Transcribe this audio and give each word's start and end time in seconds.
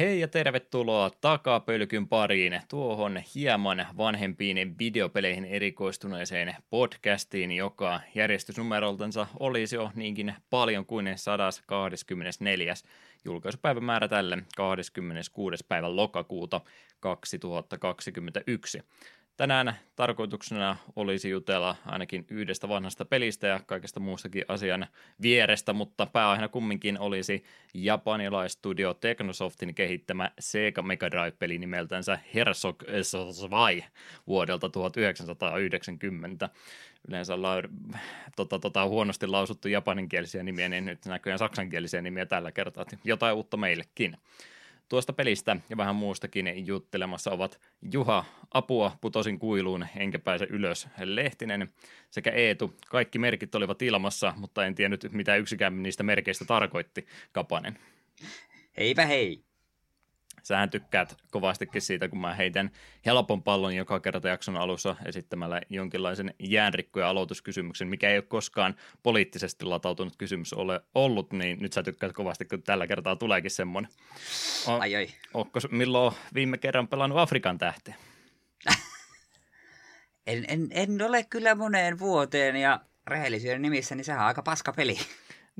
Hei 0.00 0.20
ja 0.20 0.28
tervetuloa 0.28 1.10
takapölkyn 1.20 2.08
pariin 2.08 2.60
tuohon 2.68 3.22
hieman 3.34 3.86
vanhempiin 3.96 4.78
videopeleihin 4.78 5.44
erikoistuneeseen 5.44 6.56
podcastiin, 6.70 7.52
joka 7.52 8.00
järjestysnumeroltansa 8.14 9.26
olisi 9.40 9.76
jo 9.76 9.90
niinkin 9.94 10.34
paljon 10.50 10.86
kuin 10.86 11.12
124. 11.16 12.74
julkaisupäivämäärä 13.24 14.08
tälle 14.08 14.38
26. 14.56 15.64
päivän 15.68 15.96
lokakuuta 15.96 16.60
2021. 17.00 18.82
Tänään 19.40 19.74
tarkoituksena 19.96 20.76
olisi 20.96 21.30
jutella 21.30 21.76
ainakin 21.86 22.26
yhdestä 22.30 22.68
vanhasta 22.68 23.04
pelistä 23.04 23.46
ja 23.46 23.60
kaikesta 23.66 24.00
muustakin 24.00 24.44
asian 24.48 24.86
vierestä, 25.22 25.72
mutta 25.72 26.06
pääaiheena 26.06 26.48
kumminkin 26.48 26.98
olisi 26.98 27.44
japanilaistudio 27.74 28.94
Technosoftin 28.94 29.74
kehittämä 29.74 30.30
Sega 30.38 30.82
Mega 30.82 31.10
Drive-peli 31.10 31.58
nimeltänsä 31.58 32.18
Herzog 32.34 32.82
Zwei 33.32 33.84
vuodelta 34.26 34.68
1990. 34.68 36.48
Yleensä 37.08 37.34
ollaan 37.34 37.62
tota, 38.36 38.58
tota, 38.58 38.86
huonosti 38.86 39.26
lausuttu 39.26 39.68
japaninkielisiä 39.68 40.42
nimiä, 40.42 40.68
niin 40.68 40.84
nyt 40.84 41.06
näköjään 41.06 41.38
saksankielisiä 41.38 42.02
nimiä 42.02 42.26
tällä 42.26 42.52
kertaa. 42.52 42.84
Jotain 43.04 43.36
uutta 43.36 43.56
meillekin. 43.56 44.16
Tuosta 44.90 45.12
pelistä 45.12 45.56
ja 45.68 45.76
vähän 45.76 45.96
muustakin 45.96 46.66
juttelemassa 46.66 47.30
ovat 47.30 47.60
Juha, 47.92 48.24
apua, 48.54 48.96
putosin 49.00 49.38
kuiluun, 49.38 49.86
enkä 49.96 50.18
pääse 50.18 50.46
ylös, 50.50 50.88
Lehtinen 50.98 51.68
sekä 52.10 52.30
Eetu. 52.30 52.74
Kaikki 52.88 53.18
merkit 53.18 53.54
olivat 53.54 53.82
ilmassa, 53.82 54.34
mutta 54.36 54.66
en 54.66 54.74
tiennyt, 54.74 55.06
mitä 55.12 55.36
yksikään 55.36 55.82
niistä 55.82 56.02
merkeistä 56.02 56.44
tarkoitti, 56.44 57.06
Kapanen. 57.32 57.78
Heipä 58.76 59.06
hei! 59.06 59.49
Sähän 60.42 60.70
tykkäät 60.70 61.16
kovastikin 61.30 61.82
siitä, 61.82 62.08
kun 62.08 62.20
mä 62.20 62.34
heitän 62.34 62.70
helpon 63.06 63.42
pallon 63.42 63.76
joka 63.76 64.00
kerta 64.00 64.28
jakson 64.28 64.56
alussa 64.56 64.96
esittämällä 65.04 65.60
jonkinlaisen 65.68 66.34
jäänrikko- 66.38 67.00
ja 67.00 67.08
aloituskysymyksen, 67.08 67.88
mikä 67.88 68.10
ei 68.10 68.16
ole 68.16 68.22
koskaan 68.22 68.74
poliittisesti 69.02 69.64
latautunut 69.64 70.16
kysymys 70.16 70.52
ole 70.52 70.80
ollut, 70.94 71.32
niin 71.32 71.58
nyt 71.60 71.72
sä 71.72 71.82
tykkäät 71.82 72.12
kovasti, 72.12 72.44
kun 72.44 72.62
tällä 72.62 72.86
kertaa 72.86 73.16
tuleekin 73.16 73.50
semmoinen. 73.50 73.90
O- 74.66 74.80
ai 74.80 74.96
ai. 74.96 75.08
Onko 75.34 75.60
milloin 75.70 76.14
viime 76.34 76.58
kerran 76.58 76.88
pelannut 76.88 77.18
Afrikan 77.18 77.58
tähteä? 77.58 77.94
en, 80.26 80.44
en, 80.48 80.68
en 80.70 81.02
ole 81.02 81.24
kyllä 81.24 81.54
moneen 81.54 81.98
vuoteen 81.98 82.56
ja 82.56 82.80
rehellisyyden 83.06 83.62
nimissä, 83.62 83.94
niin 83.94 84.04
sehän 84.04 84.20
on 84.20 84.26
aika 84.26 84.42
paska 84.42 84.72
peli. 84.72 84.96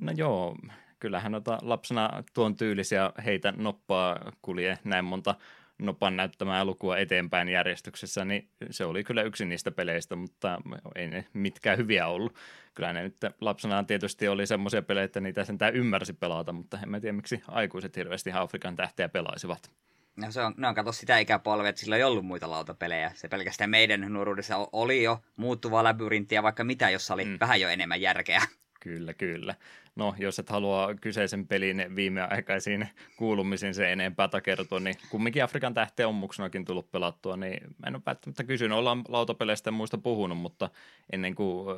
No 0.01 0.12
joo, 0.17 0.56
kyllähän 1.01 1.33
noita 1.33 1.59
lapsena 1.62 2.23
tuon 2.34 2.56
tyylisiä 2.56 3.12
heitä 3.25 3.53
noppaa 3.56 4.33
kulje 4.43 4.79
näin 4.84 5.05
monta 5.05 5.34
nopan 5.79 6.17
näyttämää 6.17 6.61
elokuvaa 6.61 6.98
eteenpäin 6.98 7.48
järjestyksessä, 7.48 8.25
niin 8.25 8.48
se 8.70 8.84
oli 8.84 9.05
kyllä 9.05 9.23
yksi 9.23 9.45
niistä 9.45 9.70
peleistä, 9.70 10.17
mutta 10.17 10.59
ei 10.95 11.09
ne 11.09 11.25
mitkään 11.33 11.79
hyviä 11.79 12.07
ollut. 12.07 12.34
Kyllä 12.75 12.92
ne 12.92 13.03
nyt 13.03 13.17
lapsenaan 13.41 13.87
tietysti 13.87 14.29
oli 14.29 14.47
semmoisia 14.47 14.83
pelejä, 14.83 15.05
että 15.05 15.20
niitä 15.20 15.45
sentään 15.45 15.75
ymmärsi 15.75 16.12
pelata, 16.12 16.53
mutta 16.53 16.79
en 16.95 17.01
tiedä 17.01 17.12
miksi 17.12 17.42
aikuiset 17.48 17.97
hirveästi 17.97 18.31
Afrikan 18.33 18.77
tähteä 18.77 19.09
pelaisivat. 19.09 19.70
No 20.17 20.33
se 20.33 20.42
on, 20.42 20.55
ne 20.57 20.69
on 20.69 20.75
kato 20.75 20.92
sitä 20.92 21.19
ikäpolvea, 21.19 21.69
että 21.69 21.81
sillä 21.81 21.97
ei 21.97 22.03
ollut 22.03 22.27
muita 22.27 22.51
lautapelejä. 22.51 23.12
Se 23.14 23.29
pelkästään 23.29 23.70
meidän 23.70 24.12
nuoruudessa 24.12 24.69
oli 24.73 25.03
jo 25.03 25.20
muuttuvaa 25.37 25.85
labyrinttiä, 25.85 26.42
vaikka 26.42 26.64
mitä, 26.64 26.91
jossa 26.91 27.14
oli 27.14 27.25
mm. 27.25 27.37
vähän 27.41 27.61
jo 27.61 27.69
enemmän 27.69 28.01
järkeä. 28.01 28.42
Kyllä, 28.81 29.14
kyllä. 29.14 29.55
No, 29.97 30.14
jos 30.19 30.39
et 30.39 30.51
halua 30.51 30.95
kyseisen 31.01 31.46
pelin 31.46 31.85
viimeaikaisiin 31.96 32.89
kuulumisiin 33.17 33.74
se 33.74 33.92
enempää 33.92 34.29
takertua, 34.29 34.80
niin 34.80 34.95
kumminkin 35.11 35.45
Afrikan 35.45 35.74
tähteen 35.74 36.08
on 36.08 36.14
muksunakin 36.14 36.64
tullut 36.64 36.91
pelattua, 36.92 37.36
niin 37.36 37.77
en 37.86 37.95
ole 37.95 38.02
välttämättä 38.07 38.45
kysynyt, 38.45 38.79
ollaan 38.79 39.02
lautapeleistä 39.08 39.68
ja 39.68 39.73
muista 39.73 39.98
puhunut, 39.98 40.39
mutta 40.39 40.70
ennen 41.13 41.35
kuin 41.35 41.77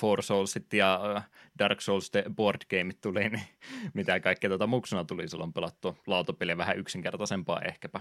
Four 0.00 0.22
Soulsit 0.22 0.72
ja 0.72 1.22
Dark 1.58 1.80
Souls 1.80 2.10
Board 2.34 2.60
Gameit 2.70 3.00
tuli, 3.00 3.28
niin 3.28 3.42
mitä 3.94 4.20
kaikkea 4.20 4.50
tuota 4.50 4.66
muksuna 4.66 5.04
tuli 5.04 5.28
silloin 5.28 5.52
pelattua 5.52 5.94
lautapeliä 6.06 6.56
vähän 6.56 6.78
yksinkertaisempaa 6.78 7.62
ehkäpä. 7.62 8.00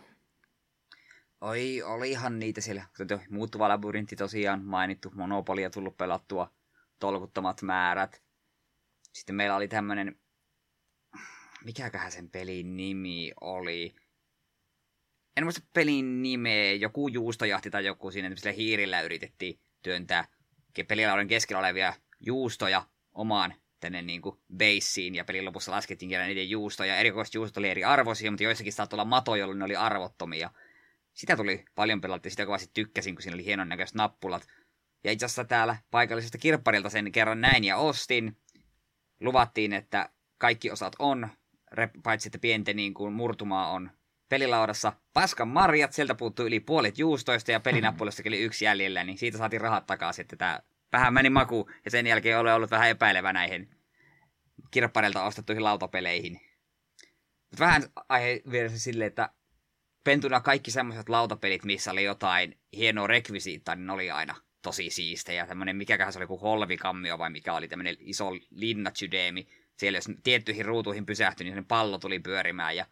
Oi, 1.41 1.81
olihan 1.81 2.39
niitä 2.39 2.61
siellä. 2.61 2.83
Muuttuva 3.29 3.69
labyrintti 3.69 4.15
tosiaan 4.15 4.65
mainittu, 4.65 5.11
Monopolia 5.15 5.69
tullut 5.69 5.97
pelattua, 5.97 6.51
tolkuttomat 6.99 7.61
määrät– 7.61 8.21
sitten 9.13 9.35
meillä 9.35 9.55
oli 9.55 9.67
tämmönen, 9.67 10.19
mikäköhän 11.65 12.11
sen 12.11 12.29
pelin 12.29 12.77
nimi 12.77 13.31
oli. 13.41 13.95
En 15.37 15.43
muista 15.43 15.61
pelin 15.73 16.21
nimeä, 16.21 16.73
joku 16.73 17.07
juustojahti 17.07 17.69
tai 17.69 17.85
joku 17.85 18.11
siinä, 18.11 18.27
että 18.27 18.51
hiirillä 18.51 19.01
yritettiin 19.01 19.59
työntää 19.81 20.27
pelilauden 20.87 21.27
keskellä 21.27 21.59
olevia 21.59 21.93
juustoja 22.19 22.87
omaan 23.13 23.53
tänne 23.79 24.01
niin 24.01 24.21
kuin 24.21 24.39
baseen, 24.57 25.15
ja 25.15 25.25
pelin 25.25 25.45
lopussa 25.45 25.71
laskettiin 25.71 26.09
kerran 26.09 26.27
niiden 26.27 26.49
juustoja. 26.49 26.95
Erikoiset 26.95 27.33
juustot 27.33 27.57
oli 27.57 27.69
eri 27.69 27.83
arvoisia, 27.83 28.31
mutta 28.31 28.43
joissakin 28.43 28.73
saattoi 28.73 28.97
olla 28.97 29.05
mato, 29.05 29.35
jolloin 29.35 29.59
ne 29.59 29.65
oli 29.65 29.75
arvottomia. 29.75 30.49
Sitä 31.13 31.37
tuli 31.37 31.65
paljon 31.75 32.01
pelattua, 32.01 32.29
sitä 32.29 32.45
kovasti 32.45 32.71
tykkäsin, 32.73 33.15
kun 33.15 33.21
siinä 33.21 33.35
oli 33.35 33.45
hienon 33.45 33.69
näköiset 33.69 33.95
nappulat. 33.95 34.47
Ja 35.03 35.11
itse 35.11 35.25
asiassa 35.25 35.45
täällä 35.45 35.77
paikallisesta 35.91 36.37
kirpparilta 36.37 36.89
sen 36.89 37.11
kerran 37.11 37.41
näin 37.41 37.63
ja 37.63 37.77
ostin 37.77 38.37
luvattiin, 39.21 39.73
että 39.73 40.09
kaikki 40.37 40.71
osat 40.71 40.95
on, 40.99 41.29
paitsi 42.03 42.27
että 42.27 42.39
pienten 42.39 42.75
niin 42.75 42.93
kuin 42.93 43.13
murtumaa 43.13 43.71
on 43.71 43.91
pelilaudassa. 44.29 44.93
Paskan 45.13 45.47
marjat, 45.47 45.93
sieltä 45.93 46.15
puuttuu 46.15 46.45
yli 46.45 46.59
puolet 46.59 46.99
juustoista 46.99 47.51
ja 47.51 47.59
pelinappulosta 47.59 48.23
oli 48.27 48.39
yksi 48.39 48.65
jäljellä, 48.65 49.03
niin 49.03 49.17
siitä 49.17 49.37
saatiin 49.37 49.61
rahat 49.61 49.85
takaisin, 49.85 50.23
että 50.23 50.35
tämä 50.35 50.59
vähän 50.91 51.13
meni 51.13 51.29
maku, 51.29 51.69
ja 51.85 51.91
sen 51.91 52.07
jälkeen 52.07 52.39
olen 52.39 52.53
ollut 52.53 52.71
vähän 52.71 52.89
epäilevä 52.89 53.33
näihin 53.33 53.69
kirppareilta 54.71 55.23
ostettuihin 55.23 55.63
lautapeleihin. 55.63 56.41
Mutta 57.49 57.59
vähän 57.59 57.83
aihe 58.09 58.41
vieressä 58.51 58.79
silleen, 58.79 59.07
että 59.07 59.29
pentuna 60.03 60.39
kaikki 60.39 60.71
semmoiset 60.71 61.09
lautapelit, 61.09 61.63
missä 61.63 61.91
oli 61.91 62.03
jotain 62.03 62.57
hienoa 62.75 63.07
rekvisiittaa, 63.07 63.75
niin 63.75 63.89
oli 63.89 64.11
aina 64.11 64.35
tosi 64.61 64.89
siistejä. 64.89 65.47
Tämmöinen, 65.47 65.75
mikäköhän 65.75 66.13
se 66.13 66.19
oli, 66.19 66.27
kuin 66.27 66.41
holvikammio 66.41 67.17
vai 67.17 67.29
mikä 67.29 67.53
oli 67.53 67.67
tämmöinen 67.67 67.95
iso 67.99 68.31
linnatsydeemi. 68.49 69.47
Siellä 69.77 69.97
jos 69.97 70.09
tiettyihin 70.23 70.65
ruutuihin 70.65 71.05
pysähtyi, 71.05 71.51
niin 71.51 71.65
pallo 71.65 71.97
tuli 71.97 72.19
pyörimään 72.19 72.75
ja 72.75 72.85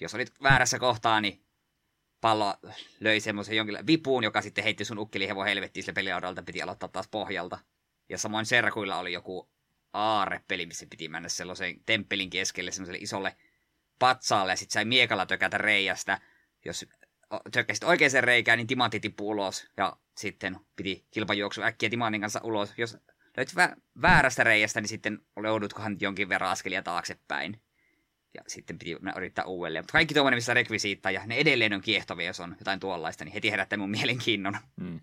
jos 0.00 0.14
olit 0.14 0.32
väärässä 0.42 0.78
kohtaa, 0.78 1.20
niin 1.20 1.44
pallo 2.20 2.54
löi 3.00 3.20
semmoisen 3.20 3.56
jonkin 3.56 3.86
vipuun, 3.86 4.24
joka 4.24 4.42
sitten 4.42 4.64
heitti 4.64 4.84
sun 4.84 4.98
ukkelihevo 4.98 5.44
helvettiin 5.44 5.84
sille 5.84 5.94
peliaudalta, 5.94 6.42
piti 6.42 6.62
aloittaa 6.62 6.88
taas 6.88 7.08
pohjalta. 7.08 7.58
Ja 8.08 8.18
samoin 8.18 8.46
Serkuilla 8.46 8.98
oli 8.98 9.12
joku 9.12 9.50
aarepeli, 9.92 10.66
missä 10.66 10.86
piti 10.90 11.08
mennä 11.08 11.28
sellaisen 11.28 11.80
temppelin 11.86 12.30
keskelle 12.30 12.70
semmoiselle 12.70 12.98
isolle 12.98 13.36
patsaalle 13.98 14.52
ja 14.52 14.56
sitten 14.56 14.72
sai 14.72 14.84
miekalla 14.84 15.26
tökätä 15.26 15.58
reijästä. 15.58 16.20
Jos 16.64 16.86
tökkäsit 17.52 17.84
oikeaan 17.84 18.24
reikään, 18.24 18.58
niin 18.58 18.66
timantti 18.66 19.00
tippui 19.00 19.26
ulos 19.26 19.66
ja 19.76 19.96
sitten 20.16 20.56
piti 20.76 21.06
kilpajuoksu 21.10 21.62
äkkiä 21.62 21.90
timantin 21.90 22.20
kanssa 22.20 22.40
ulos. 22.42 22.74
Jos 22.76 22.98
löyt 23.36 23.54
vä- 23.56 23.80
väärästä 24.02 24.44
reiästä, 24.44 24.80
niin 24.80 24.88
sitten 24.88 25.18
joudutkohan 25.42 25.96
jonkin 26.00 26.28
verran 26.28 26.50
askelia 26.50 26.82
taaksepäin. 26.82 27.60
Ja 28.34 28.42
sitten 28.46 28.78
piti 28.78 28.96
yrittää 29.16 29.44
uudelleen. 29.44 29.82
Mutta 29.82 29.92
kaikki 29.92 30.14
tuommoinen, 30.14 30.36
missä 30.36 30.54
rekvisiittaa 30.54 31.12
ja 31.12 31.26
ne 31.26 31.36
edelleen 31.36 31.72
on 31.72 31.80
kiehtovia, 31.80 32.26
jos 32.26 32.40
on 32.40 32.56
jotain 32.58 32.80
tuollaista, 32.80 33.24
niin 33.24 33.32
heti 33.32 33.50
herättää 33.50 33.78
mun 33.78 33.90
mielenkiinnon. 33.90 34.56
Mm 34.76 35.00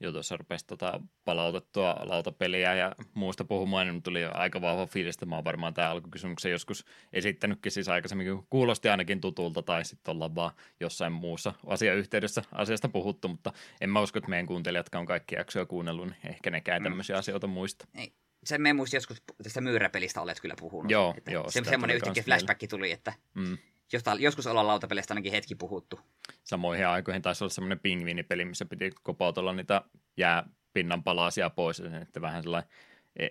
jo 0.00 0.12
tuossa 0.12 0.36
rupesi 0.36 0.66
tota 0.66 1.00
palautettua 1.24 1.96
lautapeliä 2.02 2.74
ja 2.74 2.92
muusta 3.14 3.44
puhumaan, 3.44 3.86
niin 3.86 4.02
tuli 4.02 4.24
aika 4.24 4.60
vahva 4.60 4.86
fiilis, 4.86 5.20
mä 5.26 5.34
oon 5.34 5.44
varmaan 5.44 5.74
tämä 5.74 5.90
alkukysymyksen 5.90 6.52
joskus 6.52 6.84
esittänytkin 7.12 7.72
siis 7.72 7.88
aikaisemmin, 7.88 8.26
kun 8.26 8.46
kuulosti 8.50 8.88
ainakin 8.88 9.20
tutulta 9.20 9.62
tai 9.62 9.84
sitten 9.84 10.12
ollaan 10.12 10.34
vaan 10.34 10.50
jossain 10.80 11.12
muussa 11.12 11.52
asiayhteydessä 11.66 12.42
asiasta 12.52 12.88
puhuttu, 12.88 13.28
mutta 13.28 13.52
en 13.80 13.90
mä 13.90 14.00
usko, 14.00 14.18
että 14.18 14.30
meidän 14.30 14.46
kuuntelijatkaan 14.46 15.00
on 15.00 15.06
kaikki 15.06 15.34
jaksoja 15.34 15.66
kuunnellut, 15.66 16.06
niin 16.06 16.30
ehkä 16.30 16.50
nekään 16.50 16.82
mm. 16.82 16.84
tämmöisiä 16.84 17.16
asioita 17.16 17.46
muista. 17.46 17.86
Ei. 17.94 18.12
Sen 18.44 18.62
me 18.62 18.72
muista 18.72 18.96
joskus 18.96 19.22
tästä 19.42 19.60
myyräpelistä 19.60 20.20
olet 20.20 20.40
kyllä 20.40 20.54
puhunut. 20.60 20.90
Joo, 20.90 21.14
että 21.18 21.30
joo. 21.30 21.50
Se, 21.50 21.64
semmoinen 21.64 21.96
yhtäkkiä 21.96 22.22
flashback 22.22 22.60
tuli, 22.70 22.92
että 22.92 23.12
mm 23.34 23.58
josta 23.92 24.14
joskus 24.18 24.46
ollaan 24.46 24.66
lautapeleistä 24.66 25.14
ainakin 25.14 25.32
hetki 25.32 25.54
puhuttu. 25.54 26.00
Samoihin 26.44 26.86
aikoihin 26.86 27.22
taisi 27.22 27.44
olla 27.44 27.52
semmoinen 27.52 27.80
pingviinipeli, 27.80 28.44
missä 28.44 28.64
piti 28.64 28.90
kopautella 29.02 29.52
niitä 29.52 29.82
jääpinnan 30.16 31.02
palasia 31.02 31.50
pois, 31.50 31.80
että 31.80 32.20
vähän 32.20 32.42
sellainen 32.42 32.70
e, 33.16 33.28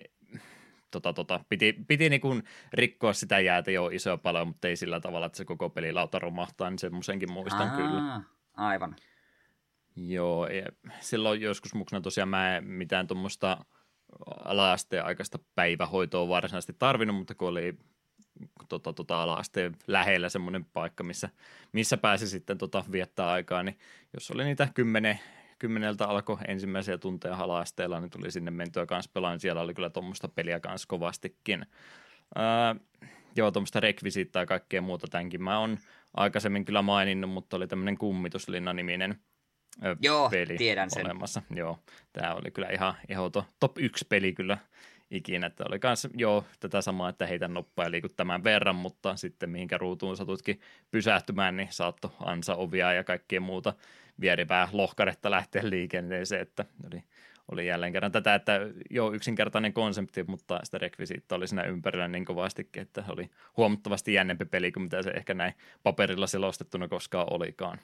tota, 0.90 1.12
tota, 1.12 1.40
piti, 1.48 1.74
piti 1.88 2.10
niin 2.10 2.20
kuin 2.20 2.42
rikkoa 2.72 3.12
sitä 3.12 3.40
jäätä 3.40 3.70
jo 3.70 3.88
isoa 3.88 4.16
paljon, 4.16 4.48
mutta 4.48 4.68
ei 4.68 4.76
sillä 4.76 5.00
tavalla, 5.00 5.26
että 5.26 5.36
se 5.36 5.44
koko 5.44 5.72
lauta 5.92 6.18
romahtaa, 6.18 6.70
niin 6.70 6.78
semmoisenkin 6.78 7.32
muistan 7.32 7.70
Aa, 7.70 7.76
kyllä. 7.76 8.20
Aivan. 8.56 8.96
Joo, 9.96 10.46
ja 10.46 10.66
silloin 11.00 11.40
joskus 11.40 11.74
muksena 11.74 12.00
tosiaan 12.00 12.28
mä 12.28 12.56
en 12.56 12.64
mitään 12.64 13.06
tuommoista 13.06 13.64
ala 14.44 14.76
aikaista 15.04 15.38
päivähoitoa 15.54 16.28
varsinaisesti 16.28 16.72
tarvinnut, 16.78 17.16
mutta 17.16 17.34
kun 17.34 17.48
oli 17.48 17.78
tota, 18.68 18.92
tota 18.92 19.22
ala-asteen 19.22 19.76
lähellä 19.86 20.28
semmoinen 20.28 20.64
paikka, 20.64 21.04
missä, 21.04 21.28
missä 21.72 21.96
pääsi 21.96 22.28
sitten 22.28 22.58
tota, 22.58 22.84
viettää 22.92 23.30
aikaa, 23.30 23.62
niin 23.62 23.78
jos 24.14 24.30
oli 24.30 24.44
niitä 24.44 24.68
kymmenen, 24.74 25.20
kymmeneltä 25.58 26.06
alkoi 26.06 26.36
ensimmäisiä 26.48 26.98
tunteja 26.98 27.36
ala-asteella, 27.36 28.00
niin 28.00 28.10
tuli 28.10 28.30
sinne 28.30 28.50
mentyä 28.50 28.86
kanssa 28.86 29.10
pelaan, 29.14 29.32
niin 29.32 29.40
siellä 29.40 29.60
oli 29.60 29.74
kyllä 29.74 29.90
tuommoista 29.90 30.28
peliä 30.28 30.60
kanssa 30.60 30.88
kovastikin. 30.88 31.66
Ää, 32.34 32.76
joo, 33.36 33.50
tuommoista 33.50 33.80
rekvisiittaa 33.80 34.42
ja 34.42 34.46
kaikkea 34.46 34.82
muuta 34.82 35.06
tämänkin 35.10 35.42
mä 35.42 35.58
oon 35.58 35.78
aikaisemmin 36.14 36.64
kyllä 36.64 36.82
maininnut, 36.82 37.30
mutta 37.30 37.56
oli 37.56 37.66
tämmöinen 37.66 37.98
kummituslinna-niminen 37.98 39.20
Joo, 40.02 40.30
peli 40.30 40.56
tiedän 40.56 40.90
sen. 40.90 41.06
olemassa. 41.06 41.42
Joo, 41.54 41.78
tämä 42.12 42.34
oli 42.34 42.50
kyllä 42.50 42.68
ihan 42.68 42.94
ehdoton 43.08 43.44
top 43.60 43.78
1 43.78 44.06
peli 44.08 44.32
kyllä 44.32 44.58
ikinä, 45.10 45.46
että 45.46 45.64
oli 45.68 45.78
myös 45.82 46.08
joo 46.14 46.44
tätä 46.60 46.80
samaa, 46.80 47.08
että 47.08 47.26
heitä 47.26 47.48
noppaa 47.48 47.84
ja 47.84 47.90
liikut 47.90 48.16
tämän 48.16 48.44
verran, 48.44 48.76
mutta 48.76 49.16
sitten 49.16 49.50
mihinkä 49.50 49.78
ruutuun 49.78 50.16
satutkin 50.16 50.60
pysähtymään, 50.90 51.56
niin 51.56 51.68
saatto 51.70 52.16
ansa 52.24 52.54
ovia 52.54 52.92
ja 52.92 53.04
kaikkea 53.04 53.40
muuta 53.40 53.72
vieripää 54.20 54.68
lohkaretta 54.72 55.30
lähteä 55.30 55.62
liikenteeseen, 55.64 56.42
että 56.42 56.64
oli, 56.86 57.02
oli 57.52 57.66
jälleen 57.66 57.92
kerran 57.92 58.12
tätä, 58.12 58.34
että 58.34 58.60
joo 58.90 59.12
yksinkertainen 59.12 59.72
konsepti, 59.72 60.24
mutta 60.26 60.60
sitä 60.62 60.78
rekvisiitta 60.78 61.34
oli 61.34 61.48
siinä 61.48 61.62
ympärillä 61.62 62.08
niin 62.08 62.24
kovastikin, 62.24 62.82
että 62.82 63.04
oli 63.08 63.30
huomattavasti 63.56 64.14
jännempi 64.14 64.44
peli 64.44 64.72
kuin 64.72 64.82
mitä 64.82 65.02
se 65.02 65.10
ehkä 65.10 65.34
näin 65.34 65.54
paperilla 65.82 66.26
selostettuna 66.26 66.88
koskaan 66.88 67.26
olikaan. 67.30 67.78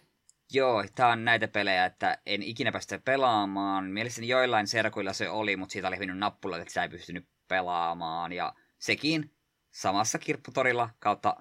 Joo, 0.53 0.85
tää 0.94 1.09
on 1.09 1.25
näitä 1.25 1.49
pelejä, 1.49 1.85
että 1.85 2.19
en 2.27 2.43
ikinä 2.43 2.73
päästä 2.73 2.99
pelaamaan. 2.99 3.85
Mielestäni 3.85 4.29
joillain 4.29 4.67
serkuilla 4.67 5.12
se 5.12 5.29
oli, 5.29 5.56
mutta 5.56 5.73
siitä 5.73 5.89
oli 5.89 5.97
hyvin 5.97 6.21
nappula, 6.21 6.59
että 6.59 6.69
sitä 6.69 6.83
ei 6.83 6.89
pystynyt 6.89 7.29
pelaamaan. 7.49 8.33
Ja 8.33 8.55
sekin 8.79 9.35
samassa 9.71 10.19
kirpputorilla 10.19 10.91
kautta, 10.99 11.37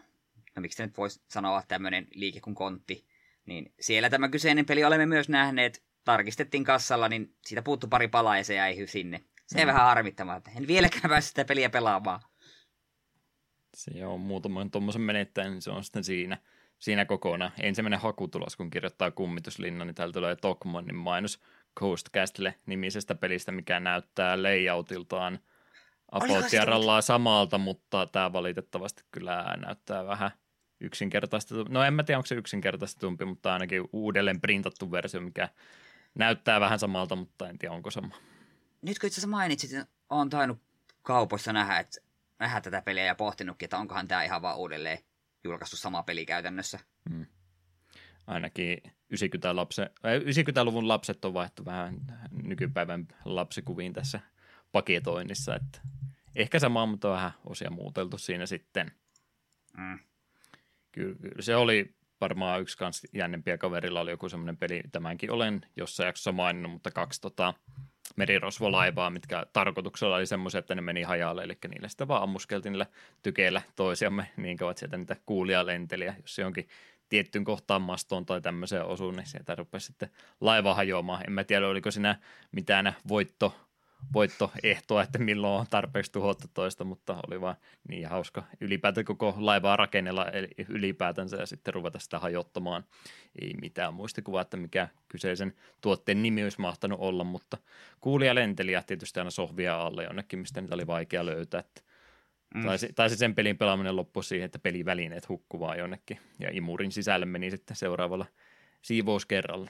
no 0.55 0.61
miksi 0.61 0.83
nyt 0.83 0.97
voisi 0.97 1.21
sanoa 1.27 1.63
tämmöinen 1.67 2.07
liike 2.11 2.39
kuin 2.39 2.55
kontti, 2.55 3.07
niin 3.45 3.73
siellä 3.79 4.09
tämä 4.09 4.29
kyseinen 4.29 4.65
peli 4.65 4.83
olemme 4.83 5.05
myös 5.05 5.29
nähneet. 5.29 5.83
Tarkistettiin 6.03 6.63
kassalla, 6.63 7.09
niin 7.09 7.35
siitä 7.45 7.61
puuttu 7.61 7.87
pari 7.87 8.07
palaa 8.07 8.37
ja 8.37 8.43
se 8.43 8.53
jäi 8.53 8.87
sinne. 8.87 9.21
Se 9.47 9.61
mm. 9.61 9.67
vähän 9.67 9.85
harmittamaan, 9.85 10.37
että 10.37 10.51
en 10.55 10.67
vieläkään 10.67 11.09
pääse 11.09 11.27
sitä 11.27 11.45
peliä 11.45 11.69
pelaamaan. 11.69 12.21
Se 13.73 14.05
on 14.05 14.19
muutaman 14.19 14.71
tuommoisen 14.71 15.01
menettäen, 15.01 15.51
niin 15.51 15.61
se 15.61 15.71
on 15.71 15.83
sitten 15.83 16.03
siinä 16.03 16.37
siinä 16.81 17.05
kokonaan. 17.05 17.51
Ensimmäinen 17.61 17.99
hakutulos, 17.99 18.55
kun 18.55 18.69
kirjoittaa 18.69 19.11
kummituslinna, 19.11 19.85
niin 19.85 19.95
täällä 19.95 20.13
tulee 20.13 20.35
Tokmannin 20.35 20.95
mainos 20.95 21.39
Coast 21.79 22.09
Castle-nimisestä 22.17 23.15
pelistä, 23.15 23.51
mikä 23.51 23.79
näyttää 23.79 24.43
layoutiltaan 24.43 25.39
Apotiarallaa 26.11 27.01
samalta, 27.01 27.57
mutta 27.57 28.05
tämä 28.05 28.33
valitettavasti 28.33 29.03
kyllä 29.11 29.57
näyttää 29.65 30.05
vähän 30.05 30.31
yksinkertaistettu. 30.79 31.65
No 31.69 31.83
en 31.83 31.93
mä 31.93 32.03
tiedä, 32.03 32.17
onko 32.17 32.25
se 32.25 32.35
yksinkertaistetumpi, 32.35 33.25
mutta 33.25 33.53
ainakin 33.53 33.89
uudelleen 33.93 34.41
printattu 34.41 34.91
versio, 34.91 35.21
mikä 35.21 35.49
näyttää 36.15 36.59
vähän 36.59 36.79
samalta, 36.79 37.15
mutta 37.15 37.49
en 37.49 37.57
tiedä, 37.57 37.75
onko 37.75 37.91
sama. 37.91 38.15
Nyt 38.81 38.99
kun 38.99 39.07
itse 39.07 39.19
asiassa 39.19 39.27
mainitsit, 39.27 39.71
olen 40.09 40.29
tainnut 40.29 40.61
kaupoissa 41.01 41.53
nähdä, 41.53 41.79
että 41.79 42.01
nähdä 42.39 42.61
tätä 42.61 42.81
peliä 42.81 43.05
ja 43.05 43.15
pohtinutkin, 43.15 43.65
että 43.65 43.77
onkohan 43.77 44.07
tämä 44.07 44.23
ihan 44.23 44.41
vaan 44.41 44.57
uudelleen 44.57 44.99
julkaistu 45.43 45.77
sama 45.77 46.03
peli 46.03 46.25
käytännössä. 46.25 46.79
Hmm. 47.09 47.25
Ainakin 48.27 48.77
90 49.09 49.55
lapse, 49.55 49.91
90-luvun 50.03 50.87
lapset 50.87 51.25
on 51.25 51.33
vaihtu 51.33 51.65
vähän 51.65 51.99
nykypäivän 52.43 53.07
lapsikuviin 53.25 53.93
tässä 53.93 54.19
paketoinnissa, 54.71 55.55
että 55.55 55.81
ehkä 56.35 56.59
sama, 56.59 56.85
mutta 56.85 57.09
vähän 57.09 57.31
osia 57.45 57.69
muuteltu 57.69 58.17
siinä 58.17 58.45
sitten. 58.45 58.91
Hmm. 59.77 59.99
Kyllä, 60.91 61.15
kyllä 61.15 61.41
se 61.41 61.55
oli 61.55 61.95
varmaan 62.21 62.61
yksi 62.61 62.77
kans 62.77 63.07
jännempiä 63.13 63.57
kaverilla 63.57 64.01
oli 64.01 64.11
joku 64.11 64.29
semmoinen 64.29 64.57
peli, 64.57 64.81
tämänkin 64.91 65.31
olen 65.31 65.61
jossain 65.75 66.07
jaksossa 66.07 66.31
maininnut, 66.31 66.71
mutta 66.71 66.91
kaksi 66.91 67.21
tota, 67.21 67.53
merirosvolaivaa, 68.15 69.09
mitkä 69.09 69.45
tarkoituksella 69.53 70.15
oli 70.15 70.25
semmoisia, 70.25 70.59
että 70.59 70.75
ne 70.75 70.81
meni 70.81 71.03
hajalle, 71.03 71.43
eli 71.43 71.57
niille 71.69 71.89
sitä 71.89 72.07
vaan 72.07 72.23
ammuskeltiin 72.23 72.71
niillä 72.71 72.85
tykeillä 73.23 73.61
toisiamme, 73.75 74.31
niin 74.37 74.57
kauan 74.57 74.77
sieltä 74.77 74.97
niitä 74.97 75.15
kuulia 75.25 75.65
lenteliä, 75.65 76.15
jos 76.21 76.35
se 76.35 76.45
onkin 76.45 76.67
tiettyyn 77.09 77.43
kohtaan 77.43 77.81
mastoon 77.81 78.25
tai 78.25 78.41
tämmöiseen 78.41 78.85
osuu, 78.85 79.11
niin 79.11 79.27
sieltä 79.27 79.55
rupesi 79.55 79.85
sitten 79.85 80.09
laiva 80.41 80.73
hajoamaan. 80.73 81.23
En 81.27 81.33
mä 81.33 81.43
tiedä, 81.43 81.67
oliko 81.67 81.91
siinä 81.91 82.19
mitään 82.51 82.95
voitto 83.07 83.55
voittoehtoa, 84.13 85.03
että 85.03 85.19
milloin 85.19 85.59
on 85.59 85.65
tarpeeksi 85.69 86.11
tuhottu 86.11 86.47
toista, 86.53 86.83
mutta 86.83 87.17
oli 87.27 87.41
vaan 87.41 87.55
niin 87.89 88.07
hauska 88.07 88.43
ylipäätään 88.61 89.05
koko 89.05 89.35
laivaa 89.37 89.77
rakennella 89.77 90.25
ylipäätänsä 90.69 91.37
ja 91.37 91.45
sitten 91.45 91.73
ruveta 91.73 91.99
sitä 91.99 92.19
hajottamaan. 92.19 92.83
Ei 93.41 93.53
mitään 93.61 93.93
muistikuvaa, 93.93 94.41
että 94.41 94.57
mikä 94.57 94.87
kyseisen 95.07 95.53
tuotteen 95.81 96.21
nimi 96.21 96.43
olisi 96.43 96.61
mahtanut 96.61 96.99
olla, 96.99 97.23
mutta 97.23 97.57
kuulija 98.01 98.35
lenteli 98.35 98.71
ja 98.71 98.83
tietysti 98.83 99.19
aina 99.19 99.31
sohvia 99.31 99.81
alle 99.81 100.03
jonnekin, 100.03 100.39
mistä 100.39 100.61
niitä 100.61 100.75
oli 100.75 100.87
vaikea 100.87 101.25
löytää. 101.25 101.59
Että 101.59 101.81
Mm. 102.55 102.65
Tai, 102.65 102.77
tai 102.95 103.09
se 103.09 103.15
sen 103.15 103.35
pelin 103.35 103.57
pelaaminen 103.57 103.95
loppui 103.95 104.23
siihen, 104.23 104.45
että 104.45 104.59
pelivälineet 104.59 105.29
hukkuvaa 105.29 105.75
jonnekin 105.75 106.19
ja 106.39 106.49
imurin 106.51 106.91
sisälle 106.91 107.25
meni 107.25 107.51
sitten 107.51 107.77
seuraavalla 107.77 108.25
siivouskerralla. 108.81 109.69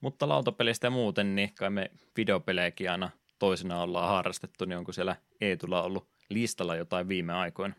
Mutta 0.00 0.28
lautapeleistä 0.28 0.86
ja 0.86 0.90
muuten, 0.90 1.34
niin 1.34 1.54
kai 1.54 1.70
me 1.70 1.90
videopelejäkin 2.16 2.90
aina 2.90 3.10
toisena 3.38 3.82
ollaan 3.82 4.08
harrastettu, 4.08 4.64
niin 4.64 4.78
onko 4.78 4.92
siellä 4.92 5.16
Eetulla 5.40 5.82
ollut 5.82 6.08
listalla 6.28 6.76
jotain 6.76 7.08
viime 7.08 7.32
aikoina? 7.32 7.74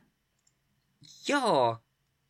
Joo, 1.27 1.77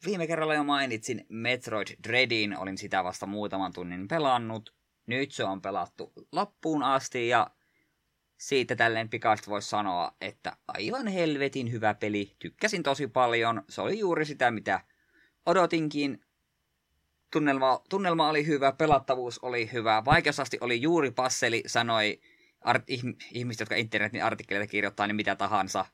viime 0.06 0.27
kerralla 0.27 0.56
jo 0.56 0.63
mainitsin 0.63 1.25
Metroid 1.30 1.88
Dreadin, 2.07 2.57
olin 2.57 2.77
sitä 2.77 3.03
vasta 3.03 3.25
muutaman 3.25 3.74
tunnin 3.74 4.07
pelannut. 4.07 4.74
Nyt 5.06 5.31
se 5.31 5.44
on 5.44 5.62
pelattu 5.62 6.13
loppuun 6.31 6.83
asti 6.83 7.27
ja 7.27 7.47
siitä 8.38 8.75
tälleen 8.75 9.09
pikaisesti 9.09 9.50
voisi 9.50 9.69
sanoa, 9.69 10.15
että 10.21 10.57
aivan 10.68 11.07
helvetin 11.07 11.71
hyvä 11.71 11.94
peli. 11.94 12.36
Tykkäsin 12.39 12.83
tosi 12.83 13.07
paljon. 13.07 13.63
Se 13.69 13.81
oli 13.81 14.00
juuri 14.00 14.25
sitä, 14.25 14.51
mitä 14.51 14.81
odotinkin 15.45 16.21
tunnelma, 17.31 17.81
tunnelma 17.89 18.29
oli 18.29 18.45
hyvä, 18.45 18.71
pelattavuus 18.71 19.39
oli 19.39 19.69
hyvä, 19.74 20.05
vaikeusasti 20.05 20.57
oli 20.62 20.81
juuri 20.81 21.12
passeli, 21.12 21.63
sanoi 21.67 22.21
art, 22.62 22.83
ihmiset, 23.33 23.59
jotka 23.59 23.75
internetin 23.75 24.24
artikkeleita 24.24 24.71
kirjoittaa, 24.71 25.07
niin 25.07 25.15
mitä 25.15 25.36
tahansa. 25.36 25.86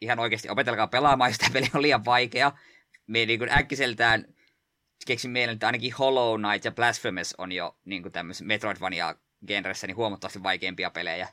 Ihan 0.00 0.18
oikeasti 0.18 0.48
opetelkaa 0.48 0.86
pelaamaan, 0.86 1.30
jos 1.30 1.38
tämä 1.38 1.52
peli 1.52 1.66
on 1.74 1.82
liian 1.82 2.04
vaikea. 2.04 2.52
Me 3.06 3.26
niin 3.26 3.38
kuin 3.38 3.52
äkkiseltään 3.52 4.24
keksin 5.06 5.30
mieleen, 5.30 5.54
että 5.54 5.66
ainakin 5.66 5.94
Hollow 5.94 6.40
Knight 6.40 6.64
ja 6.64 6.72
Blasphemous 6.72 7.34
on 7.38 7.52
jo 7.52 7.78
niin 7.84 8.02
kuin 8.02 8.12
tämmöisen 8.12 8.46
Metroidvania-genressä 8.46 9.86
niin 9.86 9.96
huomattavasti 9.96 10.42
vaikeampia 10.42 10.90
pelejä. 10.90 11.28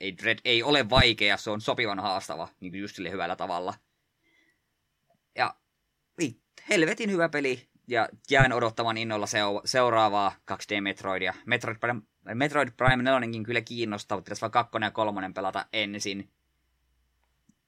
ei, 0.00 0.18
Dread 0.18 0.38
ei 0.44 0.62
ole 0.62 0.90
vaikea, 0.90 1.36
se 1.36 1.50
on 1.50 1.60
sopivan 1.60 2.00
haastava, 2.00 2.48
niin 2.60 2.72
kuin 2.72 2.80
just 2.80 2.96
sille 2.96 3.10
hyvällä 3.10 3.36
tavalla. 3.36 3.74
Ja 5.36 5.54
helvetin 6.70 7.10
hyvä 7.10 7.28
peli 7.28 7.68
ja 7.88 8.08
jään 8.30 8.52
odottamaan 8.52 8.98
innolla 8.98 9.26
seuraavaa 9.64 10.34
2D 10.52 10.80
Metroidia. 10.80 11.34
Metroid 11.46 11.76
Prime, 11.78 12.02
Metroid 12.34 12.68
Prime 12.76 13.02
4 13.02 13.28
kyllä 13.46 13.60
kiinnostaa, 13.60 14.16
mutta 14.16 14.24
pitäisi 14.24 14.40
vaan 14.40 14.50
kakkonen 14.50 14.86
ja 14.86 14.90
kolmonen 14.90 15.34
pelata 15.34 15.66
ensin. 15.72 16.30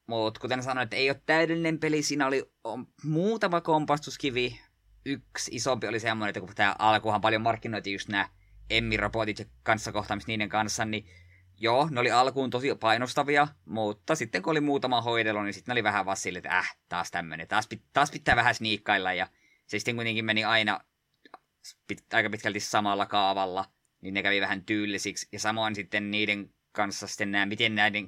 Mutta 0.07 0.39
kuten 0.39 0.63
sanoin, 0.63 0.83
että 0.83 0.95
ei 0.95 1.09
ole 1.09 1.21
täydellinen 1.25 1.79
peli, 1.79 2.03
siinä 2.03 2.27
oli 2.27 2.51
on, 2.63 2.87
muutama 3.03 3.61
kompastuskivi. 3.61 4.59
Yksi 5.05 5.51
isompi 5.55 5.87
oli 5.87 5.99
semmoinen, 5.99 6.29
että 6.29 6.39
kun 6.39 6.55
tämä 6.55 6.75
alkuhan 6.79 7.21
paljon 7.21 7.41
markkinoitiin 7.41 7.93
just 7.93 8.09
nämä 8.09 8.29
Emmi-robotit 8.69 9.39
ja 9.39 9.45
kanssakohtaamiset 9.63 10.27
niiden 10.27 10.49
kanssa, 10.49 10.85
niin 10.85 11.05
joo, 11.57 11.87
ne 11.91 11.99
oli 11.99 12.11
alkuun 12.11 12.49
tosi 12.49 12.75
painostavia, 12.75 13.47
mutta 13.65 14.15
sitten 14.15 14.41
kun 14.41 14.51
oli 14.51 14.61
muutama 14.61 15.01
hoidelu, 15.01 15.41
niin 15.41 15.53
sitten 15.53 15.71
ne 15.71 15.73
oli 15.73 15.83
vähän 15.83 16.05
vaan 16.05 16.17
sille, 16.17 16.39
että 16.39 16.57
äh, 16.57 16.77
taas 16.89 17.11
tämmöinen, 17.11 17.47
taas, 17.47 17.67
pit, 17.67 17.83
taas 17.93 18.11
pitää 18.11 18.35
vähän 18.35 18.55
sniikkailla 18.55 19.13
ja 19.13 19.27
se 19.71 19.79
sitten 19.79 19.95
kuitenkin 19.95 20.25
meni 20.25 20.43
aina 20.43 20.79
pit, 21.87 22.13
aika 22.13 22.29
pitkälti 22.29 22.59
samalla 22.59 23.05
kaavalla, 23.05 23.65
niin 24.01 24.13
ne 24.13 24.23
kävi 24.23 24.41
vähän 24.41 24.65
tyylisiksi. 24.65 25.27
Ja 25.31 25.39
samoin 25.39 25.75
sitten 25.75 26.11
niiden 26.11 26.53
kanssa 26.71 27.07
sitten 27.07 27.31
nämä, 27.31 27.45
miten 27.45 27.75
näiden, 27.75 28.07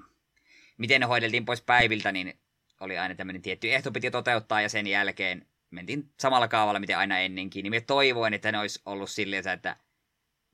miten 0.77 1.01
ne 1.01 1.07
hoideltiin 1.07 1.45
pois 1.45 1.61
päiviltä, 1.61 2.11
niin 2.11 2.39
oli 2.79 2.97
aina 2.97 3.15
tämmöinen 3.15 3.41
tietty 3.41 3.73
ehto 3.73 3.91
piti 3.91 4.11
toteuttaa, 4.11 4.61
ja 4.61 4.69
sen 4.69 4.87
jälkeen 4.87 5.47
mentiin 5.69 6.09
samalla 6.19 6.47
kaavalla, 6.47 6.79
miten 6.79 6.97
aina 6.97 7.19
ennenkin. 7.19 7.63
Niin 7.63 7.71
me 7.71 7.81
toivoin, 7.81 8.33
että 8.33 8.51
ne 8.51 8.59
olisi 8.59 8.81
ollut 8.85 9.09
silleen, 9.09 9.47
että 9.47 9.75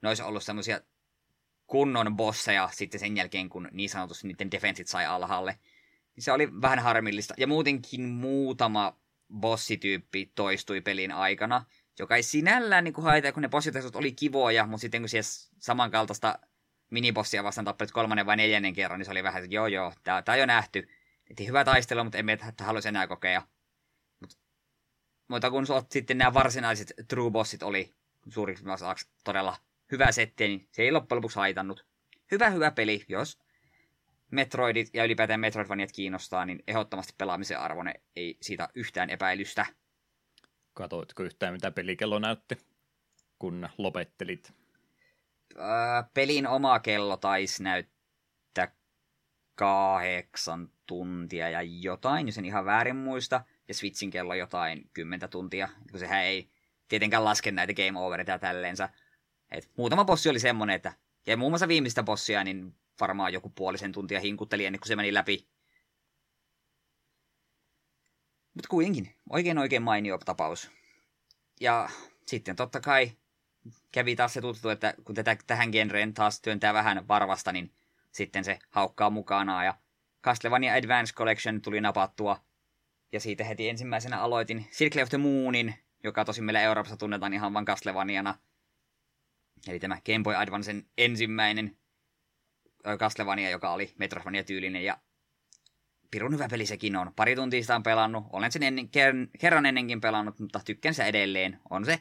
ne 0.02 0.10
olisi 0.10 0.24
ollut 0.24 0.44
semmoisia 0.44 0.82
kunnon 1.68 2.18
bosseja 2.18 2.70
sitten 2.72 3.00
sen 3.00 3.18
jälkeen, 3.18 3.50
kun 3.50 3.68
niin 3.72 3.90
sanotusti 3.90 4.28
niiden 4.28 4.52
defensit 4.52 4.88
sai 4.88 5.06
alhaalle. 5.06 5.60
Niin 6.16 6.24
se 6.24 6.32
oli 6.32 6.62
vähän 6.62 6.80
harmillista. 6.80 7.34
Ja 7.38 7.48
muutenkin 7.48 8.02
muutama 8.02 9.00
bossityyppi 9.34 10.32
toistui 10.36 10.82
pelin 10.82 11.12
aikana, 11.12 11.66
joka 12.00 12.16
ei 12.16 12.24
sinällään 12.24 12.84
niin 12.84 12.94
haita, 12.98 13.32
kun 13.32 13.42
ne 13.42 13.50
bossitasot 13.50 13.96
oli 13.96 14.12
kivoja, 14.12 14.66
mutta 14.66 14.82
sitten 14.82 15.02
kun 15.02 15.10
siellä 15.10 15.30
samankaltaista 15.60 16.40
minibossia 16.90 17.44
vastaan 17.44 17.66
tappelit 17.66 17.92
kolmannen 17.92 18.26
vai 18.26 18.38
neljännen 18.38 18.74
kerran, 18.74 19.00
niin 19.00 19.06
se 19.06 19.12
oli 19.12 19.24
vähän, 19.24 19.44
että 19.44 19.56
joo 19.56 19.68
joo, 19.68 19.94
tää 20.04 20.24
on 20.28 20.40
jo 20.40 20.46
nähty. 20.46 20.88
että 21.30 21.44
hyvä 21.44 21.66
taistelu, 21.66 22.04
mutta 22.04 22.18
emme 22.18 22.38
haluaisi 22.60 22.88
enää 22.88 23.08
kokea. 23.08 23.42
Mut, 24.20 24.38
mutta 25.28 25.52
kun 25.52 25.66
sitten 25.90 26.18
nämä 26.18 26.34
varsinaiset 26.34 26.94
true 27.08 27.32
bossit 27.32 27.64
oli 27.64 27.94
suuriksi 28.30 28.66
todella 29.24 29.58
hyvä 29.92 30.12
setti, 30.12 30.48
niin 30.48 30.68
se 30.72 30.82
ei 30.82 30.92
loppujen 30.92 31.18
lopuksi 31.18 31.40
haitannut. 31.40 31.86
Hyvä, 32.32 32.50
hyvä 32.50 32.72
peli, 32.72 33.06
jos 33.08 33.40
Metroidit 34.32 34.90
ja 34.94 35.04
ylipäätään 35.04 35.40
Metroidvaniat 35.40 35.92
kiinnostaa, 35.92 36.46
niin 36.46 36.64
ehdottomasti 36.68 37.14
pelaamisen 37.18 37.60
arvone 37.60 37.94
ei 38.16 38.38
siitä 38.42 38.70
yhtään 38.76 39.10
epäilystä. 39.10 39.66
Katoitko 40.74 41.24
yhtään, 41.24 41.54
mitä 41.54 41.72
pelikello 41.72 42.20
näytti, 42.20 42.58
kun 43.40 43.70
lopettelit? 43.78 44.54
Öö, 45.58 45.64
pelin 46.14 46.48
oma 46.48 46.80
kello 46.80 47.18
taisi 47.18 47.64
näyttää 47.64 48.76
kahdeksan 49.56 50.70
tuntia 50.86 51.50
ja 51.50 51.62
jotain, 51.62 52.28
jos 52.28 52.38
en 52.38 52.46
ihan 52.46 52.66
väärin 52.66 52.96
muista. 52.96 53.42
Ja 53.68 53.74
Switchin 53.74 54.12
kello 54.12 54.34
jotain 54.34 54.90
kymmentä 54.94 55.28
tuntia, 55.28 55.70
kun 55.92 56.00
sehän 56.00 56.24
ei 56.24 56.50
tietenkään 56.88 57.26
laske 57.26 57.52
näitä 57.52 57.74
game 57.74 58.00
overita 58.00 58.32
ja 58.32 58.40
tälleensä. 58.40 58.90
Et 59.52 59.70
muutama 59.78 60.06
bossi 60.06 60.30
oli 60.30 60.40
semmonen, 60.40 60.76
että 60.76 60.94
ja 61.30 61.38
muun 61.38 61.52
muassa 61.52 61.68
viimeistä 61.68 62.04
bossia, 62.04 62.44
niin 62.44 62.76
varmaan 63.00 63.34
joku 63.34 63.50
puolisen 63.50 63.92
tuntia 63.92 64.20
hinkutteli 64.20 64.66
ennen 64.66 64.80
kuin 64.80 64.88
se 64.88 64.96
meni 64.96 65.14
läpi. 65.14 65.48
Mutta 68.54 68.70
kuitenkin, 68.70 69.16
oikein 69.30 69.58
oikein 69.58 69.82
mainio 69.82 70.18
tapaus. 70.18 70.72
Ja 71.60 71.90
sitten 72.26 72.56
totta 72.56 72.80
kai 72.80 73.12
kävi 73.92 74.16
taas 74.16 74.34
se 74.34 74.42
tuttu, 74.42 74.70
että 74.70 74.94
kun 75.04 75.16
tätä, 75.16 75.38
tähän 75.48 75.70
genreen 75.72 76.14
taas 76.14 76.42
työntää 76.42 76.74
vähän 76.74 77.08
varvasta, 77.08 77.52
niin 77.52 77.74
sitten 78.12 78.44
se 78.44 78.60
haukkaa 78.70 79.10
mukana. 79.10 79.64
Ja 79.64 79.74
Castlevania 80.24 80.74
Advance 80.74 81.14
Collection 81.14 81.62
tuli 81.62 81.82
napattua. 81.82 82.40
Ja 83.12 83.20
siitä 83.20 83.44
heti 83.44 83.70
ensimmäisenä 83.70 84.22
aloitin 84.22 84.66
Circle 84.72 85.04
of 85.04 85.10
the 85.10 85.18
Moonin, 85.18 85.76
joka 86.04 86.26
tosi 86.26 86.42
meillä 86.42 86.62
Euroopassa 86.62 86.98
tunnetaan 86.98 87.34
ihan 87.34 87.54
vain 87.54 87.66
Castlevaniana. 87.66 88.36
Eli 89.68 89.80
tämä 89.80 89.98
Game 90.06 90.24
Boy 90.24 90.36
Advancen 90.36 90.86
ensimmäinen 90.98 91.78
Castlevania, 92.98 93.50
joka 93.50 93.72
oli 93.72 93.94
Metroidvania-tyylinen. 93.98 94.84
Ja 94.84 94.98
pirun 96.12 96.34
hyvä 96.34 96.48
peli 96.50 96.66
sekin 96.66 96.96
on. 96.96 97.14
Pari 97.16 97.36
tuntia 97.36 97.62
sitä 97.62 97.76
on 97.76 97.84
pelannut. 97.84 98.24
Olen 98.34 98.52
sen 98.52 98.64
ennen, 98.64 98.90
kerran 99.40 99.66
ennenkin 99.66 100.02
pelannut, 100.02 100.40
mutta 100.40 100.60
tykkään 100.66 100.96
se 100.96 101.04
edelleen. 101.04 101.60
On 101.70 101.86
se 101.86 102.00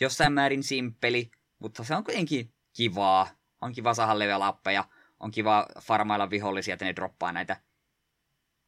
jossain 0.00 0.32
määrin 0.32 0.62
simppeli, 0.62 1.30
mutta 1.58 1.84
se 1.84 1.94
on 1.94 2.04
kuitenkin 2.04 2.54
kivaa. 2.76 3.28
On 3.60 3.72
kiva 3.72 3.94
saada 3.94 4.18
level 4.18 4.42
appeja. 4.42 4.84
On 5.20 5.30
kiva 5.30 5.66
farmailla 5.80 6.30
vihollisia, 6.30 6.74
että 6.74 6.84
ne 6.84 6.96
droppaa 6.96 7.32
näitä 7.32 7.60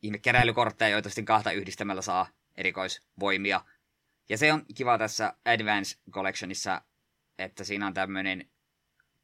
ihme 0.03 0.19
keräilykortteja, 0.19 0.89
joita 0.89 1.09
sitten 1.09 1.25
kahta 1.25 1.53
yhdistämällä 1.53 2.03
saa 2.03 2.27
erikoisvoimia. 2.57 3.61
Ja 4.29 4.39
se 4.39 4.53
on 4.53 4.63
kiva 4.75 4.99
tässä 4.99 5.35
Advance 5.45 5.99
Collectionissa, 6.11 6.83
että 7.39 7.65
siinä 7.65 7.87
on 7.87 7.95
tämmöinen 7.95 8.49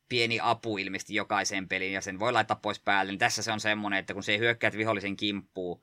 pieni 0.09 0.39
apu 0.43 0.79
ilmeisesti 0.79 1.15
jokaiseen 1.15 1.69
peliin 1.69 1.93
ja 1.93 2.01
sen 2.01 2.19
voi 2.19 2.33
laittaa 2.33 2.59
pois 2.63 2.81
päälle. 2.81 3.13
Niin 3.13 3.19
tässä 3.19 3.43
se 3.43 3.53
on 3.53 3.61
semmoinen, 3.61 3.99
että 3.99 4.15
kun 4.15 4.23
se 4.23 4.33
ei 4.33 4.39
hyökkää 4.39 4.73
vihollisen 4.73 5.17
kimppuun, 5.17 5.81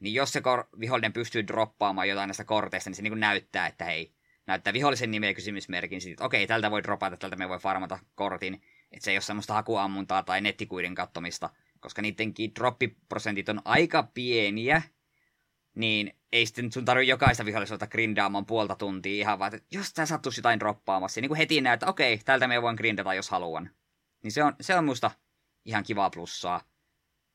niin 0.00 0.14
jos 0.14 0.32
se 0.32 0.40
kor- 0.40 0.68
vihollinen 0.80 1.12
pystyy 1.12 1.46
droppaamaan 1.46 2.08
jotain 2.08 2.28
näistä 2.28 2.44
korteista, 2.44 2.90
niin 2.90 2.96
se 2.96 3.02
niin 3.02 3.20
näyttää, 3.20 3.66
että 3.66 3.84
hei, 3.84 4.14
näyttää 4.46 4.72
vihollisen 4.72 5.10
nimeä 5.10 5.34
kysymysmerkin, 5.34 6.00
siitä, 6.00 6.12
että 6.14 6.24
okei, 6.24 6.46
tältä 6.46 6.70
voi 6.70 6.82
dropata, 6.82 7.16
tältä 7.16 7.36
me 7.36 7.48
voi 7.48 7.58
farmata 7.58 7.98
kortin, 8.14 8.54
että 8.92 9.04
se 9.04 9.10
ei 9.10 9.16
ole 9.16 9.22
semmoista 9.22 9.54
hakuammuntaa 9.54 10.22
tai 10.22 10.40
nettikuiden 10.40 10.94
kattomista, 10.94 11.50
koska 11.80 12.02
niidenkin 12.02 12.54
droppiprosentit 12.54 13.48
on 13.48 13.62
aika 13.64 14.02
pieniä, 14.02 14.82
niin 15.74 16.16
ei 16.32 16.46
sitten 16.46 16.72
sun 16.72 16.84
tarvitse 16.84 17.10
jokaista 17.10 17.44
viholliselta 17.44 17.86
grindaamaan 17.86 18.46
puolta 18.46 18.76
tuntia 18.76 19.20
ihan 19.20 19.38
vaan, 19.38 19.54
että 19.54 19.66
jos 19.70 19.92
tää 19.92 20.06
sattuisi 20.06 20.38
jotain 20.38 20.60
droppaamassa, 20.60 21.20
niin 21.20 21.28
kuin 21.28 21.38
heti 21.38 21.60
näet, 21.60 21.74
että 21.74 21.90
okei, 21.90 22.18
tältä 22.18 22.48
me 22.48 22.62
voin 22.62 22.76
grindata, 22.76 23.14
jos 23.14 23.30
haluan. 23.30 23.70
Niin 24.22 24.32
se 24.32 24.44
on, 24.44 24.56
se 24.60 24.74
on 24.74 24.84
musta 24.84 25.10
ihan 25.64 25.84
kiva 25.84 26.10
plussaa. 26.10 26.60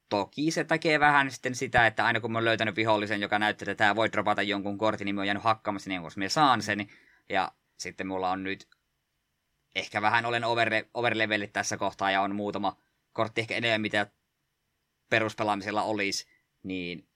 Toki 0.10 0.52
se 0.52 0.64
tekee 0.64 1.00
vähän 1.00 1.32
sitten 1.32 1.56
sitä, 1.56 1.88
että 1.88 2.06
aina 2.06 2.20
kun 2.20 2.32
mä 2.32 2.38
oon 2.38 2.46
löytänyt 2.46 2.76
vihollisen, 2.76 3.22
joka 3.22 3.40
näyttää, 3.40 3.72
että 3.72 3.84
tämä 3.84 3.96
voi 3.96 4.12
dropata 4.12 4.42
jonkun 4.42 4.78
kortin, 4.78 5.06
niin 5.06 5.16
mä 5.16 5.22
oon 5.22 5.28
jäänyt 5.28 5.44
hakkaamassa 5.44 5.90
niin, 5.90 6.02
koska 6.02 6.22
mä 6.22 6.30
saan 6.30 6.62
sen. 6.62 6.88
Ja 7.30 7.52
sitten 7.78 8.08
mulla 8.08 8.32
on 8.32 8.44
nyt, 8.44 8.68
ehkä 9.76 10.02
vähän 10.02 10.26
olen 10.26 10.44
overle- 10.44 10.90
overlevellit 10.94 11.54
tässä 11.54 11.78
kohtaa 11.78 12.12
ja 12.12 12.22
on 12.22 12.36
muutama 12.36 12.78
kortti 13.14 13.42
ehkä 13.42 13.56
enemmän, 13.56 13.82
mitä 13.82 14.08
peruspelaamisella 15.10 15.84
olisi, 15.84 16.28
niin 16.64 17.09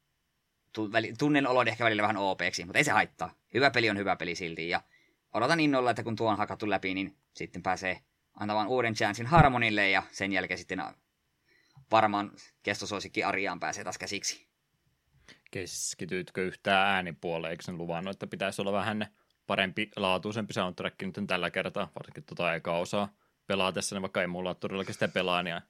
tunnen 1.20 1.48
olon 1.48 1.68
ehkä 1.68 1.86
välillä 1.86 2.02
vähän 2.02 2.18
OPksi, 2.18 2.66
mutta 2.66 2.78
ei 2.78 2.84
se 2.84 2.92
haittaa. 2.92 3.34
Hyvä 3.54 3.72
peli 3.72 3.90
on 3.90 3.98
hyvä 3.98 4.16
peli 4.16 4.36
silti, 4.36 4.70
ja 4.70 4.82
odotan 5.34 5.60
innolla, 5.60 5.90
että 5.90 6.04
kun 6.04 6.16
tuo 6.16 6.30
on 6.30 6.38
hakattu 6.38 6.70
läpi, 6.70 6.94
niin 6.94 7.18
sitten 7.34 7.64
pääsee 7.64 8.00
antamaan 8.40 8.68
uuden 8.68 8.94
chanssin 8.94 9.26
Harmonille, 9.26 9.90
ja 9.90 10.04
sen 10.12 10.34
jälkeen 10.34 10.58
sitten 10.58 10.84
varmaan 11.92 12.32
kestosuosikki 12.64 13.24
Ariaan 13.24 13.60
pääsee 13.60 13.84
taas 13.84 13.98
käsiksi. 13.98 14.48
Keskityytkö 15.52 16.44
yhtään 16.44 16.88
äänipuoleen, 16.88 17.52
eikö 17.52 17.64
sen 17.64 17.78
luvannut, 17.78 18.16
että 18.16 18.28
pitäisi 18.28 18.62
olla 18.62 18.72
vähän 18.72 19.08
parempi 19.48 19.92
laatuisempi 19.96 20.54
soundtrack 20.54 21.02
nyt 21.02 21.16
tällä 21.28 21.52
kertaa, 21.52 21.92
varsinkin 21.96 22.24
tuota 22.24 22.54
eka 22.54 22.78
osaa 22.78 23.10
pelaatessa, 23.48 23.96
niin 23.96 24.02
vaikka 24.02 24.22
ei 24.22 24.28
mulla 24.28 24.56
todellakin 24.56 24.94
sitä 24.94 25.08
pelaa, 25.08 25.44
niin 25.44 25.62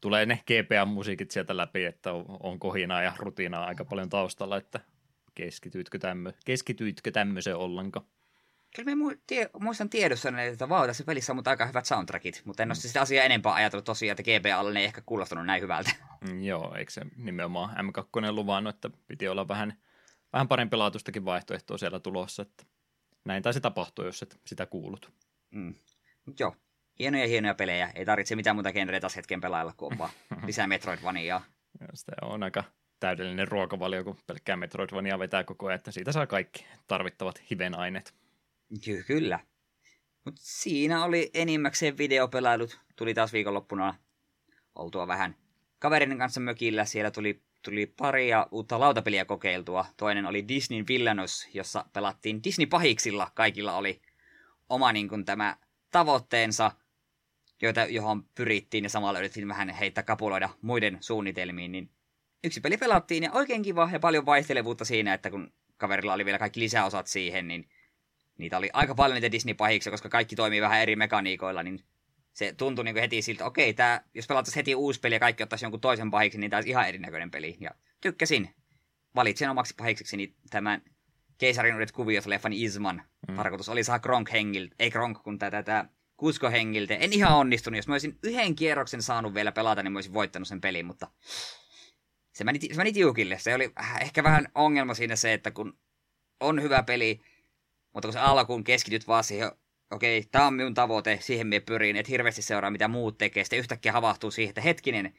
tulee 0.00 0.26
ne 0.26 0.40
GPA-musiikit 0.46 1.30
sieltä 1.30 1.56
läpi, 1.56 1.84
että 1.84 2.12
on, 2.40 2.58
kohinaa 2.58 3.02
ja 3.02 3.12
rutiinaa 3.18 3.66
aika 3.66 3.84
paljon 3.84 4.08
taustalla, 4.08 4.56
että 4.56 4.80
keskityitkö, 5.34 5.98
tämmö, 5.98 6.32
keskityitkö 6.44 7.10
tämmöiseen 7.10 7.56
ollenkaan? 7.56 8.06
Kyllä 8.76 8.96
mä 8.96 9.14
tie, 9.26 9.50
muistan 9.60 9.90
tiedossa, 9.90 10.28
että 10.42 10.68
vau, 10.68 10.86
tässä 10.86 11.04
pelissä 11.04 11.32
on 11.32 11.42
aika 11.46 11.66
hyvät 11.66 11.86
soundtrackit, 11.86 12.42
mutta 12.44 12.62
en 12.62 12.68
ole 12.68 12.74
mm. 12.74 12.80
sitä 12.80 13.00
asiaa 13.00 13.24
enempää 13.24 13.54
ajatellut 13.54 13.84
tosiaan, 13.84 14.16
että 14.20 14.22
GPA 14.22 14.78
ei 14.78 14.84
ehkä 14.84 15.02
kuulostanut 15.06 15.46
näin 15.46 15.62
hyvältä. 15.62 15.90
Mm, 16.20 16.42
joo, 16.42 16.74
eikö 16.74 16.92
se 16.92 17.02
nimenomaan 17.16 17.70
M2 17.76 18.30
luvannut, 18.30 18.74
että 18.74 18.90
piti 19.06 19.28
olla 19.28 19.48
vähän, 19.48 19.74
vähän 20.32 20.48
parempi 20.48 20.76
laatustakin 20.76 21.24
vaihtoehtoa 21.24 21.78
siellä 21.78 22.00
tulossa, 22.00 22.42
että 22.42 22.64
näin 23.24 23.42
taisi 23.42 23.60
tapahtua, 23.60 24.04
jos 24.04 24.22
et 24.22 24.40
sitä 24.46 24.66
kuulut. 24.66 25.12
Mm. 25.50 25.74
Joo, 26.38 26.56
hienoja 26.98 27.26
hienoja 27.26 27.54
pelejä. 27.54 27.90
Ei 27.94 28.04
tarvitse 28.04 28.36
mitään 28.36 28.56
muuta 28.56 28.72
genreä 28.72 29.00
taas 29.00 29.16
hetken 29.16 29.40
pelailla, 29.40 29.74
kuin 29.76 29.92
on 29.92 29.98
vaan 29.98 30.10
lisää 30.46 30.66
Metroidvaniaa. 30.66 31.44
Se 31.94 32.12
on 32.22 32.42
aika 32.42 32.64
täydellinen 33.00 33.48
ruokavalio, 33.48 34.04
kun 34.04 34.18
pelkkää 34.26 34.56
Metroidvania 34.56 35.18
vetää 35.18 35.44
koko 35.44 35.66
ajan, 35.66 35.74
että 35.76 35.90
siitä 35.90 36.12
saa 36.12 36.26
kaikki 36.26 36.66
tarvittavat 36.86 37.42
hivenaineet. 37.50 38.14
Ky- 38.84 39.02
kyllä. 39.02 39.40
Mutta 40.24 40.40
siinä 40.44 41.04
oli 41.04 41.30
enimmäkseen 41.34 41.98
videopelailut. 41.98 42.80
Tuli 42.96 43.14
taas 43.14 43.32
viikonloppuna 43.32 43.94
oltua 44.74 45.06
vähän 45.06 45.36
kaverin 45.78 46.18
kanssa 46.18 46.40
mökillä. 46.40 46.84
Siellä 46.84 47.10
tuli, 47.10 47.42
tuli 47.62 47.86
paria 47.86 48.46
uutta 48.50 48.80
lautapeliä 48.80 49.24
kokeiltua. 49.24 49.86
Toinen 49.96 50.26
oli 50.26 50.48
Disney 50.48 50.84
Villainous, 50.88 51.48
jossa 51.54 51.84
pelattiin 51.92 52.40
Disney-pahiksilla. 52.44 53.30
Kaikilla 53.34 53.76
oli 53.76 54.02
oma 54.68 54.92
niin 54.92 55.08
kun, 55.08 55.24
tämä 55.24 55.56
tavoitteensa– 55.90 56.70
joita, 57.62 57.84
johon 57.84 58.24
pyrittiin 58.34 58.84
ja 58.84 58.90
samalla 58.90 59.18
yritettiin 59.18 59.48
vähän 59.48 59.68
heittää 59.68 60.04
kapuloida 60.04 60.48
muiden 60.62 60.98
suunnitelmiin, 61.00 61.72
niin 61.72 61.90
yksi 62.44 62.60
peli 62.60 62.76
pelattiin 62.76 63.22
ja 63.22 63.32
oikein 63.32 63.62
kiva 63.62 63.88
ja 63.92 64.00
paljon 64.00 64.26
vaihtelevuutta 64.26 64.84
siinä, 64.84 65.14
että 65.14 65.30
kun 65.30 65.52
kaverilla 65.76 66.12
oli 66.12 66.24
vielä 66.24 66.38
kaikki 66.38 66.60
lisäosat 66.60 67.06
siihen, 67.06 67.48
niin 67.48 67.68
niitä 68.38 68.58
oli 68.58 68.70
aika 68.72 68.94
paljon 68.94 69.14
niitä 69.14 69.32
Disney-pahiksia, 69.32 69.90
koska 69.90 70.08
kaikki 70.08 70.36
toimii 70.36 70.60
vähän 70.60 70.80
eri 70.80 70.96
mekaniikoilla, 70.96 71.62
niin 71.62 71.84
se 72.32 72.52
tuntui 72.52 72.84
niin 72.84 72.96
heti 72.96 73.22
siltä, 73.22 73.44
okei, 73.44 73.74
tää, 73.74 74.04
jos 74.14 74.26
pelattaisiin 74.26 74.60
heti 74.60 74.74
uusi 74.74 75.00
peli 75.00 75.14
ja 75.14 75.20
kaikki 75.20 75.42
ottaisi 75.42 75.64
jonkun 75.64 75.80
toisen 75.80 76.10
pahiksi, 76.10 76.38
niin 76.38 76.50
tämä 76.50 76.58
olisi 76.58 76.70
ihan 76.70 76.88
erinäköinen 76.88 77.30
peli. 77.30 77.56
Ja 77.60 77.70
tykkäsin. 78.00 78.54
Valitsin 79.14 79.50
omaksi 79.50 79.74
pahikseksi 79.76 80.34
tämän 80.50 80.82
Keisarin 81.38 81.74
uudet 81.74 81.92
kuviot 81.92 82.26
leffan 82.26 82.52
Isman. 82.52 83.02
Mm. 83.28 83.36
Tarkoitus 83.36 83.68
oli 83.68 83.84
saada 83.84 84.00
Gronk 84.00 84.32
hengiltä, 84.32 84.74
ei 84.78 84.90
Gronk, 84.90 85.22
kun 85.22 85.38
tätä, 85.38 85.62
tätä 85.62 85.88
kuskohengiltä. 86.16 86.94
En 86.94 87.12
ihan 87.12 87.36
onnistunut. 87.36 87.76
Jos 87.76 87.88
mä 87.88 87.94
olisin 87.94 88.18
yhden 88.22 88.56
kierroksen 88.56 89.02
saanut 89.02 89.34
vielä 89.34 89.52
pelata, 89.52 89.82
niin 89.82 89.92
mä 89.92 89.96
olisin 89.96 90.14
voittanut 90.14 90.48
sen 90.48 90.60
pelin, 90.60 90.86
mutta 90.86 91.10
se 92.32 92.44
meni, 92.44 92.58
se 92.60 92.74
meni 92.76 92.92
tiukille. 92.92 93.38
Se 93.38 93.54
oli 93.54 93.72
ehkä 94.00 94.22
vähän 94.22 94.48
ongelma 94.54 94.94
siinä 94.94 95.16
se, 95.16 95.32
että 95.32 95.50
kun 95.50 95.78
on 96.40 96.62
hyvä 96.62 96.82
peli, 96.82 97.20
mutta 97.94 98.08
kun 98.08 98.12
se 98.12 98.18
alkuun 98.18 98.64
keskityt 98.64 99.08
vaan 99.08 99.24
siihen, 99.24 99.52
okei, 99.90 100.18
okay, 100.18 100.28
tämä 100.32 100.46
on 100.46 100.54
minun 100.54 100.74
tavoite, 100.74 101.18
siihen 101.20 101.46
me 101.46 101.60
pyrin, 101.60 101.96
että 101.96 102.10
hirveästi 102.10 102.42
seuraa 102.42 102.70
mitä 102.70 102.88
muut 102.88 103.18
tekee, 103.18 103.44
sitten 103.44 103.58
yhtäkkiä 103.58 103.92
havahtuu 103.92 104.30
siihen, 104.30 104.48
että 104.48 104.60
hetkinen, 104.60 105.14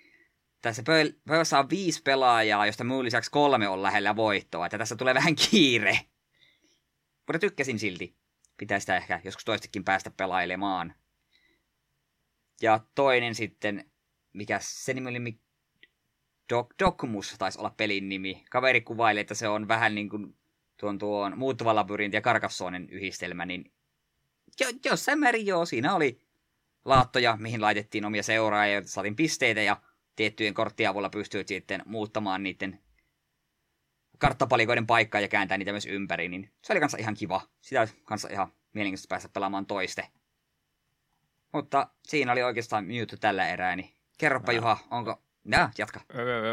tässä 0.61 0.83
pöydässä 0.83 1.59
on 1.59 1.69
viisi 1.69 2.01
pelaajaa, 2.01 2.65
josta 2.65 2.83
muun 2.83 3.05
lisäksi 3.05 3.31
kolme 3.31 3.67
on 3.67 3.83
lähellä 3.83 4.15
voittoa, 4.15 4.65
että 4.65 4.77
tässä 4.77 4.95
tulee 4.95 5.13
vähän 5.13 5.35
kiire. 5.35 5.99
Mutta 7.27 7.39
tykkäsin 7.39 7.79
silti 7.79 8.15
pitää 8.57 8.79
sitä 8.79 8.97
ehkä 8.97 9.21
joskus 9.23 9.45
toistakin 9.45 9.83
päästä 9.83 10.11
pelailemaan. 10.11 10.95
Ja 12.61 12.79
toinen 12.95 13.35
sitten, 13.35 13.91
mikä 14.33 14.59
se 14.61 14.93
nimi 14.93 15.09
oli, 15.09 15.39
Doc, 16.49 16.69
Docmus 16.79 17.35
taisi 17.37 17.59
olla 17.59 17.73
pelin 17.77 18.09
nimi. 18.09 18.45
Kaveri 18.49 18.81
kuvaili, 18.81 19.19
että 19.19 19.33
se 19.33 19.47
on 19.47 19.67
vähän 19.67 19.95
niin 19.95 20.09
kuin 20.09 20.37
tuon, 20.77 20.97
tuon 20.97 21.37
muuttuva 21.37 21.75
labyrinti 21.75 22.17
ja 22.17 22.21
Carcassonen 22.21 22.89
yhdistelmä, 22.89 23.45
niin 23.45 23.71
jo, 24.59 24.67
jossain 24.85 25.19
määrin 25.19 25.45
joo, 25.45 25.65
siinä 25.65 25.95
oli 25.95 26.21
laattoja, 26.85 27.37
mihin 27.39 27.61
laitettiin 27.61 28.05
omia 28.05 28.23
seuraajia, 28.23 28.81
saatiin 28.85 29.15
pisteitä 29.15 29.61
ja 29.61 29.81
tiettyjen 30.15 30.53
korttien 30.53 30.89
avulla 30.89 31.09
pystyy 31.09 31.43
sitten 31.47 31.81
muuttamaan 31.85 32.43
niiden 32.43 32.79
karttapalikoiden 34.17 34.87
paikkaa 34.87 35.21
ja 35.21 35.27
kääntää 35.27 35.57
niitä 35.57 35.71
myös 35.71 35.85
ympäri, 35.85 36.29
niin 36.29 36.51
se 36.61 36.73
oli 36.73 36.79
kanssa 36.79 36.97
ihan 36.97 37.15
kiva. 37.15 37.41
Sitä 37.61 37.87
kanssa 38.03 38.29
ihan 38.31 38.51
mielenkiintoista 38.73 39.09
päästä 39.09 39.29
pelaamaan 39.29 39.65
toiste. 39.65 40.07
Mutta 41.53 41.87
siinä 42.07 42.31
oli 42.31 42.43
oikeastaan 42.43 42.85
myyty 42.85 43.17
tällä 43.17 43.47
erää, 43.47 43.75
niin 43.75 43.93
kerropa 44.17 44.51
Mä... 44.51 44.55
Juha, 44.55 44.77
onko... 44.91 45.21
Ja, 45.51 45.69
jatka. 45.77 46.01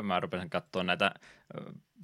Mä 0.03 0.21
rupesin 0.21 0.51
katsoa 0.51 0.83
näitä 0.83 1.15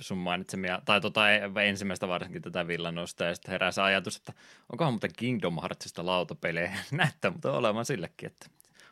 sun 0.01 0.19
mainitsemia, 0.19 0.83
tai 0.85 1.01
tota, 1.01 1.31
ensimmäistä 1.65 2.09
varsinkin 2.09 2.43
tätä 2.43 2.67
villanosta, 2.67 3.25
ja 3.25 3.35
sitten 3.35 3.53
herää 3.53 3.73
se 3.73 3.83
ajatus, 3.83 4.17
että 4.17 4.33
onkohan 4.73 4.93
muuten 4.93 5.11
Kingdom 5.17 5.61
Heartsista 5.63 6.07
lautapelejä. 6.07 6.73
Näyttää 6.91 7.31
mutta 7.31 7.53
olemaan 7.53 7.85
sillekin, 7.85 8.27
että 8.27 8.47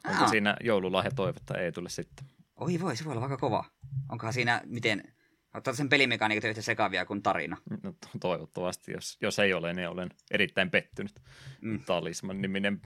onko 0.08 0.22
Aa. 0.22 0.28
siinä 0.28 0.56
joululahja 0.60 1.10
toivetta 1.10 1.58
ei 1.58 1.72
tule 1.72 1.88
sitten. 1.88 2.26
Oi 2.56 2.80
voi, 2.80 2.96
se 2.96 3.04
voi 3.04 3.12
olla 3.12 3.22
aika 3.22 3.36
kova. 3.36 3.64
Onkohan 4.08 4.32
siinä, 4.32 4.62
miten, 4.64 5.12
ottaa 5.54 5.74
sen 5.74 5.88
pelimekaniikat 5.88 6.50
yhtä 6.50 6.62
sekavia 6.62 7.06
kuin 7.06 7.22
tarina? 7.22 7.56
No, 7.82 7.94
toivottavasti, 8.20 8.92
jos, 8.92 9.16
jos 9.20 9.38
ei 9.38 9.54
ole, 9.54 9.72
niin 9.72 9.88
olen 9.88 10.10
erittäin 10.30 10.70
pettynyt. 10.70 11.20
Mm. 11.60 11.84
Talisman 11.84 12.42
niminen 12.42 12.80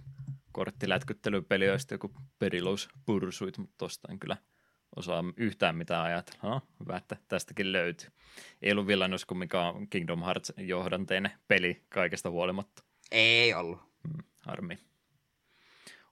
korttilätkyttelypeli 0.52 1.70
olisi 1.70 1.86
joku 1.90 2.10
Perilous 2.38 2.88
Pursuit, 3.06 3.58
mutta 3.58 3.74
tosta 3.78 4.08
en 4.12 4.18
kyllä 4.18 4.36
osaa 4.96 5.24
yhtään 5.36 5.76
mitään 5.76 6.04
ajatella. 6.04 6.38
No, 6.42 6.62
hyvä, 6.80 6.96
että 6.96 7.16
tästäkin 7.28 7.72
löytyy. 7.72 8.08
Ei 8.62 8.72
ollut 8.72 8.86
Villanus 8.86 9.26
on 9.52 9.88
Kingdom 9.88 10.22
Hearts 10.22 10.52
johdanteinen 10.56 11.32
peli 11.48 11.82
kaikesta 11.88 12.30
huolimatta. 12.30 12.82
Ei 13.10 13.54
ollut. 13.54 13.80
Hmm, 14.08 14.24
harmi. 14.38 14.78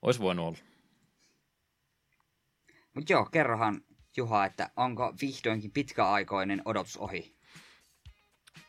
Olisi 0.02 0.20
voinut 0.20 0.46
olla. 0.46 0.58
Mutta 2.94 3.12
joo, 3.12 3.24
kerrohan 3.24 3.80
Juha, 4.16 4.44
että 4.44 4.70
onko 4.76 5.14
vihdoinkin 5.20 5.70
pitkäaikoinen 5.70 6.62
odotus 6.64 6.96
ohi? 6.96 7.34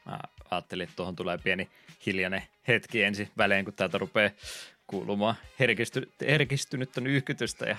Mä 0.05 0.19
ajattelin, 0.51 0.83
että 0.83 0.95
tuohon 0.95 1.15
tulee 1.15 1.37
pieni 1.37 1.69
hiljainen 2.05 2.43
hetki 2.67 3.03
ensin 3.03 3.29
välein, 3.37 3.65
kun 3.65 3.73
täältä 3.73 3.97
rupeaa 3.97 4.29
kuulumaan 4.87 5.35
herkisty, 5.59 6.11
herkistynyttä 6.21 7.01
nyyhkytystä 7.01 7.65
ja 7.65 7.77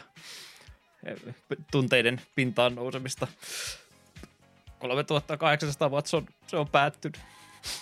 tunteiden 1.71 2.21
pintaan 2.35 2.75
nousemista. 2.75 3.27
3800 4.79 5.89
Watson, 5.89 6.27
se 6.47 6.57
on 6.57 6.69
päättynyt. 6.69 7.21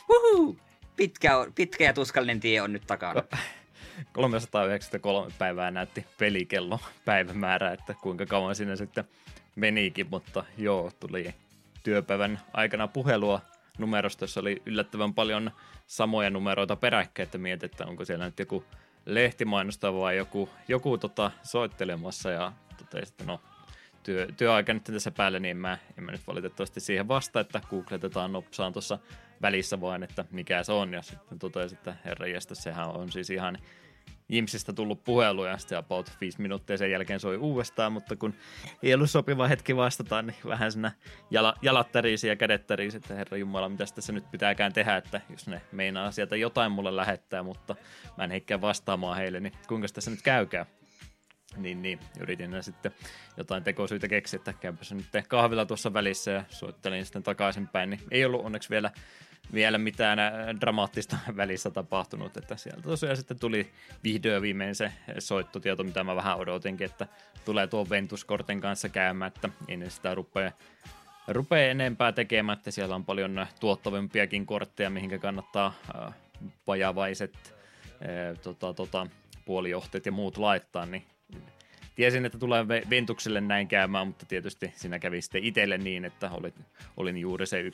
Uhu! 0.09 0.59
Pitkä, 0.97 1.31
pitkä 1.55 1.85
ja 1.85 1.93
tuskallinen 1.93 2.41
tie 2.41 2.63
on 2.63 2.73
nyt 2.73 2.87
takana. 2.87 3.23
393 4.13 5.33
päivää 5.39 5.71
näytti 5.71 6.07
pelikello 6.19 6.81
päivämäärä, 7.05 7.73
että 7.73 7.95
kuinka 7.95 8.27
kauan 8.27 8.55
siinä 8.55 8.77
sitten 8.77 9.05
menikin, 9.57 10.07
mutta 10.11 10.45
joo, 10.59 10.91
tuli 11.01 11.35
työpäivän 11.83 12.41
aikana 12.53 12.89
puhelua 12.89 13.41
numerosta, 13.79 14.25
jossa 14.25 14.41
oli 14.41 14.63
yllättävän 14.67 15.15
paljon 15.15 15.51
samoja 15.87 16.31
numeroita 16.31 16.77
peräkkäin, 16.77 17.25
että 17.25 17.39
mietit, 17.39 17.73
että 17.73 17.87
onko 17.87 18.05
siellä 18.05 18.25
nyt 18.25 18.39
joku 18.39 18.65
lehtimainosta 19.07 19.95
vai 19.95 20.17
joku, 20.17 20.49
joku 20.69 20.99
tota, 20.99 21.31
soittelemassa. 21.43 22.31
Ja 22.31 22.53
totesin, 22.79 23.13
että 23.13 23.25
no 23.25 23.41
työ, 24.03 24.29
työaika 24.37 24.75
nyt 24.75 24.85
tässä 24.85 25.11
päällä, 25.11 25.41
niin 25.41 25.57
mä, 25.57 25.79
en 25.99 26.05
mä 26.05 26.13
nyt 26.13 26.27
valitettavasti 26.27 26.81
siihen 26.81 27.09
vasta, 27.09 27.41
että 27.41 27.61
googletetaan 27.71 28.33
nopsaan 28.33 28.73
tuossa 28.73 28.99
välissä 29.43 29.81
vaan, 29.81 30.03
että 30.03 30.25
mikä 30.31 30.63
se 30.63 30.73
on, 30.73 30.93
ja 30.93 31.03
sitten 31.03 31.39
totesin, 31.39 31.79
että 31.79 31.97
herra 32.05 32.27
jästä, 32.27 32.55
sehän 32.55 32.89
on 32.89 33.13
siis 33.13 33.31
ihan 33.31 33.59
Jimsistä 34.31 34.73
tullut 34.73 35.05
puhelu 35.05 35.45
ja 35.45 35.59
sitten 35.59 35.79
about 35.79 36.13
5 36.21 36.43
minuuttia 36.43 36.77
sen 36.79 36.91
jälkeen 36.91 37.21
soi 37.21 37.37
uudestaan, 37.37 37.93
mutta 37.93 38.17
kun 38.17 38.35
ei 38.83 38.95
ollut 38.95 39.11
sopiva 39.11 39.49
hetki 39.49 39.77
vastata, 39.77 40.23
niin 40.23 40.37
vähän 40.47 40.73
siinä 40.73 40.93
jala, 41.31 41.55
jalat 41.63 41.93
tärisi 41.93 42.29
ja 42.29 42.37
kädet 42.37 42.67
tärisi, 42.67 42.97
että 42.97 43.15
herra 43.15 43.37
Jumala, 43.37 43.69
mitä 43.69 43.85
tässä 43.95 44.13
nyt 44.13 44.31
pitääkään 44.31 44.73
tehdä, 44.73 44.97
että 44.97 45.21
jos 45.31 45.47
ne 45.47 45.63
meinaa 45.73 46.11
sieltä 46.11 46.37
jotain 46.37 46.73
mulle 46.73 46.97
lähettää, 46.97 47.43
mutta 47.43 47.77
mä 48.19 48.25
en 48.25 48.31
heikkää 48.31 48.61
vastaamaan 48.61 49.17
heille, 49.17 49.41
niin 49.41 49.53
kuinka 49.69 49.89
tässä 49.89 50.11
nyt 50.11 50.23
käykää? 50.23 50.67
Niin, 51.57 51.83
niin, 51.83 51.99
yritin 52.21 52.63
sitten 52.63 52.93
jotain 53.37 53.65
tekosyitä 53.65 54.09
keksiä, 54.09 54.39
että 54.39 54.53
käypä 54.53 54.85
se 54.85 54.95
nyt 54.95 55.07
kahvilla 55.29 55.67
tuossa 55.67 55.93
välissä 55.93 56.31
ja 56.31 56.45
soittelin 56.49 57.05
sitten 57.05 57.23
takaisinpäin, 57.23 57.91
niin 57.91 58.01
ei 58.11 58.25
ollut 58.25 58.45
onneksi 58.45 58.71
vielä 58.71 58.91
vielä 59.55 59.79
mitään 59.79 60.19
äh, 60.19 60.33
dramaattista 60.61 61.17
välissä 61.37 61.71
tapahtunut, 61.71 62.37
että 62.37 62.57
sieltä 62.57 62.83
tosiaan 62.83 63.17
sitten 63.17 63.39
tuli 63.39 63.71
vihdoin 64.05 64.43
viimein 64.43 64.75
se 64.75 64.93
soittotieto, 65.19 65.85
mitä 65.85 66.05
mä 66.05 66.17
vähän 66.17 66.39
odotinkin, 66.39 66.85
että 66.85 67.07
tulee 67.45 67.67
tuon 67.67 67.91
Ventuskorten 67.91 68.61
kanssa 68.61 68.89
käymään, 68.89 69.33
että 69.35 69.49
ennen 69.69 69.91
sitä 69.91 70.15
rupeaa 70.15 70.53
rupea 71.29 71.71
enempää 71.71 72.13
tekemään, 72.13 72.59
että 72.59 72.71
siellä 72.71 72.95
on 72.95 73.05
paljon 73.05 73.47
tuottavimpiakin 73.61 74.47
kortteja, 74.47 74.91
mihinkä 74.91 75.19
kannattaa 75.19 75.75
äh, 75.97 76.15
vajavaiset 76.67 77.35
äh, 77.45 78.39
tota, 78.43 78.75
tota, 78.75 79.07
puolijohteet 79.45 80.07
ja 80.07 80.13
muut 80.13 80.37
laittaa, 80.37 80.87
niin 80.87 81.07
tiesin, 82.01 82.27
että 82.27 82.39
tulee 82.39 82.69
Ventukselle 82.69 83.41
näin 83.41 83.69
käymään, 83.69 84.07
mutta 84.07 84.27
tietysti 84.27 84.73
siinä 84.77 84.99
kävi 84.99 85.23
sitten 85.23 85.45
itselle 85.45 85.79
niin, 85.79 86.05
että 86.05 86.31
olin, 86.31 86.55
olin 86.97 87.17
juuri 87.19 87.47
se 87.47 87.63
1-5 87.63 87.67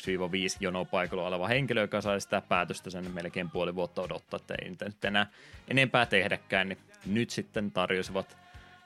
jonopaikalla 0.60 1.26
oleva 1.26 1.48
henkilö, 1.48 1.80
joka 1.80 2.00
sai 2.00 2.20
sitä 2.20 2.40
päätöstä 2.40 2.90
sen 2.90 3.10
melkein 3.10 3.50
puoli 3.50 3.74
vuotta 3.74 4.02
odottaa, 4.02 4.36
että 4.36 4.54
ei 4.62 4.70
nyt 4.70 5.04
enää 5.04 5.26
enempää 5.68 6.06
tehdäkään, 6.06 6.68
niin 6.68 6.78
nyt 7.06 7.30
sitten 7.30 7.70
tarjosivat 7.70 8.36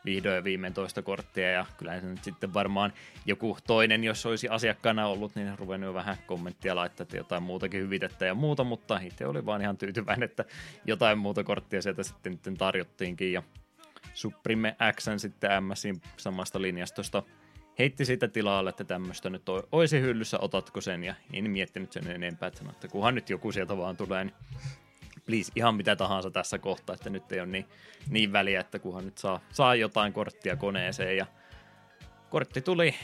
vihdoin 0.05 0.37
ja 0.37 0.45
viimein 0.45 0.75
toista 0.75 1.03
korttia 1.03 1.51
ja 1.51 1.67
kyllä 1.79 2.01
se 2.01 2.07
nyt 2.07 2.25
sitten 2.25 2.55
varmaan 2.55 2.93
joku 3.27 3.59
toinen, 3.67 4.05
jos 4.05 4.27
olisi 4.27 4.49
asiakkaana 4.49 5.07
ollut, 5.07 5.35
niin 5.35 5.59
ruvennut 5.59 5.89
jo 5.89 5.95
vähän 5.95 6.17
kommenttia 6.27 6.77
laittaa, 6.77 7.03
että 7.03 7.17
jotain 7.17 7.43
muutakin 7.43 7.81
hyvitettä 7.81 8.27
ja 8.27 8.35
muuta, 8.35 8.65
mutta 8.65 9.01
itse 9.03 9.27
oli 9.27 9.47
vaan 9.47 9.63
ihan 9.63 9.77
tyytyväinen, 9.77 10.29
että 10.29 10.45
jotain 10.87 11.19
muuta 11.19 11.45
korttia 11.45 11.83
sieltä 11.83 12.03
sitten 12.03 12.57
tarjottiinkin 12.59 13.33
ja 13.33 13.43
Supreme 14.21 14.77
X 14.97 15.09
sitten 15.17 15.65
MSin 15.65 16.01
samasta 16.17 16.63
linjastosta 16.63 17.23
heitti 17.79 18.05
sitä 18.05 18.29
tilalle, 18.29 18.71
että 18.71 18.85
tämmöistä 18.85 19.31
nyt 19.31 19.43
olisi 19.73 20.01
hyllyssä, 20.01 20.39
otatko 20.41 20.81
sen, 20.81 21.05
ja 21.05 21.15
en 21.33 21.51
miettinyt 21.51 21.93
sen 21.93 22.11
enempää, 22.11 22.47
että, 22.47 22.65
että 22.71 22.89
kunhan 22.89 23.15
nyt 23.15 23.31
joku 23.31 23.53
sieltä 23.53 23.77
vaan 23.77 23.97
tulee, 23.97 24.25
niin 24.25 24.35
please, 25.27 25.53
ihan 25.57 25.75
mitä 25.75 25.97
tahansa 25.97 26.31
tässä 26.31 26.59
kohtaa, 26.59 26.95
että 26.95 27.11
nyt 27.11 27.33
ei 27.33 27.41
ole 27.41 27.49
niin, 27.49 27.67
niin 28.09 28.33
väliä, 28.33 28.61
että 28.61 28.79
kunhan 28.79 29.05
nyt 29.05 29.19
saa, 29.19 29.41
saa 29.53 29.75
jotain 29.75 30.13
korttia 30.13 30.57
koneeseen, 30.57 31.17
ja 31.17 31.27
kortti 32.31 32.61
tuli 32.61 32.95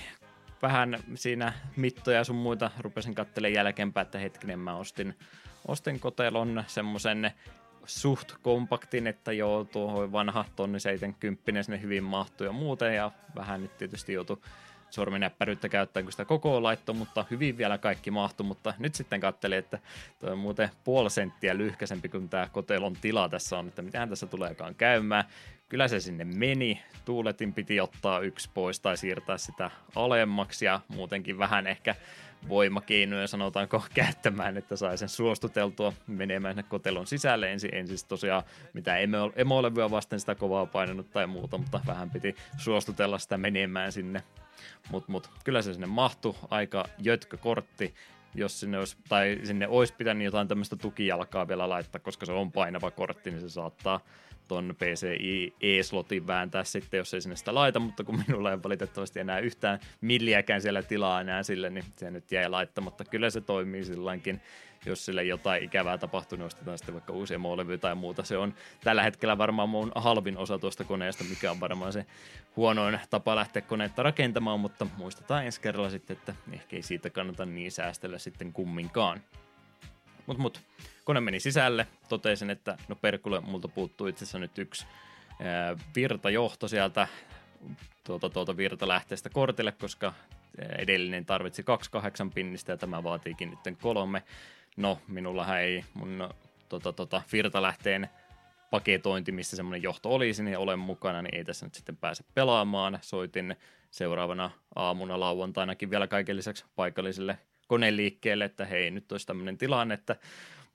vähän 0.63 0.99
siinä 1.15 1.53
mittoja 1.77 2.25
sun 2.25 2.37
muita, 2.37 2.71
rupesin 2.81 3.15
katselemaan 3.15 3.55
jälkeenpäin, 3.55 4.05
että 4.05 4.19
hetkinen 4.19 4.59
mä 4.59 4.77
ostin, 4.77 5.19
ostin 5.69 6.01
kotelon 6.01 6.65
semmoisen 6.67 7.33
suht 7.87 8.33
kompaktin, 8.43 9.07
että 9.07 9.33
joo, 9.33 9.65
tuohon 9.65 10.13
vanha 10.13 10.45
tonni 10.57 10.81
70 10.81 11.63
sinne 11.63 11.83
hyvin 11.83 12.05
mahtuu 12.05 12.47
ja 12.47 12.53
muuten, 12.53 12.95
ja 12.95 13.11
vähän 13.35 13.63
nyt 13.63 13.79
tietysti 13.79 14.13
joutui 14.13 14.39
sorminäppäryyttä 14.91 15.69
käyttää, 15.69 16.03
kun 16.03 16.13
sitä 16.13 16.25
koko 16.25 16.63
laitto, 16.63 16.93
mutta 16.93 17.25
hyvin 17.31 17.59
vielä 17.59 17.79
kaikki 17.79 18.11
mahtu, 18.11 18.45
mutta 18.45 18.75
nyt 18.79 18.95
sitten 18.95 19.21
katselin, 19.21 19.59
että 19.59 19.79
tuo 20.19 20.31
on 20.31 20.39
muuten 20.39 20.71
puoli 20.85 21.11
senttiä 21.11 21.57
lyhkäisempi 21.57 22.09
kuin 22.09 22.29
tämä 22.29 22.49
kotelon 22.53 22.97
tila 23.01 23.29
tässä 23.29 23.59
on, 23.59 23.69
että 23.69 23.83
mitähän 23.83 24.09
tässä 24.09 24.27
tuleekaan 24.27 24.75
käymään. 24.75 25.25
Kyllä 25.69 25.89
se 25.89 26.01
sinne 26.01 26.25
meni, 26.25 26.83
tuuletin 27.05 27.53
piti 27.53 27.81
ottaa 27.81 28.21
yksi 28.21 28.51
pois 28.55 28.81
tai 28.81 28.97
siirtää 28.97 29.39
sitä 29.39 29.71
alemmaksi 29.95 30.65
ja 30.65 30.81
muutenkin 30.89 31.39
vähän 31.39 31.67
ehkä 31.67 31.95
voimakeinoja 32.49 33.27
sanotaanko 33.27 33.85
käyttämään, 33.95 34.57
että 34.57 34.77
sai 34.77 34.99
sen 34.99 35.09
suostuteltua 35.09 35.93
menemään 36.07 36.55
sinne 36.55 36.69
kotelon 36.69 37.07
sisälle. 37.07 37.53
Ensin, 37.53 37.75
ensin 37.75 38.09
tosiaan 38.09 38.43
mitä 38.73 38.97
emo, 38.97 39.33
emolevyä 39.37 39.91
vasten 39.91 40.21
sitä 40.21 40.35
kovaa 40.35 40.67
painanut 40.67 41.11
tai 41.11 41.27
muuta, 41.27 41.59
mutta 41.59 41.81
vähän 41.87 42.11
piti 42.11 42.37
suostutella 42.59 43.19
sitä 43.19 43.39
menemään 43.39 43.93
sinne. 43.93 44.23
Mutta 44.91 45.13
mut, 45.13 45.31
kyllä 45.45 45.63
se 45.63 45.73
sinne 45.73 45.87
mahtui, 45.87 46.35
aika 46.51 46.85
jötkä 46.99 47.37
kortti, 47.37 47.95
jos 48.35 48.61
sinne 48.61 48.79
olisi, 48.79 48.97
tai 49.09 49.41
sinne 49.45 49.69
olisi 49.69 49.95
pitänyt 49.99 50.25
jotain 50.25 50.49
tämmöistä 50.49 50.77
tukijalkaa 50.77 51.49
vielä 51.49 51.69
laittaa, 51.69 52.01
koska 52.01 52.27
se 52.27 52.33
on 52.33 52.53
painava 52.53 52.91
kortti, 52.91 53.31
niin 53.31 53.41
se 53.41 53.49
saattaa 53.49 54.01
ton 54.49 54.75
PCI 54.79 55.55
E-slotin 55.61 56.27
vääntää 56.27 56.65
sitten, 56.65 56.99
jos 56.99 57.15
ei 57.15 57.21
sinne 57.21 57.37
sitä 57.37 57.55
laita, 57.55 57.81
mutta 57.81 58.05
kun 58.05 58.23
minulla 58.27 58.51
ei 58.51 58.63
valitettavasti 58.63 59.21
enää 59.21 59.39
yhtään 59.39 59.81
milliäkään 60.01 60.63
siellä 60.63 60.83
tilaa 60.83 61.21
enää 61.21 61.43
sille, 61.43 61.71
niin 61.71 61.85
se 61.97 62.11
nyt 62.11 62.33
jäi 62.33 62.49
laittamatta. 62.49 63.05
Kyllä 63.05 63.31
se 63.31 63.41
toimii 63.41 63.85
silloinkin, 63.85 64.41
jos 64.87 65.05
sille 65.05 65.25
jotain 65.25 65.65
ikävää 65.65 65.99
tapahtuu, 65.99 66.39
niin 66.39 66.47
ostetaan 66.47 66.79
sitten 66.79 66.95
vaikka 66.95 67.13
uusia 67.13 67.39
molevyjä 67.39 67.79
tai 67.79 67.95
muuta. 67.95 68.25
Se 68.25 68.39
on 68.39 68.55
tällä 68.85 69.03
hetkellä 69.03 69.39
varmaan 69.39 69.69
mun 69.69 69.93
halvin 69.95 70.39
osa 70.39 70.59
tuosta 70.59 70.85
koneesta, 70.85 71.25
mikä 71.25 71.51
on 71.51 71.61
varmaan 71.61 71.93
se 71.93 72.07
huonoin 72.57 73.01
tapa 73.11 73.37
lähteä 73.37 73.63
koneetta 73.63 74.03
rakentamaan, 74.03 74.61
mutta 74.61 74.87
muistetaan 74.97 75.45
ensi 75.45 75.61
kerralla 75.61 75.91
sitten, 75.91 76.17
että 76.17 76.35
ehkä 76.53 76.77
ei 76.77 76.83
siitä 76.83 77.11
kannata 77.11 77.47
niin 77.47 77.73
säästellä 77.73 78.19
sitten 78.19 78.53
kumminkaan. 78.53 79.21
Mut, 80.27 80.39
mut, 80.39 80.61
kone 81.05 81.21
meni 81.21 81.41
sisälle, 81.41 81.87
totesin, 82.09 82.51
että 82.51 82.79
no 82.89 82.97
perkulle, 82.97 83.41
multa 83.41 83.69
puuttuu 83.69 84.07
itse 84.07 84.25
asiassa 84.25 84.39
nyt 84.39 84.59
yksi 84.59 84.87
ää, 85.41 85.77
virtajohto 85.97 86.69
sieltä 86.69 87.09
tuota, 88.05 88.31
tuota 88.31 88.57
virtalähteestä 88.57 89.31
kortille, 89.31 89.73
koska 89.73 90.13
edellinen 90.79 91.27
tarvitsi 91.27 91.63
28 91.63 92.31
pinnistä 92.31 92.73
ja 92.73 92.77
tämä 92.77 93.03
vaatiikin 93.03 93.51
nyt 93.51 93.79
kolme. 93.81 94.23
No, 94.77 94.99
minulla 95.09 95.59
ei 95.59 95.85
mun 95.95 96.29
tota, 96.69 96.93
tota, 96.93 97.23
virtalähteen 97.33 98.09
paketointi, 98.71 99.33
missä 99.33 99.57
semmoinen 99.57 99.83
johto 99.83 100.15
olisi, 100.15 100.43
niin 100.43 100.59
olen 100.59 100.79
mukana, 100.79 101.23
niin 101.23 101.35
ei 101.35 101.45
tässä 101.45 101.67
nyt 101.67 101.75
sitten 101.75 101.97
pääse 101.97 102.25
pelaamaan. 102.35 102.99
Soitin 103.03 103.57
seuraavana 103.91 104.51
aamuna 104.75 105.21
lauantainakin 105.21 105.91
vielä 105.91 106.07
kaiken 106.07 106.37
lisäksi 106.37 106.65
paikalliselle 106.77 107.39
koneliikkeelle, 107.67 108.45
että 108.45 108.65
hei, 108.65 108.91
nyt 108.91 109.13
olisi 109.13 109.27
tämmöinen 109.27 109.59
tilanne, 109.59 109.95
että 109.95 110.17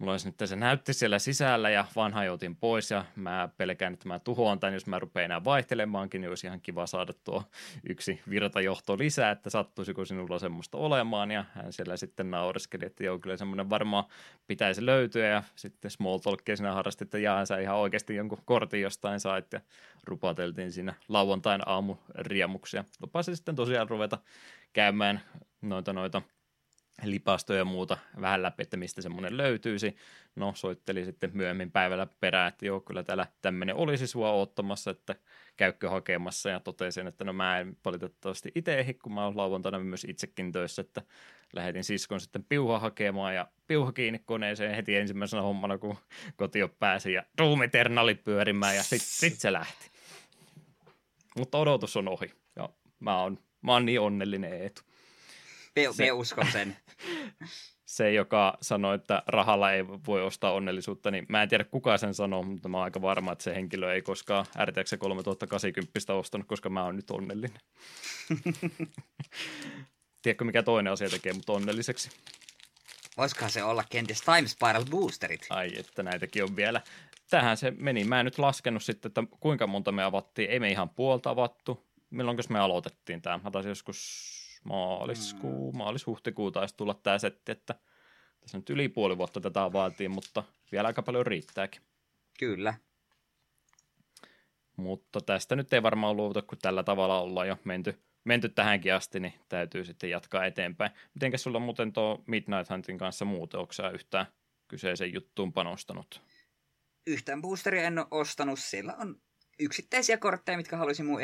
mulla 0.01 0.11
olisi 0.11 0.27
nyt 0.27 0.49
se 0.49 0.55
näytti 0.55 0.93
siellä 0.93 1.19
sisällä 1.19 1.69
ja 1.69 1.85
vanha 1.95 2.23
joutin 2.23 2.55
pois 2.55 2.91
ja 2.91 3.05
mä 3.15 3.49
pelkään, 3.57 3.93
että 3.93 4.07
mä 4.07 4.19
tuhoan 4.19 4.59
tämän, 4.59 4.73
jos 4.73 4.87
mä 4.87 4.99
rupean 4.99 5.25
enää 5.25 5.43
vaihtelemaankin, 5.43 6.21
niin 6.21 6.29
olisi 6.29 6.47
ihan 6.47 6.61
kiva 6.61 6.87
saada 6.87 7.13
tuo 7.23 7.43
yksi 7.89 8.21
virtajohto 8.29 8.97
lisää, 8.97 9.31
että 9.31 9.49
sattuisiko 9.49 10.05
sinulla 10.05 10.39
semmoista 10.39 10.77
olemaan. 10.77 11.31
Ja 11.31 11.45
hän 11.53 11.73
siellä 11.73 11.97
sitten 11.97 12.31
naureskeli, 12.31 12.85
että 12.85 13.03
joo, 13.03 13.19
kyllä 13.19 13.37
semmoinen 13.37 13.69
varmaan 13.69 14.03
pitäisi 14.47 14.85
löytyä. 14.85 15.27
Ja 15.27 15.43
sitten 15.55 15.91
small 15.91 16.17
talkia 16.17 16.55
siinä 16.55 16.73
harrasti, 16.73 17.03
että 17.03 17.17
jaa, 17.17 17.45
sä 17.45 17.59
ihan 17.59 17.77
oikeasti 17.77 18.15
jonkun 18.15 18.39
kortin 18.45 18.81
jostain 18.81 19.19
sait. 19.19 19.53
Ja 19.53 19.61
rupateltiin 20.03 20.71
siinä 20.71 20.93
lauantain 21.07 21.61
aamu 21.65 21.95
riemuksia. 22.15 22.83
Lupasin 23.01 23.35
sitten 23.35 23.55
tosiaan 23.55 23.89
ruveta 23.89 24.17
käymään 24.73 25.21
noita 25.61 25.93
noita 25.93 26.21
lipastoja 27.03 27.59
ja 27.59 27.65
muuta 27.65 27.97
vähän 28.21 28.43
läpi, 28.43 28.63
että 28.63 28.77
mistä 28.77 29.01
semmoinen 29.01 29.37
löytyisi. 29.37 29.95
No, 30.35 30.53
soitteli 30.55 31.05
sitten 31.05 31.31
myöhemmin 31.33 31.71
päivällä 31.71 32.07
perään, 32.19 32.47
että 32.47 32.65
joo, 32.65 32.79
kyllä 32.79 33.03
täällä 33.03 33.27
tämmöinen 33.41 33.75
olisi 33.75 34.07
sua 34.07 34.31
ottamassa, 34.31 34.91
että 34.91 35.15
käykö 35.57 35.89
hakemassa, 35.89 36.49
ja 36.49 36.59
totesin, 36.59 37.07
että 37.07 37.23
no 37.23 37.33
mä 37.33 37.59
en 37.59 37.77
valitettavasti 37.85 38.51
itse 38.55 38.79
ehdi, 38.79 38.93
kun 38.93 39.13
mä 39.13 39.25
oon 39.25 39.37
lauantaina 39.37 39.79
myös 39.79 40.05
itsekin 40.09 40.51
töissä, 40.51 40.81
että 40.81 41.01
lähetin 41.53 41.83
siskon 41.83 42.19
sitten 42.19 42.43
piuha 42.43 42.79
hakemaan, 42.79 43.35
ja 43.35 43.47
piuha 43.67 43.91
kiinni 43.91 44.19
koneeseen 44.25 44.75
heti 44.75 44.95
ensimmäisenä 44.95 45.41
hommana, 45.41 45.77
kun 45.77 45.97
kotio 46.35 46.67
pääsi, 46.67 47.13
ja 47.13 47.23
ruumiternaali 47.37 48.15
pyörimään, 48.15 48.75
ja 48.75 48.83
sitten 48.83 49.07
sit 49.07 49.39
se 49.39 49.53
lähti. 49.53 49.91
Mutta 51.37 51.57
odotus 51.57 51.97
on 51.97 52.07
ohi, 52.07 52.33
ja 52.55 52.69
mä 52.99 53.21
oon, 53.21 53.37
mä 53.61 53.73
oon 53.73 53.85
niin 53.85 53.99
onnellinen 53.99 54.53
Eetu. 54.53 54.81
Me, 55.75 55.93
se, 55.93 56.03
me 56.03 56.11
uskon 56.11 56.51
sen. 56.51 56.77
se, 57.85 58.13
joka 58.13 58.57
sanoi, 58.61 58.95
että 58.95 59.23
rahalla 59.27 59.71
ei 59.71 59.87
voi 59.87 60.21
ostaa 60.23 60.51
onnellisuutta, 60.51 61.11
niin 61.11 61.25
mä 61.29 61.43
en 61.43 61.49
tiedä 61.49 61.63
kuka 61.63 61.97
sen 61.97 62.13
sanoo, 62.13 62.43
mutta 62.43 62.69
mä 62.69 62.77
oon 62.77 62.83
aika 62.83 63.01
varma, 63.01 63.31
että 63.31 63.43
se 63.43 63.55
henkilö 63.55 63.93
ei 63.93 64.01
koskaan 64.01 64.45
RTX 64.65 64.93
3080 64.99 66.13
ostanut, 66.13 66.47
koska 66.47 66.69
mä 66.69 66.83
oon 66.83 66.95
nyt 66.95 67.11
onnellinen. 67.11 67.59
Tiedätkö, 70.21 70.45
mikä 70.45 70.63
toinen 70.63 70.93
asia 70.93 71.09
tekee 71.09 71.33
mut 71.33 71.49
onnelliseksi? 71.49 72.09
Voisikohan 73.17 73.51
se 73.51 73.63
olla 73.63 73.83
kenties 73.89 74.21
Time 74.21 74.47
Spiral 74.47 74.85
Boosterit? 74.89 75.47
Ai, 75.49 75.71
että 75.79 76.03
näitäkin 76.03 76.43
on 76.43 76.55
vielä. 76.55 76.81
Tähän 77.29 77.57
se 77.57 77.71
meni. 77.71 78.03
Mä 78.03 78.19
en 78.19 78.25
nyt 78.25 78.39
laskenut 78.39 78.83
sitten, 78.83 79.09
että 79.09 79.23
kuinka 79.39 79.67
monta 79.67 79.91
me 79.91 80.03
avattiin. 80.03 80.49
Ei 80.49 80.59
me 80.59 80.69
ihan 80.69 80.89
puolta 80.89 81.29
avattu. 81.29 81.87
Milloin 82.09 82.37
me 82.49 82.59
aloitettiin 82.59 83.21
tämä? 83.21 83.39
Mä 83.43 83.51
taisin 83.51 83.69
joskus 83.69 84.40
maaliskuu, 84.63 85.71
mm. 85.71 85.77
maalis-huhtikuu 85.77 86.51
taisi 86.51 86.77
tulla 86.77 86.93
tämä 86.93 87.19
setti, 87.19 87.51
että 87.51 87.75
tässä 88.39 88.57
nyt 88.57 88.69
yli 88.69 88.89
puoli 88.89 89.17
vuotta 89.17 89.41
tätä 89.41 89.73
vaatii, 89.73 90.07
mutta 90.07 90.43
vielä 90.71 90.87
aika 90.87 91.01
paljon 91.01 91.25
riittääkin. 91.25 91.81
Kyllä. 92.39 92.73
Mutta 94.77 95.21
tästä 95.21 95.55
nyt 95.55 95.73
ei 95.73 95.83
varmaan 95.83 96.17
luovuta, 96.17 96.41
kun 96.41 96.57
tällä 96.61 96.83
tavalla 96.83 97.19
ollaan 97.19 97.47
jo 97.47 97.57
menty, 97.63 98.01
menty 98.23 98.49
tähänkin 98.49 98.93
asti, 98.93 99.19
niin 99.19 99.33
täytyy 99.49 99.85
sitten 99.85 100.09
jatkaa 100.09 100.45
eteenpäin. 100.45 100.91
Mitenkäs 101.13 101.43
sulla 101.43 101.59
muuten 101.59 101.93
tuo 101.93 102.23
Midnight 102.27 102.69
Huntin 102.69 102.97
kanssa 102.97 103.25
muuten, 103.25 103.59
onko 103.59 103.73
sä 103.73 103.89
yhtään 103.89 104.25
kyseisen 104.67 105.13
juttuun 105.13 105.53
panostanut? 105.53 106.21
Yhtään 107.07 107.41
boosteria 107.41 107.83
en 107.83 107.99
ole 107.99 108.07
ostanut, 108.11 108.59
sillä 108.59 108.95
on 108.95 109.21
yksittäisiä 109.61 110.17
kortteja, 110.17 110.57
mitkä 110.57 110.77
haluaisin 110.77 111.05
mun 111.05 111.21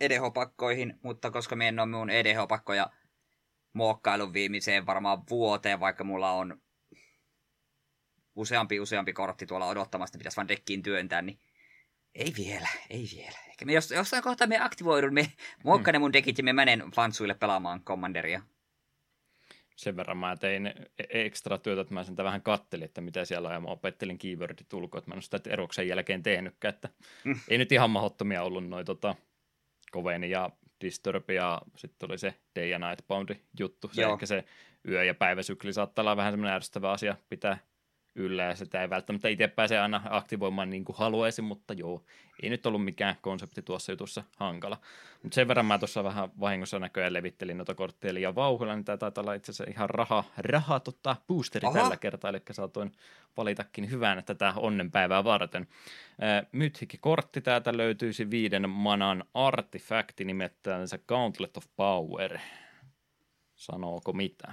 EDH-pakkoihin, 0.00 0.98
mutta 1.02 1.30
koska 1.30 1.56
me 1.56 1.68
en 1.68 1.80
ole 1.80 1.88
mun 1.88 2.10
EDH-pakkoja 2.10 2.90
muokkailun 3.72 4.32
viimeiseen 4.32 4.86
varmaan 4.86 5.22
vuoteen, 5.30 5.80
vaikka 5.80 6.04
mulla 6.04 6.32
on 6.32 6.60
useampi 8.34 8.80
useampi 8.80 9.12
kortti 9.12 9.46
tuolla 9.46 9.66
odottamassa, 9.66 10.18
pitäisi 10.18 10.36
vaan 10.36 10.48
dekkiin 10.48 10.82
työntää, 10.82 11.22
niin 11.22 11.38
ei 12.14 12.32
vielä, 12.36 12.68
ei 12.90 13.08
vielä. 13.16 13.38
Ehkä 13.48 13.64
me 13.64 13.72
jos, 13.72 13.90
jossain 13.90 14.22
kohtaa 14.22 14.46
me 14.46 14.58
aktivoidun, 14.60 15.14
me 15.14 15.32
muokkaan 15.64 15.94
hmm. 15.94 16.00
mun 16.00 16.12
dekit 16.12 16.38
ja 16.38 16.44
me 16.44 16.52
menen 16.52 16.90
fansuille 16.94 17.34
pelaamaan 17.34 17.84
Commanderia 17.84 18.42
sen 19.78 19.96
verran 19.96 20.16
mä 20.16 20.36
tein 20.36 20.74
ekstra 21.10 21.58
työtä, 21.58 21.80
että 21.80 21.94
mä 21.94 22.04
sen 22.04 22.16
vähän 22.16 22.42
kattelin, 22.42 22.84
että 22.84 23.00
mitä 23.00 23.24
siellä 23.24 23.48
on, 23.48 23.54
ja 23.54 23.60
mä 23.60 23.68
opettelin 23.68 24.18
keywordit 24.18 24.72
ulkoa, 24.72 24.98
että 24.98 25.10
mä 25.10 25.14
en 25.14 25.16
ole 25.16 25.22
sitä 25.22 25.40
eroksen 25.46 25.88
jälkeen 25.88 26.22
tehnytkään, 26.22 26.74
että 26.74 26.88
mm. 27.24 27.40
ei 27.48 27.58
nyt 27.58 27.72
ihan 27.72 27.90
mahdottomia 27.90 28.42
ollut 28.42 28.68
noin 28.68 28.86
tota, 28.86 29.14
Koveni 29.90 30.30
ja 30.30 30.50
Disturb 30.80 31.30
ja 31.30 31.62
sitten 31.76 32.10
oli 32.10 32.18
se 32.18 32.34
Day 32.56 32.74
and 32.74 32.84
Night 32.84 33.06
Bound 33.08 33.36
juttu, 33.58 33.90
se 33.92 34.02
ehkä 34.02 34.26
se 34.26 34.44
yö- 34.88 35.04
ja 35.04 35.14
päiväsykli 35.14 35.72
saattaa 35.72 36.02
olla 36.02 36.16
vähän 36.16 36.32
semmoinen 36.32 36.54
ärsyttävä 36.54 36.90
asia 36.90 37.16
pitää 37.28 37.58
yllä 38.18 38.42
ja 38.42 38.56
sitä 38.56 38.82
ei 38.82 38.90
välttämättä 38.90 39.28
itse 39.28 39.48
pääse 39.48 39.78
aina 39.78 40.02
aktivoimaan 40.10 40.70
niin 40.70 40.84
kuin 40.84 40.96
haluaisin, 40.96 41.44
mutta 41.44 41.74
joo, 41.74 42.04
ei 42.42 42.50
nyt 42.50 42.66
ollut 42.66 42.84
mikään 42.84 43.16
konsepti 43.20 43.62
tuossa 43.62 43.92
jutussa 43.92 44.24
hankala. 44.36 44.80
Mutta 45.22 45.34
sen 45.34 45.48
verran 45.48 45.66
mä 45.66 45.78
tuossa 45.78 46.04
vähän 46.04 46.28
vahingossa 46.40 46.78
näköjään 46.78 47.12
levittelin 47.12 47.56
noita 47.56 47.74
kortteja 47.74 48.14
liian 48.14 48.34
vauhdilla, 48.34 48.74
niin 48.74 48.84
tämä 48.84 48.96
taitaa 48.96 49.22
olla 49.22 49.34
itse 49.34 49.52
asiassa 49.52 49.70
ihan 49.70 49.90
raha, 49.90 50.24
raha 50.38 50.80
tota, 50.80 51.16
boosteri 51.26 51.66
Aha. 51.66 51.78
tällä 51.78 51.96
kertaa, 51.96 52.30
eli 52.30 52.40
saatoin 52.50 52.92
valitakin 53.36 53.90
hyvän 53.90 54.24
tätä 54.24 54.52
onnenpäivää 54.56 55.24
varten. 55.24 55.66
Mythikki 56.52 56.98
kortti 56.98 57.40
täältä 57.40 57.76
löytyisi 57.76 58.30
viiden 58.30 58.70
manan 58.70 59.24
artifakti 59.34 60.24
nimeltään 60.24 60.88
se 60.88 60.98
Gauntlet 61.08 61.56
of 61.56 61.64
Power. 61.76 62.38
Sanooko 63.54 64.12
mitä? 64.12 64.52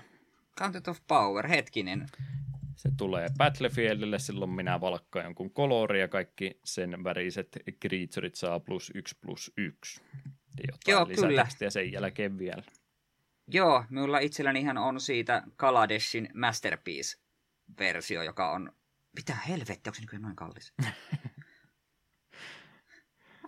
Gauntlet 0.58 0.88
of 0.88 1.00
Power, 1.08 1.48
hetkinen. 1.48 2.06
Se 2.76 2.90
tulee 2.98 3.28
Battlefieldille, 3.38 4.20
silloin 4.20 4.52
minä 4.52 4.82
valkkaan 4.82 5.26
jonkun 5.26 5.54
kolori 5.54 6.00
ja 6.00 6.08
kaikki 6.08 6.60
sen 6.64 7.04
väriset 7.04 7.58
creatureit 7.82 8.36
saa 8.36 8.60
plus 8.60 8.92
yksi 8.96 9.16
plus 9.22 9.52
yksi. 9.58 10.02
Jotain 10.68 10.80
Joo, 10.88 11.06
kyllä. 11.06 11.48
sen 11.70 11.92
jälkeen 11.92 12.38
vielä. 12.38 12.64
Joo, 13.48 13.84
minulla 13.90 14.20
itselläni 14.20 14.60
ihan 14.60 14.78
on 14.78 15.00
siitä 15.00 15.44
Kaladeshin 15.56 16.30
Masterpiece-versio, 16.34 18.24
joka 18.24 18.52
on... 18.52 18.72
Mitä 19.16 19.36
helvettiä, 19.36 19.90
onko 19.90 19.96
se 19.96 20.02
nykyään 20.02 20.22
noin 20.22 20.36
kallis? 20.36 20.74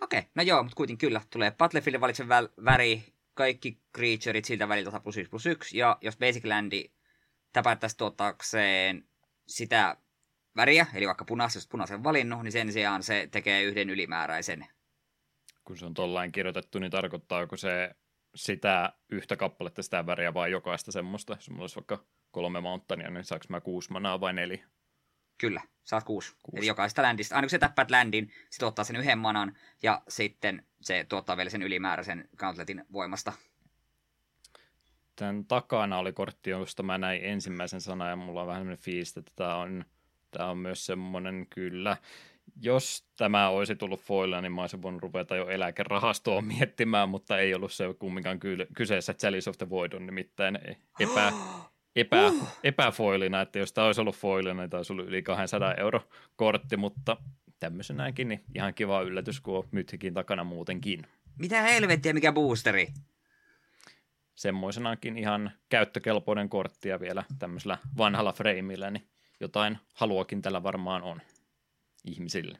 Okei, 0.01 0.19
okay, 0.19 0.31
no 0.35 0.43
joo, 0.43 0.63
mutta 0.63 0.75
kuitenkin 0.75 1.07
kyllä. 1.07 1.21
Tulee 1.29 1.51
Battlefieldin 1.51 2.01
valitsen 2.01 2.27
väl- 2.27 2.63
väri, 2.65 3.03
kaikki 3.33 3.81
creatureit 3.95 4.45
siltä 4.45 4.69
väliltä 4.69 4.99
plus 4.99 5.17
1 5.17 5.29
plus 5.29 5.45
1, 5.45 5.77
ja 5.77 5.97
jos 6.01 6.17
Basic 6.17 6.45
Landi 6.45 6.91
täpättäisi 7.53 7.97
tuottaakseen 7.97 9.06
sitä 9.47 9.97
väriä, 10.55 10.85
eli 10.93 11.07
vaikka 11.07 11.25
punaisen, 11.25 11.59
jos 11.59 11.67
punaisen 11.67 12.03
valinnut, 12.03 12.43
niin 12.43 12.51
sen 12.51 12.73
sijaan 12.73 13.03
se 13.03 13.27
tekee 13.31 13.63
yhden 13.63 13.89
ylimääräisen. 13.89 14.67
Kun 15.63 15.77
se 15.77 15.85
on 15.85 15.93
tollain 15.93 16.31
kirjoitettu, 16.31 16.79
niin 16.79 16.91
tarkoittaako 16.91 17.57
se 17.57 17.95
sitä 18.35 18.93
yhtä 19.09 19.35
kappaletta 19.35 19.83
sitä 19.83 20.05
väriä 20.05 20.33
vai 20.33 20.51
jokaista 20.51 20.91
semmoista? 20.91 21.33
Jos 21.33 21.49
mulla 21.49 21.63
olisi 21.63 21.75
vaikka 21.75 22.03
kolme 22.31 22.61
mountaania, 22.61 23.09
niin 23.09 23.23
saanko 23.23 23.45
mä 23.49 23.61
kuusi 23.61 23.91
manaa 23.91 24.19
vai 24.19 24.33
neljä? 24.33 24.67
Kyllä, 25.37 25.61
saat 25.83 26.03
kuusi. 26.03 26.35
kuusi. 26.43 26.57
Eli 26.59 26.67
jokaista 26.67 27.01
ländistä. 27.01 27.35
Aina 27.35 27.45
kun 27.45 27.49
sä 27.49 27.59
täppäät 27.59 27.91
ländin, 27.91 28.31
se 28.49 28.59
tuottaa 28.59 28.85
sen 28.85 28.95
yhden 28.95 29.17
manan 29.17 29.57
ja 29.83 30.01
sitten 30.07 30.65
se 30.81 31.05
tuottaa 31.09 31.37
vielä 31.37 31.49
sen 31.49 31.61
ylimääräisen 31.61 32.29
gauntletin 32.37 32.85
voimasta 32.91 33.33
tämän 35.17 35.45
takana 35.45 35.97
oli 35.97 36.13
kortti, 36.13 36.49
josta 36.49 36.83
mä 36.83 36.97
näin 36.97 37.23
ensimmäisen 37.23 37.81
sanan 37.81 38.09
ja 38.09 38.15
mulla 38.15 38.41
on 38.41 38.47
vähän 38.47 38.61
sellainen 38.61 38.83
fiilis, 38.83 39.17
että 39.17 39.31
tämä 39.35 39.55
on, 39.55 39.85
tämä 40.31 40.49
on 40.49 40.57
myös 40.57 40.85
semmoinen 40.85 41.47
kyllä 41.49 41.97
jos 42.61 43.05
tämä 43.17 43.49
olisi 43.49 43.75
tullut 43.75 44.01
foililla, 44.01 44.41
niin 44.41 44.51
mä 44.51 44.61
olisin 44.61 44.81
voinut 44.81 45.01
ruveta 45.01 45.35
jo 45.35 45.49
eläkerahastoa 45.49 46.41
miettimään, 46.57 47.09
mutta 47.09 47.39
ei 47.39 47.53
ollut 47.53 47.71
se 47.71 47.83
kumminkaan 47.99 48.39
kyseessä. 48.75 49.13
Chalice 49.13 49.49
of 49.49 49.57
the 49.57 49.69
Void 49.69 49.93
on 49.93 50.05
nimittäin 50.05 50.59
epä, 50.99 51.33
epä, 51.95 52.27
uh. 52.27 52.47
epäfoilina, 52.63 53.41
että 53.41 53.59
jos 53.59 53.73
tämä 53.73 53.87
olisi 53.87 54.01
ollut 54.01 54.15
foilina, 54.15 54.61
niin 54.61 54.69
tämä 54.69 54.79
olisi 54.79 54.93
ollut 54.93 55.07
yli 55.07 55.23
200 55.23 55.73
euro 55.73 56.01
kortti, 56.35 56.77
mutta 56.77 57.17
tämmöisenäkin 57.59 58.27
niin 58.27 58.43
ihan 58.55 58.73
kiva 58.73 59.01
yllätys, 59.01 59.41
kun 59.41 59.57
on 59.57 59.67
mythikin 59.71 60.13
takana 60.13 60.43
muutenkin. 60.43 61.01
Mitä 61.39 61.61
helvettiä, 61.61 62.13
mikä 62.13 62.31
boosteri? 62.31 62.87
Semmoisenakin 64.37 65.17
ihan 65.17 65.51
käyttökelpoinen 65.69 66.49
kortti 66.49 66.89
ja 66.89 66.99
vielä 66.99 67.23
tämmöisellä 67.39 67.77
vanhalla 67.97 68.33
freimillä, 68.33 68.91
niin 68.91 69.07
jotain 69.39 69.77
haluakin 69.93 70.41
tällä 70.41 70.63
varmaan 70.63 71.03
on 71.03 71.21
ihmisille. 72.05 72.59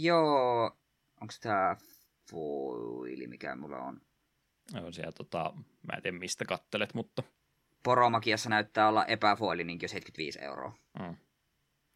Joo, 0.00 0.64
onko 1.20 1.34
tämä 1.40 1.76
foili, 2.30 3.26
mikä 3.26 3.56
mulla 3.56 3.78
on? 3.78 4.00
On 4.82 4.92
siellä, 4.92 5.12
tota, 5.12 5.52
mä 5.56 5.96
en 5.96 6.02
tiedä 6.02 6.18
mistä 6.18 6.44
kattelet, 6.44 6.94
mutta... 6.94 7.22
Poromakiassa 7.82 8.50
näyttää 8.50 8.88
olla 8.88 9.06
epäfoili 9.06 9.64
niin 9.64 9.80
75 9.80 10.38
euroa. 10.42 10.72
Mm. 10.98 11.16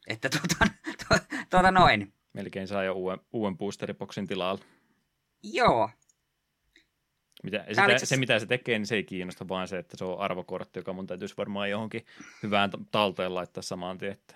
Että 0.06 0.28
tuota, 0.28 0.74
tuota, 1.08 1.24
tuota 1.50 1.70
noin. 1.70 2.12
Melkein 2.32 2.68
saa 2.68 2.84
jo 2.84 2.92
uuden, 2.92 3.20
uuden 3.32 3.58
boosteripoksin 3.58 4.26
tilalla. 4.26 4.64
Joo. 5.42 5.90
Mitä, 7.44 7.64
sitä. 7.68 8.06
Se, 8.06 8.16
mitä 8.16 8.38
se 8.38 8.46
tekee, 8.46 8.78
niin 8.78 8.86
se 8.86 8.94
ei 8.94 9.04
kiinnosta, 9.04 9.48
vaan 9.48 9.68
se, 9.68 9.78
että 9.78 9.96
se 9.96 10.04
on 10.04 10.20
arvokortti, 10.20 10.78
joka 10.78 10.92
mun 10.92 11.06
täytyisi 11.06 11.36
varmaan 11.36 11.70
johonkin 11.70 12.06
hyvään 12.42 12.70
talteen 12.90 13.34
laittaa 13.34 13.62
samaan 13.62 13.98
tien, 13.98 14.12
että 14.12 14.34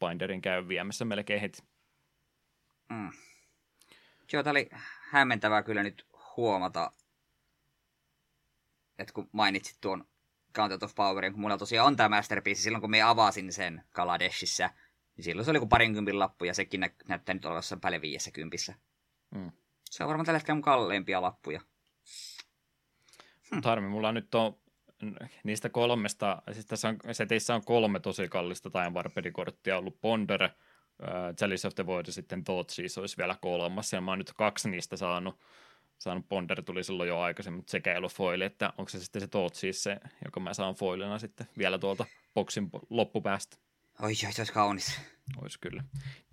binderin 0.00 0.42
käy 0.42 0.68
viemässä 0.68 1.04
melkein 1.04 1.40
heti. 1.40 1.62
Mm. 2.90 3.10
Joo, 4.32 4.42
tämä 4.42 4.50
oli 4.50 4.68
hämmentävää 5.10 5.62
kyllä 5.62 5.82
nyt 5.82 6.06
huomata, 6.36 6.92
että 8.98 9.12
kun 9.12 9.28
mainitsit 9.32 9.76
tuon 9.80 10.08
Counter 10.54 10.78
of 10.82 10.94
Powerin, 10.94 11.32
kun 11.32 11.40
mulla 11.40 11.58
tosiaan 11.58 11.86
on 11.86 11.96
tämä 11.96 12.16
Masterpiece, 12.16 12.62
silloin 12.62 12.80
kun 12.80 12.90
me 12.90 13.02
avasin 13.02 13.52
sen 13.52 13.82
Kaladeshissa, 13.92 14.70
niin 15.16 15.24
silloin 15.24 15.44
se 15.44 15.50
oli 15.50 15.58
kuin 15.58 15.68
parinkympin 15.68 16.18
lappu, 16.18 16.44
ja 16.44 16.54
sekin 16.54 16.80
nä- 16.80 16.90
näyttää 17.08 17.34
nyt 17.34 17.44
olevan 17.44 17.58
jossain 17.58 18.00
viiessä 18.00 18.30
kympissä. 18.30 18.74
Mm. 19.30 19.52
Se 19.90 20.04
on 20.04 20.08
varmaan 20.08 20.26
tällä 20.26 20.38
hetkellä 20.38 20.54
mun 20.54 20.62
kalleimpia 20.62 21.22
lappuja. 21.22 21.60
Hm. 23.54 23.60
Harmi, 23.64 23.88
mulla 23.88 24.12
nyt 24.12 24.34
on 24.34 24.58
niistä 25.44 25.68
kolmesta, 25.68 26.42
siis 26.52 26.66
tässä 26.66 26.88
on, 26.88 26.98
seteissä 27.12 27.54
on 27.54 27.64
kolme 27.64 28.00
tosi 28.00 28.28
kallista 28.28 28.70
Time 28.70 28.90
Warpedi-korttia 28.90 29.78
ollut 29.78 30.00
Ponder, 30.00 30.42
äh, 30.42 30.50
Chalice 31.38 31.68
of 31.68 31.74
the 31.74 31.86
Void 31.86 32.06
ja 32.06 32.12
sitten 32.12 32.44
Thought 32.44 32.70
siis 32.70 32.98
olisi 32.98 33.16
vielä 33.16 33.36
kolmas, 33.40 33.92
ja 33.92 34.00
mä 34.00 34.10
oon 34.10 34.18
nyt 34.18 34.32
kaksi 34.32 34.70
niistä 34.70 34.96
saanut, 34.96 35.40
saanut 35.98 36.28
Ponder 36.28 36.62
tuli 36.62 36.84
silloin 36.84 37.08
jo 37.08 37.20
aikaisemmin, 37.20 37.58
mutta 37.58 37.70
sekä 37.70 37.92
ei 37.92 37.98
ollut 37.98 38.12
foili, 38.12 38.44
että 38.44 38.72
onko 38.78 38.88
se 38.88 39.00
sitten 39.00 39.22
se 39.22 39.28
Thought 39.28 39.54
siis 39.54 39.82
se, 39.82 40.00
joka 40.24 40.40
mä 40.40 40.54
saan 40.54 40.74
foilina 40.74 41.18
sitten 41.18 41.46
vielä 41.58 41.78
tuolta 41.78 42.06
boksin 42.34 42.70
loppupäästä. 42.90 43.56
Oi, 44.02 44.08
oi, 44.08 44.14
se 44.14 44.40
olisi 44.40 44.52
kaunis. 44.52 45.00
Olisi 45.42 45.58
kyllä. 45.60 45.84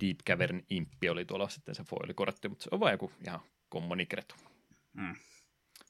Deep 0.01 0.17
Cavern 0.29 0.61
Impi 0.69 1.09
oli 1.09 1.25
tuolla 1.25 1.49
sitten 1.49 1.75
se 1.75 1.83
foilikortti, 1.83 2.49
mutta 2.49 2.63
se 2.63 2.69
on 2.71 2.79
vain 2.79 2.91
joku 2.91 3.11
ihan 3.27 3.39
kommunikretu. 3.69 4.35
Mm. 4.93 5.15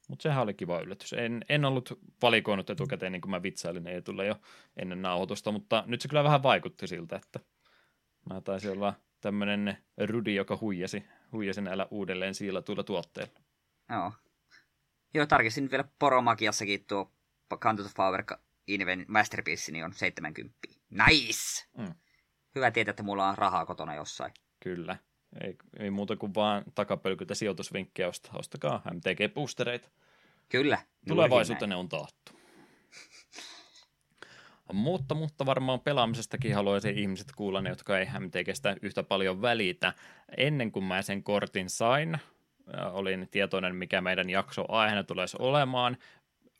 Mutta 0.09 0.23
sehän 0.23 0.43
oli 0.43 0.53
kiva 0.53 0.79
yllätys. 0.79 1.13
En, 1.13 1.45
en 1.49 1.65
ollut 1.65 1.99
valikoinut 2.21 2.69
etukäteen, 2.69 3.11
niin 3.11 3.21
kuin 3.21 3.31
mä 3.31 3.43
vitsailin 3.43 3.87
Eetulle 3.87 4.25
jo 4.25 4.35
ennen 4.77 5.01
nauhoitusta, 5.01 5.51
mutta 5.51 5.83
nyt 5.87 6.01
se 6.01 6.07
kyllä 6.07 6.23
vähän 6.23 6.43
vaikutti 6.43 6.87
siltä, 6.87 7.15
että 7.15 7.39
mä 8.29 8.41
taisin 8.41 8.71
olla 8.71 8.93
tämmöinen 9.21 9.77
rudi, 10.07 10.35
joka 10.35 10.57
huijasi, 10.61 11.03
huijasi 11.31 11.61
näillä 11.61 11.87
uudelleen 11.91 12.35
siilatuilla 12.35 12.83
tuotteilla. 12.83 13.39
Joo. 13.89 14.13
Joo, 15.13 15.25
tarkistin 15.25 15.71
vielä 15.71 15.83
Poromakiassakin 15.99 16.85
tuo 16.85 17.11
Canto 17.57 17.83
of 17.83 17.93
Power 17.93 18.23
Inven 18.67 19.05
Masterpiece 19.07 19.71
niin 19.71 19.85
on 19.85 19.93
70. 19.93 20.57
Nice! 20.89 21.67
Mm. 21.77 21.95
Hyvä 22.55 22.71
tietää, 22.71 22.89
että 22.89 23.03
mulla 23.03 23.29
on 23.29 23.37
rahaa 23.37 23.65
kotona 23.65 23.95
jossain. 23.95 24.33
Kyllä. 24.63 24.97
Ei, 25.41 25.55
ei 25.79 25.89
muuta 25.89 26.15
kuin 26.15 26.35
vaan 26.35 26.63
takapölkytä 26.75 27.35
sijoitusvinkkejä, 27.35 28.11
ostakaa 28.33 28.81
MTG-boostereita. 28.91 29.89
Kyllä. 30.49 30.77
Tulevaisuutta 31.07 31.67
ne 31.67 31.75
on 31.75 31.89
taattu. 31.89 32.31
mutta, 34.73 35.15
mutta 35.15 35.45
varmaan 35.45 35.79
pelaamisestakin 35.79 36.55
haluaisin 36.55 36.97
ihmiset 36.97 37.27
kuulla 37.35 37.61
ne, 37.61 37.69
jotka 37.69 37.99
ei 37.99 38.07
MTGstä 38.19 38.75
yhtä 38.81 39.03
paljon 39.03 39.41
välitä. 39.41 39.93
Ennen 40.37 40.71
kuin 40.71 40.85
mä 40.85 41.01
sen 41.01 41.23
kortin 41.23 41.69
sain, 41.69 42.17
olin 42.91 43.27
tietoinen, 43.31 43.75
mikä 43.75 44.01
meidän 44.01 44.29
jakso 44.29 44.65
aiheena 44.67 45.03
tulisi 45.03 45.37
olemaan. 45.39 45.97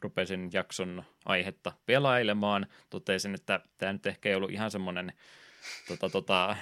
Rupesin 0.02 0.50
jakson 0.54 1.04
aihetta 1.26 1.72
pelailemaan. 1.86 2.68
Totesin, 2.90 3.36
että 3.36 3.60
tämä 3.78 3.94
nyt 3.94 4.06
ehkä 4.06 4.30
ei 4.30 4.36
ollut 4.36 4.52
ihan 4.52 4.72
semmoinen 4.72 5.14
tota, 5.88 6.10
tota, 6.10 6.56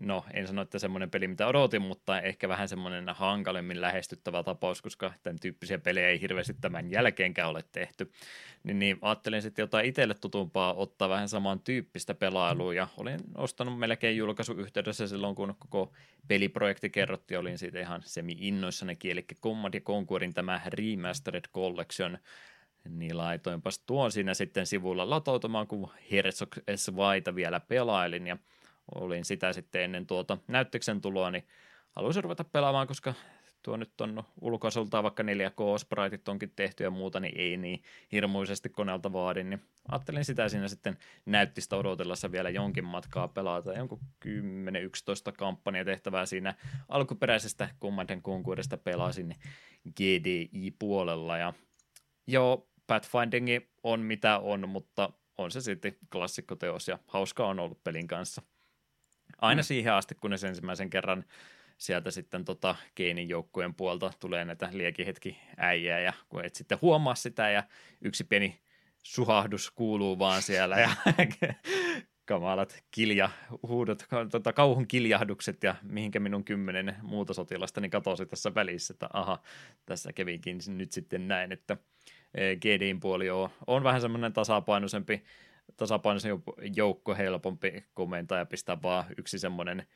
no 0.00 0.24
en 0.34 0.46
sano, 0.46 0.62
että 0.62 0.78
semmoinen 0.78 1.10
peli, 1.10 1.28
mitä 1.28 1.46
odotin, 1.46 1.82
mutta 1.82 2.20
ehkä 2.20 2.48
vähän 2.48 2.68
semmoinen 2.68 3.08
hankalemmin 3.08 3.80
lähestyttävä 3.80 4.42
tapaus, 4.42 4.82
koska 4.82 5.12
tämän 5.22 5.38
tyyppisiä 5.40 5.78
pelejä 5.78 6.08
ei 6.08 6.20
hirveästi 6.20 6.54
tämän 6.60 6.90
jälkeenkään 6.90 7.48
ole 7.48 7.64
tehty. 7.72 8.12
Niin, 8.64 8.78
niin 8.78 8.98
ajattelin 9.02 9.42
sitten 9.42 9.62
jotain 9.62 9.86
itselle 9.86 10.14
tutumpaa, 10.14 10.74
ottaa 10.74 11.08
vähän 11.08 11.28
samantyyppistä 11.28 12.14
pelailua, 12.14 12.74
ja 12.74 12.88
olin 12.96 13.20
ostanut 13.34 13.78
melkein 13.78 14.16
julkaisuyhteydessä 14.16 15.06
silloin, 15.06 15.34
kun 15.34 15.54
koko 15.58 15.92
peliprojekti 16.28 16.90
kerrottiin, 16.90 17.38
olin 17.38 17.58
siitä 17.58 17.80
ihan 17.80 18.02
semi-innoissanikin, 18.04 19.12
eli 19.12 19.24
Command 19.42 19.80
Conquerin 19.80 20.34
tämä 20.34 20.60
Remastered 20.66 21.44
Collection, 21.54 22.18
niin 22.88 23.18
laitoinpas 23.18 23.78
tuon 23.78 24.12
siinä 24.12 24.34
sitten 24.34 24.66
sivulla 24.66 25.10
latautumaan, 25.10 25.66
kun 25.66 25.90
Herzog 26.10 26.54
S. 26.76 26.96
Vaita 26.96 27.34
vielä 27.34 27.60
pelailin, 27.60 28.26
ja 28.26 28.36
olin 28.94 29.24
sitä 29.24 29.52
sitten 29.52 29.82
ennen 29.82 30.06
tuota 30.06 30.38
näyttöksen 30.48 31.00
tuloa, 31.00 31.30
niin 31.30 31.46
haluaisin 31.90 32.24
ruveta 32.24 32.44
pelaamaan, 32.44 32.86
koska 32.86 33.14
tuo 33.62 33.76
nyt 33.76 34.00
on 34.00 34.24
ulkoasultaan 34.40 35.04
vaikka 35.04 35.22
4K-spritit 35.22 36.28
onkin 36.28 36.52
tehty 36.56 36.84
ja 36.84 36.90
muuta, 36.90 37.20
niin 37.20 37.40
ei 37.40 37.56
niin 37.56 37.82
hirmuisesti 38.12 38.68
koneelta 38.68 39.12
vaadin, 39.12 39.50
niin 39.50 39.62
ajattelin 39.88 40.24
sitä 40.24 40.48
siinä 40.48 40.68
sitten 40.68 40.98
näyttistä 41.26 41.76
odotellessa 41.76 42.32
vielä 42.32 42.50
jonkin 42.50 42.84
matkaa 42.84 43.28
pelata, 43.28 43.72
jonkun 43.72 44.00
10-11 44.26 44.28
kampanjatehtävää 45.38 46.26
siinä 46.26 46.54
alkuperäisestä 46.88 47.68
Command 47.80 48.20
Conquerista 48.20 48.76
pelasin 48.76 49.34
GDI-puolella, 49.96 51.38
ja 51.38 51.52
joo, 52.26 52.68
Pathfinding 52.86 53.46
on 53.82 54.00
mitä 54.00 54.38
on, 54.38 54.68
mutta 54.68 55.12
on 55.38 55.50
se 55.50 55.60
sitten 55.60 55.96
klassikkoteos 56.12 56.88
ja 56.88 56.98
hauska 57.06 57.46
on 57.46 57.60
ollut 57.60 57.84
pelin 57.84 58.06
kanssa– 58.06 58.42
Aina 59.40 59.62
mm. 59.62 59.64
siihen 59.64 59.92
asti, 59.92 60.14
kunnes 60.14 60.44
ensimmäisen 60.44 60.90
kerran 60.90 61.24
sieltä 61.78 62.10
sitten 62.10 62.44
tota 62.44 62.76
Keinin 62.94 63.28
joukkueen 63.28 63.74
puolta 63.74 64.12
tulee 64.20 64.44
näitä 64.44 64.68
liekihetki 64.72 65.38
äijää 65.56 66.00
ja 66.00 66.12
kun 66.28 66.44
et 66.44 66.54
sitten 66.54 66.78
huomaa 66.82 67.14
sitä 67.14 67.50
ja 67.50 67.62
yksi 68.00 68.24
pieni 68.24 68.60
suhahdus 69.02 69.70
kuuluu 69.70 70.18
vaan 70.18 70.42
siellä 70.42 70.80
ja 70.80 70.90
kamalat 72.24 72.84
kiljahuudot, 72.90 74.04
tota, 74.30 74.52
kauhun 74.52 74.88
kiljahdukset 74.88 75.62
ja 75.62 75.74
mihinkä 75.82 76.20
minun 76.20 76.44
kymmenen 76.44 76.96
muuta 77.02 77.34
sotilastani 77.34 77.90
katosi 77.90 78.26
tässä 78.26 78.54
välissä, 78.54 78.94
että 78.94 79.08
aha, 79.12 79.42
tässä 79.86 80.12
kävinkin 80.12 80.58
nyt 80.66 80.92
sitten 80.92 81.28
näin, 81.28 81.52
että 81.52 81.76
e, 82.34 82.56
GDin 82.56 83.00
puoli 83.00 83.30
on, 83.30 83.50
on 83.66 83.84
vähän 83.84 84.00
semmoinen 84.00 84.32
tasapainoisempi 84.32 85.24
tasapainoisen 85.76 86.42
joukko 86.76 87.14
helpompi 87.14 87.84
komentaa 87.94 88.38
ja 88.38 88.46
pistää 88.46 88.82
vaan 88.82 89.04
yksi 89.18 89.38
semmoinen 89.38 89.86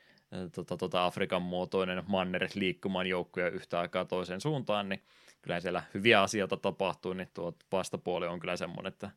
tota, 0.54 0.76
tota 0.76 1.04
Afrikan 1.04 1.42
muotoinen 1.42 2.02
manner 2.06 2.48
liikkumaan 2.54 3.06
joukkoja 3.06 3.50
yhtä 3.50 3.80
aikaa 3.80 4.04
toiseen 4.04 4.40
suuntaan, 4.40 4.88
niin 4.88 5.02
kyllä 5.42 5.60
siellä 5.60 5.82
hyviä 5.94 6.22
asioita 6.22 6.56
tapahtuu, 6.56 7.12
niin 7.12 7.28
tuo 7.34 7.54
vastapuoli 7.72 8.26
on 8.26 8.40
kyllä 8.40 8.56
semmoinen, 8.56 8.92
että 8.92 9.10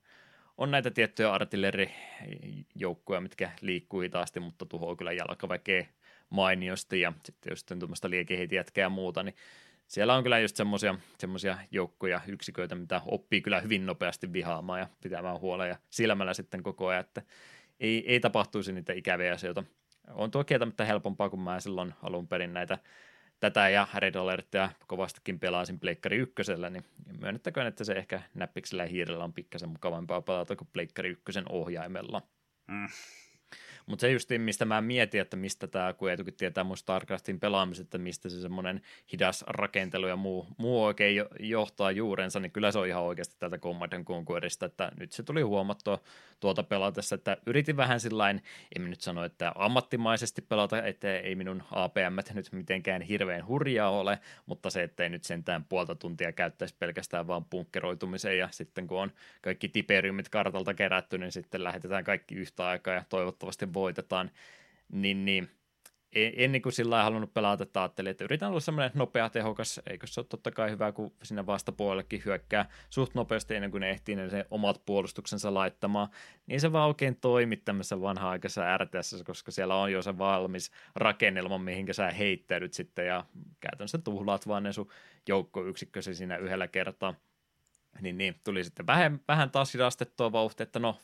on 0.57 0.71
näitä 0.71 0.91
tiettyjä 0.91 1.33
artillerijoukkoja, 1.33 3.21
mitkä 3.21 3.51
liikkuu 3.61 3.99
hitaasti, 3.99 4.39
mutta 4.39 4.65
tuhoaa 4.65 4.95
kyllä 4.95 5.11
jalkaväkeä 5.11 5.87
mainiosti, 6.29 7.01
ja 7.01 7.13
sitten 7.25 7.51
jos 7.51 7.63
tuommoista 7.63 8.09
liekeheitijätkää 8.09 8.81
ja 8.81 8.89
muuta, 8.89 9.23
niin 9.23 9.35
siellä 9.91 10.15
on 10.15 10.23
kyllä 10.23 10.39
just 10.39 10.55
semmoisia, 10.55 10.95
semmoisia 11.17 11.57
joukkoja, 11.71 12.21
yksiköitä, 12.27 12.75
mitä 12.75 13.01
oppii 13.05 13.41
kyllä 13.41 13.61
hyvin 13.61 13.85
nopeasti 13.85 14.33
vihaamaan 14.33 14.79
ja 14.79 14.87
pitämään 15.03 15.39
huolella 15.39 15.65
ja 15.65 15.77
silmällä 15.89 16.33
sitten 16.33 16.63
koko 16.63 16.87
ajan, 16.87 17.01
että 17.01 17.21
ei, 17.79 18.11
ei 18.11 18.19
tapahtuisi 18.19 18.73
niitä 18.73 18.93
ikäviä 18.93 19.33
asioita. 19.33 19.63
On 20.13 20.31
tuo 20.31 20.43
kieltämättä 20.43 20.85
helpompaa, 20.85 21.29
kun 21.29 21.41
mä 21.41 21.59
silloin 21.59 21.93
alun 22.03 22.27
perin 22.27 22.53
näitä 22.53 22.77
tätä 23.39 23.69
ja 23.69 23.87
Red 23.95 24.15
Alertia 24.15 24.69
kovastikin 24.87 25.39
pelasin 25.39 25.79
Pleikkari 25.79 26.17
ykkösellä, 26.17 26.69
niin 26.69 26.85
myönnettäköön, 27.19 27.67
että 27.67 27.83
se 27.83 27.93
ehkä 27.93 28.21
näppiksellä 28.33 28.83
ja 28.83 28.89
hiirellä 28.89 29.23
on 29.23 29.33
pikkasen 29.33 29.69
mukavampaa 29.69 30.21
pelata 30.21 30.55
kuin 30.55 30.69
Pleikkari 30.73 31.09
ykkösen 31.09 31.45
ohjaimella. 31.49 32.21
Mm. 32.67 32.87
Mutta 33.91 34.01
se 34.01 34.11
just, 34.11 34.29
mistä 34.37 34.65
mä 34.65 34.81
mietin, 34.81 35.21
että 35.21 35.37
mistä 35.37 35.67
tämä, 35.67 35.93
kun 35.93 36.11
etukin 36.11 36.33
tietää 36.33 36.63
mun 36.63 36.77
StarCraftin 36.77 37.39
pelaamiset, 37.39 37.83
että 37.83 37.97
mistä 37.97 38.29
se 38.29 38.41
semmoinen 38.41 38.81
hidas 39.13 39.43
rakentelu 39.47 40.07
ja 40.07 40.15
muu, 40.15 40.47
muu 40.57 40.83
oikein 40.83 41.25
johtaa 41.39 41.91
juurensa, 41.91 42.39
niin 42.39 42.51
kyllä 42.51 42.71
se 42.71 42.79
on 42.79 42.87
ihan 42.87 43.03
oikeasti 43.03 43.35
tältä 43.39 43.57
Command 43.57 44.03
Conquerista, 44.03 44.65
että 44.65 44.91
nyt 44.99 45.11
se 45.11 45.23
tuli 45.23 45.41
huomattua 45.41 45.99
tuota 46.39 46.63
pelatessa, 46.63 47.15
että 47.15 47.37
yritin 47.45 47.77
vähän 47.77 47.99
sillain, 47.99 48.43
en 48.75 48.89
nyt 48.89 49.01
sano, 49.01 49.23
että 49.23 49.51
ammattimaisesti 49.55 50.41
pelata, 50.41 50.83
että 50.83 51.17
ei 51.17 51.35
minun 51.35 51.63
APM 51.71 52.33
nyt 52.33 52.51
mitenkään 52.51 53.01
hirveän 53.01 53.47
hurjaa 53.47 53.89
ole, 53.89 54.19
mutta 54.45 54.69
se, 54.69 54.83
että 54.83 55.03
ei 55.03 55.09
nyt 55.09 55.23
sentään 55.23 55.63
puolta 55.63 55.95
tuntia 55.95 56.31
käyttäisi 56.31 56.75
pelkästään 56.79 57.27
vaan 57.27 57.45
punkkeroitumiseen 57.45 58.37
ja 58.37 58.47
sitten 58.51 58.87
kun 58.87 59.01
on 59.01 59.11
kaikki 59.41 59.67
tiperiumit 59.67 60.29
kartalta 60.29 60.73
kerätty, 60.73 61.17
niin 61.17 61.31
sitten 61.31 61.63
lähetetään 61.63 62.03
kaikki 62.03 62.35
yhtä 62.35 62.67
aikaa 62.67 62.93
ja 62.93 63.03
toivottavasti 63.09 63.73
voitetaan, 63.81 64.31
niin, 64.91 65.25
niin 65.25 65.49
en 66.13 66.51
niin 66.51 66.61
kuin 66.61 66.73
sillä 66.73 67.03
halunnut 67.03 67.33
pelata, 67.33 67.63
että 67.63 67.81
ajattelin, 67.81 68.11
että 68.11 68.23
yritän 68.23 68.49
olla 68.49 68.59
semmoinen 68.59 68.91
nopea, 68.93 69.29
tehokas, 69.29 69.81
eikö 69.89 70.07
se 70.07 70.19
ole 70.19 70.27
totta 70.29 70.51
kai 70.51 70.71
hyvä, 70.71 70.91
kun 70.91 71.13
sinne 71.23 71.45
vastapuolellekin 71.45 72.21
hyökkää 72.25 72.69
suht 72.89 73.15
nopeasti 73.15 73.55
ennen 73.55 73.71
kuin 73.71 73.81
ne 73.81 73.89
ehtii 73.89 74.15
ne 74.15 74.29
sen 74.29 74.45
omat 74.51 74.81
puolustuksensa 74.85 75.53
laittamaan, 75.53 76.07
niin 76.47 76.61
se 76.61 76.71
vaan 76.71 76.87
oikein 76.87 77.15
toimi 77.15 77.57
tämmöisessä 77.57 78.01
vanha-aikaisessa 78.01 78.77
RTS, 78.77 79.23
koska 79.25 79.51
siellä 79.51 79.75
on 79.75 79.91
jo 79.91 80.01
se 80.01 80.17
valmis 80.17 80.71
rakennelma, 80.95 81.57
mihinkä 81.57 81.93
sä 81.93 82.11
heittäydyt 82.11 82.73
sitten, 82.73 83.07
ja 83.07 83.25
käytännössä 83.59 83.97
tuhlaat 83.97 84.47
vaan 84.47 84.63
ne 84.63 84.73
sun 84.73 84.89
joukkoyksikkösi 85.27 86.15
siinä 86.15 86.37
yhdellä 86.37 86.67
kertaa 86.67 87.13
niin, 88.01 88.17
niin 88.17 88.35
tuli 88.43 88.63
sitten 88.63 88.87
vähän, 88.87 89.19
vähän 89.27 89.51
taas 89.51 89.73
hidastettua 89.73 90.31
vauhtia, 90.31 90.63
että 90.63 90.79
no 90.79 90.97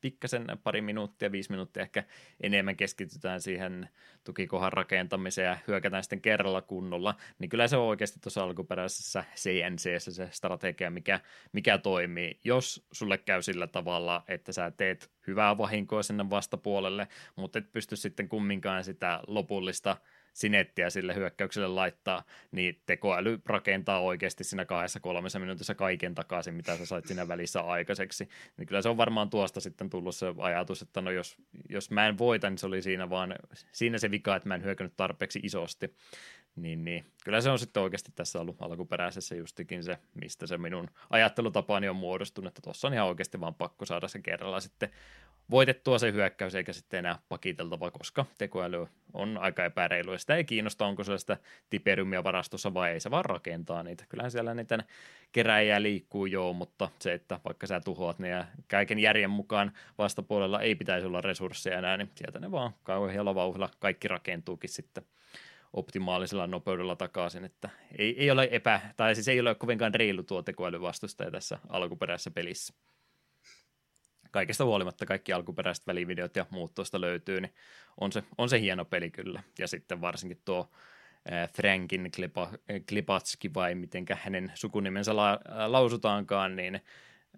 pikkasen 0.00 0.46
pari 0.62 0.80
minuuttia, 0.80 1.32
viisi 1.32 1.50
minuuttia 1.50 1.82
ehkä 1.82 2.04
enemmän 2.40 2.76
keskitytään 2.76 3.40
siihen 3.40 3.88
tukikohan 4.24 4.72
rakentamiseen 4.72 5.46
ja 5.46 5.58
hyökätään 5.68 6.02
sitten 6.02 6.20
kerralla 6.20 6.62
kunnolla, 6.62 7.14
niin 7.38 7.48
kyllä 7.48 7.68
se 7.68 7.76
on 7.76 7.88
oikeasti 7.88 8.20
tuossa 8.20 8.42
alkuperäisessä 8.42 9.24
CNC 9.34 9.98
se 9.98 10.28
strategia, 10.30 10.90
mikä, 10.90 11.20
mikä 11.52 11.78
toimii. 11.78 12.40
Jos 12.44 12.86
sulle 12.92 13.18
käy 13.18 13.42
sillä 13.42 13.66
tavalla, 13.66 14.24
että 14.28 14.52
sä 14.52 14.70
teet 14.70 15.10
hyvää 15.26 15.58
vahinkoa 15.58 16.02
sinne 16.02 16.30
vastapuolelle, 16.30 17.08
mutta 17.36 17.58
et 17.58 17.72
pysty 17.72 17.96
sitten 17.96 18.28
kumminkaan 18.28 18.84
sitä 18.84 19.20
lopullista– 19.26 19.96
sinettiä 20.32 20.90
sille 20.90 21.14
hyökkäykselle 21.14 21.68
laittaa, 21.68 22.22
niin 22.52 22.80
tekoäly 22.86 23.40
rakentaa 23.46 24.00
oikeasti 24.00 24.44
siinä 24.44 24.64
kahdessa 24.64 25.00
kolmessa 25.00 25.38
minuutissa 25.38 25.74
kaiken 25.74 26.14
takaisin, 26.14 26.54
mitä 26.54 26.76
sä 26.76 26.86
sait 26.86 27.06
siinä 27.06 27.28
välissä 27.28 27.60
aikaiseksi. 27.60 28.28
Niin 28.56 28.66
kyllä 28.66 28.82
se 28.82 28.88
on 28.88 28.96
varmaan 28.96 29.30
tuosta 29.30 29.60
sitten 29.60 29.90
tullut 29.90 30.16
se 30.16 30.26
ajatus, 30.38 30.82
että 30.82 31.00
no 31.00 31.10
jos, 31.10 31.36
jos 31.68 31.90
mä 31.90 32.08
en 32.08 32.18
voita, 32.18 32.50
niin 32.50 32.58
se 32.58 32.66
oli 32.66 32.82
siinä 32.82 33.10
vaan 33.10 33.34
siinä 33.72 33.98
se 33.98 34.10
vika, 34.10 34.36
että 34.36 34.48
mä 34.48 34.54
en 34.54 34.64
hyökännyt 34.64 34.96
tarpeeksi 34.96 35.40
isosti. 35.42 35.96
Niin, 36.56 36.84
niin. 36.84 37.04
Kyllä 37.24 37.40
se 37.40 37.50
on 37.50 37.58
sitten 37.58 37.82
oikeasti 37.82 38.12
tässä 38.14 38.40
ollut 38.40 38.62
alkuperäisessä 38.62 39.34
justikin 39.34 39.84
se, 39.84 39.98
mistä 40.14 40.46
se 40.46 40.58
minun 40.58 40.90
ajattelutapaani 41.10 41.88
on 41.88 41.96
muodostunut, 41.96 42.48
että 42.48 42.62
tuossa 42.62 42.88
on 42.88 42.94
ihan 42.94 43.08
oikeasti 43.08 43.40
vaan 43.40 43.54
pakko 43.54 43.84
saada 43.84 44.08
se 44.08 44.18
kerralla 44.18 44.60
sitten 44.60 44.90
voitettua 45.50 45.98
se 45.98 46.12
hyökkäys 46.12 46.54
eikä 46.54 46.72
sitten 46.72 46.98
enää 46.98 47.18
pakiteltava, 47.28 47.90
koska 47.90 48.26
tekoäly 48.38 48.86
on 49.12 49.38
aika 49.38 49.64
epäreilu 49.64 50.12
ja 50.12 50.18
sitä 50.18 50.36
ei 50.36 50.44
kiinnosta, 50.44 50.86
onko 50.86 51.04
se 51.04 51.18
sitä 51.18 51.36
tiperiumia 51.70 52.24
varastossa 52.24 52.74
vai 52.74 52.90
ei. 52.90 53.00
Se 53.00 53.10
vaan 53.10 53.24
rakentaa 53.24 53.82
niitä. 53.82 54.04
Kyllähän 54.08 54.30
siellä 54.30 54.54
niitä 54.54 54.84
keräjiä 55.32 55.82
liikkuu 55.82 56.26
joo, 56.26 56.52
mutta 56.52 56.88
se, 56.98 57.12
että 57.12 57.40
vaikka 57.44 57.66
sä 57.66 57.80
tuhoat 57.80 58.18
ne 58.18 58.28
ja 58.28 58.44
kaiken 58.70 58.98
järjen 58.98 59.30
mukaan 59.30 59.72
vastapuolella 59.98 60.60
ei 60.60 60.74
pitäisi 60.74 61.06
olla 61.06 61.20
resursseja 61.20 61.78
enää, 61.78 61.96
niin 61.96 62.10
sieltä 62.14 62.40
ne 62.40 62.50
vaan 62.50 62.74
kauhealla 62.82 63.34
vauhdilla 63.34 63.70
kaikki 63.78 64.08
rakentuukin 64.08 64.70
sitten 64.70 65.04
optimaalisella 65.72 66.46
nopeudella 66.46 66.96
takaisin, 66.96 67.44
että 67.44 67.68
ei, 67.98 68.20
ei 68.20 68.30
ole 68.30 68.48
epä, 68.50 68.80
tai 68.96 69.14
siis 69.14 69.28
ei 69.28 69.40
ole 69.40 69.54
kovinkaan 69.54 69.94
reilu 69.94 70.22
tuo 70.22 70.42
tekoälyvastustaja 70.42 71.30
tässä 71.30 71.58
alkuperäisessä 71.68 72.30
pelissä 72.30 72.74
kaikesta 74.32 74.64
huolimatta 74.64 75.06
kaikki 75.06 75.32
alkuperäiset 75.32 75.86
välivideot 75.86 76.36
ja 76.36 76.46
muut 76.50 76.74
tuosta 76.74 77.00
löytyy, 77.00 77.40
niin 77.40 77.54
on 78.00 78.12
se, 78.12 78.22
on 78.38 78.48
se 78.48 78.60
hieno 78.60 78.84
peli 78.84 79.10
kyllä. 79.10 79.42
Ja 79.58 79.66
sitten 79.66 80.00
varsinkin 80.00 80.40
tuo 80.44 80.70
Frankin 81.54 82.10
Klipatski 82.88 83.54
vai 83.54 83.74
mitenkä 83.74 84.18
hänen 84.22 84.52
sukunimensä 84.54 85.16
la, 85.16 85.40
lausutaankaan, 85.66 86.56
niin 86.56 86.80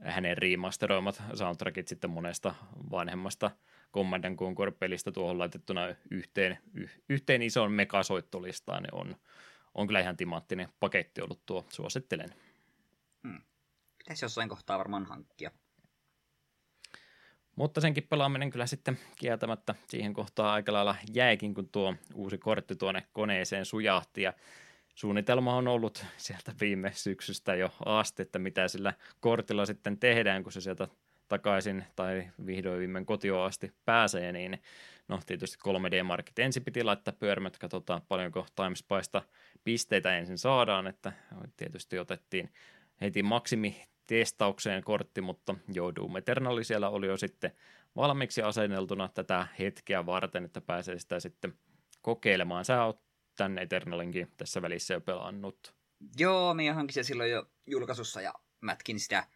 hänen 0.00 0.38
remasteroimat 0.38 1.22
soundtrackit 1.34 1.88
sitten 1.88 2.10
monesta 2.10 2.54
vanhemmasta 2.90 3.50
Command 3.92 4.36
Conquer-pelistä 4.36 5.12
tuohon 5.12 5.38
laitettuna 5.38 5.80
yhteen, 6.10 6.58
yhteen 7.08 7.42
isoon 7.42 7.72
megasoittolistaan, 7.72 8.82
niin 8.82 8.94
on, 8.94 9.16
on 9.74 9.86
kyllä 9.86 10.00
ihan 10.00 10.16
timaattinen 10.16 10.68
paketti 10.80 11.20
ollut 11.22 11.46
tuo, 11.46 11.66
suosittelen. 11.68 12.34
Hmm. 13.28 13.42
Pitäisi 13.98 14.24
jossain 14.24 14.48
kohtaa 14.48 14.78
varmaan 14.78 15.06
hankkia. 15.06 15.50
Mutta 17.56 17.80
senkin 17.80 18.06
pelaaminen 18.08 18.50
kyllä 18.50 18.66
sitten 18.66 18.98
kieltämättä 19.16 19.74
siihen 19.88 20.14
kohtaan 20.14 20.54
aika 20.54 20.72
lailla 20.72 20.96
jäikin, 21.12 21.54
kun 21.54 21.68
tuo 21.68 21.94
uusi 22.14 22.38
kortti 22.38 22.76
tuonne 22.76 23.02
koneeseen 23.12 23.64
sujahti. 23.64 24.22
Ja 24.22 24.32
suunnitelma 24.94 25.56
on 25.56 25.68
ollut 25.68 26.04
sieltä 26.16 26.52
viime 26.60 26.92
syksystä 26.94 27.54
jo 27.54 27.74
asti, 27.84 28.22
että 28.22 28.38
mitä 28.38 28.68
sillä 28.68 28.92
kortilla 29.20 29.66
sitten 29.66 29.98
tehdään, 29.98 30.42
kun 30.42 30.52
se 30.52 30.60
sieltä 30.60 30.88
takaisin 31.28 31.84
tai 31.96 32.30
vihdoin 32.46 32.78
viimein 32.78 33.06
kotioon 33.06 33.46
asti 33.46 33.72
pääsee, 33.84 34.32
niin 34.32 34.62
no 35.08 35.20
tietysti 35.26 35.58
3D-markit 35.68 36.38
ensin 36.38 36.64
piti 36.64 36.84
laittaa 36.84 37.14
pyörimään, 37.18 37.46
että 37.46 37.58
katsotaan 37.58 38.02
paljonko 38.08 38.46
Timespysta 38.56 39.22
pisteitä 39.64 40.18
ensin 40.18 40.38
saadaan, 40.38 40.86
että 40.86 41.12
tietysti 41.56 41.98
otettiin 41.98 42.50
heti 43.00 43.22
maksimi 43.22 43.86
testaukseen 44.06 44.84
kortti, 44.84 45.20
mutta 45.20 45.54
joo, 45.72 45.94
Doom 45.94 46.16
Eternal 46.16 46.62
siellä 46.62 46.88
oli 46.88 47.06
jo 47.06 47.16
sitten 47.16 47.52
valmiiksi 47.96 48.42
asenneltuna 48.42 49.08
tätä 49.08 49.46
hetkeä 49.58 50.06
varten, 50.06 50.44
että 50.44 50.60
pääsee 50.60 50.98
sitä 50.98 51.20
sitten 51.20 51.54
kokeilemaan. 52.02 52.64
Sä 52.64 52.84
oot 52.84 53.00
tänne 53.36 53.62
Eternalinkin 53.62 54.32
tässä 54.36 54.62
välissä 54.62 54.94
jo 54.94 55.00
pelannut. 55.00 55.74
Joo, 56.18 56.54
minä 56.54 56.74
hankin 56.74 56.94
se 56.94 57.02
silloin 57.02 57.30
jo 57.30 57.46
julkaisussa 57.66 58.20
ja 58.20 58.34
mätkin 58.60 59.00
sitä, 59.00 59.26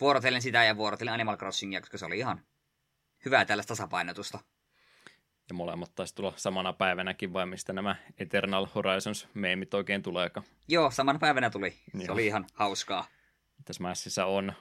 vuorotellen 0.00 0.42
sitä 0.42 0.64
ja 0.64 0.76
vuorotellen 0.76 1.14
Animal 1.14 1.36
Crossingia, 1.36 1.80
koska 1.80 1.98
se 1.98 2.06
oli 2.06 2.18
ihan 2.18 2.40
hyvää 3.24 3.44
tällaista 3.44 3.68
tasapainotusta. 3.68 4.38
Ja 5.48 5.54
molemmat 5.54 5.94
taisi 5.94 6.14
tulla 6.14 6.32
samana 6.36 6.72
päivänäkin, 6.72 7.32
vai 7.32 7.46
mistä 7.46 7.72
nämä 7.72 7.96
Eternal 8.18 8.66
Horizons 8.74 9.28
meemit 9.34 9.74
oikein 9.74 10.02
tuleeka? 10.02 10.42
Joo, 10.68 10.90
samana 10.90 11.18
päivänä 11.18 11.50
tuli. 11.50 11.70
Se 11.70 12.04
Joo. 12.04 12.12
oli 12.12 12.26
ihan 12.26 12.46
hauskaa 12.52 13.06
tässä 13.64 13.82
Massissa 13.82 14.24
on, 14.24 14.52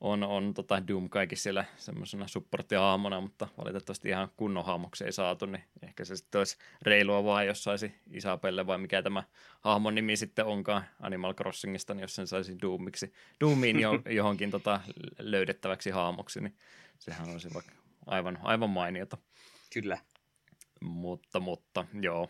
on, 0.00 0.22
on 0.22 0.54
tota 0.54 0.88
Doom 0.88 1.08
kaikki 1.08 1.36
siellä 1.36 1.64
semmoisena 1.76 2.28
supporttihaamona, 2.28 3.20
mutta 3.20 3.48
valitettavasti 3.58 4.08
ihan 4.08 4.28
kunnon 4.36 4.64
hahmoksi 4.64 5.04
ei 5.04 5.12
saatu, 5.12 5.46
niin 5.46 5.64
ehkä 5.82 6.04
se 6.04 6.16
sitten 6.16 6.38
olisi 6.38 6.56
reilua 6.82 7.24
vaan, 7.24 7.46
jos 7.46 7.64
saisi 7.64 7.94
Isabelle 8.10 8.66
vai 8.66 8.78
mikä 8.78 9.02
tämä 9.02 9.22
hahmon 9.60 9.94
nimi 9.94 10.16
sitten 10.16 10.44
onkaan 10.44 10.84
Animal 11.00 11.34
Crossingista, 11.34 11.94
niin 11.94 12.02
jos 12.02 12.14
sen 12.14 12.26
saisi 12.26 12.60
Doomiksi, 12.62 13.12
Doomiin 13.40 13.80
jo, 13.80 13.90
johonkin 14.18 14.50
tota 14.50 14.80
löydettäväksi 15.18 15.90
hahmoksi, 15.90 16.40
niin 16.40 16.56
sehän 16.98 17.30
olisi 17.30 17.54
vaikka 17.54 17.72
aivan, 18.06 18.38
aivan 18.42 18.70
mainiota. 18.70 19.16
Kyllä. 19.72 19.98
Mutta, 20.80 21.40
mutta 21.40 21.84
joo. 22.00 22.28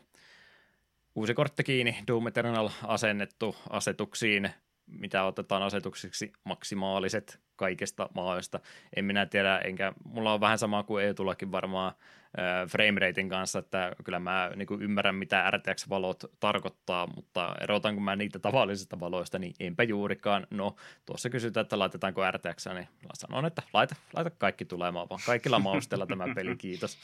Uusi 1.14 1.34
kortti 1.34 1.64
kiinni, 1.64 1.98
Doom 2.06 2.26
Eternal 2.26 2.70
asennettu 2.82 3.56
asetuksiin 3.70 4.50
mitä 4.98 5.24
otetaan 5.24 5.62
asetuksiksi 5.62 6.32
maksimaaliset 6.44 7.40
kaikesta 7.56 8.08
maailmasta. 8.14 8.60
En 8.96 9.04
minä 9.04 9.26
tiedä, 9.26 9.58
enkä 9.58 9.92
mulla 10.04 10.34
on 10.34 10.40
vähän 10.40 10.58
sama 10.58 10.82
kuin 10.82 11.04
Eetullakin 11.04 11.52
varmaan 11.52 11.92
frameratein 12.68 13.28
kanssa, 13.28 13.58
että 13.58 13.92
kyllä 14.04 14.18
mä 14.18 14.50
niin 14.56 14.82
ymmärrän, 14.82 15.14
mitä 15.14 15.50
RTX-valot 15.50 16.24
tarkoittaa, 16.40 17.06
mutta 17.06 17.54
erotanko 17.60 18.00
mä 18.00 18.16
niitä 18.16 18.38
tavallisista 18.38 19.00
valoista, 19.00 19.38
niin 19.38 19.54
enpä 19.60 19.82
juurikaan. 19.82 20.46
No, 20.50 20.76
tuossa 21.06 21.30
kysytään, 21.30 21.62
että 21.62 21.78
laitetaanko 21.78 22.30
RTX, 22.30 22.66
niin 22.74 22.88
sanon, 23.14 23.46
että 23.46 23.62
laita, 23.72 23.94
laita 24.16 24.30
kaikki 24.30 24.64
tulemaan, 24.64 25.08
vaan 25.08 25.20
kaikilla 25.26 25.58
mausteilla 25.58 26.06
tämä 26.06 26.24
peli, 26.34 26.56
kiitos, 26.56 26.98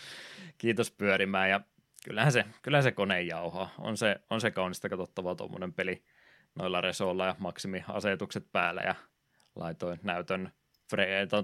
kiitos 0.59 0.91
pyörimään, 0.91 1.51
ja 1.51 1.61
kyllähän 2.05 2.33
se, 2.33 2.45
kyllähän 2.63 2.83
se 2.83 2.93
kone 2.93 3.23
jauhaa. 3.23 3.75
On 3.79 3.97
se, 3.97 4.21
on 4.31 4.41
se 4.41 4.51
kaunista 4.51 4.89
katsottavaa 4.89 5.35
tuommoinen 5.35 5.73
peli, 5.73 6.03
noilla 6.59 6.81
resoilla 6.81 7.27
ja 7.27 7.37
maksimiasetukset 7.39 8.47
päällä 8.53 8.81
ja 8.81 8.95
laitoin 9.57 10.01
näytön 10.03 10.53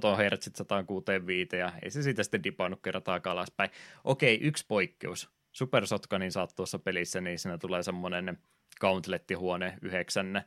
tuon 0.00 0.16
hertsit 0.16 0.56
165 0.56 1.56
ja 1.56 1.72
ei 1.82 1.90
se 1.90 2.02
siitä 2.02 2.22
sitten 2.22 2.44
dipannut 2.44 2.82
kertaakaan 2.82 3.32
alaspäin. 3.32 3.70
Okei, 4.04 4.38
yksi 4.42 4.64
poikkeus. 4.68 5.30
Super 5.52 5.86
Sotkanin 5.86 6.32
saat 6.32 6.52
tuossa 6.56 6.78
pelissä, 6.78 7.20
niin 7.20 7.38
siinä 7.38 7.58
tulee 7.58 7.82
semmoinen 7.82 8.38
gauntlettihuone 8.80 9.78
yhdeksän 9.82 10.42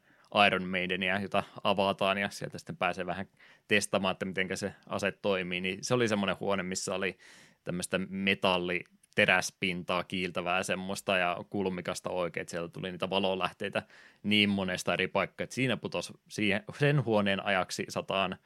Iron 0.48 0.64
Maidenia, 0.64 1.22
jota 1.22 1.44
avataan 1.64 2.18
ja 2.18 2.30
sieltä 2.30 2.58
sitten 2.58 2.78
pääsee 2.78 3.06
vähän 3.06 3.28
testaamaan, 3.68 4.12
että 4.12 4.26
miten 4.26 4.58
se 4.58 4.74
ase 4.88 5.12
toimii. 5.12 5.62
Niin 5.62 5.80
se 5.82 5.94
oli 5.94 6.08
semmoinen 6.08 6.36
huone, 6.40 6.64
missä 6.64 6.96
oli 6.96 7.18
tämmöistä 7.64 8.00
metalli 8.10 8.84
teräspintaa 9.18 10.04
kiiltävää 10.04 10.64
semmoista 10.64 11.18
ja 11.18 11.38
kulmikasta 11.50 12.10
oikein, 12.10 12.42
että 12.42 12.52
sieltä 12.52 12.74
tuli 12.74 12.92
niitä 12.92 13.10
valolähteitä 13.10 13.84
niin 14.24 14.50
monesta 14.50 14.94
eri 14.94 15.08
paikkaa, 15.08 15.44
että 15.44 15.54
siinä 15.54 15.78
putosi 15.78 16.14
siihen, 16.28 16.64
sen 16.80 17.06
huoneen 17.06 17.46
ajaksi 17.46 17.86
sataan 17.90 18.38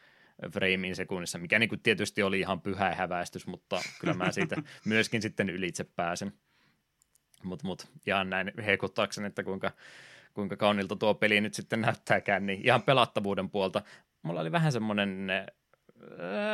framein 0.53 0.95
sekunnissa, 0.95 1.37
mikä 1.37 1.59
niin 1.59 1.69
kuin 1.69 1.81
tietysti 1.81 2.23
oli 2.23 2.39
ihan 2.39 2.61
pyhä 2.61 2.95
häväistys, 2.95 3.47
mutta 3.47 3.81
kyllä 3.99 4.13
mä 4.13 4.31
siitä 4.31 4.55
myöskin 4.85 5.21
sitten 5.21 5.49
ylitse 5.49 5.83
pääsen. 5.83 6.33
Mutta 7.43 7.67
mut, 7.67 7.87
ihan 8.07 8.29
näin 8.29 8.51
heikuttaakseni, 8.65 9.27
että 9.27 9.43
kuinka, 9.43 9.71
kuinka 10.33 10.55
kaunilta 10.55 10.95
tuo 10.95 11.13
peli 11.13 11.41
nyt 11.41 11.53
sitten 11.53 11.81
näyttääkään, 11.81 12.45
niin 12.45 12.61
ihan 12.63 12.83
pelattavuuden 12.83 13.49
puolta. 13.49 13.81
Mulla 14.21 14.41
oli 14.41 14.51
vähän 14.51 14.71
semmoinen 14.71 15.27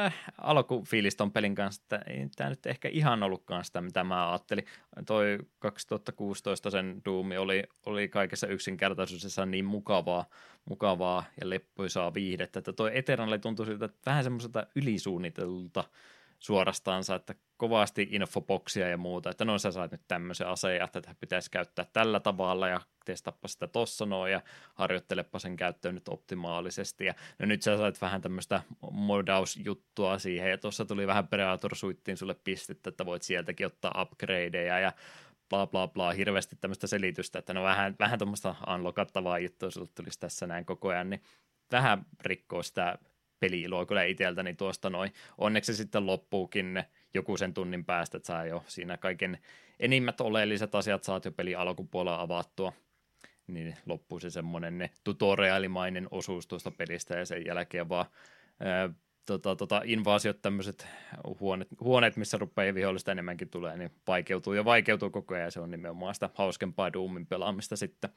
äh, 0.04 0.14
alkufiilis 0.38 1.16
ton 1.16 1.32
pelin 1.32 1.56
kanssa, 1.56 1.82
että 1.84 2.12
ei 2.12 2.28
tämä 2.36 2.50
nyt 2.50 2.66
ehkä 2.66 2.90
ihan 2.90 3.24
ollutkaan 3.24 3.66
sitä, 3.66 3.82
mitä 3.82 4.04
mä 4.04 4.30
ajattelin. 4.30 4.66
Toi 5.06 5.40
2016 5.60 6.70
sen 6.70 7.02
Doom 7.06 7.30
oli, 7.40 7.64
oli 7.86 8.08
kaikessa 8.08 8.48
yksinkertaisuudessa 8.48 9.46
niin 9.46 9.66
mukavaa, 9.66 10.26
mukavaa 10.66 11.24
ja 11.42 11.50
leppoisaa 11.50 12.14
viihdettä, 12.14 12.60
että 12.60 12.74
toi 12.74 12.98
Eternal 12.98 13.38
tuntui 13.38 13.66
siltä 13.66 13.90
vähän 14.06 14.24
semmoiselta 14.24 14.68
ylisuunnitelulta 14.76 15.84
suorastaansa, 16.40 17.16
että 17.16 17.36
kovasti 17.58 18.08
infoboksia 18.12 18.90
ja 18.90 18.98
muuta, 18.98 19.30
että 19.30 19.46
no 19.46 19.58
sä 19.58 19.72
saat 19.72 19.92
nyt 19.92 20.02
tämmöisen 20.08 20.48
aseen, 20.48 20.84
että 20.84 21.02
tätä 21.02 21.16
pitäisi 21.20 21.52
käyttää 21.52 21.86
tällä 21.94 22.20
tavalla 22.20 22.68
ja 22.68 22.82
testappa 23.06 23.48
sitä 23.48 23.68
tossa 23.68 24.06
noin 24.06 24.32
ja 24.32 24.42
harjoittelepa 24.76 25.40
sen 25.40 25.56
käyttöön 25.56 25.96
nyt 25.96 26.08
optimaalisesti. 26.08 27.06
Ja 27.06 27.14
no 27.40 27.46
nyt 27.46 27.62
sä 27.62 27.78
sait 27.78 28.02
vähän 28.02 28.22
tämmöistä 28.22 28.62
modausjuttua 28.92 30.20
siihen 30.20 30.50
ja 30.50 30.58
tuossa 30.58 30.86
tuli 30.86 31.08
vähän 31.08 31.28
Predator 31.28 31.76
Suittiin 31.76 32.18
sulle 32.18 32.36
pistettä, 32.44 32.90
että 32.90 33.06
voit 33.06 33.24
sieltäkin 33.24 33.68
ottaa 33.68 34.02
upgradeja 34.02 34.80
ja 34.80 34.94
bla 35.50 35.68
bla 35.68 35.88
bla, 35.88 36.12
hirveästi 36.12 36.56
tämmöistä 36.56 36.88
selitystä, 36.88 37.40
että 37.40 37.54
no 37.54 37.64
vähän, 37.64 37.96
vähän 38.00 38.20
tuommoista 38.20 38.56
unlockattavaa 38.76 39.40
juttua 39.40 39.72
sulle 39.72 39.90
tulisi 39.96 40.20
tässä 40.20 40.48
näin 40.48 40.66
koko 40.66 40.90
ajan, 40.90 41.10
niin 41.10 41.24
vähän 41.72 42.06
rikkoo 42.22 42.64
sitä 42.64 42.98
peli-iloa 43.40 43.86
kyllä 43.86 44.04
itseltäni 44.04 44.54
tuosta 44.54 44.90
noin. 44.90 45.12
Onneksi 45.38 45.74
se 45.74 45.78
sitten 45.78 46.06
loppuukin 46.06 46.84
joku 47.14 47.38
sen 47.38 47.54
tunnin 47.54 47.86
päästä, 47.86 48.18
että 48.18 48.28
saa 48.28 48.46
jo 48.46 48.64
siinä 48.68 48.98
kaiken 48.98 49.38
enimmät 49.80 50.22
oleelliset 50.22 50.76
asiat 50.76 51.04
saat 51.04 51.26
jo 51.26 51.32
peli 51.32 51.56
alkupuolella 51.56 52.22
avattua, 52.22 52.74
niin 53.48 53.78
loppuu 53.86 54.20
se 54.20 54.30
semmoinen 54.30 54.90
tutorialimainen 55.04 56.08
osuus 56.12 56.48
tuosta 56.48 56.72
pelistä 56.72 57.18
ja 57.18 57.26
sen 57.26 57.46
jälkeen 57.46 57.90
vaan 57.90 58.06
ää, 58.60 58.90
tota, 59.26 59.56
tota, 59.56 59.82
invaasiot, 59.86 60.42
tämmöiset 60.42 60.88
huoneet, 61.40 61.68
huoneet, 61.80 62.18
missä 62.18 62.38
rupeaa 62.38 62.74
vihollista 62.74 63.12
enemmänkin 63.12 63.50
tulee, 63.50 63.78
niin 63.78 63.92
vaikeutuu 64.08 64.54
ja 64.54 64.66
vaikeutuu 64.66 65.10
koko 65.10 65.34
ajan 65.34 65.46
ja 65.46 65.52
se 65.52 65.60
on 65.60 65.72
nimenomaan 65.72 66.14
sitä 66.14 66.30
hauskempaa 66.34 66.94
Doomin 66.94 67.28
pelaamista 67.28 67.76
sitten. 67.76 68.10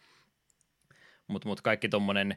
Mutta 1.30 1.48
mut 1.48 1.60
kaikki 1.60 1.88
tuommoinen 1.88 2.36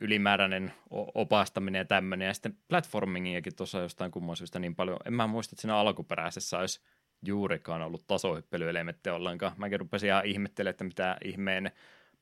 ylimääräinen 0.00 0.72
opastaminen 1.14 1.78
ja 1.78 1.84
tämmöinen, 1.84 2.26
ja 2.26 2.34
sitten 2.34 2.56
platformingiakin 2.68 3.56
tuossa 3.56 3.78
jostain 3.78 4.10
kumman 4.10 4.36
syystä 4.36 4.58
niin 4.58 4.74
paljon. 4.74 4.98
En 5.04 5.12
mä 5.12 5.26
muista, 5.26 5.54
että 5.54 5.60
siinä 5.60 5.76
alkuperäisessä 5.76 6.58
olisi 6.58 6.80
juurikaan 7.26 7.82
ollut 7.82 8.06
tasohyppelyelementtejä 8.06 9.14
ollenkaan. 9.14 9.52
Mäkin 9.56 9.80
rupesin 9.80 10.08
ihan 10.08 10.26
ihmettelemään, 10.26 10.70
että 10.70 10.84
mitä 10.84 11.16
ihmeen 11.24 11.70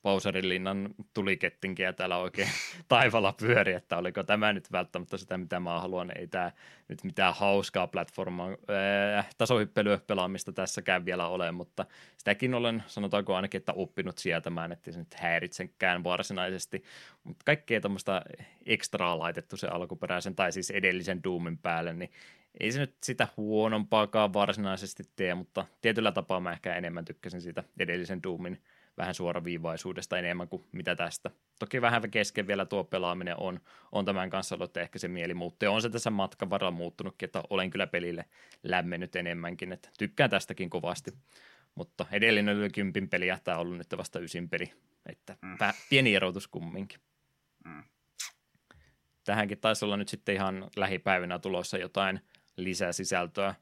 Bowserin 0.02 0.48
linnan 0.48 0.94
tulikettinkiä 1.14 1.92
täällä 1.92 2.16
oikein 2.16 2.48
taivalla 2.88 3.32
pyöri, 3.32 3.72
että 3.72 3.96
oliko 3.96 4.22
tämä 4.22 4.52
nyt 4.52 4.72
välttämättä 4.72 5.16
sitä, 5.16 5.38
mitä 5.38 5.60
mä 5.60 5.80
haluan. 5.80 6.18
Ei 6.18 6.26
tämä 6.26 6.52
nyt 6.88 7.04
mitään 7.04 7.34
hauskaa 7.34 7.86
platforma 7.86 8.48
äh, 9.16 9.28
tasohyppelyä 9.38 9.98
pelaamista 10.06 10.52
tässäkään 10.52 11.04
vielä 11.04 11.26
ole, 11.26 11.52
mutta 11.52 11.86
sitäkin 12.16 12.54
olen, 12.54 12.82
sanotaanko 12.86 13.36
ainakin, 13.36 13.58
että 13.58 13.72
oppinut 13.72 14.18
sietämään, 14.18 14.72
että 14.72 14.92
se 14.92 14.98
nyt 14.98 15.14
häiritsenkään 15.14 16.04
varsinaisesti. 16.04 16.84
Mutta 17.24 17.42
kaikkea 17.44 17.80
tämmöistä 17.80 18.22
ekstraa 18.66 19.18
laitettu 19.18 19.56
se 19.56 19.66
alkuperäisen 19.66 20.34
tai 20.36 20.52
siis 20.52 20.70
edellisen 20.70 21.24
Doomin 21.24 21.58
päälle, 21.58 21.92
niin 21.92 22.10
ei 22.60 22.72
se 22.72 22.78
nyt 22.78 22.94
sitä 23.02 23.28
huonompaakaan 23.36 24.32
varsinaisesti 24.32 25.02
tee, 25.16 25.34
mutta 25.34 25.66
tietyllä 25.80 26.12
tapaa 26.12 26.40
mä 26.40 26.52
ehkä 26.52 26.74
enemmän 26.74 27.04
tykkäsin 27.04 27.40
siitä 27.40 27.64
edellisen 27.78 28.22
Doomin 28.22 28.62
vähän 28.98 29.14
suoraviivaisuudesta 29.14 30.18
enemmän 30.18 30.48
kuin 30.48 30.64
mitä 30.72 30.96
tästä. 30.96 31.30
Toki 31.58 31.80
vähän 31.80 32.10
kesken 32.10 32.46
vielä 32.46 32.66
tuo 32.66 32.84
pelaaminen 32.84 33.34
on, 33.40 33.60
on 33.92 34.04
tämän 34.04 34.30
kanssa 34.30 34.54
ollut 34.54 34.76
ehkä 34.76 34.98
se 34.98 35.08
mieli 35.08 35.34
muuttu. 35.34 35.64
Ja 35.64 35.70
on 35.70 35.82
se 35.82 35.90
tässä 35.90 36.10
matkan 36.10 36.50
varrella 36.50 36.70
muuttunutkin, 36.70 37.26
että 37.26 37.42
olen 37.50 37.70
kyllä 37.70 37.86
pelille 37.86 38.24
lämmennyt 38.62 39.16
enemmänkin, 39.16 39.72
että 39.72 39.90
tykkään 39.98 40.30
tästäkin 40.30 40.70
kovasti. 40.70 41.10
Mutta 41.74 42.06
edellinen 42.12 42.58
oli 42.58 42.70
kympin 42.70 43.08
peli 43.08 43.26
ja 43.26 43.38
tämä 43.44 43.56
on 43.56 43.60
ollut 43.60 43.78
nyt 43.78 43.94
vasta 43.96 44.18
ysin 44.18 44.48
peli, 44.48 44.72
että 45.06 45.36
mm. 45.42 45.56
pieni 45.90 46.14
erotus 46.14 46.48
kumminkin. 46.48 47.00
Mm. 47.64 47.82
Tähänkin 49.24 49.58
taisi 49.58 49.84
olla 49.84 49.96
nyt 49.96 50.08
sitten 50.08 50.34
ihan 50.34 50.70
lähipäivinä 50.76 51.38
tulossa 51.38 51.78
jotain 51.78 52.20
lisäsisältöä 52.56 53.54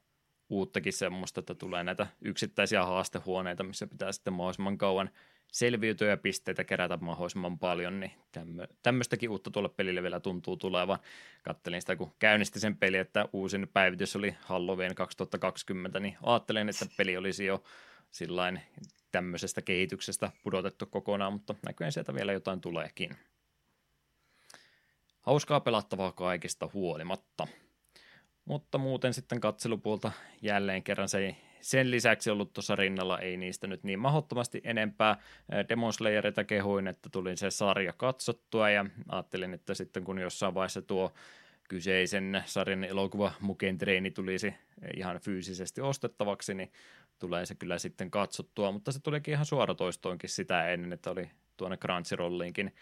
uuttakin 0.49 0.93
semmoista, 0.93 1.39
että 1.39 1.55
tulee 1.55 1.83
näitä 1.83 2.07
yksittäisiä 2.21 2.85
haastehuoneita, 2.85 3.63
missä 3.63 3.87
pitää 3.87 4.11
sitten 4.11 4.33
mahdollisimman 4.33 4.77
kauan 4.77 5.09
selviytyä 5.51 6.09
ja 6.09 6.17
pisteitä 6.17 6.63
kerätä 6.63 6.97
mahdollisimman 7.01 7.59
paljon, 7.59 7.99
niin 7.99 8.11
tämmö, 8.31 8.67
tämmöistäkin 8.83 9.29
uutta 9.29 9.51
tuolle 9.51 9.69
pelille 9.69 10.03
vielä 10.03 10.19
tuntuu 10.19 10.57
tulevan. 10.57 10.99
Kattelin 11.43 11.81
sitä, 11.81 11.95
kun 11.95 12.11
käynnisti 12.19 12.59
sen 12.59 12.77
peli, 12.77 12.97
että 12.97 13.29
uusin 13.33 13.67
päivitys 13.73 14.15
oli 14.15 14.35
Halloween 14.41 14.95
2020, 14.95 15.99
niin 15.99 16.17
ajattelin, 16.23 16.69
että 16.69 16.85
peli 16.97 17.17
olisi 17.17 17.45
jo 17.45 17.63
sillain 18.11 18.61
tämmöisestä 19.11 19.61
kehityksestä 19.61 20.31
pudotettu 20.43 20.85
kokonaan, 20.85 21.33
mutta 21.33 21.55
näköjään 21.65 21.91
sieltä 21.91 22.13
vielä 22.13 22.33
jotain 22.33 22.61
tuleekin. 22.61 23.17
Hauskaa 25.21 25.59
pelattavaa 25.59 26.11
kaikista 26.11 26.69
huolimatta. 26.73 27.47
Mutta 28.47 28.77
muuten 28.77 29.13
sitten 29.13 29.39
katselupuolta 29.39 30.11
jälleen 30.41 30.83
kerran 30.83 31.09
se 31.09 31.19
ei 31.19 31.35
sen 31.61 31.91
lisäksi 31.91 32.29
ollut 32.29 32.53
tuossa 32.53 32.75
rinnalla, 32.75 33.19
ei 33.19 33.37
niistä 33.37 33.67
nyt 33.67 33.83
niin 33.83 33.99
mahdottomasti 33.99 34.61
enempää. 34.63 35.17
Demon 35.69 35.93
Slayerita 35.93 36.43
kehuin, 36.43 36.87
että 36.87 37.09
tulin 37.09 37.37
se 37.37 37.51
sarja 37.51 37.93
katsottua 37.93 38.69
ja 38.69 38.85
ajattelin, 39.09 39.53
että 39.53 39.73
sitten 39.73 40.03
kun 40.03 40.19
jossain 40.19 40.53
vaiheessa 40.53 40.81
tuo 40.81 41.13
kyseisen 41.69 42.43
sarjan 42.45 42.83
elokuva 42.83 43.31
Muken 43.39 43.77
treeni 43.77 44.11
tulisi 44.11 44.53
ihan 44.95 45.19
fyysisesti 45.19 45.81
ostettavaksi, 45.81 46.53
niin 46.53 46.71
tulee 47.19 47.45
se 47.45 47.55
kyllä 47.55 47.79
sitten 47.79 48.11
katsottua, 48.11 48.71
mutta 48.71 48.91
se 48.91 48.99
tulikin 48.99 49.33
ihan 49.33 49.45
suoratoistoonkin 49.45 50.29
sitä 50.29 50.69
ennen, 50.69 50.93
että 50.93 51.11
oli 51.11 51.29
tuonne 51.57 51.77
Crunchyrolliinkin 51.77 52.75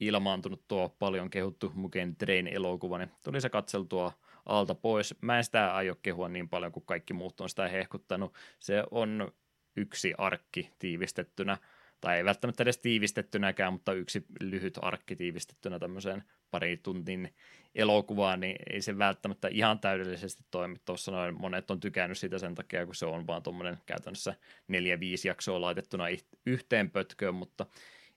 ilmaantunut 0.00 0.68
tuo 0.68 0.88
paljon 0.98 1.30
kehuttu 1.30 1.72
Muken 1.74 2.16
Train 2.16 2.46
elokuva, 2.46 2.98
niin 2.98 3.10
tuli 3.24 3.40
se 3.40 3.48
katseltua 3.48 4.12
alta 4.48 4.74
pois. 4.74 5.14
Mä 5.20 5.38
en 5.38 5.44
sitä 5.44 5.74
aio 5.74 5.94
kehua 6.02 6.28
niin 6.28 6.48
paljon 6.48 6.72
kuin 6.72 6.86
kaikki 6.86 7.12
muut 7.12 7.40
on 7.40 7.48
sitä 7.48 7.68
hehkuttanut. 7.68 8.34
Se 8.58 8.84
on 8.90 9.32
yksi 9.76 10.14
arkki 10.18 10.70
tiivistettynä, 10.78 11.56
tai 12.00 12.16
ei 12.16 12.24
välttämättä 12.24 12.62
edes 12.62 12.78
tiivistettynäkään, 12.78 13.72
mutta 13.72 13.92
yksi 13.92 14.26
lyhyt 14.40 14.78
arkki 14.82 15.16
tiivistettynä 15.16 15.78
tämmöiseen 15.78 16.24
pari 16.50 16.76
tuntin 16.76 17.34
elokuvaan, 17.74 18.40
niin 18.40 18.56
ei 18.72 18.82
se 18.82 18.98
välttämättä 18.98 19.48
ihan 19.48 19.78
täydellisesti 19.78 20.44
toimi. 20.50 20.76
Tuossa 20.84 21.12
noin 21.12 21.40
monet 21.40 21.70
on 21.70 21.80
tykännyt 21.80 22.18
siitä 22.18 22.38
sen 22.38 22.54
takia, 22.54 22.86
kun 22.86 22.94
se 22.94 23.06
on 23.06 23.26
vaan 23.26 23.42
tuommoinen 23.42 23.78
käytännössä 23.86 24.34
neljä-viisi 24.68 25.28
jaksoa 25.28 25.60
laitettuna 25.60 26.04
yhteen 26.46 26.90
pötköön, 26.90 27.34
mutta 27.34 27.66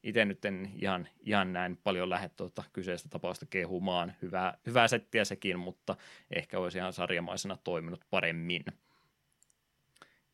itse 0.03 0.25
nyt 0.25 0.45
en 0.45 0.71
ihan, 0.75 1.07
ihan 1.19 1.53
näin 1.53 1.77
paljon 1.77 2.09
lähde 2.09 2.29
tuota 2.29 2.63
kyseistä 2.73 3.09
tapausta 3.09 3.45
kehumaan. 3.45 4.13
Hyvää, 4.21 4.57
hyvää 4.65 4.87
settiä 4.87 5.25
sekin, 5.25 5.59
mutta 5.59 5.95
ehkä 6.35 6.59
olisi 6.59 6.77
ihan 6.77 6.93
sarjamaisena 6.93 7.57
toiminut 7.63 8.05
paremmin. 8.09 8.65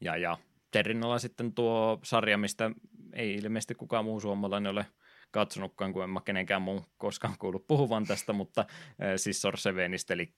Ja, 0.01 0.17
ja 0.17 0.37
Terrinnalla 0.71 1.19
sitten 1.19 1.53
tuo 1.53 1.99
sarja, 2.03 2.37
mistä 2.37 2.71
ei 3.13 3.35
ilmeisesti 3.35 3.75
kukaan 3.75 4.05
muu 4.05 4.19
suomalainen 4.19 4.71
ole 4.71 4.85
katsonutkaan, 5.31 5.93
kun 5.93 6.03
en 6.03 6.09
mä 6.09 6.21
kenenkään 6.25 6.61
muun 6.61 6.85
koskaan 6.97 7.33
kuullut 7.39 7.67
puhuvan 7.67 8.05
tästä, 8.05 8.33
mutta 8.33 8.65
Sissor 9.15 9.57
Sevenistä, 9.57 10.13
eli 10.13 10.33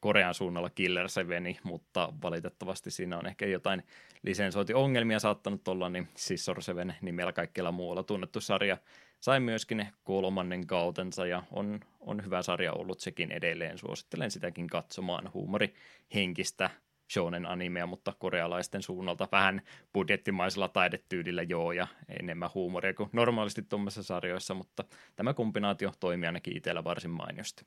Korean 0.00 0.34
suunnalla 0.34 0.70
Killer 0.70 1.08
Seveni, 1.08 1.58
mutta 1.62 2.12
valitettavasti 2.22 2.90
siinä 2.90 3.18
on 3.18 3.26
ehkä 3.26 3.46
jotain 3.46 3.82
lisensointiongelmia 4.22 5.18
saattanut 5.18 5.68
olla, 5.68 5.88
niin 5.88 6.08
Sissor 6.16 6.62
Seven 6.62 6.94
nimellä 7.00 7.32
kaikkialla 7.32 7.72
muualla 7.72 8.02
tunnettu 8.02 8.40
sarja 8.40 8.78
sai 9.20 9.40
myöskin 9.40 9.86
kolmannen 10.04 10.66
kautensa 10.66 11.26
ja 11.26 11.42
on, 11.52 11.80
on 12.00 12.24
hyvä 12.24 12.42
sarja 12.42 12.72
ollut 12.72 13.00
sekin 13.00 13.32
edelleen. 13.32 13.78
Suosittelen 13.78 14.30
sitäkin 14.30 14.66
katsomaan 14.66 15.30
huumorihenkistä 15.34 16.70
shonen 17.12 17.46
animea, 17.46 17.86
mutta 17.86 18.12
korealaisten 18.18 18.82
suunnalta 18.82 19.28
vähän 19.32 19.62
budjettimaisella 19.92 20.68
taidetyydillä 20.68 21.42
joo 21.42 21.72
ja 21.72 21.86
enemmän 22.08 22.50
huumoria 22.54 22.94
kuin 22.94 23.10
normaalisti 23.12 23.62
tuommoisissa 23.62 24.02
sarjoissa, 24.02 24.54
mutta 24.54 24.84
tämä 25.16 25.34
kombinaatio 25.34 25.92
toimii 26.00 26.26
ainakin 26.26 26.56
itsellä 26.56 26.84
varsin 26.84 27.10
mainiosti. 27.10 27.66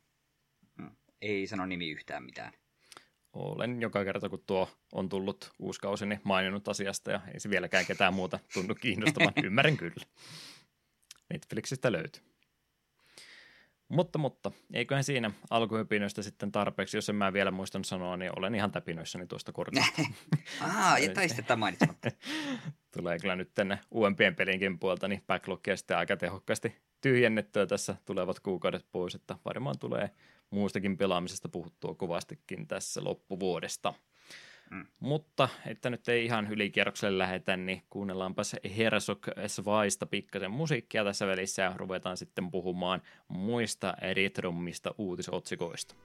Hmm. 0.82 0.92
Ei 1.22 1.48
sano 1.48 1.66
nimi 1.66 1.90
yhtään 1.90 2.24
mitään. 2.24 2.54
olen 3.34 3.82
joka 3.82 4.04
kerta, 4.04 4.30
kun 4.30 4.44
tuo 4.48 4.70
on 4.94 5.10
tullut 5.10 5.52
uusi 5.60 5.80
kausi, 5.80 6.06
niin 6.06 6.22
maininnut 6.24 6.68
asiasta 6.68 7.12
ja 7.12 7.22
ei 7.34 7.40
se 7.40 7.50
vieläkään 7.50 7.86
ketään 7.86 8.14
muuta 8.14 8.40
tunnu 8.54 8.76
kiinnostavan. 8.76 9.34
Ymmärrän 9.46 9.78
kyllä. 9.78 10.06
Netflixistä 11.30 11.92
löytyy. 11.92 12.29
Mutta, 13.90 14.20
mutta, 14.20 14.52
eiköhän 14.74 15.04
siinä 15.04 15.32
alkuhypinöistä 15.50 16.22
sitten 16.22 16.52
tarpeeksi, 16.52 16.98
jos 16.98 17.10
en 17.10 17.16
mä 17.16 17.34
vielä 17.34 17.52
muistan 17.52 17.84
sanoa, 17.84 18.18
niin 18.18 18.32
olen 18.38 18.56
ihan 18.56 18.72
täpinöissäni 18.72 19.28
tuosta 19.28 19.52
kortista. 19.52 20.02
Aa, 20.78 21.00
ja 21.00 21.14
taistetta 21.14 21.56
mainitsematta. 21.56 22.12
Tulee 22.98 23.20
kyllä 23.20 23.36
nyt 23.36 23.52
tänne 23.56 23.80
uudempien 23.92 24.36
pelinkin 24.36 24.80
puolta, 24.80 25.08
niin 25.08 25.24
backlogia 25.28 25.78
sitten 25.78 25.98
aika 25.98 26.18
tehokkaasti 26.18 26.76
tyhjennettyä 27.02 27.66
tässä 27.66 27.96
tulevat 28.06 28.40
kuukaudet 28.40 28.86
pois, 28.92 29.16
että 29.16 29.36
varmaan 29.46 29.80
tulee 29.80 30.10
muustakin 30.50 30.98
pelaamisesta 30.98 31.50
puhuttua 31.50 31.96
kovastikin 31.96 32.68
tässä 32.68 33.04
loppuvuodesta. 33.04 33.94
Mm. 34.72 34.86
Mutta, 35.00 35.50
että 35.66 35.90
nyt 35.90 36.10
ei 36.10 36.26
ihan 36.26 36.48
ylikierrokselle 36.52 37.18
lähetä, 37.18 37.58
niin 37.58 37.84
kuunnellaanpas 37.90 38.56
Herzog 38.78 39.28
Svaista 39.48 40.06
pikkasen 40.06 40.52
musiikkia 40.52 41.04
tässä 41.04 41.28
välissä 41.28 41.62
ja 41.62 41.74
ruvetaan 41.76 42.18
sitten 42.18 42.52
puhumaan 42.52 43.02
muista 43.28 43.94
retrummista 44.14 44.96
uutisotsikoista. 44.98 45.96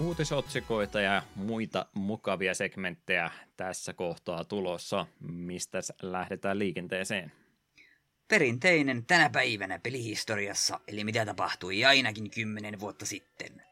Uutisotsikoita 0.00 1.00
ja 1.00 1.22
muita 1.34 1.86
mukavia 1.94 2.54
segmenttejä 2.54 3.30
tässä 3.56 3.92
kohtaa 3.92 4.44
tulossa. 4.44 5.06
Mistä 5.20 5.78
lähdetään 6.02 6.58
liikenteeseen? 6.58 7.32
Perinteinen 8.28 9.04
tänä 9.06 9.30
päivänä 9.30 9.78
pelihistoriassa, 9.78 10.80
eli 10.88 11.04
mitä 11.04 11.26
tapahtui 11.26 11.84
ainakin 11.84 12.30
kymmenen 12.30 12.80
vuotta 12.80 13.06
sitten. 13.06 13.62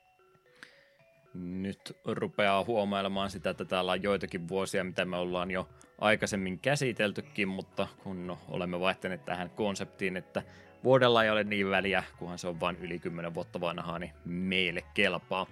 Nyt 1.35 1.97
rupeaa 2.05 2.64
huomailemaan 2.64 3.31
sitä, 3.31 3.51
että 3.51 3.64
täällä 3.64 3.93
on 3.93 4.03
joitakin 4.03 4.49
vuosia, 4.49 4.85
mitä 4.85 5.05
me 5.05 5.16
ollaan 5.16 5.51
jo 5.51 5.68
aikaisemmin 5.99 6.59
käsiteltykin, 6.59 7.49
mutta 7.49 7.89
kun 8.03 8.37
olemme 8.49 8.81
vaihtaneet 8.81 9.24
tähän 9.24 9.51
konseptiin, 9.51 10.16
että 10.16 10.43
vuodella 10.85 11.24
ei 11.24 11.31
ole 11.31 11.45
niin 11.45 11.70
väliä, 11.70 12.05
kunhan 12.18 12.39
se 12.39 12.49
on 12.49 12.61
vain 12.61 12.77
yli 12.77 12.99
10 12.99 13.35
vuotta 13.35 13.61
vanhaa, 13.61 13.99
niin 13.99 14.12
meille 14.24 14.83
kelpaa. 14.95 15.47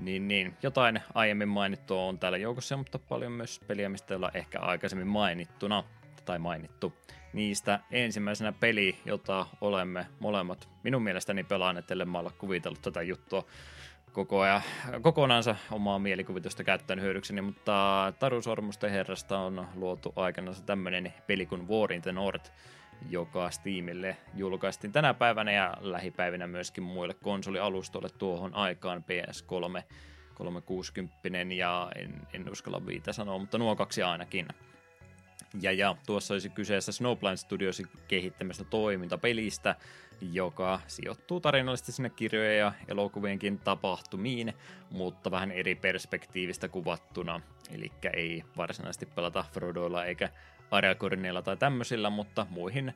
Niin, 0.00 0.28
niin. 0.28 0.56
Jotain 0.62 1.00
aiemmin 1.14 1.48
mainittua 1.48 2.02
on 2.02 2.18
täällä 2.18 2.38
joukossa, 2.38 2.76
mutta 2.76 2.98
paljon 2.98 3.32
myös 3.32 3.60
peliä, 3.66 3.88
mistä 3.88 4.16
ollaan 4.16 4.36
ehkä 4.36 4.60
aikaisemmin 4.60 5.06
mainittuna 5.06 5.84
tai 6.24 6.38
mainittu. 6.38 6.92
Niistä 7.32 7.80
ensimmäisenä 7.90 8.52
peli, 8.52 8.96
jota 9.04 9.46
olemme 9.60 10.06
molemmat 10.20 10.68
minun 10.82 11.02
mielestäni 11.02 11.44
pelaaneet, 11.44 11.90
ellei 11.90 12.06
mä 12.06 12.18
olla 12.18 12.32
kuvitellut 12.38 12.82
tätä 12.82 13.02
juttua 13.02 13.44
koko 14.12 14.40
ajan, 14.40 14.62
kokonaansa 15.02 15.56
omaa 15.70 15.98
mielikuvitusta 15.98 16.64
käyttänyt 16.64 17.04
hyödykseni, 17.04 17.40
mutta 17.40 18.12
Taru 18.18 18.42
Sormusten 18.42 18.90
herrasta 18.90 19.38
on 19.38 19.68
luotu 19.74 20.12
aikana 20.16 20.52
tämmöinen 20.66 21.14
peli 21.26 21.46
kuin 21.46 21.68
War 21.68 21.92
in 21.92 22.02
the 22.02 22.12
North, 22.12 22.52
joka 23.08 23.50
Steamille 23.50 24.16
julkaistiin 24.34 24.92
tänä 24.92 25.14
päivänä 25.14 25.52
ja 25.52 25.74
lähipäivinä 25.80 26.46
myöskin 26.46 26.84
muille 26.84 27.14
konsolialustoille 27.14 28.08
tuohon 28.18 28.54
aikaan 28.54 29.04
PS3 29.04 29.82
360 30.34 31.54
ja 31.54 31.92
en, 31.96 32.14
en 32.32 32.50
uskalla 32.52 32.86
viitä 32.86 33.12
sanoa, 33.12 33.38
mutta 33.38 33.58
nuo 33.58 33.76
kaksi 33.76 34.02
ainakin. 34.02 34.48
Ja, 35.62 35.72
ja 35.72 35.96
tuossa 36.06 36.34
olisi 36.34 36.48
kyseessä 36.48 36.92
Snowblind 36.92 37.36
Studios 37.36 37.82
kehittämästä 38.08 38.64
toimintapelistä, 38.64 39.76
joka 40.32 40.80
sijoittuu 40.86 41.40
tarinallisesti 41.40 41.92
sinne 41.92 42.10
kirjojen 42.10 42.58
ja 42.58 42.72
elokuvienkin 42.88 43.58
tapahtumiin, 43.58 44.52
mutta 44.90 45.30
vähän 45.30 45.50
eri 45.50 45.74
perspektiivistä 45.74 46.68
kuvattuna. 46.68 47.40
Eli 47.74 47.92
ei 48.12 48.44
varsinaisesti 48.56 49.06
pelata 49.06 49.44
Frodoilla 49.52 50.04
eikä 50.04 50.28
Aragornilla 50.70 51.42
tai 51.42 51.56
tämmöisillä, 51.56 52.10
mutta 52.10 52.46
muihin 52.50 52.94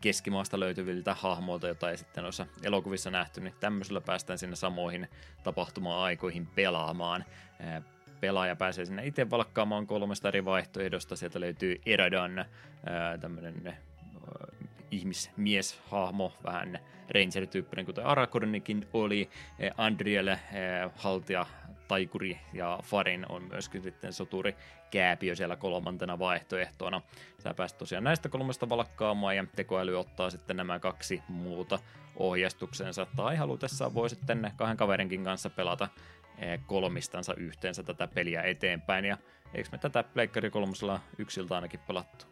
keskimaasta 0.00 0.60
löytyviltä 0.60 1.14
hahmoilta, 1.14 1.66
joita 1.66 1.90
ei 1.90 1.96
sitten 1.96 2.24
noissa 2.24 2.46
elokuvissa 2.62 3.10
nähty, 3.10 3.40
niin 3.40 3.54
tämmöisellä 3.60 4.00
päästään 4.00 4.38
sinne 4.38 4.56
samoihin 4.56 5.08
tapahtuma-aikoihin 5.42 6.46
pelaamaan. 6.46 7.24
Pelaaja 8.20 8.56
pääsee 8.56 8.84
sinne 8.84 9.06
itse 9.06 9.30
valkkaamaan 9.30 9.86
kolmesta 9.86 10.28
eri 10.28 10.44
vaihtoehdosta. 10.44 11.16
Sieltä 11.16 11.40
löytyy 11.40 11.80
Eradan, 11.86 12.44
tämmöinen 13.20 13.76
ihmismieshahmo, 14.90 16.32
vähän 16.44 16.78
ranger-tyyppinen, 17.14 17.86
kuten 17.86 18.06
Aragornikin 18.06 18.88
oli. 18.92 19.30
Andriel, 19.76 20.36
haltija 20.96 21.46
taikuri 21.88 22.40
ja 22.52 22.78
Farin 22.82 23.26
on 23.28 23.42
myöskin 23.42 23.82
sitten 23.82 24.12
soturi 24.12 24.56
kääpiö 24.90 25.34
siellä 25.34 25.56
kolmantena 25.56 26.18
vaihtoehtona. 26.18 27.02
Sä 27.38 27.54
pääset 27.54 27.78
tosiaan 27.78 28.04
näistä 28.04 28.28
kolmesta 28.28 28.68
valkkaamaan 28.68 29.36
ja 29.36 29.44
tekoäly 29.56 30.00
ottaa 30.00 30.30
sitten 30.30 30.56
nämä 30.56 30.78
kaksi 30.78 31.22
muuta 31.28 31.78
ohjastuksensa. 32.16 33.06
Tai 33.16 33.36
halutessaan 33.36 33.94
voi 33.94 34.10
sitten 34.10 34.52
kahden 34.56 34.76
kaverinkin 34.76 35.24
kanssa 35.24 35.50
pelata 35.50 35.88
eh, 36.38 36.60
kolmistansa 36.66 37.34
yhteensä 37.34 37.82
tätä 37.82 38.06
peliä 38.06 38.42
eteenpäin. 38.42 39.04
Ja 39.04 39.16
eikö 39.54 39.68
me 39.72 39.78
tätä 39.78 40.02
Pleikkari 40.02 40.50
kolmosella 40.50 41.00
yksiltä 41.18 41.54
ainakin 41.54 41.80
pelattu? 41.80 42.26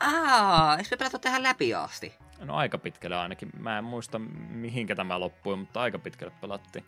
Aa, 0.00 0.76
eikö 0.76 0.88
me 0.90 0.96
pelattu 0.96 1.18
tähän 1.18 1.42
läpi 1.42 1.74
asti? 1.74 2.14
No 2.38 2.54
aika 2.54 2.78
pitkälle 2.78 3.16
ainakin. 3.16 3.50
Mä 3.58 3.78
en 3.78 3.84
muista 3.84 4.18
mihinkä 4.48 4.94
tämä 4.94 5.20
loppui, 5.20 5.56
mutta 5.56 5.80
aika 5.80 5.98
pitkälle 5.98 6.32
pelattiin. 6.40 6.84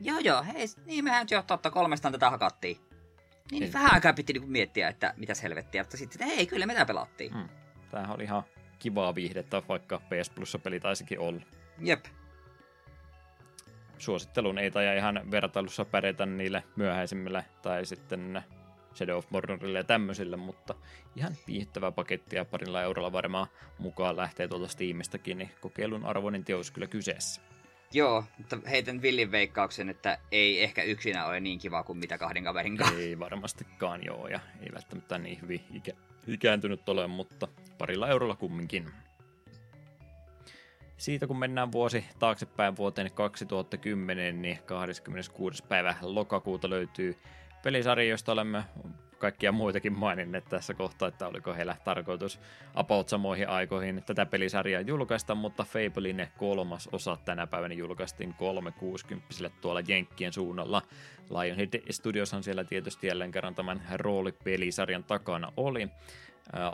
Joo 0.00 0.18
joo, 0.18 0.42
hei, 0.42 0.66
niin 0.86 1.04
mehän 1.04 1.26
jo 1.30 1.42
totta 1.42 1.70
kolmestaan 1.70 2.12
tätä 2.12 2.30
hakattiin. 2.30 2.76
Niin, 3.50 3.60
niin. 3.60 3.72
vähän 3.72 3.94
aikaa 3.94 4.12
piti 4.12 4.32
niinku 4.32 4.48
miettiä, 4.48 4.88
että 4.88 5.14
mitä 5.16 5.32
helvettiä, 5.42 5.82
mutta 5.82 5.96
sitten, 5.96 6.26
hei, 6.26 6.46
kyllä 6.46 6.66
me 6.66 6.72
tämä 6.72 6.86
pelattiin. 6.86 7.32
Hmm. 7.32 7.48
Tämähän 7.90 8.14
oli 8.16 8.24
ihan 8.24 8.42
kivaa 8.78 9.14
viihdettä, 9.14 9.62
vaikka 9.68 9.98
PS 9.98 10.30
Plus-peli 10.30 10.80
taisikin 10.80 11.18
olla. 11.18 11.42
Jep. 11.78 12.04
Suosittelun 13.98 14.58
ei 14.58 14.70
taja 14.70 14.94
ihan 14.94 15.30
vertailussa 15.30 15.84
pärjätä 15.84 16.26
niille 16.26 16.64
myöhäisimmille 16.76 17.44
tai 17.62 17.86
sitten 17.86 18.44
Shadow 18.94 19.16
of 19.16 19.30
Mordorille 19.30 19.78
ja 19.78 19.84
tämmöisille, 19.84 20.36
mutta 20.36 20.74
ihan 21.16 21.36
viihdyttävä 21.46 21.92
paketti 21.92 22.36
ja 22.36 22.44
parilla 22.44 22.82
eurolla 22.82 23.12
varmaan 23.12 23.46
mukaan 23.78 24.16
lähtee 24.16 24.48
tuolta 24.48 24.68
Steamistakin, 24.68 25.38
niin 25.38 25.50
kokeilun 25.60 26.04
arvoinen 26.04 26.44
teos 26.44 26.70
kyllä 26.70 26.86
kyseessä. 26.86 27.40
Joo, 27.94 28.24
mutta 28.38 28.58
heitän 28.70 29.02
villin 29.02 29.30
veikkauksen, 29.32 29.88
että 29.88 30.18
ei 30.32 30.62
ehkä 30.62 30.82
yksinä 30.82 31.26
ole 31.26 31.40
niin 31.40 31.58
kiva 31.58 31.82
kuin 31.82 31.98
mitä 31.98 32.18
kahden 32.18 32.44
kaverin 32.44 32.76
kanssa. 32.76 32.98
Ei 32.98 33.18
varmastikaan 33.18 34.04
joo, 34.04 34.28
ja 34.28 34.40
ei 34.60 34.68
välttämättä 34.72 35.18
niin 35.18 35.40
hyvin 35.42 35.64
ikä, 35.72 35.92
ikääntynyt 36.26 36.88
ole, 36.88 37.06
mutta 37.06 37.48
parilla 37.78 38.08
eurolla 38.08 38.36
kumminkin. 38.36 38.90
Siitä 40.96 41.26
kun 41.26 41.38
mennään 41.38 41.72
vuosi 41.72 42.04
taaksepäin 42.18 42.76
vuoteen 42.76 43.12
2010, 43.12 44.42
niin 44.42 44.58
26. 44.66 45.62
päivä 45.68 45.94
lokakuuta 46.02 46.70
löytyy 46.70 47.18
pelisarja, 47.62 48.08
josta 48.08 48.32
olemme 48.32 48.64
kaikkia 49.24 49.52
muitakin 49.52 49.98
maininneet 49.98 50.44
tässä 50.44 50.74
kohtaa, 50.74 51.08
että 51.08 51.28
oliko 51.28 51.54
heillä 51.54 51.76
tarkoitus 51.84 52.40
about 52.74 53.08
samoihin 53.08 53.48
aikoihin 53.48 54.02
tätä 54.06 54.26
pelisarjaa 54.26 54.80
julkaista, 54.80 55.34
mutta 55.34 55.64
Fablein 55.64 56.26
kolmas 56.38 56.88
osa 56.92 57.16
tänä 57.24 57.46
päivänä 57.46 57.74
julkaistiin 57.74 58.34
360 58.34 59.50
tuolla 59.60 59.80
Jenkkien 59.88 60.32
suunnalla. 60.32 60.82
Lionhead 61.30 61.82
Studioshan 61.90 62.42
siellä 62.42 62.64
tietysti 62.64 63.06
jälleen 63.06 63.30
kerran 63.30 63.54
tämän 63.54 63.82
roolipelisarjan 63.94 65.04
takana 65.04 65.52
oli. 65.56 65.88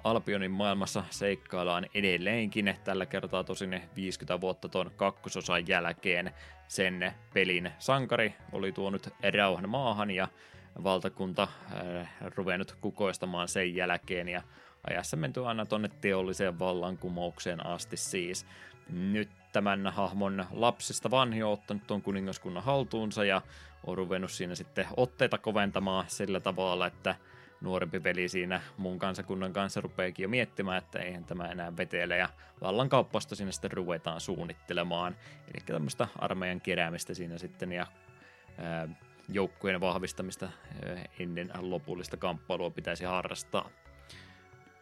Alpionin 0.05 0.51
maailmassa 0.51 1.05
seikkaillaan 1.11 1.86
edelleenkin, 1.94 2.74
tällä 2.84 3.07
kertaa 3.07 3.44
tosin 3.44 3.82
50 3.96 4.40
vuotta 4.40 4.68
tuon 4.68 4.90
kakkososan 4.96 5.68
jälkeen. 5.68 6.32
Sen 6.68 7.12
pelin 7.34 7.72
sankari 7.78 8.34
oli 8.53 8.72
tuonut 8.72 9.09
rauhan 9.36 9.68
maahan 9.68 10.11
ja 10.11 10.28
valtakunta 10.84 11.42
äh, 11.42 12.08
ruvennut 12.36 12.76
kukoistamaan 12.80 13.48
sen 13.48 13.74
jälkeen 13.74 14.28
ja 14.28 14.42
ajassa 14.90 15.16
menty 15.16 15.46
aina 15.46 15.66
tuonne 15.66 15.90
teolliseen 16.00 16.58
vallankumoukseen 16.58 17.66
asti 17.66 17.96
siis. 17.96 18.46
Nyt 18.88 19.28
tämän 19.52 19.86
hahmon 19.86 20.44
lapsista 20.50 21.10
vanhi 21.10 21.42
on 21.42 21.52
ottanut 21.52 21.86
tuon 21.86 22.02
kuningaskunnan 22.02 22.62
haltuunsa 22.62 23.24
ja 23.24 23.42
on 23.86 23.96
ruvennut 23.96 24.30
siinä 24.30 24.54
sitten 24.54 24.86
otteita 24.96 25.38
koventamaan 25.38 26.04
sillä 26.08 26.40
tavalla, 26.40 26.86
että 26.86 27.14
nuorempi 27.60 28.02
veli 28.02 28.28
siinä 28.28 28.60
muun 28.76 28.98
kansakunnan 28.98 29.52
kanssa 29.52 29.80
rupeekin 29.80 30.22
jo 30.22 30.28
miettimään, 30.28 30.78
että 30.78 30.98
eihän 30.98 31.24
tämä 31.24 31.48
enää 31.48 31.76
vetele 31.76 32.16
ja 32.16 32.28
vallankauppasta 32.60 33.34
siinä 33.34 33.52
sitten 33.52 33.72
ruvetaan 33.72 34.20
suunnittelemaan. 34.20 35.16
Eli 35.54 35.62
tämmöistä 35.66 36.08
armeijan 36.18 36.60
keräämistä 36.60 37.14
siinä 37.14 37.38
sitten 37.38 37.72
ja 37.72 37.86
ää, 38.58 38.88
joukkueen 39.33 39.81
vahvistamista 39.81 40.49
eh, 40.87 41.09
ennen 41.18 41.51
lopullista 41.61 42.16
kamppailua 42.16 42.70
pitäisi 42.70 43.05
harrastaa. 43.05 43.70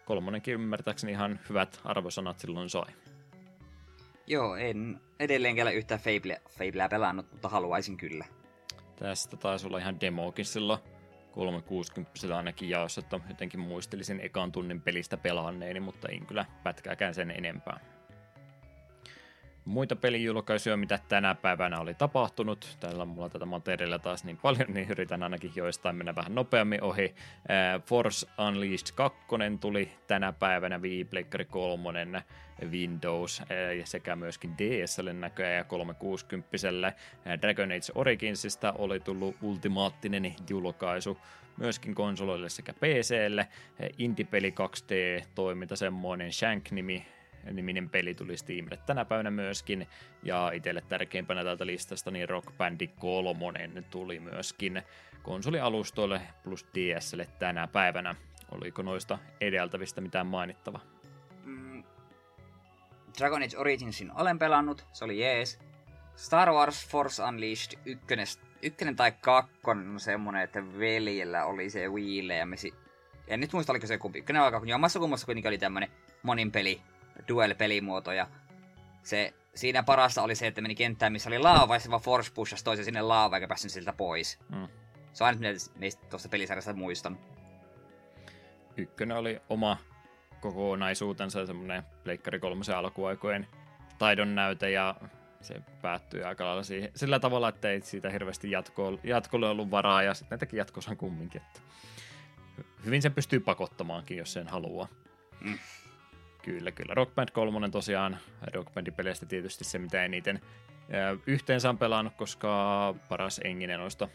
Kolmonenkin 0.04 0.54
ymmärtääkseni 0.54 1.12
ihan 1.12 1.40
hyvät 1.48 1.80
arvosanat 1.84 2.38
silloin 2.38 2.70
sai. 2.70 2.92
Joo, 4.26 4.56
en 4.56 5.00
edelleenkään 5.20 5.74
yhtään 5.74 6.00
Fableä, 6.00 6.40
Fableä 6.50 6.88
pelannut, 6.88 7.32
mutta 7.32 7.48
haluaisin 7.48 7.96
kyllä. 7.96 8.24
Tästä 8.96 9.36
taisi 9.36 9.66
olla 9.66 9.78
ihan 9.78 10.00
demokin 10.00 10.44
silloin 10.44 10.80
360 11.32 12.36
ainakin 12.36 12.68
jaossa, 12.68 13.00
että 13.00 13.20
jotenkin 13.28 13.60
muistelisin 13.60 14.20
ekan 14.20 14.52
tunnin 14.52 14.80
pelistä 14.80 15.16
pelanneeni, 15.16 15.80
mutta 15.80 16.08
en 16.08 16.26
kyllä 16.26 16.44
pätkääkään 16.62 17.14
sen 17.14 17.30
enempää 17.30 17.97
muita 19.68 19.96
pelijulkaisuja, 19.96 20.76
mitä 20.76 20.98
tänä 21.08 21.34
päivänä 21.34 21.80
oli 21.80 21.94
tapahtunut. 21.94 22.76
Täällä 22.80 23.02
on 23.02 23.08
mulla 23.08 23.28
tätä 23.28 23.46
materiaalia 23.46 23.98
taas 23.98 24.24
niin 24.24 24.36
paljon, 24.36 24.74
niin 24.74 24.90
yritän 24.90 25.22
ainakin 25.22 25.52
joistain 25.54 25.96
mennä 25.96 26.14
vähän 26.14 26.34
nopeammin 26.34 26.82
ohi. 26.82 27.14
Force 27.86 28.26
Unleashed 28.48 28.94
2 28.94 29.18
tuli 29.60 29.92
tänä 30.06 30.32
päivänä, 30.32 30.82
Viipleikkari 30.82 31.44
3, 31.44 32.06
Windows 32.70 33.42
sekä 33.84 34.16
myöskin 34.16 34.54
DSL 34.58 35.08
näköjään 35.12 35.56
ja 35.56 35.64
360 35.64 36.48
Dragon 37.42 37.72
Age 37.72 37.92
Originsista 37.94 38.74
oli 38.78 39.00
tullut 39.00 39.36
ultimaattinen 39.42 40.34
julkaisu 40.50 41.18
myöskin 41.56 41.94
konsoleille 41.94 42.48
sekä 42.48 42.72
PClle. 42.72 43.48
Indie-peli 43.98 44.50
2D-toiminta, 44.50 45.76
semmoinen 45.76 46.32
Shank-nimi 46.32 47.06
niminen 47.52 47.90
peli 47.90 48.14
tuli 48.14 48.36
Steamille 48.36 48.78
tänä 48.86 49.04
päivänä 49.04 49.30
myöskin, 49.30 49.86
ja 50.22 50.50
itselle 50.54 50.82
tärkeimpänä 50.88 51.44
tältä 51.44 51.66
listasta 51.66 52.10
niin 52.10 52.28
Rock 52.28 52.56
Band 52.58 52.88
3 52.98 53.82
tuli 53.90 54.20
myöskin 54.20 54.82
konsolialustoille 55.22 56.20
plus 56.44 56.66
DSlle 56.74 57.28
tänä 57.38 57.66
päivänä. 57.66 58.14
Oliko 58.50 58.82
noista 58.82 59.18
edeltävistä 59.40 60.00
mitään 60.00 60.26
mainittava? 60.26 60.80
Mm, 61.44 61.84
Dragon 63.18 63.42
Age 63.42 63.58
Originsin 63.58 64.12
olen 64.14 64.38
pelannut, 64.38 64.84
se 64.92 65.04
oli 65.04 65.20
jees. 65.20 65.58
Star 66.16 66.50
Wars 66.50 66.88
Force 66.88 67.22
Unleashed 67.22 67.78
ykkönen, 67.84 68.26
ykkönen 68.62 68.96
tai 68.96 69.12
kakkonen 69.12 69.88
on 69.88 70.00
semmonen, 70.00 70.42
että 70.42 70.78
veljellä 70.78 71.44
oli 71.44 71.70
se 71.70 71.88
Wii 71.88 72.38
ja 72.38 72.46
me 72.46 72.56
si- 72.56 72.74
en 73.28 73.40
nyt 73.40 73.52
muista 73.52 73.72
oliko 73.72 73.86
se 73.86 73.98
kumpi, 73.98 74.18
ykkönen 74.18 74.42
vai 74.42 74.50
kakkonen, 74.50 74.70
jommassa 74.70 74.98
kummassa 74.98 75.26
kuitenkin 75.26 75.48
oli 75.48 75.58
tämmönen 75.58 75.90
monin 76.22 76.52
peli 76.52 76.80
duel-pelimuoto 77.28 78.12
ja 78.12 78.26
se, 79.02 79.34
siinä 79.54 79.82
parasta 79.82 80.22
oli 80.22 80.34
se, 80.34 80.46
että 80.46 80.60
meni 80.60 80.74
kenttään, 80.74 81.12
missä 81.12 81.30
oli 81.30 81.38
laava 81.38 81.74
ja 81.74 81.80
se 81.80 81.90
vaan 81.90 82.02
force 82.02 82.32
pushasi 82.34 82.64
toisen 82.64 82.84
sinne 82.84 83.02
laava 83.02 83.36
eikä 83.36 83.48
päässyt 83.48 83.72
siltä 83.72 83.92
pois. 83.92 84.38
Mm. 84.48 84.68
Se 85.12 85.24
on 85.24 85.28
aina 85.28 85.48
meistä 85.74 86.06
tuosta 86.10 86.28
pelisarjasta 86.28 86.72
muistan. 86.72 87.18
Ykkönen 88.76 89.16
oli 89.16 89.40
oma 89.48 89.76
kokonaisuutensa 90.40 91.46
semmoinen 91.46 91.82
Pleikkari 92.04 92.38
kolmosen 92.38 92.76
alkuaikojen 92.76 93.46
taidon 93.98 94.34
näyte 94.34 94.70
ja 94.70 94.94
se 95.40 95.62
päättyi 95.82 96.22
aika 96.22 96.44
lailla 96.44 96.62
siihen, 96.62 96.90
sillä 96.94 97.20
tavalla, 97.20 97.48
että 97.48 97.70
ei 97.70 97.80
siitä 97.80 98.10
hirveästi 98.10 98.50
jatko, 98.50 98.98
jatkolle 99.04 99.48
ollut 99.48 99.70
varaa 99.70 100.02
ja 100.02 100.14
sitten 100.14 100.30
näitäkin 100.30 100.58
jatkossa 100.58 100.96
kumminkin. 100.96 101.42
Että 101.42 101.60
hyvin 102.84 103.02
se 103.02 103.10
pystyy 103.10 103.40
pakottamaankin, 103.40 104.16
jos 104.16 104.32
sen 104.32 104.48
haluaa. 104.48 104.88
Mm. 105.40 105.58
Kyllä, 106.48 106.70
kyllä. 106.72 106.94
Rock 106.94 107.14
Band 107.14 107.28
3 107.32 107.68
tosiaan, 107.68 108.18
Rock 108.54 108.74
Bandin 108.74 108.94
peleistä 108.94 109.26
tietysti 109.26 109.64
se, 109.64 109.78
mitä 109.78 110.04
eniten 110.04 110.40
yhteensä 111.26 111.68
on 111.68 111.78
pelannut, 111.78 112.14
koska 112.14 112.94
paras 113.08 113.40
enginen 113.44 113.80
noista, 113.80 114.08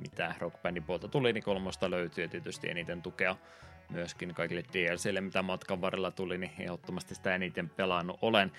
mitä 0.00 0.34
Rock 0.38 0.62
Bandin 0.62 0.82
puolta 0.82 1.08
tuli, 1.08 1.32
niin 1.32 1.42
kolmosta 1.42 1.90
löytyy 1.90 2.24
ja 2.24 2.28
tietysti 2.28 2.70
eniten 2.70 3.02
tukea 3.02 3.36
myöskin 3.92 4.34
kaikille 4.34 4.62
DLCille, 4.72 5.20
mitä 5.20 5.42
matkan 5.42 5.80
varrella 5.80 6.10
tuli, 6.10 6.38
niin 6.38 6.52
ehdottomasti 6.58 7.14
sitä 7.14 7.34
eniten 7.34 7.70
pelannut 7.70 8.18
olen. 8.22 8.52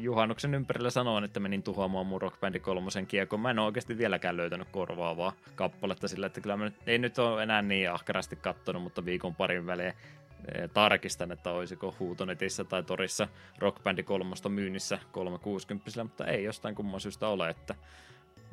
Juhannuksen 0.00 0.54
ympärillä 0.54 0.90
sanoin, 0.90 1.24
että 1.24 1.40
menin 1.40 1.62
tuhoamaan 1.62 2.06
mun 2.06 2.22
Rock 2.22 2.40
Band 2.40 2.58
3 2.58 2.90
kiekon. 3.08 3.40
Mä 3.40 3.50
en 3.50 3.58
oikeasti 3.58 3.98
vieläkään 3.98 4.36
löytänyt 4.36 4.68
korvaavaa 4.70 5.32
kappaletta 5.54 6.08
sillä, 6.08 6.26
että 6.26 6.40
kyllä 6.40 6.56
mä 6.56 6.64
nyt, 6.64 6.74
ei 6.86 6.98
nyt 6.98 7.18
ole 7.18 7.42
enää 7.42 7.62
niin 7.62 7.90
ahkerasti 7.90 8.36
kattonut, 8.36 8.82
mutta 8.82 9.04
viikon 9.04 9.34
parin 9.34 9.66
välein 9.66 9.94
tarkistan, 10.74 11.32
että 11.32 11.50
olisiko 11.50 11.94
Huutonetissä 11.98 12.64
tai 12.64 12.82
Torissa 12.82 13.28
Rock 13.58 13.82
Band 13.82 14.02
3 14.02 14.34
myynnissä 14.48 14.98
360, 15.12 16.02
mutta 16.02 16.26
ei 16.26 16.44
jostain 16.44 16.74
kumman 16.74 17.00
syystä 17.00 17.28
ole, 17.28 17.48
että 17.48 17.74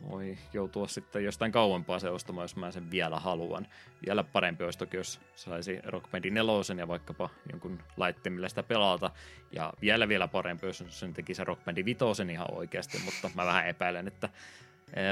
voi 0.10 0.38
joutua 0.54 0.88
sitten 0.88 1.24
jostain 1.24 1.52
kauempaa 1.52 2.00
se 2.00 2.10
ostamaan, 2.10 2.44
jos 2.44 2.56
mä 2.56 2.72
sen 2.72 2.92
vielä 2.92 3.20
haluan. 3.20 3.68
Vielä 4.06 4.24
parempi 4.24 4.64
olisi 4.64 4.80
toki, 4.80 4.98
jos 4.98 5.22
saisi 5.36 5.80
Rock 5.84 6.12
Band 6.12 6.30
4 6.30 6.54
ja 6.78 6.88
vaikkapa 6.88 7.30
jonkun 7.52 7.80
laitteen, 7.98 8.34
millä 8.34 8.50
sitä 8.50 8.64
pelata. 8.64 9.12
Ja 9.52 9.74
vielä 9.82 10.08
vielä 10.08 10.28
parempi, 10.28 10.66
jos 10.66 10.84
sen 10.88 11.14
tekisi 11.14 11.44
Rock 11.44 11.66
Band 11.66 11.86
5 11.86 12.00
ihan 12.32 12.54
oikeasti, 12.54 13.02
mutta 13.06 13.30
mä 13.36 13.46
vähän 13.46 13.68
epäilen, 13.68 14.08
että 14.08 14.30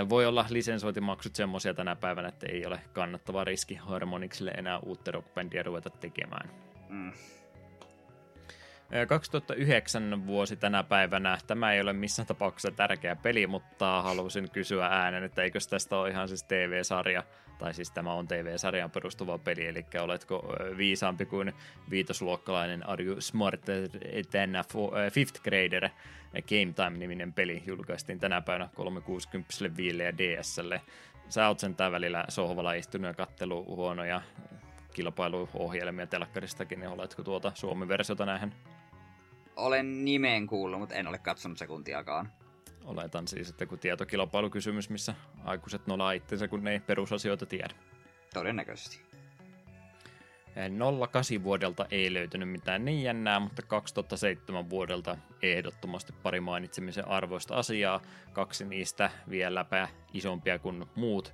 voi 0.10 0.26
olla 0.26 0.46
lisensointimaksut 0.50 1.36
semmoisia 1.36 1.74
tänä 1.74 1.96
päivänä, 1.96 2.28
että 2.28 2.48
ei 2.50 2.66
ole 2.66 2.80
kannattava 2.94 3.44
riski 3.44 3.76
Harmonixille 3.76 4.52
enää 4.52 4.80
uutta 4.80 5.12
rockbandia 5.12 5.64
ruveta 5.64 5.90
tekemään. 5.90 6.65
Mm. 6.96 7.12
2009 9.08 10.28
vuosi 10.28 10.56
tänä 10.56 10.84
päivänä. 10.84 11.38
Tämä 11.48 11.74
ei 11.74 11.82
ole 11.82 11.94
missään 11.94 12.28
tapauksessa 12.28 12.72
tärkeä 12.72 13.16
peli, 13.16 13.48
mutta 13.48 14.02
halusin 14.02 14.52
kysyä 14.52 14.86
äänen, 14.86 15.24
että 15.24 15.44
eikö 15.44 15.60
tästä 15.70 15.98
ole 15.98 16.10
ihan 16.10 16.28
siis 16.28 16.44
TV-sarja, 16.44 17.24
tai 17.60 17.74
siis 17.74 17.92
tämä 17.92 18.14
on 18.14 18.28
TV-sarjan 18.28 18.92
perustuva 18.92 19.38
peli, 19.38 19.68
eli 19.68 19.86
oletko 20.00 20.56
viisaampi 20.78 21.26
kuin 21.26 21.54
viitosluokkalainen 21.90 22.90
Are 22.90 23.04
You 23.04 23.22
Smarter 23.22 23.90
than 24.32 24.56
a 24.56 24.64
Fifth 25.12 25.42
Grader? 25.42 25.90
Game 26.34 26.74
Time-niminen 26.76 27.34
peli 27.34 27.64
julkaistiin 27.66 28.20
tänä 28.20 28.42
päivänä 28.42 28.70
360 28.76 29.78
Viille 29.78 30.04
ja 30.04 30.18
DSlle. 30.18 30.82
Sä 31.30 31.48
oot 31.48 31.60
sen 31.60 31.76
välillä 31.92 32.26
sohvalla 32.30 32.74
istunut 32.74 33.08
ja 33.08 33.14
kattelu 33.14 33.66
huonoja 33.66 34.22
kilpailuohjelmia 34.96 36.08
telkkaristakin, 36.08 36.80
niin 36.80 36.90
oletko 36.90 37.24
tuota 37.24 37.52
Suomi-versiota 37.56 38.26
nähden? 38.26 38.56
Olen 39.56 40.06
nimeen 40.06 40.48
kuullut, 40.48 40.80
mutta 40.80 40.96
en 40.96 41.08
ole 41.08 41.18
katsonut 41.18 41.58
sekuntiakaan. 41.58 42.32
Oletan 42.86 43.28
siis, 43.28 43.50
että 43.50 43.66
kun 43.66 43.80
tietokilpailukysymys, 43.80 44.90
missä 44.90 45.16
aikuiset 45.44 45.88
nolaa 45.88 46.12
itsensä, 46.12 46.48
kun 46.48 46.64
ne 46.64 46.72
ei 46.72 46.80
perusasioita 46.80 47.46
tiedä. 47.46 47.74
Todennäköisesti. 48.34 49.02
08 51.10 51.44
vuodelta 51.44 51.86
ei 51.92 52.14
löytynyt 52.14 52.50
mitään 52.50 52.86
niin 52.86 53.04
jännää, 53.04 53.40
mutta 53.40 53.62
2007 53.62 54.70
vuodelta 54.70 55.18
ehdottomasti 55.42 56.14
pari 56.24 56.40
mainitsemisen 56.40 57.08
arvoista 57.08 57.56
asiaa. 57.56 58.02
Kaksi 58.34 58.66
niistä 58.66 59.10
vieläpä 59.30 59.88
isompia 60.14 60.60
kuin 60.60 60.86
muut. 60.96 61.34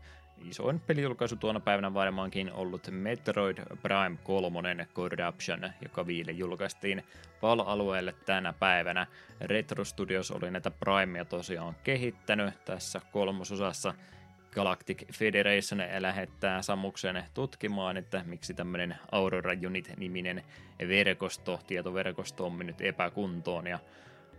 Isoin 0.50 0.80
pelijulkaisu 0.80 1.36
tuona 1.36 1.60
päivänä 1.60 1.94
varmaankin 1.94 2.52
ollut 2.52 2.88
Metroid 2.92 3.58
Prime 3.82 4.18
3 4.24 4.88
Corruption, 4.94 5.70
joka 5.82 6.08
viile 6.08 6.32
julkaistiin 6.32 7.04
PAL-alueelle 7.42 8.16
tänä 8.26 8.54
päivänä. 8.54 9.08
Retro 9.42 9.86
Studios 9.86 10.32
oli 10.32 10.52
näitä 10.52 10.72
Primea 10.72 11.26
tosiaan 11.26 11.76
kehittänyt 11.84 12.66
tässä 12.66 13.02
kolmososassa– 13.12 13.94
Galactic 14.52 15.04
Federation 15.14 15.82
lähettää 16.00 16.62
Samuksen 16.62 17.24
tutkimaan, 17.34 17.98
että 17.98 18.24
miksi 18.26 18.54
tämmöinen 18.54 18.96
Aurora 19.12 19.52
Unit-niminen 19.68 20.44
verkosto, 20.88 21.60
tietoverkosto 21.68 22.46
on 22.46 22.54
mennyt 22.54 22.82
epäkuntoon 22.82 23.68
ja 23.68 23.80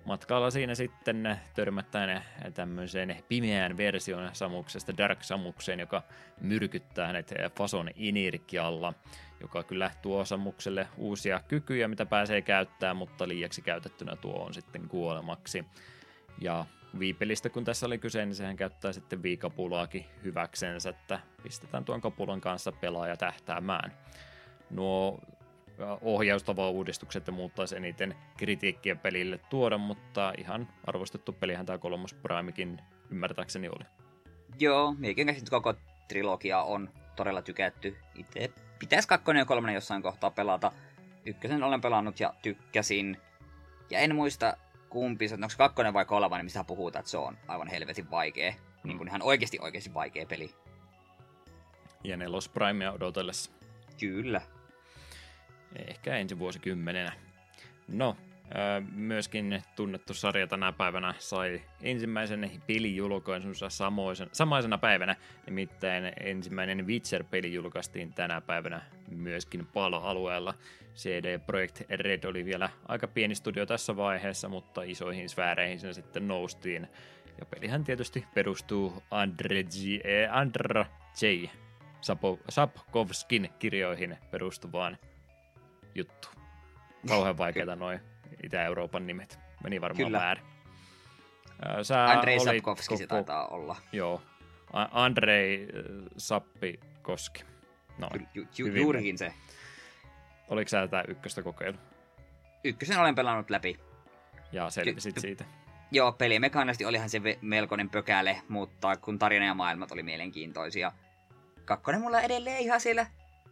matkalla 0.05 0.50
siinä 0.50 0.74
sitten 0.74 1.40
törmättään 1.55 2.24
tämmöiseen 2.55 3.16
pimeään 3.28 3.76
versioon 3.76 4.30
Samuksesta, 4.32 4.96
Dark 4.96 5.22
Samukseen, 5.22 5.80
joka 5.80 6.03
myrkyttää 6.40 7.07
hänet 7.07 7.34
Fason 7.57 7.90
Inirkialla, 7.94 8.94
joka 9.40 9.62
kyllä 9.62 9.90
tuo 10.03 10.24
Samukselle 10.24 10.88
uusia 10.96 11.40
kykyjä, 11.48 11.88
mitä 11.88 12.07
pääsee 12.07 12.42
käyttämään, 12.42 12.96
mutta 12.96 13.28
liiaksi 13.28 13.62
käytettynä 13.62 14.16
tuo 14.16 14.44
on 14.44 14.55
sitten 14.55 14.88
kuolemaksi. 14.88 15.64
Ja 16.40 16.66
viipelistä, 16.98 17.50
kun 17.50 17.64
tässä 17.64 17.86
oli 17.86 17.98
kyse, 17.98 18.26
niin 18.26 18.34
sehän 18.34 18.57
käyttää 18.57 18.92
sitten 18.92 19.22
viikapulaakin 19.22 20.07
hyväksensä, 20.24 20.90
että 20.90 21.20
pistetään 21.42 21.84
tuon 21.84 22.00
kapulan 22.00 22.40
kanssa 22.40 22.72
pelaaja 22.72 23.16
tähtäämään. 23.16 23.92
Nuo 24.70 25.20
ohjaustava 26.00 26.70
uudistukset 26.70 27.26
ja 27.26 27.32
muuttaisi 27.32 27.76
eniten 27.76 28.14
kritiikkiä 28.36 28.96
pelille 28.96 29.40
tuoda, 29.50 29.78
mutta 29.78 30.32
ihan 30.38 30.68
arvostettu 30.84 31.32
pelihän 31.32 31.66
tämä 31.66 31.78
kolmas 31.78 32.14
Primekin 32.14 32.78
ymmärtääkseni 33.10 33.68
oli. 33.68 33.84
Joo, 34.58 34.94
meikin 34.98 35.26
käsitin 35.26 35.50
koko 35.50 35.74
trilogia 36.08 36.62
on 36.62 36.90
todella 37.16 37.42
tykätty. 37.42 37.96
Itse 38.14 38.52
pitäisi 38.78 39.08
kakkonen 39.08 39.40
ja 39.40 39.44
kolmonen 39.44 39.74
jossain 39.74 40.02
kohtaa 40.02 40.30
pelata. 40.30 40.72
Ykkösen 41.24 41.62
olen 41.62 41.80
pelannut 41.80 42.20
ja 42.20 42.34
tykkäsin. 42.42 43.16
Ja 43.90 43.98
en 43.98 44.14
muista, 44.14 44.56
kumpi 44.88 45.28
se, 45.28 45.34
onko 45.34 45.48
kakkonen 45.58 45.94
vai 45.94 46.04
kolmannen, 46.04 46.38
niin 46.38 46.46
mistä 46.46 46.64
puhutaan, 46.64 47.00
että 47.00 47.10
se 47.10 47.18
on 47.18 47.38
aivan 47.48 47.68
helvetin 47.68 48.10
vaikea. 48.10 48.54
Niin 48.84 48.98
kuin 48.98 49.08
ihan 49.08 49.22
oikeasti 49.22 49.58
oikeasti 49.60 49.94
vaikea 49.94 50.26
peli. 50.26 50.54
Ja 52.04 52.16
nelos 52.16 52.48
Primea 52.48 52.92
odotellessa. 52.92 53.52
Kyllä. 54.00 54.40
Ehkä 55.88 56.16
ensi 56.16 56.38
vuosikymmenenä. 56.38 57.12
No, 57.88 58.16
myöskin 58.94 59.62
tunnettu 59.76 60.14
sarja 60.14 60.46
tänä 60.46 60.72
päivänä 60.72 61.14
sai 61.18 61.62
ensimmäisen 61.82 62.50
pelijulkaisunsa 62.66 63.68
samaisena 64.32 64.78
päivänä, 64.78 65.16
nimittäin 65.46 66.12
ensimmäinen 66.20 66.86
Witcher-peli 66.86 67.54
julkaistiin 67.54 68.12
tänä 68.12 68.40
päivänä 68.40 68.82
myöskin 69.10 69.66
palo-alueella. 69.66 70.54
CD 70.96 71.38
Projekt 71.38 71.80
Red 71.90 72.24
oli 72.24 72.44
vielä 72.44 72.70
aika 72.88 73.08
pieni 73.08 73.34
studio 73.34 73.66
tässä 73.66 73.96
vaiheessa, 73.96 74.48
mutta 74.48 74.82
isoihin 74.82 75.28
sfääreihin 75.28 75.80
sen 75.80 75.94
sitten 75.94 76.28
noustiin. 76.28 76.88
Ja 77.38 77.46
pelihän 77.46 77.84
tietysti 77.84 78.24
perustuu 78.34 79.02
Andre 79.10 79.62
G, 79.62 80.04
eh, 80.04 80.28
Andra 80.36 80.86
J. 81.20 81.46
Sapo, 82.00 82.38
Sapkovskin 82.48 83.50
kirjoihin 83.58 84.18
perustuvaan 84.30 84.98
juttuun. 85.95 86.34
Kauhean 87.09 87.38
vaikeita 87.38 87.76
noin 87.76 88.01
Itä-Euroopan 88.43 89.07
nimet. 89.07 89.38
Meni 89.64 89.80
varmaan 89.80 90.07
Kyllä. 90.07 90.18
väärin. 90.18 90.45
Sä 91.82 92.05
Andrei 92.05 92.40
Sapkovski 92.40 92.88
koko... 92.88 92.99
se 92.99 93.07
taitaa 93.07 93.47
olla. 93.47 93.76
Joo. 93.93 94.22
Andrei 94.90 95.68
Sappikoski. 96.16 97.45
No, 97.99 98.09
ju, 98.34 98.47
ju, 98.59 98.66
juurikin 98.66 99.18
se. 99.18 99.34
Oliko 100.49 100.68
sä 100.68 100.80
tätä 100.80 101.05
ykköstä 101.09 101.43
kokeilu? 101.43 101.78
Ykkösen 102.64 102.99
olen 102.99 103.14
pelannut 103.14 103.51
läpi. 103.51 103.78
Ja 104.53 104.70
selvisit 104.70 105.18
siitä. 105.18 105.45
Joo, 105.90 106.12
pelimekaanisesti 106.12 106.84
olihan 106.84 107.11
se 107.11 107.20
melkoinen 107.40 107.90
pökäle, 107.90 108.43
mutta 108.49 108.97
kun 108.97 109.18
tarina 109.18 109.47
ja 109.47 109.55
maailmat 109.55 109.93
oli 109.93 110.03
mielenkiintoisia. 110.03 110.93
Kakkonen 111.64 112.01
mulla 112.01 112.20
edelleen 112.20 112.61
ihan 112.61 112.80
siellä 112.80 113.07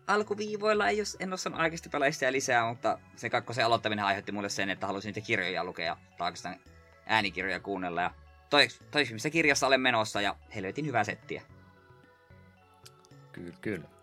alkuviivoilla, 0.06 0.88
ei 0.88 0.98
jos, 0.98 1.16
en 1.20 1.32
ole 1.32 1.38
saanut 1.38 1.60
oikeasti 1.60 1.88
pelaa 1.88 2.10
sitä 2.10 2.32
lisää, 2.32 2.68
mutta 2.68 2.98
se 3.16 3.30
kakkosen 3.30 3.66
aloittaminen 3.66 4.04
aiheutti 4.04 4.32
mulle 4.32 4.48
sen, 4.48 4.70
että 4.70 4.86
halusin 4.86 5.08
niitä 5.08 5.26
kirjoja 5.26 5.64
lukea, 5.64 5.96
tai 6.18 6.28
oikeastaan 6.28 6.56
äänikirjoja 7.06 7.60
kuunnella. 7.60 8.02
Ja 8.02 8.10
toiseksi 8.90 9.12
missä 9.12 9.30
kirjassa 9.30 9.66
olen 9.66 9.80
menossa, 9.80 10.20
ja 10.20 10.36
helvetin 10.54 10.86
hyvää 10.86 11.04
settiä. 11.04 11.42
Kyllä, 13.32 13.56
kyllä. 13.60 13.99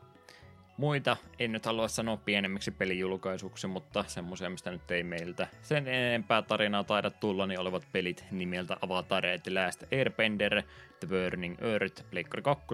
Muita 0.77 1.17
en 1.39 1.51
nyt 1.51 1.65
halua 1.65 1.87
sanoa 1.87 2.17
pienemmiksi 2.17 2.71
pelijulkaisuksi, 2.71 3.67
mutta 3.67 4.03
semmoisia, 4.07 4.49
mistä 4.49 4.71
nyt 4.71 4.91
ei 4.91 5.03
meiltä 5.03 5.47
sen 5.61 5.87
enempää 5.87 6.41
tarinaa 6.41 6.83
taida 6.83 7.09
tulla, 7.09 7.47
niin 7.47 7.59
olevat 7.59 7.87
pelit 7.91 8.25
nimeltä 8.31 8.77
Avatar 8.81 9.23
The 9.43 9.51
Last 9.53 9.83
Airbender, 9.93 10.63
The 10.99 11.07
Burning 11.07 11.55
Earth 11.61 12.03
Pleikkari 12.09 12.41
2, 12.41 12.65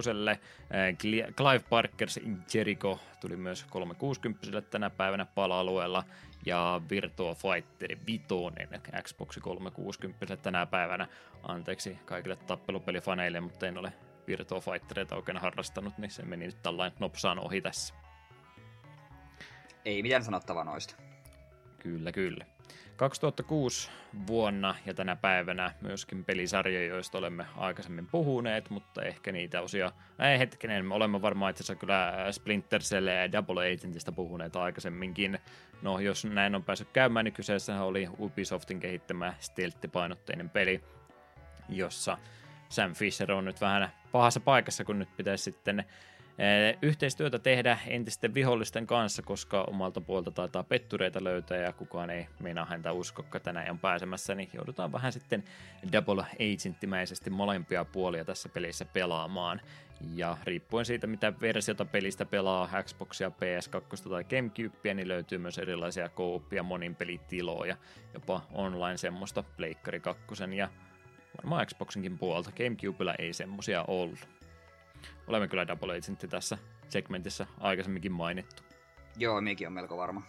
Clive 1.36 1.64
Parkers 1.70 2.20
Jericho 2.54 3.00
tuli 3.20 3.36
myös 3.36 3.64
360 3.70 4.60
tänä 4.60 4.90
päivänä 4.90 5.24
pala-alueella, 5.24 6.04
ja 6.46 6.80
Virtua 6.90 7.34
Fighter 7.34 7.96
5 8.06 8.24
Xbox 9.02 9.38
360 9.42 10.36
tänä 10.36 10.66
päivänä. 10.66 11.08
Anteeksi 11.42 11.98
kaikille 12.04 12.36
tappelupelifaneille, 12.36 13.40
mutta 13.40 13.66
en 13.66 13.78
ole 13.78 13.92
Virtua 14.26 14.60
Fightereita 14.60 15.16
oikein 15.16 15.38
harrastanut, 15.38 15.98
niin 15.98 16.10
se 16.10 16.22
meni 16.22 16.46
nyt 16.46 16.62
tällainen 16.62 16.98
nopsaan 17.00 17.38
ohi 17.38 17.60
tässä. 17.60 17.94
Ei 19.84 20.02
mitään 20.02 20.24
sanottavaa 20.24 20.64
noista. 20.64 20.94
Kyllä, 21.78 22.12
kyllä. 22.12 22.46
2006 22.96 23.90
vuonna 24.26 24.74
ja 24.86 24.94
tänä 24.94 25.16
päivänä 25.16 25.74
myöskin 25.80 26.24
pelisarjoja, 26.24 26.86
joista 26.86 27.18
olemme 27.18 27.46
aikaisemmin 27.56 28.06
puhuneet, 28.06 28.70
mutta 28.70 29.02
ehkä 29.02 29.32
niitä 29.32 29.60
osia, 29.60 29.92
ei 30.18 30.38
hetkinen, 30.38 30.86
me 30.86 30.94
olemme 30.94 31.22
varmaan 31.22 31.50
itse 31.50 31.62
asiassa 31.62 31.80
kyllä 31.80 32.12
Splinter 32.30 32.80
Cell 32.80 33.06
ja 33.06 33.32
Double 33.32 33.72
Agentista 33.72 34.12
puhuneet 34.12 34.56
aikaisemminkin. 34.56 35.38
No, 35.82 36.00
jos 36.00 36.24
näin 36.24 36.54
on 36.54 36.64
päässyt 36.64 36.88
käymään, 36.92 37.24
niin 37.24 37.32
kyseessä 37.32 37.82
oli 37.82 38.08
Ubisoftin 38.18 38.80
kehittämä 38.80 39.34
stealth-painotteinen 39.40 40.50
peli, 40.50 40.84
jossa 41.68 42.18
Sam 42.68 42.94
Fisher 42.94 43.32
on 43.32 43.44
nyt 43.44 43.60
vähän 43.60 43.90
pahassa 44.12 44.40
paikassa, 44.40 44.84
kun 44.84 44.98
nyt 44.98 45.16
pitäisi 45.16 45.44
sitten 45.44 45.78
eh, 46.38 46.78
yhteistyötä 46.82 47.38
tehdä 47.38 47.78
entisten 47.86 48.34
vihollisten 48.34 48.86
kanssa, 48.86 49.22
koska 49.22 49.62
omalta 49.62 50.00
puolta 50.00 50.30
taitaa 50.30 50.62
pettureita 50.62 51.24
löytää 51.24 51.58
ja 51.58 51.72
kukaan 51.72 52.10
ei 52.10 52.26
meinaa 52.40 52.64
häntä 52.64 52.92
uskokka 52.92 53.40
tänään 53.40 53.70
on 53.70 53.78
pääsemässä, 53.78 54.34
niin 54.34 54.50
joudutaan 54.52 54.92
vähän 54.92 55.12
sitten 55.12 55.44
double 55.92 56.24
agenttimäisesti 56.34 57.30
molempia 57.30 57.84
puolia 57.84 58.24
tässä 58.24 58.48
pelissä 58.48 58.84
pelaamaan. 58.84 59.60
Ja 60.14 60.36
riippuen 60.44 60.84
siitä, 60.84 61.06
mitä 61.06 61.32
versiota 61.40 61.84
pelistä 61.84 62.24
pelaa, 62.24 62.68
Xboxia, 62.82 63.28
PS2 63.28 64.08
tai 64.10 64.24
Gamecubea, 64.24 64.94
niin 64.94 65.08
löytyy 65.08 65.38
myös 65.38 65.58
erilaisia 65.58 66.08
kooppia, 66.08 66.62
monin 66.62 66.94
pelitiloja, 66.94 67.76
jopa 68.14 68.42
online 68.52 68.96
semmoista 68.96 69.42
Pleikkari 69.56 70.00
2 70.00 70.24
ja 70.56 70.68
Varmaan 71.36 71.66
Xboxinkin 71.66 72.18
puolta. 72.18 72.52
Gamecubella 72.52 73.14
ei 73.18 73.32
semmosia 73.32 73.84
ollut. 73.88 74.28
Olemme 75.26 75.48
kyllä 75.48 75.66
Double 75.66 75.96
Agentti 75.96 76.28
tässä 76.28 76.58
segmentissä 76.88 77.46
aikaisemminkin 77.60 78.12
mainittu. 78.12 78.62
Joo, 79.16 79.40
mekin 79.40 79.66
on 79.66 79.72
melko 79.72 79.96
varma. 79.96 80.22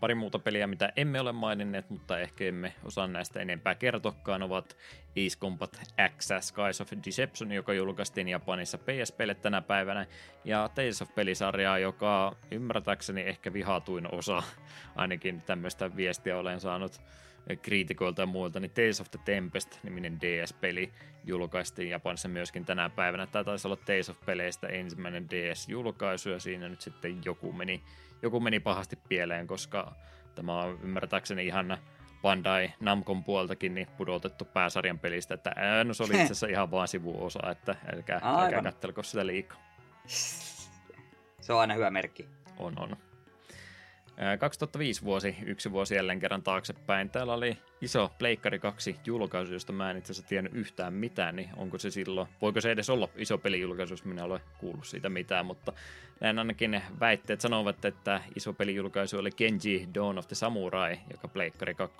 Pari 0.00 0.14
muuta 0.14 0.38
peliä, 0.38 0.66
mitä 0.66 0.92
emme 0.96 1.20
ole 1.20 1.32
maininneet, 1.32 1.90
mutta 1.90 2.18
ehkä 2.18 2.44
emme 2.44 2.74
osaa 2.84 3.06
näistä 3.06 3.40
enempää 3.40 3.74
kertokaan, 3.74 4.42
ovat 4.42 4.76
Ace 5.10 5.38
Combat 5.40 5.80
X 6.18 6.28
Skies 6.40 6.80
of 6.80 6.92
Deception, 7.06 7.52
joka 7.52 7.72
julkaistiin 7.72 8.28
Japanissa 8.28 8.78
PSPlle 8.78 9.34
tänä 9.34 9.62
päivänä, 9.62 10.06
ja 10.44 10.70
Tales 10.74 11.02
of 11.02 11.14
pelisarjaa, 11.14 11.78
joka 11.78 12.36
ymmärtääkseni 12.50 13.20
ehkä 13.20 13.52
vihatuin 13.52 14.14
osa, 14.14 14.42
ainakin 14.96 15.42
tämmöistä 15.42 15.96
viestiä 15.96 16.38
olen 16.38 16.60
saanut 16.60 17.00
kriitikoilta 17.62 18.22
ja 18.22 18.26
muilta, 18.26 18.60
niin 18.60 18.70
Tales 18.70 19.00
of 19.00 19.10
the 19.10 19.20
Tempest-niminen 19.24 20.20
DS-peli 20.20 20.92
julkaistiin 21.24 21.90
Japanissa 21.90 22.28
myöskin 22.28 22.64
tänä 22.64 22.90
päivänä. 22.90 23.26
Tämä 23.26 23.44
taisi 23.44 23.68
olla 23.68 23.76
Tales 23.76 24.10
of 24.10 24.16
peleistä 24.26 24.66
ensimmäinen 24.66 25.30
DS-julkaisu, 25.30 26.30
ja 26.30 26.40
siinä 26.40 26.68
nyt 26.68 26.80
sitten 26.80 27.20
joku 27.24 27.52
meni, 27.52 27.82
joku 28.22 28.40
meni 28.40 28.60
pahasti 28.60 28.98
pieleen, 29.08 29.46
koska 29.46 29.92
tämä 30.34 30.62
on 30.62 30.78
ymmärtääkseni 30.82 31.46
ihan 31.46 31.78
Bandai 32.22 32.72
Namcon 32.80 33.24
puoltakin 33.24 33.74
niin 33.74 33.86
pudotettu 33.96 34.44
pääsarjan 34.44 34.98
pelistä, 34.98 35.34
että 35.34 35.52
ää, 35.56 35.84
no 35.84 35.94
se 35.94 36.02
oli 36.02 36.12
itse 36.12 36.24
asiassa 36.24 36.46
ihan 36.46 36.70
vaan 36.70 36.88
sivuosa, 36.88 37.50
että 37.50 37.76
älkää, 37.94 38.20
älkää 38.24 38.62
kattelko 38.62 39.02
sitä 39.02 39.26
liikaa. 39.26 39.58
Se 41.40 41.52
on 41.52 41.60
aina 41.60 41.74
hyvä 41.74 41.90
merkki. 41.90 42.28
On, 42.58 42.78
on. 42.78 42.96
2005 44.38 45.02
vuosi, 45.02 45.36
yksi 45.46 45.72
vuosi 45.72 45.94
jälleen 45.94 46.18
kerran 46.18 46.42
taaksepäin. 46.42 47.10
Täällä 47.10 47.34
oli 47.34 47.58
iso 47.80 48.10
Pleikkari 48.18 48.58
2 48.58 48.96
julkaisu, 49.06 49.52
josta 49.52 49.72
mä 49.72 49.90
en 49.90 49.96
itse 49.96 50.12
asiassa 50.12 50.28
tiennyt 50.28 50.54
yhtään 50.54 50.94
mitään, 50.94 51.36
niin 51.36 51.50
onko 51.56 51.78
se 51.78 51.90
silloin, 51.90 52.28
voiko 52.42 52.60
se 52.60 52.70
edes 52.70 52.90
olla 52.90 53.08
iso 53.16 53.38
pelijulkaisu, 53.38 53.92
jos 53.92 54.04
minä 54.04 54.24
olen 54.24 54.40
kuullut 54.58 54.86
siitä 54.86 55.08
mitään, 55.08 55.46
mutta 55.46 55.72
näin 56.20 56.38
ainakin 56.38 56.82
väitteet 57.00 57.40
sanovat, 57.40 57.84
että 57.84 58.20
iso 58.36 58.52
pelijulkaisu 58.52 59.18
oli 59.18 59.30
Kenji 59.30 59.88
Dawn 59.94 60.18
of 60.18 60.26
the 60.26 60.34
Samurai, 60.34 60.98
joka 61.12 61.28
Pleikkari 61.28 61.74
2 61.74 61.96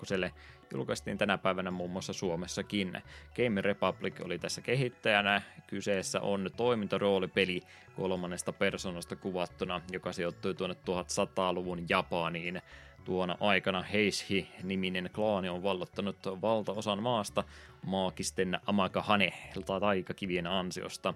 julkaistiin 0.73 1.17
tänä 1.17 1.37
päivänä 1.37 1.71
muun 1.71 1.91
muassa 1.91 2.13
Suomessakin. 2.13 3.01
Game 3.35 3.61
Republic 3.61 4.21
oli 4.21 4.39
tässä 4.39 4.61
kehittäjänä. 4.61 5.41
Kyseessä 5.67 6.21
on 6.21 6.49
toimintaroolipeli 6.57 7.61
kolmannesta 7.95 8.53
persoonasta 8.53 9.15
kuvattuna, 9.15 9.81
joka 9.91 10.13
sijoittui 10.13 10.55
tuonne 10.55 10.75
1100-luvun 10.75 11.85
Japaniin. 11.89 12.61
Tuona 13.07 13.37
aikana 13.39 13.81
Heishi-niminen 13.81 15.09
klaani 15.15 15.49
on 15.49 15.63
vallottanut 15.63 16.17
valtaosan 16.41 17.03
maasta 17.03 17.43
maagisten 17.85 18.59
Amakahane 18.65 19.33
taikakivien 19.79 20.47
ansiosta. 20.47 21.13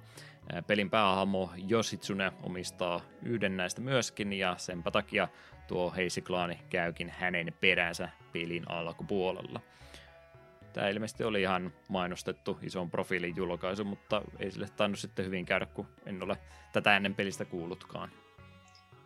Pelin 0.67 0.89
päähahmo 0.89 1.51
Yoshitsune 1.71 2.31
omistaa 2.43 3.01
yhden 3.23 3.57
näistä 3.57 3.81
myöskin 3.81 4.33
ja 4.33 4.55
senpä 4.57 4.91
takia 4.91 5.27
tuo 5.67 5.93
Heisi-klaani 5.95 6.59
käykin 6.69 7.09
hänen 7.09 7.53
peränsä 7.61 8.09
pelin 8.33 8.71
alkupuolella. 8.71 9.59
Tämä 10.73 10.89
ilmeisesti 10.89 11.23
oli 11.23 11.41
ihan 11.41 11.73
mainostettu 11.89 12.59
ison 12.61 12.91
profiilin 12.91 13.35
julkaisu, 13.35 13.83
mutta 13.83 14.21
ei 14.39 14.51
sille 14.51 14.69
tainnut 14.77 14.99
sitten 14.99 15.25
hyvin 15.25 15.45
käydä, 15.45 15.65
kun 15.65 15.87
en 16.05 16.23
ole 16.23 16.37
tätä 16.73 16.97
ennen 16.97 17.15
pelistä 17.15 17.45
kuullutkaan. 17.45 18.20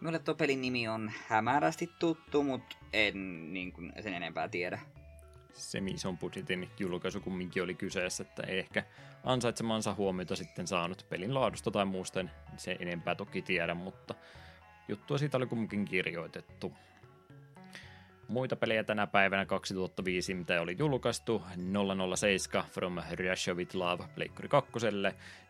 Minulle 0.02 0.20
tuo 0.20 0.36
pelin 0.36 0.62
nimi 0.62 0.88
on 0.88 1.12
hämärästi 1.28 1.90
tuttu, 2.00 2.44
mutta 2.44 2.76
en 2.94 3.54
niin 3.54 3.72
kuin, 3.72 3.94
sen 4.00 4.14
enempää 4.14 4.48
tiedä. 4.48 4.80
Semi-ison 5.54 6.18
budjetin 6.18 6.70
julkaisu 6.80 7.20
kumminkin 7.20 7.64
oli 7.64 7.74
kyseessä, 7.74 8.24
että 8.24 8.44
ei 8.48 8.60
ehkä 8.60 8.84
ansaitsemansa 9.24 9.94
huomiota 9.94 10.36
sitten 10.36 10.68
saanut 10.68 11.06
pelin 11.10 11.34
laadusta 11.34 11.72
tai 11.72 11.86
muusta, 11.86 12.20
en 12.20 12.32
se 12.58 12.78
enempää 12.80 13.16
toki 13.16 13.42
tiedä, 13.42 13.74
mutta 13.74 14.16
juttua 14.88 15.18
siitä 15.18 15.38
oli 15.38 15.46
kumminkin 15.46 15.86
kirjoitettu. 15.86 16.74
Muita 18.28 18.56
pelejä 18.56 18.84
tänä 18.84 19.08
päivänä 19.08 19.46
2005, 19.46 20.34
mitä 20.34 20.62
oli 20.62 20.76
julkaistu, 20.80 21.44
007 22.16 22.66
From 22.72 22.98
Russia 23.30 23.54
with 23.54 23.76
Love 23.76 24.04
Pleikkuri 24.16 24.48
2, 24.48 24.72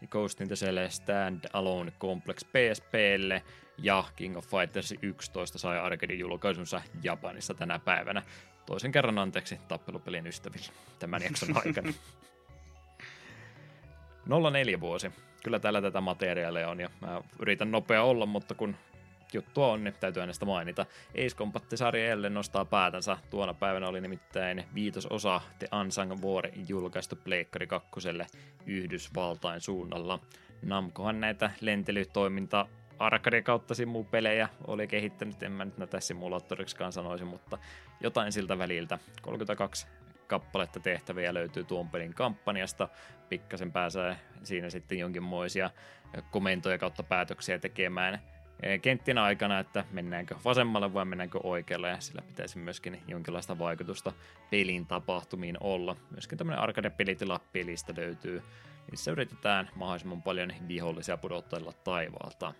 Ghost 0.09 0.41
in 0.41 0.47
the 0.47 0.55
Shell 0.55 0.77
Stand 0.89 1.45
Alone 1.53 1.91
Complex 1.99 2.45
PSPlle 2.45 3.43
ja 3.77 4.03
King 4.15 4.37
of 4.37 4.47
Fighters 4.47 4.93
11 5.01 5.57
sai 5.57 5.79
arcade 5.79 6.13
julkaisunsa 6.13 6.81
Japanissa 7.03 7.53
tänä 7.53 7.79
päivänä. 7.79 8.23
Toisen 8.65 8.91
kerran 8.91 9.19
anteeksi 9.19 9.59
tappelupelin 9.67 10.27
ystäville 10.27 10.67
tämän 10.99 11.21
jakson 11.23 11.49
aikana. 11.65 11.93
04 14.51 14.81
vuosi. 14.81 15.11
Kyllä 15.43 15.59
täällä 15.59 15.81
tätä 15.81 16.01
materiaalia 16.01 16.69
on 16.69 16.79
ja 16.79 16.89
mä 17.01 17.21
yritän 17.39 17.71
nopea 17.71 18.03
olla, 18.03 18.25
mutta 18.25 18.55
kun 18.55 18.75
juttua 19.33 19.67
on, 19.67 19.83
niin 19.83 19.93
täytyy 19.99 20.21
hänestä 20.21 20.45
mainita. 20.45 20.85
Ace 21.11 21.35
Combat-sarja 21.35 22.07
jälleen 22.07 22.33
nostaa 22.33 22.65
päätänsä. 22.65 23.17
Tuona 23.29 23.53
päivänä 23.53 23.87
oli 23.87 24.01
nimittäin 24.01 24.63
viitososa 24.75 25.41
The 25.59 25.67
Unsung 25.81 26.23
War 26.23 26.47
julkaistu 26.67 27.15
Pleikkari 27.15 27.67
2 27.67 27.89
Yhdysvaltain 28.65 29.61
suunnalla. 29.61 30.19
Namcohan 30.61 31.19
näitä 31.19 31.51
lentelytoiminta 31.61 32.67
arcade 32.99 33.41
kautta 33.41 33.73
pelejä 34.11 34.49
oli 34.67 34.87
kehittänyt, 34.87 35.43
en 35.43 35.51
mä 35.51 35.65
nyt 35.65 35.77
näitä 35.77 35.99
simulaattoriksikaan 35.99 36.91
sanoisi, 36.91 37.25
mutta 37.25 37.57
jotain 38.01 38.31
siltä 38.31 38.57
väliltä. 38.57 38.99
32 39.21 39.87
kappaletta 40.27 40.79
tehtäviä 40.79 41.33
löytyy 41.33 41.63
tuon 41.63 41.89
pelin 41.89 42.13
kampanjasta. 42.13 42.89
Pikkasen 43.29 43.71
pääsee 43.71 44.15
siinä 44.43 44.69
sitten 44.69 44.97
jonkinmoisia 44.97 45.69
komentoja 46.31 46.77
kautta 46.77 47.03
päätöksiä 47.03 47.59
tekemään 47.59 48.21
kenttien 48.81 49.17
aikana, 49.17 49.59
että 49.59 49.85
mennäänkö 49.91 50.35
vasemmalle 50.45 50.93
vai 50.93 51.05
mennäänkö 51.05 51.39
oikealle, 51.43 51.89
ja 51.89 51.99
sillä 51.99 52.21
pitäisi 52.21 52.57
myöskin 52.57 53.01
jonkinlaista 53.07 53.59
vaikutusta 53.59 54.13
pelin 54.51 54.85
tapahtumiin 54.85 55.57
olla. 55.59 55.95
Myöskin 56.11 56.37
tämmöinen 56.37 56.63
arcade-pelitila 56.63 57.39
pelistä 57.53 57.93
löytyy, 57.97 58.43
missä 58.91 59.11
yritetään 59.11 59.69
mahdollisimman 59.75 60.21
paljon 60.21 60.53
vihollisia 60.67 61.17
pudotella 61.17 61.73
taivaalta. 61.83 62.53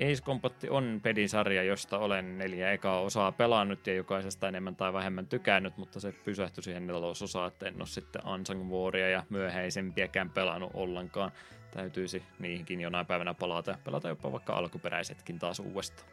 Ace 0.00 0.22
Combat 0.22 0.54
on 0.70 1.00
pelisarja, 1.02 1.62
josta 1.62 1.98
olen 1.98 2.38
neljä 2.38 2.72
ekaa 2.72 3.00
osaa 3.00 3.32
pelannut 3.32 3.86
ja 3.86 3.94
jokaisesta 3.94 4.48
enemmän 4.48 4.76
tai 4.76 4.92
vähemmän 4.92 5.26
tykännyt, 5.26 5.76
mutta 5.76 6.00
se 6.00 6.12
pysähtyi 6.12 6.64
siihen 6.64 6.86
nelososaan, 6.86 7.48
että 7.48 7.68
en 7.68 7.76
ole 7.76 7.86
sitten 7.86 8.26
Unsung 8.26 8.70
Waria 8.70 9.08
ja 9.08 9.24
myöhäisempiäkään 9.30 10.30
pelannut 10.30 10.70
ollenkaan. 10.74 11.32
Täytyisi 11.70 12.22
niihinkin 12.38 12.80
jonain 12.80 13.06
päivänä 13.06 13.34
palata 13.34 13.70
ja 13.70 13.78
pelata 13.84 14.08
jopa 14.08 14.32
vaikka 14.32 14.52
alkuperäisetkin 14.52 15.38
taas 15.38 15.60
uudestaan. 15.60 16.08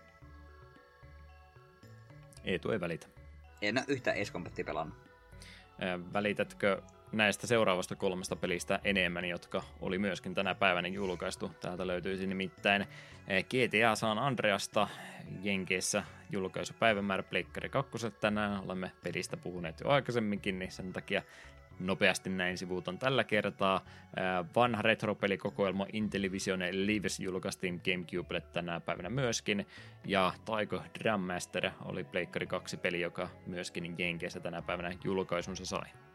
Eetu 2.43 2.71
ei 2.71 2.79
välitä. 2.79 3.07
En 3.61 3.77
ole 3.77 3.85
yhtä 3.87 4.11
Ace 4.11 4.33
Combatia 4.33 4.65
pelannut. 4.65 4.97
Välitätkö 6.13 6.81
näistä 7.11 7.47
seuraavasta 7.47 7.95
kolmesta 7.95 8.35
pelistä 8.35 8.79
enemmän, 8.83 9.25
jotka 9.25 9.63
oli 9.81 9.97
myöskin 9.97 10.35
tänä 10.35 10.55
päivänä 10.55 10.87
julkaistu. 10.87 11.51
Täältä 11.59 11.87
löytyisi 11.87 12.27
nimittäin 12.27 12.85
eh, 13.27 13.45
GTA 13.45 13.95
San 13.95 14.19
Andreasta 14.19 14.87
Jenkeissä 15.41 16.03
julkaisupäivämäärä 16.29 17.23
Pleikkari 17.23 17.69
2. 17.69 18.11
Tänään 18.21 18.63
olemme 18.63 18.91
pelistä 19.03 19.37
puhuneet 19.37 19.79
jo 19.79 19.89
aikaisemminkin, 19.89 20.59
niin 20.59 20.71
sen 20.71 20.93
takia 20.93 21.21
nopeasti 21.79 22.29
näin 22.29 22.57
sivuutan 22.57 22.99
tällä 22.99 23.23
kertaa. 23.23 23.85
Eh, 23.85 24.45
vanha 24.55 24.81
retropelikokoelma 24.81 25.85
Intellivision 25.93 26.59
Lives 26.71 27.19
julkaistiin 27.19 27.81
Gamecubelle 27.85 28.41
tänä 28.41 28.79
päivänä 28.79 29.09
myöskin, 29.09 29.67
ja 30.05 30.33
Taiko 30.45 30.81
Drum 30.99 31.21
Master 31.21 31.71
oli 31.85 32.03
Pleikkari 32.03 32.47
2 32.47 32.77
peli, 32.77 33.01
joka 33.01 33.29
myöskin 33.45 33.95
Jenkeissä 33.97 34.39
tänä 34.39 34.61
päivänä 34.61 34.91
julkaisunsa 35.03 35.65
sai. 35.65 36.06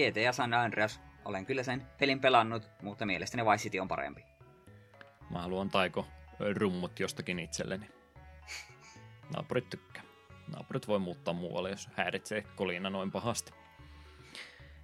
GTA 0.00 0.32
San 0.32 0.54
Andreas, 0.54 1.00
olen 1.24 1.46
kyllä 1.46 1.62
sen 1.62 1.86
pelin 1.98 2.20
pelannut, 2.20 2.70
mutta 2.82 3.06
mielestäni 3.06 3.44
Vice 3.44 3.62
City 3.62 3.78
on 3.78 3.88
parempi. 3.88 4.24
Mä 5.30 5.42
haluan 5.42 5.70
taiko 5.70 6.06
rummut 6.54 7.00
jostakin 7.00 7.38
itselleni. 7.38 7.86
Naapurit 9.34 9.70
tykkää. 9.70 10.02
Naapurit 10.52 10.88
voi 10.88 10.98
muuttaa 10.98 11.34
muualle, 11.34 11.70
jos 11.70 11.88
häiritsee 11.92 12.42
kolina 12.56 12.90
noin 12.90 13.10
pahasti. 13.10 13.52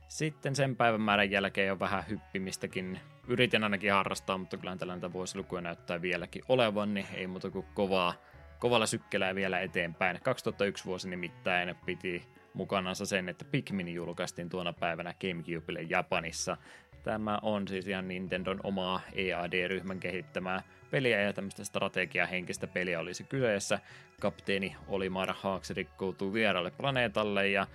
Sitten 0.08 0.56
sen 0.56 0.76
päivän 0.76 1.00
määrän 1.00 1.30
jälkeen 1.30 1.72
on 1.72 1.80
vähän 1.80 2.04
hyppimistäkin. 2.08 3.00
Yritin 3.28 3.64
ainakin 3.64 3.92
harrastaa, 3.92 4.38
mutta 4.38 4.56
kyllä 4.56 4.76
tällä 4.76 4.92
näitä 4.92 5.12
vuosilukuja 5.12 5.62
näyttää 5.62 6.02
vieläkin 6.02 6.42
olevan, 6.48 6.94
niin 6.94 7.06
ei 7.14 7.26
muuta 7.26 7.50
kuin 7.50 7.66
kovaa, 7.74 8.14
kovalla 8.58 8.86
sykkelää 8.86 9.34
vielä 9.34 9.60
eteenpäin. 9.60 10.20
2001 10.22 10.84
vuosi 10.84 11.08
nimittäin 11.08 11.76
piti 11.86 12.28
mukanansa 12.56 13.06
sen, 13.06 13.28
että 13.28 13.44
Pikmin 13.44 13.88
julkaistiin 13.88 14.48
tuona 14.48 14.72
päivänä 14.72 15.14
Gamecubelle 15.20 15.82
Japanissa. 15.82 16.56
Tämä 17.02 17.38
on 17.42 17.68
siis 17.68 17.88
ihan 17.88 18.08
Nintendon 18.08 18.60
omaa 18.62 19.00
EAD-ryhmän 19.14 20.00
kehittämää 20.00 20.62
peliä 20.90 21.20
ja 21.20 21.32
tämmöistä 21.32 21.64
strategiahenkistä 21.64 22.66
peliä 22.66 23.00
olisi 23.00 23.24
kyseessä. 23.24 23.78
Kapteeni 24.20 24.76
Olimar 24.88 25.34
Hawks 25.38 25.70
rikkoutuu 25.70 26.32
vieralle 26.32 26.70
planeetalle 26.70 27.48
ja 27.48 27.66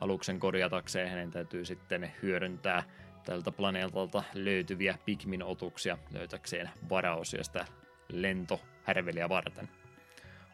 aluksen 0.00 0.40
korjatakseen 0.40 1.10
hänen 1.10 1.30
täytyy 1.30 1.64
sitten 1.64 2.12
hyödyntää 2.22 2.82
tältä 3.24 3.52
planeetalta 3.52 4.22
löytyviä 4.34 4.98
Pikmin-otuksia 5.04 5.98
löytäkseen 6.12 6.70
varaosiosta 6.88 7.64
lentohärveliä 8.08 9.28
varten. 9.28 9.68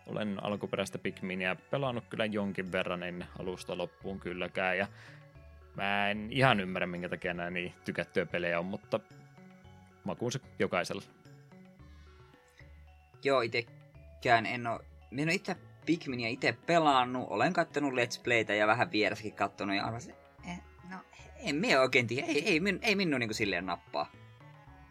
Olen 0.07 0.45
alkuperäistä 0.45 0.99
Pikminia 0.99 1.57
pelannut 1.71 2.05
kyllä 2.11 2.25
jonkin 2.25 2.73
verran 2.73 3.03
ennen 3.03 3.29
alusta 3.39 3.79
loppuun 3.79 4.21
kylläkään, 4.21 4.79
ja 4.79 4.89
mä 5.77 6.11
en 6.11 6.33
ihan 6.33 6.61
ymmärrä, 6.61 6.87
minkä 6.87 7.09
takia 7.09 7.35
nämä 7.35 7.51
niin 7.51 7.75
tykättyjä 7.85 8.27
pelejä 8.27 8.59
on, 8.59 8.67
mutta 8.67 9.01
makuun 10.05 10.33
se 10.33 10.41
jokaisella. 10.59 11.03
Joo, 13.25 13.41
itsekään 13.41 14.47
en 14.47 14.67
ole, 14.67 14.81
en 15.19 15.29
ole 15.29 15.35
itse 15.35 15.57
Pikminia 15.87 16.29
itse 16.29 16.57
pelannut, 16.67 17.27
olen 17.31 17.53
kattonut 17.53 17.93
Let's 17.93 18.21
Playtä 18.25 18.55
ja 18.55 18.67
vähän 18.67 18.93
vieressäkin 18.93 19.35
kattonut 19.35 19.77
ja 19.77 19.85
arvasin, 19.85 20.15
eh, 20.49 20.61
no 20.91 20.97
en 21.39 21.57
me 21.57 21.79
oikein 21.79 22.07
tiedä, 22.07 22.27
ei, 22.27 22.49
ei, 22.49 22.61
ei, 22.83 22.97
minun 22.97 23.21
niin 23.21 23.35
silleen 23.35 23.67
nappaa. 23.67 24.13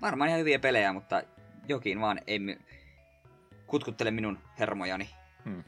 Varmaan 0.01 0.27
ihan 0.27 0.39
hyviä 0.39 0.59
pelejä, 0.59 0.93
mutta 0.93 1.23
jokin 1.67 2.01
vaan 2.01 2.19
ei, 2.27 2.39
kutkuttele 3.73 4.11
minun 4.11 4.39
hermojani. 4.59 5.09
Hmm. 5.45 5.63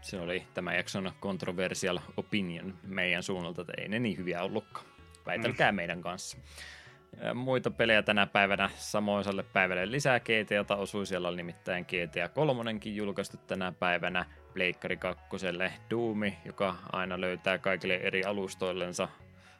Se 0.00 0.20
oli 0.20 0.46
tämä 0.54 0.74
jakson 0.74 1.12
controversial 1.20 1.98
opinion 2.16 2.78
meidän 2.82 3.22
suunnalta, 3.22 3.60
että 3.60 3.72
ei 3.78 3.88
ne 3.88 3.98
niin 3.98 4.18
hyviä 4.18 4.42
ollutkaan. 4.42 4.86
Väitelkää 5.26 5.70
hmm. 5.70 5.76
meidän 5.76 6.00
kanssa. 6.00 6.36
muita 7.34 7.70
pelejä 7.70 8.02
tänä 8.02 8.26
päivänä 8.26 8.70
samoisalle 8.76 9.42
päivälle 9.42 9.90
lisää 9.90 10.20
GTAta 10.20 10.76
osui. 10.76 11.06
Siellä 11.06 11.28
oli 11.28 11.36
nimittäin 11.36 11.84
GTA 11.84 12.28
3 12.28 12.72
julkaistu 12.84 13.36
tänä 13.36 13.72
päivänä. 13.72 14.24
Pleikkari 14.54 14.96
2. 14.96 15.24
Doomi, 15.90 16.38
joka 16.44 16.76
aina 16.92 17.20
löytää 17.20 17.58
kaikille 17.58 17.94
eri 17.94 18.24
alustoillensa 18.24 19.08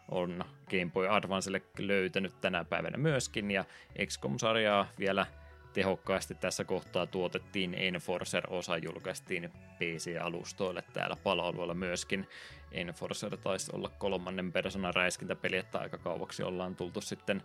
on 0.08 0.44
Game 0.70 0.90
Boy 0.92 1.08
Advancelle 1.08 1.62
löytänyt 1.78 2.40
tänä 2.40 2.64
päivänä 2.64 2.98
myöskin, 2.98 3.50
ja 3.50 3.64
XCOM-sarjaa 4.06 4.86
vielä 4.98 5.26
tehokkaasti 5.72 6.34
tässä 6.34 6.64
kohtaa 6.64 7.06
tuotettiin. 7.06 7.74
Enforcer-osa 7.74 8.76
julkaistiin 8.76 9.50
PC-alustoille 9.78 10.82
täällä 10.92 11.16
palveluilla 11.16 11.74
myöskin. 11.74 12.28
Enforcer 12.72 13.36
taisi 13.36 13.70
olla 13.74 13.90
kolmannen 13.98 14.52
persoonan 14.52 14.94
räiskintäpeli, 14.94 15.56
että 15.56 15.78
aika 15.78 15.98
kauaksi 15.98 16.42
ollaan 16.42 16.76
tultu 16.76 17.00
sitten 17.00 17.42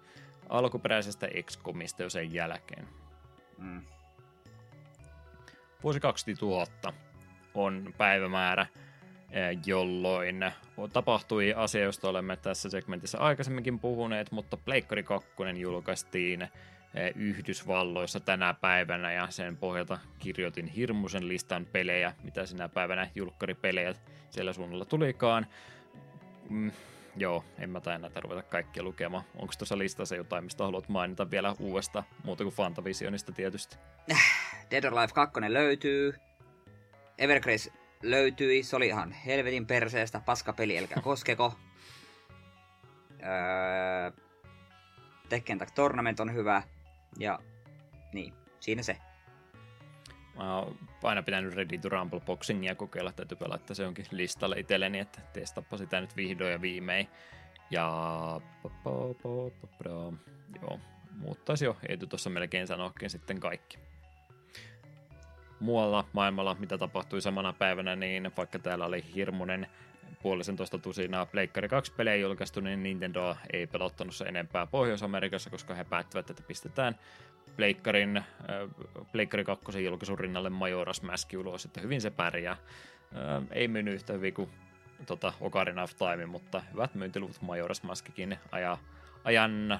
alkuperäisestä 0.50 1.28
XCOMista 1.44 2.04
jo 2.04 2.10
sen 2.10 2.34
jälkeen. 2.34 2.88
Mm. 3.58 3.82
Vuosi 5.84 6.00
2000 6.00 6.94
on 7.54 7.94
päivämäärä, 7.98 8.66
eh, 9.32 9.58
jolloin 9.66 10.52
tapahtui 10.94 11.54
asia, 11.54 11.84
josta 11.84 12.10
olemme 12.10 12.38
tässä 12.38 12.70
segmentissä 12.70 13.18
aikaisemminkin 13.18 13.80
puhuneet, 13.80 14.32
mutta 14.32 14.58
Pleikkari 14.58 15.04
2 15.04 15.30
julkaistiin 15.58 16.48
Yhdysvalloissa 17.16 18.20
tänä 18.20 18.54
päivänä 18.54 19.14
ja 19.14 19.28
sen 19.30 19.58
pohjalta 19.58 20.00
kirjoitin 20.20 20.68
hirmuisen 20.68 21.28
listan 21.28 21.66
pelejä, 21.66 22.14
mitä 22.24 22.46
sinä 22.46 22.70
päivänä 22.70 23.10
julkkaripelejä 23.16 23.94
siellä 24.30 24.54
suunnalla 24.54 24.86
tulikaan. 24.86 25.48
Mm, 26.50 26.72
joo, 27.16 27.44
en 27.60 27.70
mä 27.70 27.82
tai 27.82 28.00
näitä 28.00 28.20
ruveta 28.20 28.42
kaikkia 28.42 28.84
lukemaan. 28.84 29.24
Onko 29.36 29.54
tuossa 29.58 29.78
listassa 29.78 30.16
jotain, 30.16 30.44
mistä 30.44 30.64
haluat 30.64 30.90
mainita 30.90 31.32
vielä 31.32 31.56
uudesta, 31.60 32.04
muuta 32.24 32.44
kuin 32.44 32.56
Fantavisionista 32.56 33.32
tietysti? 33.32 33.78
Dead 34.72 34.84
or 34.84 34.96
Life 34.96 35.14
2 35.14 35.40
löytyy. 35.48 36.14
Evergrace 37.18 37.72
löytyi, 38.04 38.64
se 38.64 38.76
oli 38.76 38.88
ihan 38.88 39.12
helvetin 39.12 39.66
perseestä, 39.66 40.22
paska 40.26 40.54
peli, 40.54 40.80
älkää 40.80 41.02
koskeko. 41.12 41.54
öö, 43.12 44.12
Tekken 45.30 45.58
Tag 45.58 45.70
Tournament 45.76 46.20
on 46.20 46.34
hyvä. 46.34 46.64
Ja 47.20 47.40
niin, 48.14 48.34
siinä 48.60 48.84
se. 48.84 48.98
Mä 50.36 50.58
oon 50.58 50.78
aina 51.04 51.24
pitänyt 51.24 51.54
Ready 51.54 51.78
to 51.78 51.90
Rumble 51.90 52.20
Boxingia 52.20 52.76
kokeilla, 52.76 53.12
täytyy 53.12 53.38
laittaa 53.48 53.76
se 53.76 53.88
onkin 53.88 54.06
listalle 54.12 54.60
itselleni, 54.60 55.00
että 55.00 55.22
testappa 55.34 55.78
sitä 55.78 56.02
nyt 56.02 56.16
vihdoin 56.16 56.52
ja 56.52 56.62
viimein. 56.62 57.08
Ja 57.72 58.42
joo, 60.62 60.80
muuttaisi 61.18 61.66
jo 61.66 61.78
Eetu 61.90 62.08
tuossa 62.08 62.30
melkein 62.30 62.68
sanoakin 62.68 63.10
sitten 63.10 63.40
kaikki. 63.40 63.78
Muualla 65.60 66.06
maailmalla, 66.14 66.56
mitä 66.60 66.78
tapahtui 66.78 67.22
samana 67.22 67.54
päivänä, 67.54 67.96
niin 67.96 68.32
vaikka 68.38 68.60
täällä 68.60 68.86
oli 68.86 69.06
hirmuinen 69.16 69.68
puolisentoista 70.28 70.78
tusinaa 70.78 71.26
Pleikkari 71.26 71.70
2 71.70 71.94
pelejä 71.98 72.16
julkaistu, 72.16 72.60
niin 72.60 72.84
Nintendo 72.84 73.36
ei 73.54 73.68
pelottanut 73.68 74.16
se 74.16 74.26
enempää 74.26 74.68
Pohjois-Amerikassa, 74.68 75.50
koska 75.50 75.74
he 75.74 75.84
päättävät, 75.84 76.30
että 76.30 76.44
pistetään 76.48 76.96
Pleikkarin, 77.56 78.18
äh, 78.18 78.26
Pleikkari 79.12 79.44
2 79.44 79.86
julkaisun 79.86 80.20
rinnalle 80.20 80.50
Majora's 80.50 81.06
Mask 81.06 81.34
ulos, 81.38 81.66
että 81.66 81.82
hyvin 81.82 82.02
se 82.02 82.12
pärjää. 82.12 82.52
Äh, 82.52 83.44
ei 83.52 83.68
myynyt 83.68 83.94
yhtä 83.94 84.14
hyvin 84.14 84.34
kuin 84.34 84.50
tota, 85.06 85.34
Ocarina 85.42 85.84
of 85.84 85.92
Time, 85.96 86.26
mutta 86.26 86.62
hyvät 86.74 86.96
myyntiluvut 86.96 87.38
Majora's 87.42 87.84
Maskikin 87.84 88.38
aja, 88.52 88.78
ajan 89.24 89.80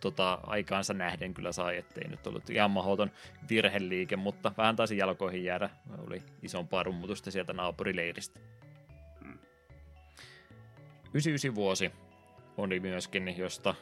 tota, 0.00 0.38
aikaansa 0.42 0.94
nähden 0.94 1.34
kyllä 1.34 1.52
sai, 1.52 1.76
ettei 1.76 2.08
nyt 2.08 2.26
ollut 2.26 2.50
ihan 2.50 2.70
mahdoton 2.70 3.10
virheliike, 3.50 4.16
mutta 4.16 4.52
vähän 4.56 4.76
taisi 4.76 4.96
jalkoihin 4.96 5.44
jäädä. 5.44 5.70
Oli 6.06 6.22
isompaa 6.42 6.82
rummutusta 6.82 7.30
sieltä 7.30 7.52
naapurileiristä. 7.52 8.40
99 11.16 11.54
vuosi 11.54 11.92
oli 12.56 12.80
myöskin, 12.80 13.34
josta 13.38 13.74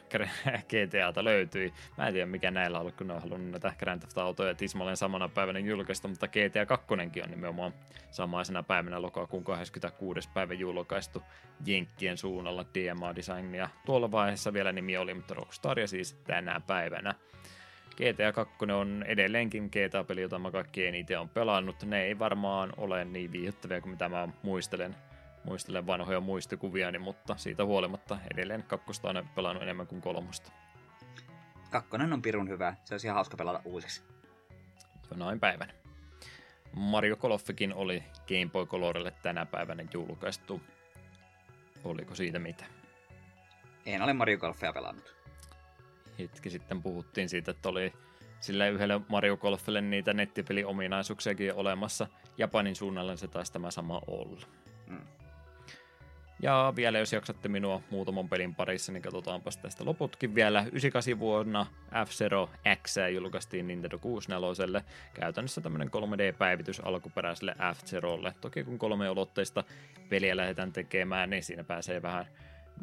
GTAta 0.69 1.23
löytyi. 1.31 1.73
Mä 1.97 2.07
en 2.07 2.13
tiedä 2.13 2.25
mikä 2.25 2.51
näillä 2.51 2.79
on 2.79 2.93
kun 2.93 3.07
ne 3.07 3.13
on 3.13 3.21
halunnut 3.21 3.51
näitä 3.51 3.73
Grand 3.79 3.99
Theft 3.99 4.17
Autoja 4.17 4.55
tismalleen 4.55 4.97
samana 4.97 5.29
päivänä 5.29 5.59
julkaista, 5.59 6.07
mutta 6.07 6.27
GTA 6.27 6.65
2 6.65 6.87
on 6.93 7.29
nimenomaan 7.29 7.73
samaisena 8.11 8.63
päivänä 8.63 9.01
lokakuun 9.01 9.43
26. 9.43 10.29
päivä 10.33 10.53
julkaistu 10.53 11.23
Jenkkien 11.65 12.17
suunnalla 12.17 12.65
DMA 12.73 13.15
Designia. 13.15 13.69
Tuolla 13.85 14.11
vaiheessa 14.11 14.53
vielä 14.53 14.71
nimi 14.71 14.97
oli, 14.97 15.13
mutta 15.13 15.33
Rockstaria 15.33 15.87
siis 15.87 16.13
tänä 16.13 16.61
päivänä. 16.67 17.15
GTA 17.91 18.31
2 18.33 18.55
on 18.73 19.05
edelleenkin 19.07 19.63
GTA-peli, 19.65 20.21
jota 20.21 20.39
mä 20.39 20.51
kaikki 20.51 20.87
eniten 20.87 21.19
on 21.19 21.29
pelannut. 21.29 21.83
Ne 21.83 22.03
ei 22.03 22.19
varmaan 22.19 22.73
ole 22.77 23.05
niin 23.05 23.31
viihdyttäviä 23.31 23.81
kuin 23.81 23.91
mitä 23.91 24.09
mä 24.09 24.27
muistelen 24.43 24.95
muistelen 25.45 25.87
vanhoja 25.87 26.19
muistikuvia, 26.19 26.99
mutta 26.99 27.37
siitä 27.37 27.65
huolimatta 27.65 28.17
edelleen 28.33 28.63
kakkosta 28.63 29.09
on 29.09 29.29
pelannut 29.35 29.63
enemmän 29.63 29.87
kuin 29.87 30.01
kolmosta. 30.01 30.51
Kakkonen 31.71 32.13
on 32.13 32.21
pirun 32.21 32.49
hyvä, 32.49 32.75
se 32.83 32.93
olisi 32.93 33.07
ihan 33.07 33.15
hauska 33.15 33.37
pelata 33.37 33.61
uusiksi. 33.65 34.03
Jonain 35.11 35.39
päivänä. 35.39 35.73
Mario 36.73 37.17
Golfikin 37.17 37.73
oli 37.73 38.03
Game 38.27 38.49
Boy 38.51 38.65
Colorille 38.65 39.11
tänä 39.11 39.45
päivänä 39.45 39.83
julkaistu. 39.93 40.61
Oliko 41.83 42.15
siitä 42.15 42.39
mitä? 42.39 42.65
En 43.85 44.01
ole 44.01 44.13
Mario 44.13 44.37
Golfia 44.37 44.73
pelannut. 44.73 45.15
Hetki 46.19 46.49
sitten 46.49 46.83
puhuttiin 46.83 47.29
siitä, 47.29 47.51
että 47.51 47.69
oli 47.69 47.93
sillä 48.39 48.67
yhdelle 48.67 49.01
Mario 49.07 49.37
Golfille 49.37 49.81
niitä 49.81 50.13
nettipeliominaisuuksiakin 50.13 51.53
olemassa. 51.53 52.07
Japanin 52.37 52.75
suunnalla 52.75 53.15
se 53.15 53.27
taisi 53.27 53.53
tämä 53.53 53.71
sama 53.71 54.01
olla. 54.07 54.47
Ja 56.41 56.73
vielä 56.75 56.99
jos 56.99 57.13
jaksatte 57.13 57.49
minua 57.49 57.81
muutaman 57.89 58.29
pelin 58.29 58.55
parissa, 58.55 58.91
niin 58.91 59.01
katsotaanpa 59.01 59.51
tästä 59.61 59.85
loputkin 59.85 60.35
vielä. 60.35 60.59
98 60.59 61.19
vuonna 61.19 61.65
F-Zero 62.05 62.49
X 62.83 62.95
julkaistiin 63.13 63.67
Nintendo 63.67 63.99
64. 63.99 64.81
Käytännössä 65.13 65.61
tämmöinen 65.61 65.87
3D-päivitys 65.87 66.79
alkuperäiselle 66.79 67.55
F-Zerolle. 67.73 68.33
Toki 68.41 68.63
kun 68.63 68.79
kolme 68.79 69.09
olotteista 69.09 69.63
peliä 70.09 70.37
lähdetään 70.37 70.73
tekemään, 70.73 71.29
niin 71.29 71.43
siinä 71.43 71.63
pääsee 71.63 72.01
vähän 72.01 72.25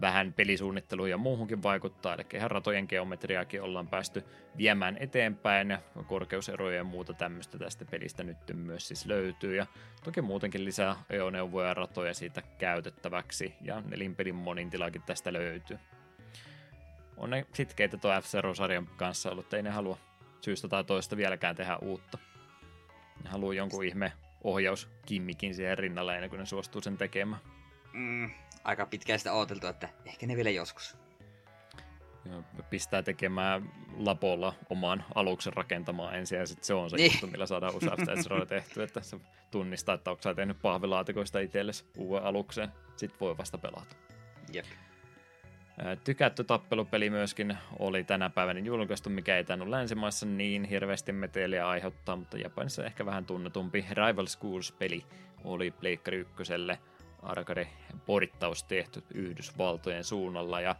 vähän 0.00 0.32
pelisuunnitteluun 0.32 1.10
ja 1.10 1.16
muuhunkin 1.16 1.62
vaikuttaa, 1.62 2.14
eli 2.14 2.22
ihan 2.34 2.50
ratojen 2.50 2.86
geometriaakin 2.88 3.62
ollaan 3.62 3.88
päästy 3.88 4.24
viemään 4.56 4.96
eteenpäin, 5.00 5.70
ja 5.70 5.78
korkeuseroja 6.06 6.76
ja 6.76 6.84
muuta 6.84 7.12
tämmöistä 7.12 7.58
tästä 7.58 7.84
pelistä 7.84 8.24
nyt 8.24 8.38
myös 8.54 8.88
siis 8.88 9.06
löytyy, 9.06 9.56
ja 9.56 9.66
toki 10.04 10.22
muutenkin 10.22 10.64
lisää 10.64 10.96
ajoneuvoja 11.10 11.68
ja 11.68 11.74
ratoja 11.74 12.14
siitä 12.14 12.42
käytettäväksi, 12.58 13.54
ja 13.60 13.80
nelinpelin 13.80 14.34
monintilakin 14.34 15.02
tästä 15.02 15.32
löytyy. 15.32 15.78
On 17.16 17.30
ne 17.30 17.46
sitkeitä 17.52 17.96
tuo 17.96 18.20
f 18.20 18.24
sarjan 18.54 18.86
kanssa 18.86 19.30
ollut, 19.30 19.54
ei 19.54 19.62
ne 19.62 19.70
halua 19.70 19.98
syystä 20.40 20.68
tai 20.68 20.84
toista 20.84 21.16
vieläkään 21.16 21.56
tehdä 21.56 21.76
uutta. 21.76 22.18
Ne 23.24 23.30
haluaa 23.30 23.54
jonkun 23.54 23.84
ihme 23.84 24.12
ohjauskimmikin 24.44 25.54
siihen 25.54 25.78
rinnalle 25.78 26.14
ennen 26.14 26.30
kuin 26.30 26.40
ne 26.40 26.46
suostuu 26.46 26.80
sen 26.80 26.98
tekemään. 26.98 27.42
Mm, 27.92 28.30
aika 28.64 28.86
pitkään 28.86 29.18
sitä 29.18 29.32
odoteltu, 29.32 29.66
että 29.66 29.88
ehkä 30.04 30.26
ne 30.26 30.36
vielä 30.36 30.50
joskus. 30.50 30.96
Pistää 32.70 33.02
tekemään 33.02 33.72
lapolla 33.96 34.54
oman 34.70 35.04
aluksen 35.14 35.52
rakentamaan 35.52 36.14
ensin 36.14 36.38
ja 36.38 36.46
sitten 36.46 36.64
se 36.64 36.74
on 36.74 36.90
se 36.90 36.96
niin. 36.96 37.12
juttu, 37.12 37.26
millä 37.26 37.46
saadaan 37.46 37.74
Ezroilla 38.18 38.46
tehty, 38.46 38.82
että 38.82 39.00
se 39.00 39.16
tunnistaa, 39.50 39.94
että 39.94 40.10
onko 40.10 40.22
sä 40.22 40.34
tehnyt 40.34 40.62
pahvilaatikoista 40.62 41.40
itsellesi 41.40 41.84
uuden 41.96 42.24
aluksen, 42.24 42.72
sitten 42.96 43.20
voi 43.20 43.38
vasta 43.38 43.58
pelata. 43.58 43.96
Jep. 44.52 44.66
Tykätty 46.04 46.44
tappelupeli 46.44 47.10
myöskin 47.10 47.58
oli 47.78 48.04
tänä 48.04 48.30
päivänä 48.30 48.60
julkaistu, 48.60 49.10
mikä 49.10 49.36
ei 49.36 49.44
tainnut 49.44 49.68
länsimaissa 49.68 50.26
niin 50.26 50.64
hirveästi 50.64 51.12
meteliä 51.12 51.68
aiheuttaa, 51.68 52.16
mutta 52.16 52.38
Japanissa 52.38 52.84
ehkä 52.84 53.06
vähän 53.06 53.26
tunnetumpi 53.26 53.86
Rival 53.90 54.26
Schools-peli 54.26 55.06
oli 55.44 55.70
Pleikkari 55.70 56.16
ykköselle– 56.16 56.78
arcade-porittaus 57.22 58.64
tehty 58.64 59.02
Yhdysvaltojen 59.14 60.04
suunnalla 60.04 60.60
ja 60.60 60.76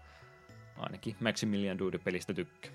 ainakin 0.77 1.17
Maximilian 1.21 1.79
Dude-pelistä 1.79 2.35
tykkää. 2.35 2.73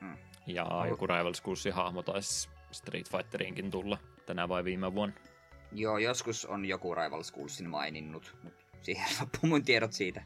Mm. 0.00 0.16
Ja 0.46 0.66
joku 0.88 1.06
Rival 1.06 1.34
Schoolsin 1.34 1.72
hahmo 1.72 2.02
taisi 2.02 2.48
Street 2.70 3.10
Fighteriinkin 3.10 3.70
tulla 3.70 3.98
tänä 4.26 4.48
vai 4.48 4.64
viime 4.64 4.94
vuonna. 4.94 5.14
Joo, 5.72 5.98
joskus 5.98 6.46
on 6.46 6.64
joku 6.64 6.94
Rival 6.94 7.22
Schoolsin 7.22 7.68
maininnut, 7.68 8.36
mutta 8.42 8.64
siihen 8.82 9.06
loppuu 9.20 9.48
mun 9.48 9.64
tiedot 9.64 9.92
siitä. 9.92 10.22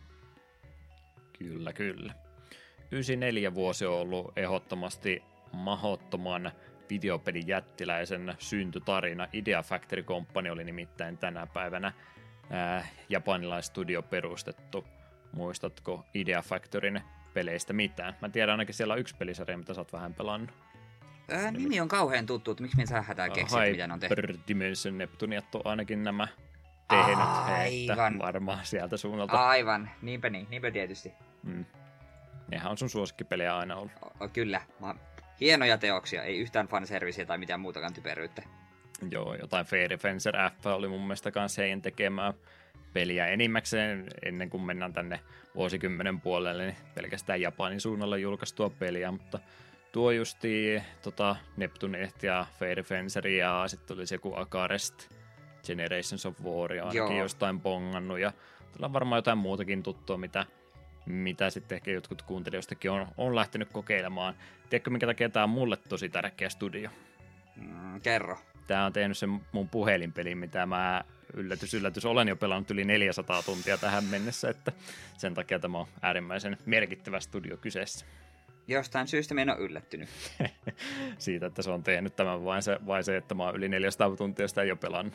Kyllä, 1.38 1.72
kyllä. 1.72 2.14
94 2.90 3.54
vuosi 3.54 3.86
on 3.86 3.94
ollut 3.94 4.32
ehdottomasti 4.38 5.22
mahottoman 5.52 6.52
videopelin 6.90 7.48
jättiläisen 7.48 8.34
syntytarina. 8.38 9.28
Idea 9.32 9.62
Factory 9.62 10.02
Company 10.02 10.50
oli 10.50 10.64
nimittäin 10.64 11.18
tänä 11.18 11.46
päivänä 11.46 11.92
äh, 12.52 12.92
japanilaistudio 13.08 14.02
perustettu. 14.02 14.84
Muistatko 15.32 16.04
Idea 16.14 16.42
Factoryn 16.42 17.02
peleistä 17.34 17.72
mitään. 17.72 18.16
Mä 18.22 18.28
tiedän 18.28 18.52
ainakin 18.52 18.74
siellä 18.74 18.94
on 18.94 19.00
yksi 19.00 19.16
pelisarja, 19.16 19.58
mitä 19.58 19.74
sä 19.74 19.80
oot 19.80 19.92
vähän 19.92 20.14
pelannut. 20.14 20.50
Ää, 21.30 21.50
nimi 21.50 21.80
on 21.80 21.88
kauhean 21.88 22.26
tuttu, 22.26 22.50
että 22.50 22.62
miksi 22.62 22.76
me 22.76 22.86
saa 22.86 23.02
hätää 23.02 23.30
keksiä, 23.30 23.60
mitä 23.70 23.86
ne 23.86 23.94
on 23.94 24.00
tehty. 24.00 24.16
Hyperdimension 24.16 24.98
Neptuniat 24.98 25.54
on 25.54 25.62
ainakin 25.64 26.04
nämä 26.04 26.28
tehnyt, 26.88 27.18
Aivan. 27.18 28.12
että 28.12 28.26
varmaan 28.26 28.66
sieltä 28.66 28.96
suunnalta. 28.96 29.48
Aivan, 29.48 29.90
niinpä 30.02 30.30
niin, 30.30 30.46
niinpä 30.50 30.70
tietysti. 30.70 31.12
Mm. 31.42 31.64
Nehän 32.48 32.70
on 32.70 32.78
sun 32.78 32.90
suosikkipelejä 32.90 33.56
aina 33.56 33.76
ollut. 33.76 33.92
O, 34.20 34.28
kyllä, 34.28 34.60
mä... 34.80 34.94
hienoja 35.40 35.78
teoksia, 35.78 36.22
ei 36.22 36.38
yhtään 36.38 36.68
fanserviceä 36.68 37.26
tai 37.26 37.38
mitään 37.38 37.60
muutakaan 37.60 37.94
typeryyttä. 37.94 38.42
Joo, 39.10 39.34
jotain 39.34 39.66
Fairy 39.66 39.96
Fencer 39.96 40.34
F 40.62 40.66
oli 40.66 40.88
mun 40.88 41.00
mielestä 41.00 41.30
kanssa 41.30 41.62
heidän 41.62 41.82
tekemää 41.82 42.34
peliä 42.92 43.26
enimmäkseen 43.26 44.06
ennen 44.24 44.50
kuin 44.50 44.62
mennään 44.62 44.92
tänne 44.92 45.20
vuosikymmenen 45.54 46.20
puolelle, 46.20 46.64
niin 46.66 46.76
pelkästään 46.94 47.40
Japanin 47.40 47.80
suunnalla 47.80 48.16
julkaistua 48.16 48.70
peliä, 48.70 49.12
mutta 49.12 49.38
tuo 49.92 50.10
justi 50.10 50.82
tota, 51.02 51.36
Neptunet 51.56 52.22
ja 52.22 52.46
Fairy 52.58 52.82
Fencer 52.82 53.26
ja 53.26 53.64
sitten 53.66 53.96
oli 53.96 54.06
se 54.06 54.14
joku 54.14 54.34
Akarest 54.36 55.08
Generations 55.66 56.26
of 56.26 56.40
War 56.40 56.72
ainakin 56.72 56.96
Joo. 56.96 57.12
jostain 57.12 57.60
pongannut 57.60 58.18
ja 58.18 58.32
Tällä 58.72 58.86
on 58.86 58.92
varmaan 58.92 59.18
jotain 59.18 59.38
muutakin 59.38 59.82
tuttua, 59.82 60.16
mitä, 60.16 60.46
mitä 61.06 61.50
sitten 61.50 61.76
ehkä 61.76 61.90
jotkut 61.90 62.22
kuuntelijoistakin 62.22 62.90
on, 62.90 63.06
on 63.16 63.34
lähtenyt 63.34 63.68
kokeilemaan. 63.72 64.34
Tiedätkö, 64.70 64.90
minkä 64.90 65.06
takia 65.06 65.28
tämä 65.28 65.44
on 65.44 65.50
mulle 65.50 65.76
tosi 65.76 66.08
tärkeä 66.08 66.48
studio? 66.48 66.90
Mm, 67.56 68.00
kerro. 68.00 68.38
Tämä 68.66 68.86
on 68.86 68.92
tehnyt 68.92 69.18
sen 69.18 69.40
mun 69.52 69.68
puhelinpeli, 69.68 70.34
mitä 70.34 70.66
mä 70.66 71.04
yllätys, 71.34 71.74
yllätys, 71.74 72.04
olen 72.04 72.28
jo 72.28 72.36
pelannut 72.36 72.70
yli 72.70 72.84
400 72.84 73.42
tuntia 73.42 73.78
tähän 73.78 74.04
mennessä, 74.04 74.50
että 74.50 74.72
sen 75.18 75.34
takia 75.34 75.58
tämä 75.58 75.78
on 75.78 75.86
äärimmäisen 76.02 76.58
merkittävä 76.66 77.20
studio 77.20 77.56
kyseessä. 77.56 78.06
Jostain 78.68 79.08
syystä 79.08 79.34
minä 79.34 79.52
en 79.52 79.58
ole 79.58 79.66
yllättynyt. 79.66 80.08
Siitä, 81.18 81.46
että 81.46 81.62
se 81.62 81.70
on 81.70 81.82
tehnyt 81.82 82.16
tämän, 82.16 82.44
vai 82.44 82.62
se, 82.62 82.78
vai 82.86 83.04
se 83.04 83.16
että 83.16 83.34
mä 83.34 83.42
oon 83.42 83.56
yli 83.56 83.68
400 83.68 84.16
tuntia 84.16 84.48
sitä 84.48 84.64
jo 84.64 84.76
pelannut. 84.76 85.14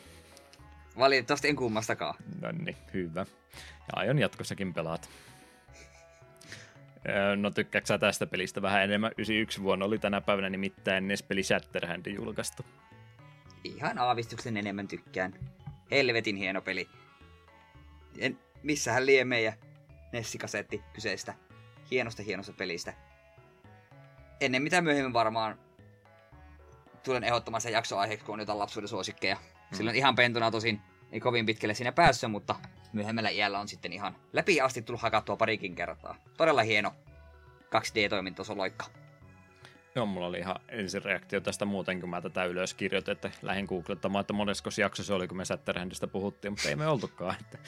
Valitettavasti 0.98 1.48
en 1.48 1.56
kummastakaan. 1.56 2.14
No 2.40 2.52
niin, 2.52 2.76
hyvä. 2.94 3.26
Ja 3.78 3.92
aion 3.92 4.18
jatkossakin 4.18 4.74
pelata. 4.74 5.08
No 7.36 7.50
tykkääksä 7.50 7.98
tästä 7.98 8.26
pelistä 8.26 8.62
vähän 8.62 8.84
enemmän? 8.84 9.12
91 9.18 9.62
vuonna 9.62 9.84
oli 9.84 9.98
tänä 9.98 10.20
päivänä 10.20 10.50
nimittäin 10.50 11.08
NES-peli 11.08 11.42
Shatterhand 11.42 12.06
julkaistu. 12.06 12.64
Ihan 13.76 13.98
aavistuksen 13.98 14.56
enemmän 14.56 14.88
tykkään. 14.88 15.34
Helvetin 15.90 16.36
hieno 16.36 16.62
peli. 16.62 16.88
En, 18.18 18.38
missähän 18.62 19.06
lie 19.06 19.24
meidän 19.24 19.54
Nessikasetti 20.12 20.82
kyseistä 20.92 21.34
hienosta 21.90 22.22
hienosta 22.22 22.52
pelistä. 22.52 22.94
Ennen 24.40 24.62
mitä 24.62 24.80
myöhemmin 24.80 25.12
varmaan 25.12 25.58
tulen 27.04 27.24
ehdottomaan 27.24 27.60
sen 27.60 27.72
jaksoaiheeksi, 27.72 28.26
kun 28.26 28.32
on 28.32 28.40
jotain 28.40 28.58
lapsuuden 28.58 28.88
suosikkeja. 28.88 29.34
Mm. 29.34 29.76
Silloin 29.76 29.96
ihan 29.96 30.16
pentuna 30.16 30.50
tosin 30.50 30.80
ei 31.12 31.20
kovin 31.20 31.46
pitkälle 31.46 31.74
siinä 31.74 31.92
päässä, 31.92 32.28
mutta 32.28 32.54
myöhemmällä 32.92 33.30
iällä 33.30 33.58
on 33.58 33.68
sitten 33.68 33.92
ihan 33.92 34.16
läpi 34.32 34.60
asti 34.60 34.82
tullut 34.82 35.02
hakattua 35.02 35.36
parikin 35.36 35.74
kertaa. 35.74 36.16
Todella 36.36 36.62
hieno 36.62 36.92
2D-toimintasoloikka. 37.64 38.84
Joo, 39.98 40.06
mulla 40.06 40.26
oli 40.26 40.38
ihan 40.38 40.56
reaktio 41.04 41.40
tästä 41.40 41.64
muuten, 41.64 42.00
kun 42.00 42.10
mä 42.10 42.20
tätä 42.20 42.44
ylös 42.44 42.74
kirjoitin, 42.74 43.12
että 43.12 43.30
lähdin 43.42 43.64
googlettamaan, 43.64 44.20
että 44.20 44.32
monesko 44.32 44.70
jakso 44.78 45.02
se 45.02 45.14
oli, 45.14 45.28
kun 45.28 45.36
me 45.36 45.44
Shatterhandista 45.44 46.06
puhuttiin, 46.06 46.52
mutta 46.52 46.68
ei 46.68 46.76
me 46.76 46.86
oltukaan. 46.86 47.36
Että 47.40 47.58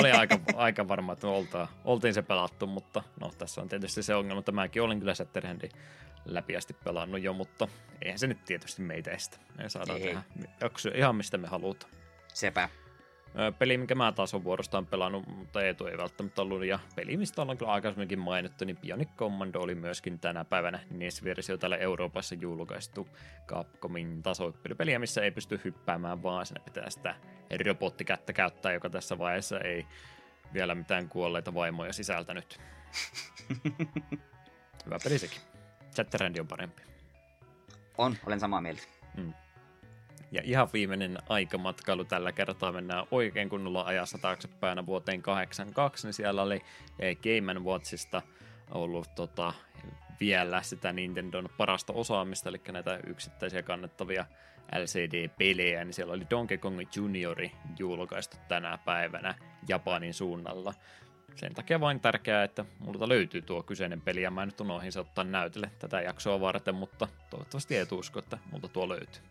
oli 0.00 0.10
aika, 0.10 0.38
aika 0.56 0.88
varma, 0.88 1.12
että 1.12 1.26
me 1.26 1.32
oltaan, 1.32 1.68
oltiin 1.84 2.14
se 2.14 2.22
pelattu, 2.22 2.66
mutta 2.66 3.02
no 3.20 3.30
tässä 3.38 3.60
on 3.60 3.68
tietysti 3.68 4.02
se 4.02 4.14
ongelma, 4.14 4.38
että 4.38 4.52
mäkin 4.52 4.82
olin 4.82 4.98
kyllä 4.98 5.14
Shatterhandin 5.14 5.70
läpi 6.24 6.56
asti 6.56 6.74
pelannut 6.84 7.22
jo, 7.22 7.32
mutta 7.32 7.68
eihän 8.02 8.18
se 8.18 8.26
nyt 8.26 8.44
tietysti 8.44 8.82
meitä 8.82 9.10
estä. 9.10 9.38
Me 9.58 9.68
saadaan 9.68 9.98
ei. 9.98 10.04
tehdä 10.04 10.22
jaksoja 10.60 10.98
ihan 10.98 11.16
mistä 11.16 11.38
me 11.38 11.48
halutaan. 11.48 11.92
Sepä. 12.34 12.68
Peli, 13.58 13.78
minkä 13.78 13.94
mä 13.94 14.12
taas 14.12 14.34
on 14.34 14.44
vuorostaan 14.44 14.86
pelannut, 14.86 15.26
mutta 15.26 15.62
Eetu 15.62 15.86
ei 15.86 15.98
välttämättä 15.98 16.42
ollut, 16.42 16.64
ja 16.64 16.78
peli, 16.96 17.16
mistä 17.16 17.42
ollaan 17.42 17.58
kyllä 17.58 17.72
aikaisemminkin 17.72 18.18
mainittu, 18.18 18.64
niin 18.64 18.76
Bionic 18.76 19.08
Commando 19.16 19.60
oli 19.60 19.74
myöskin 19.74 20.18
tänä 20.18 20.44
päivänä 20.44 20.80
NES-versio 20.90 21.56
täällä 21.56 21.76
Euroopassa 21.76 22.34
julkaistu 22.34 23.08
Capcomin 23.46 24.22
tasoippelypeliä, 24.22 24.98
missä 24.98 25.22
ei 25.22 25.30
pysty 25.30 25.60
hyppäämään, 25.64 26.22
vaan 26.22 26.46
sinne 26.46 26.60
pitää 26.64 26.90
sitä 26.90 27.14
robottikättä 27.64 28.32
käyttää, 28.32 28.72
joka 28.72 28.90
tässä 28.90 29.18
vaiheessa 29.18 29.60
ei 29.60 29.86
vielä 30.54 30.74
mitään 30.74 31.08
kuolleita 31.08 31.54
vaimoja 31.54 31.92
sisältänyt. 31.92 32.60
Hyvä 34.86 34.98
peli 35.04 35.18
sekin. 35.18 35.40
Chatterandi 35.94 36.40
on 36.40 36.48
parempi. 36.48 36.82
On, 37.98 38.16
olen 38.26 38.40
samaa 38.40 38.60
mieltä. 38.60 38.82
Mm. 39.16 39.32
Ja 40.32 40.42
ihan 40.44 40.68
viimeinen 40.72 41.18
aikamatkailu 41.28 42.04
tällä 42.04 42.32
kertaa 42.32 42.72
mennään 42.72 43.06
oikein 43.10 43.48
kunnolla 43.48 43.82
ajassa 43.82 44.18
taaksepäin 44.18 44.86
vuoteen 44.86 45.22
82, 45.22 46.06
niin 46.06 46.14
siellä 46.14 46.42
oli 46.42 46.62
eh, 46.98 47.16
Game 47.16 47.60
Watchista 47.60 48.22
ollut 48.70 49.14
tota, 49.14 49.52
vielä 50.20 50.62
sitä 50.62 50.92
Nintendon 50.92 51.48
parasta 51.56 51.92
osaamista, 51.92 52.48
eli 52.48 52.60
näitä 52.72 53.00
yksittäisiä 53.06 53.62
kannettavia 53.62 54.26
LCD-pelejä, 54.78 55.84
niin 55.84 55.94
siellä 55.94 56.12
oli 56.12 56.26
Donkey 56.30 56.58
Kong 56.58 56.80
Juniori 56.96 57.52
julkaistu 57.78 58.36
tänä 58.48 58.78
päivänä 58.84 59.34
Japanin 59.68 60.14
suunnalla. 60.14 60.74
Sen 61.34 61.54
takia 61.54 61.80
vain 61.80 62.00
tärkeää, 62.00 62.44
että 62.44 62.64
multa 62.78 63.08
löytyy 63.08 63.42
tuo 63.42 63.62
kyseinen 63.62 64.00
peli, 64.00 64.22
ja 64.22 64.30
mä 64.30 64.46
nyt 64.46 64.60
unohdin 64.60 64.92
se 64.92 65.00
ottaa 65.00 65.24
näytelle 65.24 65.70
tätä 65.78 66.00
jaksoa 66.00 66.40
varten, 66.40 66.74
mutta 66.74 67.08
toivottavasti 67.30 67.76
ei 67.76 67.86
usko, 67.92 68.18
että 68.18 68.38
multa 68.50 68.68
tuo 68.68 68.88
löytyy. 68.88 69.22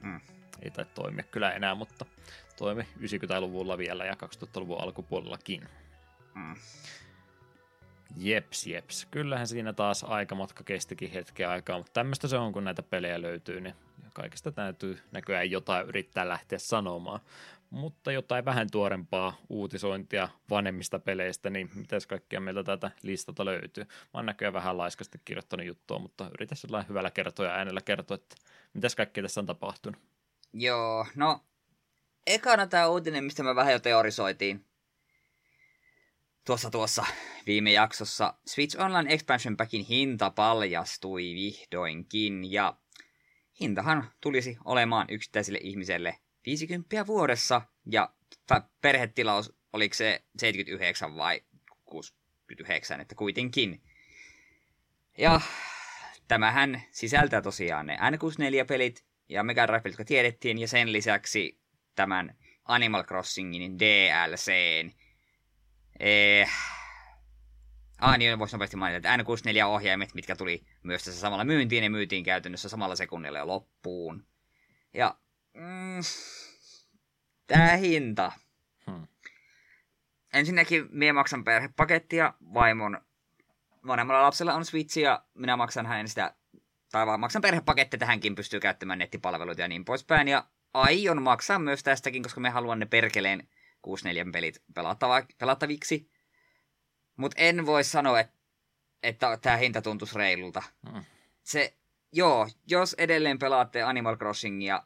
Mm 0.00 0.20
ei 0.62 0.70
tai 0.70 0.84
toimia 0.94 1.24
kyllä 1.30 1.52
enää, 1.52 1.74
mutta 1.74 2.06
toimi 2.56 2.82
90-luvulla 2.98 3.78
vielä 3.78 4.04
ja 4.04 4.14
2000-luvun 4.14 4.80
alkupuolellakin. 4.80 5.68
Mm. 6.34 6.56
Jeps, 8.16 8.66
jeps. 8.66 9.06
Kyllähän 9.10 9.46
siinä 9.46 9.72
taas 9.72 10.04
aikamatka 10.04 10.64
kestikin 10.64 11.10
hetken 11.10 11.48
aikaa, 11.48 11.78
mutta 11.78 11.92
tämmöistä 11.92 12.28
se 12.28 12.36
on, 12.36 12.52
kun 12.52 12.64
näitä 12.64 12.82
pelejä 12.82 13.22
löytyy, 13.22 13.60
niin 13.60 13.74
kaikista 14.12 14.52
täytyy 14.52 14.98
näköjään 15.12 15.50
jotain 15.50 15.86
yrittää 15.86 16.28
lähteä 16.28 16.58
sanomaan. 16.58 17.20
Mutta 17.70 18.12
jotain 18.12 18.44
vähän 18.44 18.70
tuorempaa 18.70 19.36
uutisointia 19.48 20.28
vanhemmista 20.50 20.98
peleistä, 20.98 21.50
niin 21.50 21.70
mitäs 21.74 22.06
kaikkia 22.06 22.40
meiltä 22.40 22.64
tätä 22.64 22.90
listalta 23.02 23.44
löytyy? 23.44 23.84
Mä 23.84 23.90
oon 24.14 24.26
näköjään 24.26 24.52
vähän 24.52 24.78
laiskasti 24.78 25.20
kirjoittanut 25.24 25.66
juttua, 25.66 25.98
mutta 25.98 26.30
yritän 26.34 26.56
sellainen 26.56 26.88
hyvällä 26.88 27.10
kertoa 27.10 27.46
ja 27.46 27.52
äänellä 27.52 27.80
kertoa, 27.80 28.14
että 28.14 28.36
mitäs 28.74 28.94
kaikkea 28.94 29.22
tässä 29.22 29.40
on 29.40 29.46
tapahtunut. 29.46 30.00
Joo, 30.58 31.06
no 31.14 31.44
ekana 32.26 32.66
tämä 32.66 32.88
uutinen, 32.88 33.24
mistä 33.24 33.42
me 33.42 33.54
vähän 33.54 33.72
jo 33.72 33.78
teorisoitiin 33.78 34.66
tuossa 36.44 36.70
tuossa 36.70 37.06
viime 37.46 37.72
jaksossa. 37.72 38.34
Switch 38.46 38.80
Online 38.80 39.14
Expansion 39.14 39.56
Packin 39.56 39.84
hinta 39.84 40.30
paljastui 40.30 41.22
vihdoinkin 41.34 42.52
ja 42.52 42.76
hintahan 43.60 44.10
tulisi 44.20 44.56
olemaan 44.64 45.06
yksittäiselle 45.10 45.58
ihmiselle 45.62 46.18
50 46.46 47.06
vuodessa 47.06 47.62
ja 47.90 48.14
perhetilaus 48.82 49.56
oliko 49.72 49.94
se 49.94 50.24
79 50.38 51.16
vai 51.16 51.42
69, 51.84 53.00
että 53.00 53.14
kuitenkin. 53.14 53.82
Ja 55.18 55.40
tämähän 56.28 56.82
sisältää 56.90 57.42
tosiaan 57.42 57.86
ne 57.86 57.96
N64-pelit, 57.96 59.05
ja 59.28 59.44
Mega 59.44 59.66
Drive, 59.66 59.82
jotka 59.84 60.04
tiedettiin, 60.04 60.58
ja 60.58 60.68
sen 60.68 60.92
lisäksi 60.92 61.60
tämän 61.94 62.36
Animal 62.64 63.04
Crossingin 63.04 63.78
DLCn. 63.78 64.90
Eh... 66.00 66.50
Ah, 67.98 68.18
niin 68.18 68.38
voisi 68.38 68.54
nopeasti 68.54 68.76
mainita, 68.76 68.96
että 68.96 69.22
N64-ohjaimet, 69.22 70.14
mitkä 70.14 70.36
tuli 70.36 70.66
myös 70.82 71.04
tässä 71.04 71.20
samalla 71.20 71.44
myyntiin, 71.44 71.82
ne 71.82 71.88
myytiin 71.88 72.24
käytännössä 72.24 72.68
samalla 72.68 72.96
sekunnilla 72.96 73.38
jo 73.38 73.46
loppuun. 73.46 74.26
Ja... 74.94 75.18
Mm, 75.54 76.00
tää 77.46 77.76
hinta. 77.76 78.32
Hmm. 78.90 79.06
Ensinnäkin 80.32 80.86
minä 80.90 81.12
maksan 81.12 81.44
perhepakettia, 81.44 82.34
vaimon 82.54 83.00
vanhemmalla 83.86 84.22
lapsella 84.22 84.54
on 84.54 84.64
Switch 84.64 84.98
ja 84.98 85.24
minä 85.34 85.56
maksan 85.56 85.86
hänen 85.86 86.08
sitä 86.08 86.34
tai 86.92 87.06
vaan 87.06 87.20
maksan 87.20 87.42
perhepaketti 87.42 87.98
tähänkin, 87.98 88.34
pystyy 88.34 88.60
käyttämään 88.60 88.98
nettipalveluita 88.98 89.60
ja 89.60 89.68
niin 89.68 89.84
poispäin. 89.84 90.28
Ja 90.28 90.44
aion 90.74 91.22
maksaa 91.22 91.58
myös 91.58 91.82
tästäkin, 91.82 92.22
koska 92.22 92.40
me 92.40 92.50
haluan 92.50 92.78
ne 92.78 92.86
perkeleen 92.86 93.48
64 93.82 94.32
pelit 94.32 94.62
pelattava, 94.74 95.22
pelattaviksi. 95.38 96.10
Mutta 97.16 97.36
en 97.40 97.66
voi 97.66 97.84
sanoa, 97.84 98.20
että, 98.20 98.34
että 99.02 99.38
tämä 99.42 99.56
hinta 99.56 99.82
tuntuisi 99.82 100.18
reilulta. 100.18 100.62
Hmm. 100.90 101.04
Se, 101.42 101.74
joo, 102.12 102.48
jos 102.66 102.94
edelleen 102.98 103.38
pelaatte 103.38 103.82
Animal 103.82 104.16
Crossingia, 104.16 104.82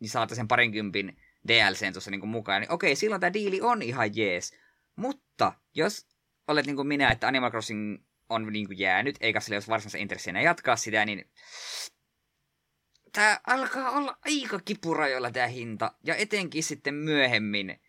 niin 0.00 0.10
saatte 0.10 0.34
sen 0.34 0.48
parinkympin 0.48 1.16
DLCn 1.48 1.92
tuossa 1.92 2.10
niinku 2.10 2.26
mukaan, 2.26 2.60
niin 2.60 2.72
okei, 2.72 2.96
silloin 2.96 3.20
tämä 3.20 3.32
diili 3.32 3.60
on 3.60 3.82
ihan 3.82 4.16
jees. 4.16 4.58
Mutta 4.96 5.52
jos 5.74 6.06
olet 6.48 6.66
niin 6.66 6.76
kuin 6.76 6.88
minä, 6.88 7.10
että 7.10 7.28
Animal 7.28 7.50
Crossing 7.50 8.04
on 8.28 8.52
niin 8.52 8.66
kuin 8.66 8.78
jäänyt, 8.78 9.16
eikä 9.20 9.40
sille 9.40 9.56
olisi 9.56 9.68
varsinaista 9.68 9.98
intressiä 9.98 10.40
jatkaa 10.40 10.76
sitä, 10.76 11.04
niin 11.04 11.30
tämä 13.12 13.40
alkaa 13.46 13.90
olla 13.90 14.18
aika 14.24 14.60
kipurajoilla 14.64 15.30
tämä 15.30 15.46
hinta. 15.46 15.92
Ja 16.04 16.16
etenkin 16.16 16.62
sitten 16.62 16.94
myöhemmin, 16.94 17.80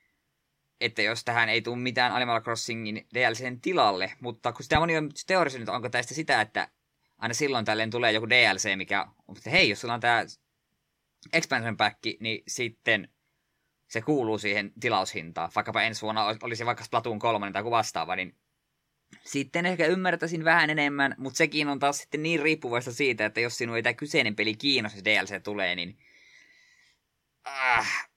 että 0.81 1.01
jos 1.01 1.23
tähän 1.23 1.49
ei 1.49 1.61
tule 1.61 1.77
mitään 1.77 2.11
Animal 2.11 2.41
Crossingin 2.41 3.07
DLCn 3.13 3.61
tilalle, 3.61 4.13
mutta 4.19 4.53
kun 4.53 4.63
sitä 4.63 4.79
moni 4.79 4.97
on 4.97 5.09
teorisoinut, 5.27 5.69
onko 5.69 5.89
tästä 5.89 6.13
sitä, 6.13 6.41
että 6.41 6.67
aina 7.17 7.33
silloin 7.33 7.65
tälleen 7.65 7.89
tulee 7.89 8.11
joku 8.11 8.29
DLC, 8.29 8.75
mikä 8.75 9.05
on, 9.27 9.37
että 9.37 9.49
hei, 9.49 9.69
jos 9.69 9.81
sulla 9.81 9.93
on 9.93 9.99
tämä 9.99 10.25
expansion 11.33 11.77
pack, 11.77 11.99
niin 12.19 12.43
sitten 12.47 13.09
se 13.87 14.01
kuuluu 14.01 14.37
siihen 14.37 14.73
tilaushintaan. 14.79 15.51
Vaikkapa 15.55 15.81
ensi 15.81 16.01
vuonna 16.01 16.25
olisi 16.25 16.65
vaikka 16.65 16.83
Splatoon 16.83 17.19
3 17.19 17.51
tai 17.51 17.59
joku 17.59 17.71
vastaava, 17.71 18.15
niin 18.15 18.35
sitten 19.23 19.65
ehkä 19.65 19.85
ymmärtäisin 19.85 20.43
vähän 20.43 20.69
enemmän, 20.69 21.15
mutta 21.17 21.37
sekin 21.37 21.67
on 21.67 21.79
taas 21.79 21.97
sitten 21.97 22.23
niin 22.23 22.41
riippuvaista 22.41 22.93
siitä, 22.93 23.25
että 23.25 23.39
jos 23.39 23.57
sinun 23.57 23.75
ei 23.75 23.83
tämä 23.83 23.93
kyseinen 23.93 24.35
peli 24.35 24.55
kiinnosta, 24.55 25.05
DLC 25.05 25.43
tulee, 25.43 25.75
niin 25.75 25.97
äh, 27.47 28.09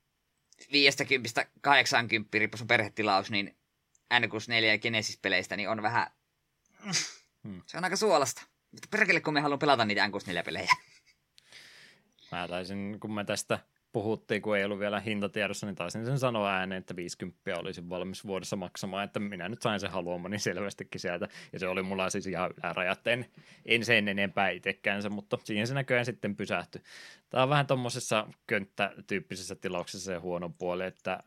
50 0.73 1.47
80 1.61 2.39
riippuu 2.39 2.59
sun 2.59 2.67
perhetilaus, 2.67 3.31
niin 3.31 3.57
N64 4.15 4.65
ja 4.65 4.79
Genesis-peleistä, 4.79 5.57
niin 5.57 5.69
on 5.69 5.83
vähän... 5.83 6.07
Hmm. 7.43 7.63
Se 7.67 7.79
on 7.79 7.85
aika 7.85 7.97
suolasta. 7.97 8.43
Mutta 8.73 8.89
perkele, 8.91 9.21
kun 9.21 9.35
me 9.35 9.41
haluan 9.41 9.59
pelata 9.59 9.85
niitä 9.85 10.07
N64-pelejä. 10.07 10.73
Mä 12.33 12.49
taisin, 12.49 13.01
kun 13.01 13.15
me 13.15 13.25
tästä 13.25 13.59
puhuttiin, 13.93 14.43
kun 14.43 14.57
ei 14.57 14.65
ollut 14.65 14.79
vielä 14.79 15.01
hintatiedossa, 15.01 15.67
niin 15.67 15.77
taisin 15.77 16.07
sen 16.07 16.19
sanoa 16.19 16.51
ääneen, 16.51 16.79
että 16.79 16.97
50 16.97 17.41
olisin 17.59 17.89
valmis 17.91 18.27
vuodessa 18.27 18.57
maksamaan, 18.57 19.05
että 19.05 19.21
minä 19.21 19.49
nyt 19.49 19.63
sain 19.63 19.81
sen 19.81 19.91
haluamani 19.91 20.39
selvästikin 20.39 21.01
sieltä, 21.01 21.29
ja 21.53 21.59
se 21.59 21.69
oli 21.69 21.83
mulla 21.83 22.11
siis 22.11 22.27
ihan 22.27 22.51
ylärajat, 22.59 23.07
en, 23.07 23.27
en 23.67 23.85
sen 23.85 24.09
enempää 24.09 24.51
itsekäänsä, 24.51 25.11
mutta 25.11 25.39
siihen 25.45 25.67
se 25.67 25.75
näköjään 25.75 26.07
sitten 26.07 26.37
pysähtyi. 26.37 26.83
Tämä 27.31 27.43
on 27.43 27.49
vähän 27.49 27.67
tuommoisessa 27.67 28.27
könttätyyppisessä 28.47 29.55
tilauksessa 29.55 30.07
se 30.07 30.17
huono 30.17 30.51
puoli, 30.59 30.85
että 30.85 31.23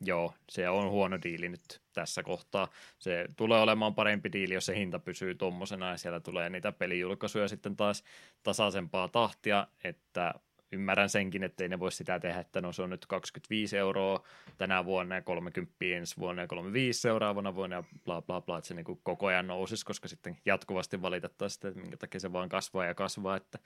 joo, 0.00 0.34
se 0.48 0.68
on 0.68 0.90
huono 0.90 1.18
diili 1.22 1.48
nyt 1.48 1.80
tässä 1.92 2.22
kohtaa. 2.22 2.68
Se 2.98 3.26
tulee 3.36 3.60
olemaan 3.60 3.94
parempi 3.94 4.32
diili, 4.32 4.54
jos 4.54 4.66
se 4.66 4.76
hinta 4.76 4.98
pysyy 4.98 5.34
tuommoisena 5.34 5.90
ja 5.90 5.96
siellä 5.96 6.20
tulee 6.20 6.50
niitä 6.50 6.72
pelijulkaisuja 6.72 7.48
sitten 7.48 7.76
taas 7.76 8.04
tasaisempaa 8.42 9.08
tahtia, 9.08 9.66
että 9.84 10.34
ymmärrän 10.72 11.08
senkin, 11.08 11.44
että 11.44 11.64
ei 11.64 11.68
ne 11.68 11.78
voi 11.78 11.92
sitä 11.92 12.20
tehdä, 12.20 12.40
että 12.40 12.60
no 12.60 12.72
se 12.72 12.82
on 12.82 12.90
nyt 12.90 13.06
25 13.06 13.78
euroa 13.78 14.24
tänä 14.58 14.84
vuonna 14.84 15.14
ja 15.14 15.22
30 15.22 15.74
ensi 15.80 16.16
vuonna 16.16 16.42
ja 16.42 16.48
35 16.48 17.00
seuraavana 17.00 17.54
vuonna 17.54 17.76
ja 17.76 17.84
bla 18.04 18.22
bla 18.22 18.40
bla, 18.40 18.58
että 18.58 18.68
se 18.68 18.74
niin 18.74 18.84
kuin 18.84 19.00
koko 19.02 19.26
ajan 19.26 19.46
nousisi, 19.46 19.86
koska 19.86 20.08
sitten 20.08 20.38
jatkuvasti 20.44 21.02
valitettaisiin, 21.02 21.68
että 21.68 21.80
minkä 21.80 21.96
takia 21.96 22.20
se 22.20 22.32
vaan 22.32 22.48
kasvaa 22.48 22.84
ja 22.84 22.94
kasvaa, 22.94 23.36
että 23.36 23.58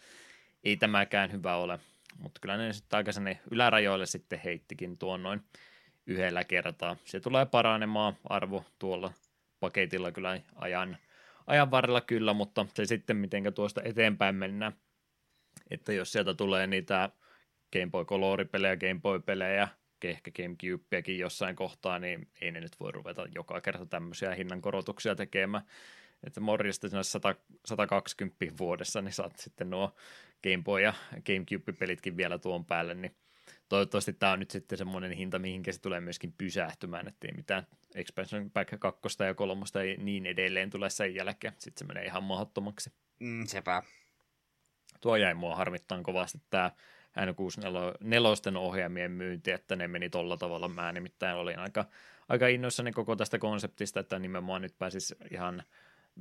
ei 0.64 0.76
tämäkään 0.76 1.32
hyvä 1.32 1.56
ole. 1.56 1.80
Mutta 2.18 2.40
kyllä 2.40 2.56
ne 2.56 2.72
sitten 2.72 2.96
aika 2.96 3.10
ylärajoille 3.50 4.06
sitten 4.06 4.40
heittikin 4.44 4.98
tuon 4.98 5.22
noin 5.22 5.42
yhdellä 6.06 6.44
kertaa. 6.44 6.96
Se 7.04 7.20
tulee 7.20 7.46
paranemaan 7.46 8.16
arvo 8.24 8.64
tuolla 8.78 9.12
paketilla 9.60 10.12
kyllä 10.12 10.40
ajan, 10.54 10.96
ajan 11.46 11.70
varrella 11.70 12.00
kyllä, 12.00 12.32
mutta 12.32 12.66
se 12.74 12.84
sitten 12.84 13.16
miten 13.16 13.54
tuosta 13.54 13.82
eteenpäin 13.84 14.34
mennään– 14.34 14.72
että 15.70 15.92
jos 15.92 16.12
sieltä 16.12 16.34
tulee 16.34 16.66
niitä 16.66 17.10
Game 17.72 17.90
Boy 17.90 18.04
Color-pelejä, 18.04 18.76
Game 18.76 19.00
Boy-pelejä, 19.00 19.68
ehkä 20.04 20.30
Gamecubeakin 20.30 21.18
jossain 21.18 21.56
kohtaa, 21.56 21.98
niin 21.98 22.28
ei 22.40 22.52
ne 22.52 22.60
nyt 22.60 22.80
voi 22.80 22.92
ruveta 22.92 23.26
joka 23.34 23.60
kerta 23.60 23.86
tämmöisiä 23.86 24.34
hinnankorotuksia 24.34 25.14
tekemään. 25.14 25.64
Että 26.24 26.40
morjesta 26.40 27.02
100, 27.02 27.34
120 27.64 28.58
vuodessa, 28.58 29.02
niin 29.02 29.12
saat 29.12 29.36
sitten 29.36 29.70
nuo 29.70 29.96
Game 30.42 30.62
Boy 30.64 30.82
ja 30.82 30.94
Gamecube-pelitkin 31.26 32.16
vielä 32.16 32.38
tuon 32.38 32.64
päälle, 32.64 32.94
niin 32.94 33.16
toivottavasti 33.68 34.12
tämä 34.12 34.32
on 34.32 34.38
nyt 34.38 34.50
sitten 34.50 34.78
semmoinen 34.78 35.12
hinta, 35.12 35.38
mihinkä 35.38 35.72
se 35.72 35.80
tulee 35.80 36.00
myöskin 36.00 36.34
pysähtymään, 36.38 37.08
ettei 37.08 37.32
mitään 37.32 37.66
Expansion 37.94 38.50
Pack 38.50 38.80
2 38.80 39.24
ja 39.24 39.34
3 39.34 39.64
ja 39.74 40.04
niin 40.04 40.26
edelleen 40.26 40.70
tule 40.70 40.90
sen 40.90 41.14
jälkeen. 41.14 41.54
Sitten 41.58 41.78
se 41.78 41.84
menee 41.84 42.04
ihan 42.04 42.22
mahdottomaksi. 42.22 42.92
Mm, 43.20 43.46
sepä 43.46 43.82
tuo 45.00 45.16
jäi 45.16 45.34
mua 45.34 45.56
harmittaan 45.56 46.02
kovasti 46.02 46.38
tämä 46.50 46.70
N64 47.18 48.56
ohjaamien 48.56 49.10
myynti, 49.10 49.50
että 49.50 49.76
ne 49.76 49.88
meni 49.88 50.10
tolla 50.10 50.36
tavalla. 50.36 50.68
Mä 50.68 50.92
nimittäin 50.92 51.36
olin 51.36 51.58
aika, 51.58 51.84
aika 52.28 52.48
innoissani 52.48 52.92
koko 52.92 53.16
tästä 53.16 53.38
konseptista, 53.38 54.00
että 54.00 54.18
nimenomaan 54.18 54.62
nyt 54.62 54.78
pääsis 54.78 55.14
ihan 55.30 55.62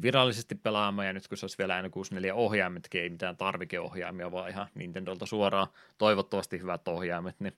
virallisesti 0.01 0.55
pelaamaan, 0.55 1.07
ja 1.07 1.13
nyt 1.13 1.27
kun 1.27 1.37
se 1.37 1.43
olisi 1.45 1.57
vielä 1.57 1.81
N64-ohjaimetkin, 1.81 3.01
ei 3.01 3.09
mitään 3.09 3.37
tarvikeohjaimia, 3.37 4.31
vaan 4.31 4.49
ihan 4.49 4.67
Nintendolta 4.75 5.25
suoraan 5.25 5.67
toivottavasti 5.97 6.59
hyvät 6.59 6.87
ohjaimet, 6.87 7.35
niin 7.39 7.53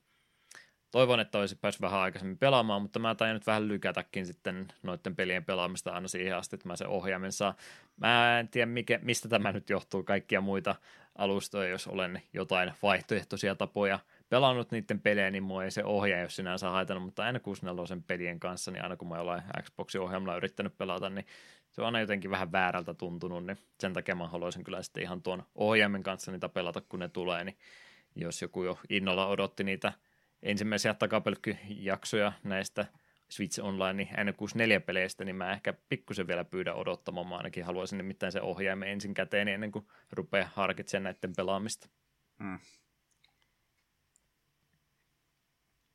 toivon, 0.91 1.19
että 1.19 1.39
olisi 1.39 1.55
päässyt 1.55 1.81
vähän 1.81 1.99
aikaisemmin 1.99 2.37
pelaamaan, 2.37 2.81
mutta 2.81 2.99
mä 2.99 3.15
tain 3.15 3.33
nyt 3.33 3.47
vähän 3.47 3.67
lykätäkin 3.67 4.25
sitten 4.25 4.67
noiden 4.83 5.15
pelien 5.15 5.45
pelaamista 5.45 5.91
aina 5.91 6.07
siihen 6.07 6.37
asti, 6.37 6.55
että 6.55 6.67
mä 6.67 6.75
sen 6.75 6.87
ohjaimen 6.87 7.31
saa. 7.31 7.55
Mä 7.97 8.39
en 8.39 8.47
tiedä, 8.47 8.65
mikä, 8.65 8.99
mistä 9.01 9.29
tämä 9.29 9.51
nyt 9.51 9.69
johtuu, 9.69 10.03
kaikkia 10.03 10.41
muita 10.41 10.75
alustoja, 11.15 11.69
jos 11.69 11.87
olen 11.87 12.21
jotain 12.33 12.73
vaihtoehtoisia 12.83 13.55
tapoja 13.55 13.99
pelannut 14.29 14.71
niiden 14.71 14.99
pelejä, 14.99 15.31
niin 15.31 15.43
mua 15.43 15.63
ei 15.63 15.71
se 15.71 15.83
ohjaaja 15.83 16.23
jos 16.23 16.35
sinänsä 16.35 16.69
haitannut, 16.69 17.05
mutta 17.05 17.31
N64 17.31 18.01
pelien 18.07 18.39
kanssa, 18.39 18.71
niin 18.71 18.83
aina 18.83 18.95
kun 18.95 19.07
mä 19.07 19.17
jollain 19.17 19.43
Xboxin 19.63 20.01
ohjelmalla 20.01 20.37
yrittänyt 20.37 20.77
pelata, 20.77 21.09
niin 21.09 21.25
se 21.71 21.81
on 21.81 21.85
aina 21.85 21.99
jotenkin 21.99 22.31
vähän 22.31 22.51
väärältä 22.51 22.93
tuntunut, 22.93 23.45
niin 23.45 23.57
sen 23.79 23.93
takia 23.93 24.15
mä 24.15 24.27
haluaisin 24.27 24.63
kyllä 24.63 24.83
sitten 24.83 25.03
ihan 25.03 25.21
tuon 25.21 25.43
ohjaimen 25.55 26.03
kanssa 26.03 26.31
niitä 26.31 26.49
pelata, 26.49 26.81
kun 26.81 26.99
ne 26.99 27.09
tulee, 27.09 27.43
niin 27.43 27.57
jos 28.15 28.41
joku 28.41 28.63
jo 28.63 28.79
innolla 28.89 29.27
odotti 29.27 29.63
niitä 29.63 29.93
ensimmäisiä 30.43 30.93
takapelkkyjaksoja 30.93 32.33
näistä 32.43 32.85
Switch 33.29 33.63
Online 33.63 34.03
N64-peleistä, 34.03 35.25
niin 35.25 35.35
mä 35.35 35.51
ehkä 35.51 35.73
pikkusen 35.89 36.27
vielä 36.27 36.43
pyydän 36.43 36.75
odottamaan. 36.75 37.27
Mä 37.27 37.37
ainakin 37.37 37.65
haluaisin 37.65 37.97
nimittäin 37.97 38.31
se 38.31 38.41
ohjaimen 38.41 38.89
ensin 38.89 39.13
käteen 39.13 39.47
ennen 39.47 39.71
kuin 39.71 39.87
rupeaa 40.11 40.49
harkitsemaan 40.53 41.03
näiden 41.03 41.35
pelaamista. 41.35 41.89
Mm. 42.39 42.59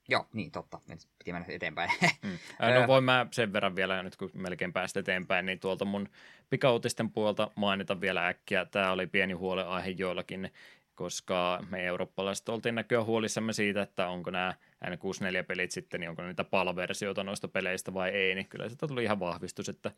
Joo, 0.08 0.26
niin 0.32 0.50
totta. 0.50 0.80
Piti 1.18 1.32
mennä 1.32 1.46
eteenpäin. 1.48 1.90
mm. 2.22 2.38
No 2.80 2.86
voin 2.86 3.04
mä 3.04 3.26
sen 3.30 3.52
verran 3.52 3.76
vielä, 3.76 4.02
nyt 4.02 4.16
kun 4.16 4.30
melkein 4.34 4.72
päästä 4.72 5.00
eteenpäin, 5.00 5.46
niin 5.46 5.60
tuolta 5.60 5.84
mun 5.84 6.08
pikautisten 6.50 7.10
puolta 7.10 7.50
mainita 7.54 8.00
vielä 8.00 8.26
äkkiä. 8.26 8.64
Tämä 8.64 8.92
oli 8.92 9.06
pieni 9.06 9.32
huoleaihe 9.32 9.90
joillakin 9.90 10.52
koska 10.94 11.64
me 11.70 11.84
eurooppalaiset 11.84 12.48
oltiin 12.48 12.74
näköä 12.74 13.04
huolissamme 13.04 13.52
siitä, 13.52 13.82
että 13.82 14.08
onko 14.08 14.30
nämä 14.30 14.54
N64-pelit 14.84 15.70
sitten, 15.70 16.00
niin 16.00 16.10
onko 16.10 16.22
niitä 16.22 16.44
PAL-versioita 16.44 17.24
noista 17.24 17.48
peleistä 17.48 17.94
vai 17.94 18.10
ei, 18.10 18.34
niin 18.34 18.48
kyllä 18.48 18.68
sitä 18.68 18.86
tuli 18.86 19.04
ihan 19.04 19.20
vahvistus, 19.20 19.68
että 19.68 19.90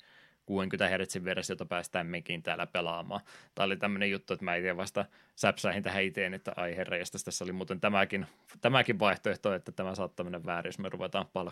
60 0.47 0.89
Hz 0.89 1.25
versiota 1.25 1.67
päästään 1.67 2.07
mekin 2.07 2.43
täällä 2.43 2.67
pelaamaan. 2.67 3.21
Tämä 3.55 3.65
oli 3.65 3.77
tämmöinen 3.77 4.11
juttu, 4.11 4.33
että 4.33 4.45
mä 4.45 4.57
itse 4.57 4.77
vasta 4.77 5.05
säpsäihin 5.37 5.83
tähän 5.83 6.03
iteen, 6.03 6.35
että 6.35 6.53
ai 6.57 6.77
herra, 6.77 6.97
tässä 7.25 7.45
oli 7.45 7.53
muuten 7.53 7.81
tämäkin, 7.81 8.27
tämäkin 8.61 8.99
vaihtoehto, 8.99 9.55
että 9.55 9.73
tämä 9.73 9.95
saattaa 9.95 10.25
mennä 10.25 10.45
väärin, 10.45 10.69
jos 10.69 10.79
me 10.79 10.89
ruvetaan 10.89 11.27
PAL, 11.33 11.51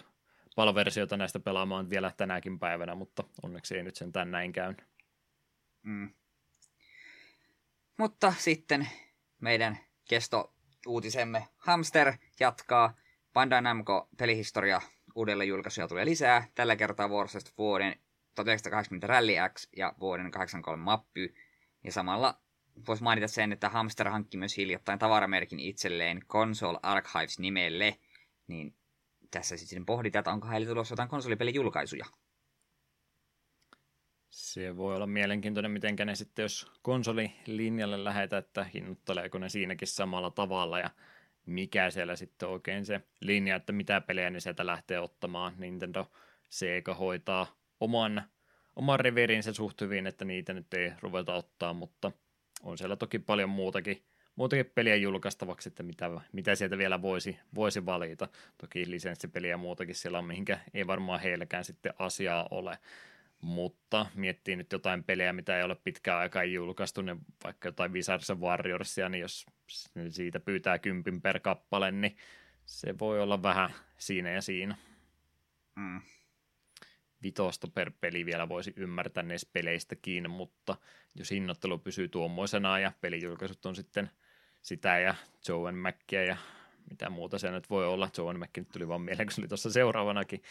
PAL-versiota 0.57 1.17
näistä 1.17 1.41
pelaamaan 1.41 1.91
vielä 1.91 2.13
tänäkin 2.17 2.59
päivänä, 2.59 2.95
mutta 2.95 3.25
onneksi 3.43 3.77
ei 3.77 3.83
nyt 3.83 3.97
sen 3.97 4.13
näin 4.25 4.53
käynyt. 4.53 4.85
Mm. 5.83 6.11
Mutta 7.99 8.35
sitten 8.39 8.89
meidän 9.45 9.79
kesto-uutisemme 10.09 11.49
Hamster 11.57 12.13
jatkaa. 12.41 12.95
Bandai 13.33 13.63
Namco 13.63 14.09
pelihistoria 14.19 14.81
uudelle 15.15 15.45
julkaisuja 15.45 15.89
tulee 15.89 16.05
lisää. 16.05 16.49
Tällä 16.55 16.77
kertaa 16.77 17.09
vuorosta 17.09 17.51
vuoden 17.59 17.97
1980 18.35 19.07
Rally 19.07 19.33
X 19.55 19.69
ja 19.77 19.95
vuoden 20.01 20.31
83 20.31 20.83
Mappy. 20.83 21.35
Ja 21.85 21.93
samalla 21.93 22.41
voisi 22.89 23.03
mainita 23.03 23.29
sen, 23.29 23.53
että 23.53 23.69
Hamster 23.69 24.09
hankki 24.09 24.37
myös 24.37 24.57
hiljattain 24.57 24.99
tavaramerkin 24.99 25.61
itselleen 25.61 26.21
Console 26.27 26.79
Archives 26.83 27.39
nimelle. 27.39 27.99
Niin 28.47 28.75
tässä 29.31 29.57
sitten 29.57 29.87
pohditaan, 29.87 30.21
että 30.21 30.33
onko 30.33 30.49
heille 30.49 30.67
tulossa 30.67 30.93
jotain 30.93 31.09
konsolipelijulkaisuja. 31.09 32.07
Se 34.35 34.77
voi 34.77 34.97
olla 34.97 35.07
mielenkiintoinen, 35.07 35.71
miten 35.71 35.97
ne 36.05 36.15
sitten, 36.15 36.43
jos 36.43 36.67
konsolilinjalle 36.83 38.05
lähetä, 38.05 38.39
että 38.39 38.65
hinnoitteleeko 38.65 39.39
ne 39.39 39.49
siinäkin 39.49 39.89
samalla 39.89 40.31
tavalla 40.31 40.79
ja 40.79 40.91
mikä 41.47 41.91
siellä 41.91 42.17
sitten 42.17 42.49
oikein 42.49 42.87
se 42.87 43.01
linja, 43.21 43.57
että 43.57 43.73
mitä 43.73 44.01
pelejä 44.01 44.31
ne 44.31 44.41
sieltä 44.41 44.67
lähtee 44.67 45.01
ottamaan. 45.01 45.55
Nintendo 45.59 46.11
Sega 46.49 46.95
hoitaa 46.95 47.47
oman, 47.81 48.23
oman 48.77 49.01
reverinsä 49.01 49.53
suht 49.53 49.81
hyvin, 49.81 50.07
että 50.07 50.25
niitä 50.25 50.53
nyt 50.53 50.75
ei 50.75 50.93
ruveta 51.01 51.35
ottaa, 51.35 51.73
mutta 51.73 52.13
on 52.63 52.79
siellä 52.79 52.97
toki 52.97 53.19
paljon 53.19 53.51
muutakin, 53.51 54.03
muutakin 54.37 54.67
peliä 54.75 54.97
julkaistavaksi, 54.97 55.69
että 55.69 55.83
mitä, 55.83 56.11
mitä 56.33 56.55
sieltä 56.55 56.79
vielä 56.79 57.03
voisi, 57.03 57.39
voisi 57.55 57.87
valita. 57.87 58.29
Toki 58.59 58.91
lisenssipeliä 58.91 59.51
ja 59.51 59.57
muutakin 59.57 59.95
siellä 59.95 60.19
on, 60.19 60.25
mihinkä 60.25 60.61
ei 60.75 60.87
varmaan 60.87 61.21
heilläkään 61.21 61.65
sitten 61.65 61.95
asiaa 61.99 62.49
ole. 62.51 62.79
Mutta 63.45 64.07
miettii 64.15 64.57
nyt 64.57 64.73
jotain 64.73 65.05
pelejä, 65.05 65.33
mitä 65.33 65.59
ei 65.59 65.65
ole 65.65 65.75
pitkään 65.75 66.19
aikaa 66.19 66.45
julkaistu, 66.45 67.03
niin 67.03 67.19
vaikka 67.45 67.69
jotain 67.69 67.93
Wizards 67.93 68.31
Warriorsia, 68.31 69.09
niin 69.09 69.21
jos 69.21 69.47
siitä 70.09 70.41
pyytää 70.41 70.79
kympin 70.79 71.23
per 71.23 71.41
kappale, 71.41 71.93
niin 71.93 72.17
se 72.67 72.99
voi 72.99 73.21
olla 73.21 73.43
vähän 73.43 73.71
siinä 73.99 74.31
ja 74.31 74.43
siinä. 74.43 74.77
Mm. 75.77 76.01
Vitosta 77.23 77.69
per 77.69 77.93
peli 78.01 78.27
vielä 78.27 78.49
voisi 78.49 78.73
ymmärtää 78.77 79.23
näistä 79.23 79.51
peleistäkin, 79.53 80.31
mutta 80.31 80.77
jos 81.15 81.31
hinnoittelu 81.31 81.79
pysyy 81.79 82.09
tuommoisena 82.09 82.79
ja 82.79 82.93
pelijulkaisut 83.01 83.67
on 83.67 83.77
sitten 83.77 84.11
sitä 84.63 84.99
ja 84.99 85.15
Joe 85.49 85.73
Mackia 85.73 86.25
ja 86.25 86.37
mitä 86.91 87.11
muuta 87.11 87.39
se 87.39 87.51
nyt 87.51 87.71
voi 87.71 87.87
olla. 87.87 88.11
Joe 88.19 88.35
Mac 88.35 88.51
nyt 88.57 88.69
tuli 88.73 88.89
vaan 88.89 89.03
mieleen, 89.03 89.27
kun 89.27 89.33
se 89.33 89.41
oli 89.41 89.49
tuossa 89.49 89.71
seuraavanakin 89.71 90.43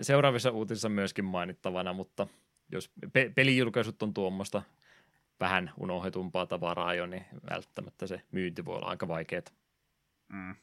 seuraavissa 0.00 0.50
uutisissa 0.50 0.88
myöskin 0.88 1.24
mainittavana, 1.24 1.92
mutta 1.92 2.26
jos 2.72 2.90
pe- 3.12 3.32
pelijulkaisut 3.34 4.02
on 4.02 4.14
tuommoista 4.14 4.62
vähän 5.40 5.72
unohdetumpaa 5.80 6.46
tavaraa 6.46 6.94
jo, 6.94 7.06
niin 7.06 7.24
välttämättä 7.50 8.06
se 8.06 8.22
myynti 8.32 8.64
voi 8.64 8.76
olla 8.76 8.86
aika 8.86 9.08
vaikeaa. 9.08 9.42
Mm. 10.32 10.54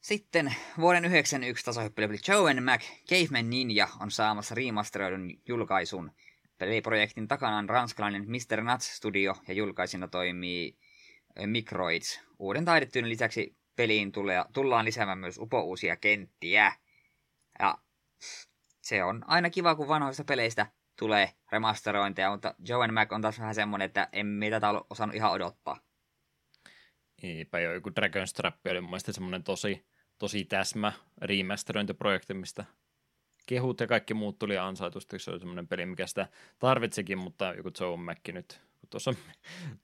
Sitten 0.00 0.54
vuoden 0.78 1.02
1991 1.02 1.64
tasohyppelypeli 1.64 2.18
Joe 2.28 2.60
Mac 2.60 2.84
Caveman 3.08 3.50
Ninja 3.50 3.88
on 4.00 4.10
saamassa 4.10 4.54
remasteroidun 4.54 5.30
julkaisun. 5.48 6.12
Peliprojektin 6.58 7.28
takana 7.28 7.58
on 7.58 7.68
ranskalainen 7.68 8.26
Mr. 8.28 8.62
Nuts 8.62 8.96
Studio 8.96 9.36
ja 9.48 9.54
julkaisina 9.54 10.08
toimii 10.08 10.78
Microids. 11.46 12.20
Uuden 12.38 12.64
taidetyön 12.64 13.08
lisäksi 13.08 13.59
peliin 13.80 14.12
tulee, 14.12 14.44
tullaan 14.52 14.84
lisäämään 14.84 15.18
myös 15.18 15.38
upouusia 15.38 15.96
kenttiä. 15.96 16.72
Ja 17.58 17.78
se 18.82 19.04
on 19.04 19.24
aina 19.26 19.50
kiva, 19.50 19.74
kun 19.74 19.88
vanhoista 19.88 20.24
peleistä 20.24 20.66
tulee 20.98 21.32
remasterointeja, 21.52 22.30
mutta 22.30 22.54
Joe 22.68 22.88
Mac 22.88 23.12
on 23.12 23.22
taas 23.22 23.38
vähän 23.38 23.54
semmonen, 23.54 23.86
että 23.86 24.08
emme 24.12 24.50
tätä 24.50 24.70
ole 24.70 24.82
osannut 24.90 25.16
ihan 25.16 25.32
odottaa. 25.32 25.80
Eipä 27.22 27.60
jo, 27.60 27.74
joku 27.74 27.88
Dragon's 27.88 28.32
Trap 28.36 28.54
oli 28.70 28.80
mun 28.80 28.90
mielestä 28.90 29.12
semmoinen 29.12 29.42
tosi, 29.42 29.86
tosi 30.18 30.44
täsmä 30.44 30.92
remasterointiprojekti, 31.22 32.34
mistä 32.34 32.64
kehut 33.46 33.80
ja 33.80 33.86
kaikki 33.86 34.14
muut 34.14 34.38
tuli 34.38 34.58
ansaitusti, 34.58 35.18
se 35.18 35.30
oli 35.30 35.38
semmoinen 35.38 35.68
peli, 35.68 35.86
mikä 35.86 36.06
sitä 36.06 36.28
tarvitsikin, 36.58 37.18
mutta 37.18 37.54
joku 37.56 37.70
Joe 37.80 37.96
Mac 37.96 38.18
nyt 38.32 38.60
tuossa 38.90 39.14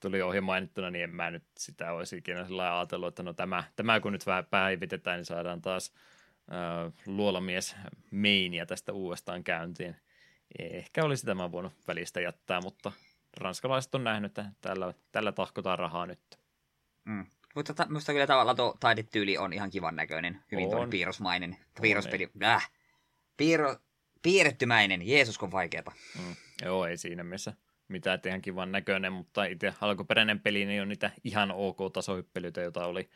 tuli 0.01 0.23
ohi 0.23 0.41
mainittuna, 0.41 0.91
niin 0.91 1.05
en 1.05 1.15
mä 1.15 1.31
nyt 1.31 1.45
sitä 1.59 1.93
olisi 1.93 2.17
ikinä 2.17 2.45
sillä 2.45 2.79
ajatellut, 2.79 3.09
että 3.09 3.23
no 3.23 3.33
tämä, 3.33 3.65
tämä 3.77 4.01
kun 4.01 4.13
nyt 4.13 4.27
vähän 4.27 4.47
päivitetään, 4.47 5.17
niin 5.17 5.25
saadaan 5.25 5.63
taas 5.63 5.93
äh, 6.53 6.93
luolamies 7.07 7.77
meiniä 8.11 8.67
tästä 8.67 8.93
uudestaan 8.93 9.45
käyntiin. 9.45 9.97
Ehkä 10.59 11.05
olisi 11.05 11.27
tämä 11.27 11.53
voinut 11.53 11.73
välistä 11.89 12.21
jättää, 12.21 12.61
mutta 12.61 12.93
ranskalaiset 13.37 13.95
on 13.95 14.05
nähnyt, 14.05 14.39
että 14.39 14.53
tällä, 14.61 14.95
tällä 15.13 15.33
tahkotaan 15.33 15.79
rahaa 15.79 16.07
nyt. 16.07 16.39
Mm. 17.05 17.27
Mutta 17.55 17.75
ta- 17.75 17.87
minusta 17.87 18.13
kyllä 18.13 18.27
tavallaan 18.27 18.57
tuo 18.57 18.77
taidetyyli 18.81 19.39
on 19.39 19.53
ihan 19.53 19.71
kivan 19.71 19.97
näköinen, 19.97 20.43
hyvin 20.53 20.71
tuo 20.71 20.87
piirrosmainen, 20.87 21.57
piirrospeli. 21.83 22.31
Äh. 22.43 22.71
Piirro, 23.37 23.77
piirrettymäinen, 24.23 25.09
Jeesus 25.09 25.39
kun 25.39 25.53
vaikeeta. 25.53 25.93
Mm. 26.19 26.37
Joo, 26.65 26.87
ei 26.87 26.97
siinä 26.97 27.25
missä 27.25 27.55
mitä 27.89 28.19
ihan 28.27 28.43
kivan 28.43 28.73
näköinen, 28.73 29.13
mutta 29.13 29.45
itse 29.45 29.75
alkuperäinen 29.81 30.41
peli 30.41 30.65
niin 30.65 30.83
on 30.83 30.89
niitä 30.89 31.11
ihan 31.25 31.51
ok 31.51 31.79
tasohyppelyitä, 31.93 32.61
joita 32.61 32.87
oli, 32.87 33.09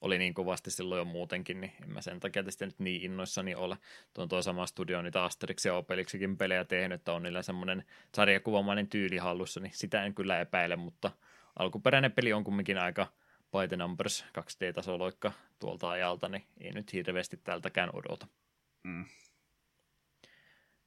oli 0.00 0.18
niin 0.18 0.34
kovasti 0.34 0.70
silloin 0.70 0.98
jo 0.98 1.04
muutenkin, 1.04 1.60
niin 1.60 1.72
en 1.82 1.92
mä 1.92 2.00
sen 2.00 2.20
takia 2.20 2.44
tästä 2.44 2.66
nyt 2.66 2.78
niin 2.78 3.02
innoissani 3.02 3.54
ole. 3.54 3.76
Tuo 4.14 4.26
tuo 4.26 4.42
sama 4.42 4.66
studio 4.66 5.02
niitä 5.02 5.24
Asterix 5.24 5.64
ja 5.64 5.74
Opelixikin 5.74 6.36
pelejä 6.36 6.64
tehnyt, 6.64 7.00
että 7.00 7.12
on 7.12 7.22
niillä 7.22 7.42
semmoinen 7.42 7.84
sarjakuvamainen 8.14 8.88
tyyli 8.88 9.16
hallussa, 9.16 9.60
niin 9.60 9.72
sitä 9.74 10.04
en 10.04 10.14
kyllä 10.14 10.40
epäile, 10.40 10.76
mutta 10.76 11.10
alkuperäinen 11.58 12.12
peli 12.12 12.32
on 12.32 12.44
kumminkin 12.44 12.78
aika 12.78 13.06
by 13.52 13.68
the 13.68 13.76
numbers 13.76 14.24
2D-tasoloikka 14.38 15.32
tuolta 15.58 15.90
ajalta, 15.90 16.28
niin 16.28 16.44
ei 16.60 16.72
nyt 16.72 16.92
hirveästi 16.92 17.36
tältäkään 17.36 17.90
odota. 17.92 18.26
Mm. 18.82 19.04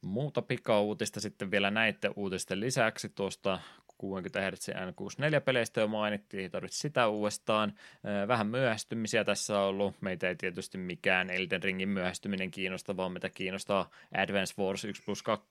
Muuta 0.02 0.42
pikauutista 0.42 1.20
sitten 1.20 1.50
vielä 1.50 1.70
näiden 1.70 2.12
uutisten 2.16 2.60
lisäksi 2.60 3.08
tuosta 3.08 3.60
60 3.98 4.50
Hz 4.50 4.68
N64-peleistä 4.68 5.80
jo 5.80 5.88
mainittiin, 5.88 6.42
ei 6.42 6.50
tarvitse 6.50 6.78
sitä 6.78 7.08
uudestaan. 7.08 7.72
Vähän 8.28 8.46
myöhästymisiä 8.46 9.24
tässä 9.24 9.58
on 9.58 9.68
ollut. 9.68 9.94
Meitä 10.00 10.28
ei 10.28 10.36
tietysti 10.36 10.78
mikään 10.78 11.30
Elden 11.30 11.62
Ringin 11.62 11.88
myöhästyminen 11.88 12.50
kiinnosta, 12.50 12.96
vaan 12.96 13.12
meitä 13.12 13.28
kiinnostaa 13.28 13.90
Advance 14.14 14.54
Wars 14.62 14.84
1 14.84 15.02
plus 15.02 15.22
2 15.22 15.48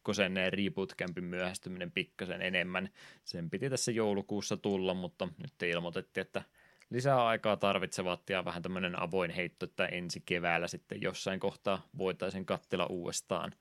Reboot 0.49 0.93
myöhästyminen 1.21 1.91
pikkasen 1.91 2.41
enemmän. 2.41 2.89
Sen 3.25 3.49
piti 3.49 3.69
tässä 3.69 3.91
joulukuussa 3.91 4.57
tulla, 4.57 4.93
mutta 4.93 5.27
nyt 5.37 5.63
ilmoitettiin, 5.63 6.21
että 6.21 6.43
lisää 6.89 7.25
aikaa 7.25 7.57
tarvitsevat 7.57 8.29
ja 8.29 8.45
vähän 8.45 8.61
tämmöinen 8.61 9.01
avoin 9.01 9.31
heitto, 9.31 9.65
että 9.65 9.85
ensi 9.85 10.23
keväällä 10.25 10.67
sitten 10.67 11.01
jossain 11.01 11.39
kohtaa 11.39 11.87
voitaisiin 11.97 12.45
kattella 12.45 12.85
uudestaan. 12.85 13.51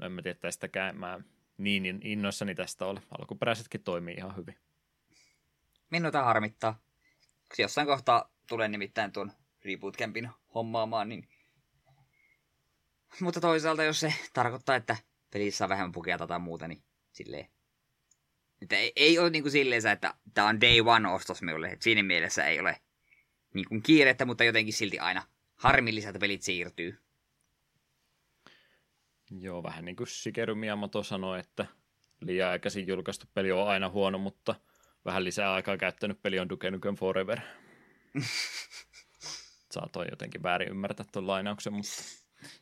No 0.00 0.06
en 0.06 0.12
mä 0.12 0.22
tiedä 0.22 0.38
tästäkään, 0.40 0.96
mä 0.96 1.20
niin 1.58 2.00
innoissani 2.02 2.54
tästä 2.54 2.86
ole. 2.86 3.02
Alkuperäisetkin 3.18 3.82
toimii 3.82 4.14
ihan 4.14 4.36
hyvin. 4.36 4.56
Minua 5.90 6.10
harmittaa. 6.24 6.80
Koska 7.48 7.62
jossain 7.62 7.86
kohtaa 7.86 8.32
tulee 8.48 8.68
nimittäin 8.68 9.12
tuon 9.12 9.32
Reboot 9.64 9.96
Campin 9.96 10.28
hommaamaan, 10.54 11.08
niin... 11.08 11.28
Mutta 13.20 13.40
toisaalta, 13.40 13.84
jos 13.84 14.00
se 14.00 14.14
tarkoittaa, 14.32 14.76
että 14.76 14.96
pelissä 15.30 15.64
on 15.64 15.68
vähemmän 15.68 15.92
pukeata 15.92 16.26
tai 16.26 16.38
muuta, 16.38 16.68
niin 16.68 16.82
silleen... 17.12 17.46
Että 18.62 18.76
ei, 18.76 18.92
ei 18.96 19.18
ole 19.18 19.30
niin 19.30 19.42
kuin 19.42 19.52
silleen, 19.52 19.86
että 19.86 20.14
tämä 20.34 20.48
on 20.48 20.60
day 20.60 20.80
one 20.80 21.08
ostos 21.08 21.42
minulle. 21.42 21.68
Että 21.68 21.84
siinä 21.84 22.02
mielessä 22.02 22.44
ei 22.44 22.60
ole 22.60 22.80
niin 23.54 23.68
kuin 23.68 23.82
kiirettä, 23.82 24.24
mutta 24.24 24.44
jotenkin 24.44 24.74
silti 24.74 24.98
aina 24.98 25.22
harmilliselta 25.54 26.18
pelit 26.18 26.42
siirtyy. 26.42 26.98
Joo, 29.38 29.62
vähän 29.62 29.84
niin 29.84 29.96
kuin 29.96 30.06
Shigeru 30.06 30.54
Miyamoto 30.54 31.02
sanoi, 31.02 31.40
että 31.40 31.66
liian 32.20 32.50
aikaisin 32.50 32.86
julkaistu 32.86 33.26
peli 33.34 33.52
on 33.52 33.68
aina 33.68 33.88
huono, 33.88 34.18
mutta 34.18 34.54
vähän 35.04 35.24
lisää 35.24 35.52
aikaa 35.52 35.76
käyttänyt 35.76 36.22
peli 36.22 36.38
on 36.38 36.48
Duke 36.48 36.70
Nukem 36.70 36.96
Forever. 36.96 37.40
Saatoin 39.72 40.08
jotenkin 40.10 40.42
väärin 40.42 40.68
ymmärtää 40.68 41.06
tuon 41.12 41.26
lainauksen, 41.26 41.72
mutta 41.72 41.92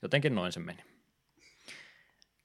jotenkin 0.02 0.34
noin 0.34 0.52
se 0.52 0.60
meni. 0.60 0.84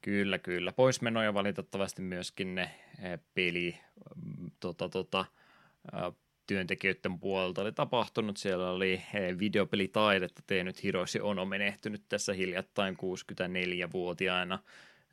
Kyllä, 0.01 0.39
kyllä. 0.39 0.71
Poismenoja 0.71 1.33
valitettavasti 1.33 2.01
myöskin 2.01 2.55
ne 2.55 2.75
eh, 3.01 3.19
peli 3.33 3.77
mm, 4.15 4.51
tota, 4.59 4.89
tota, 4.89 5.25
työntekijöiden 6.47 7.19
puolelta 7.19 7.61
oli 7.61 7.71
tapahtunut. 7.71 8.37
Siellä 8.37 8.69
oli 8.69 8.93
eh, 8.93 9.39
videopelitaidetta 9.39 10.41
tehnyt 10.47 10.83
Hiroshi 10.83 11.19
Ono 11.19 11.45
menehtynyt 11.45 12.03
tässä 12.09 12.33
hiljattain 12.33 12.97
64-vuotiaana 12.97 14.59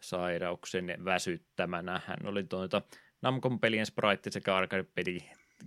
sairauksen 0.01 0.95
väsyttämänä. 1.05 2.01
Hän 2.07 2.19
oli 2.25 2.45
tuota 2.45 2.83
Namcon 3.23 3.61
pelien 3.61 3.87
sprite 3.87 4.31
sekä 4.31 4.57
arcade-peli 4.57 5.25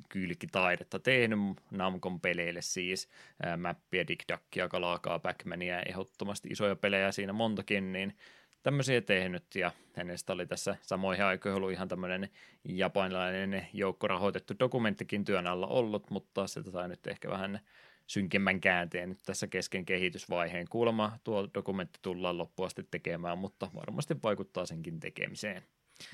kylkitaidetta 0.09 0.99
tehnyt 0.99 1.39
Namcon 1.71 2.21
peleille 2.21 2.61
siis, 2.61 3.09
ää, 3.43 3.57
Mappia, 3.57 4.07
Dick 4.07 4.23
Duckia, 4.31 4.69
Kalaakaa, 4.69 5.19
Pac-Mania, 5.19 5.81
ehdottomasti 5.85 6.49
isoja 6.49 6.75
pelejä 6.75 7.11
siinä 7.11 7.33
montakin, 7.33 7.91
niin 7.91 8.17
tämmöisiä 8.63 9.01
tehnyt 9.01 9.55
ja 9.55 9.71
hänestä 9.95 10.33
oli 10.33 10.45
tässä 10.45 10.75
samoihin 10.81 11.25
aikoihin 11.25 11.57
ollut 11.57 11.71
ihan 11.71 11.87
tämmöinen 11.87 12.29
japanilainen 12.63 13.67
joukkorahoitettu 13.73 14.53
dokumenttikin 14.59 15.25
työn 15.25 15.47
alla 15.47 15.67
ollut, 15.67 16.09
mutta 16.09 16.47
se 16.47 16.63
sai 16.71 16.87
nyt 16.87 17.07
ehkä 17.07 17.29
vähän 17.29 17.59
synkemmän 18.07 18.61
käänteen 18.61 19.09
nyt 19.09 19.19
tässä 19.25 19.47
kesken 19.47 19.85
kehitysvaiheen. 19.85 20.67
Kuulemma 20.69 21.17
tuo 21.23 21.49
dokumentti 21.53 21.99
tullaan 22.01 22.37
loppuasti 22.37 22.87
tekemään, 22.91 23.37
mutta 23.37 23.69
varmasti 23.75 24.15
vaikuttaa 24.23 24.65
senkin 24.65 24.99
tekemiseen. 24.99 25.63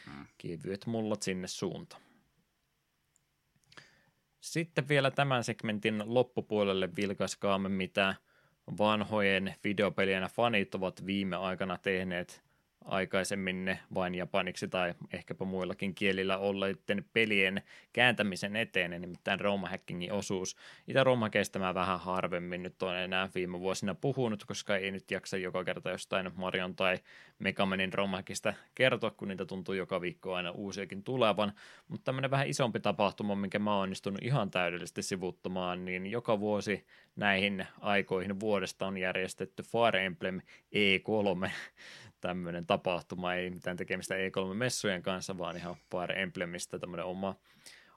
Mm. 0.08 0.26
Kevyet 0.38 0.86
mullat 0.86 1.22
sinne 1.22 1.48
suuntaan. 1.48 2.02
Sitten 4.42 4.88
vielä 4.88 5.12
tämän 5.12 5.44
segmentin 5.44 6.04
loppupuolelle 6.06 6.90
vilkaiskaamme, 6.96 7.70
mitä 7.70 8.16
vanhojen 8.78 9.56
videopelien 9.64 10.24
fanit 10.24 10.76
ovat 10.76 11.06
viime 11.06 11.36
aikana 11.36 11.78
tehneet 11.78 12.44
aikaisemmin 12.86 13.66
ne 13.66 13.80
vain 13.94 14.16
japaniksi 14.16 14.68
tai 14.68 14.94
ehkäpä 15.14 15.46
muillakin 15.46 15.96
kielillä 15.96 16.38
olleiden 16.38 17.06
pelien 17.14 17.62
kääntämisen 17.94 18.56
eteen, 18.56 19.02
nimittäin 19.02 19.40
Roma-hackingin 19.40 20.12
osuus. 20.12 20.56
Itä 20.88 21.04
Roma 21.04 21.30
kestämään 21.30 21.76
vähän 21.76 22.00
harvemmin 22.00 22.64
nyt 22.64 22.84
on 22.84 22.98
enää 22.98 23.30
viime 23.36 23.60
vuosina 23.60 23.96
puhunut, 23.96 24.46
koska 24.46 24.78
ei 24.78 24.92
nyt 24.92 25.12
jaksa 25.12 25.38
joka 25.38 25.64
kerta 25.64 25.90
jostain 25.90 26.32
Marion 26.36 26.76
tai 26.76 26.98
Megamanin 27.40 27.94
Romhackista 27.94 28.54
kertoa, 28.76 29.12
kun 29.12 29.28
niitä 29.28 29.46
tuntuu 29.46 29.74
joka 29.76 30.02
viikko 30.02 30.34
aina 30.34 30.52
uusiakin 30.52 31.04
tulevan. 31.04 31.54
Mutta 31.88 32.04
tämmöinen 32.04 32.32
vähän 32.32 32.48
isompi 32.48 32.80
tapahtuma, 32.80 33.36
minkä 33.36 33.60
mä 33.60 33.74
oon 33.74 33.84
onnistunut 33.84 34.24
ihan 34.24 34.52
täydellisesti 34.52 35.04
sivuttamaan, 35.04 35.86
niin 35.86 36.06
joka 36.06 36.40
vuosi 36.40 36.86
näihin 37.16 37.68
aikoihin 37.80 38.40
vuodesta 38.40 38.88
on 38.88 38.98
järjestetty 38.98 39.64
Fire 39.64 40.06
Emblem 40.06 40.42
E3 40.76 41.50
tämmöinen 42.22 42.66
tapahtuma, 42.66 43.34
ei 43.34 43.50
mitään 43.50 43.78
tekemistä 43.78 44.16
E3-messujen 44.16 45.02
kanssa, 45.02 45.38
vaan 45.38 45.58
ihan 45.58 45.76
Fire 45.92 46.22
Emblemistä 46.22 46.80
tämmöinen 46.80 47.06
oma, 47.06 47.36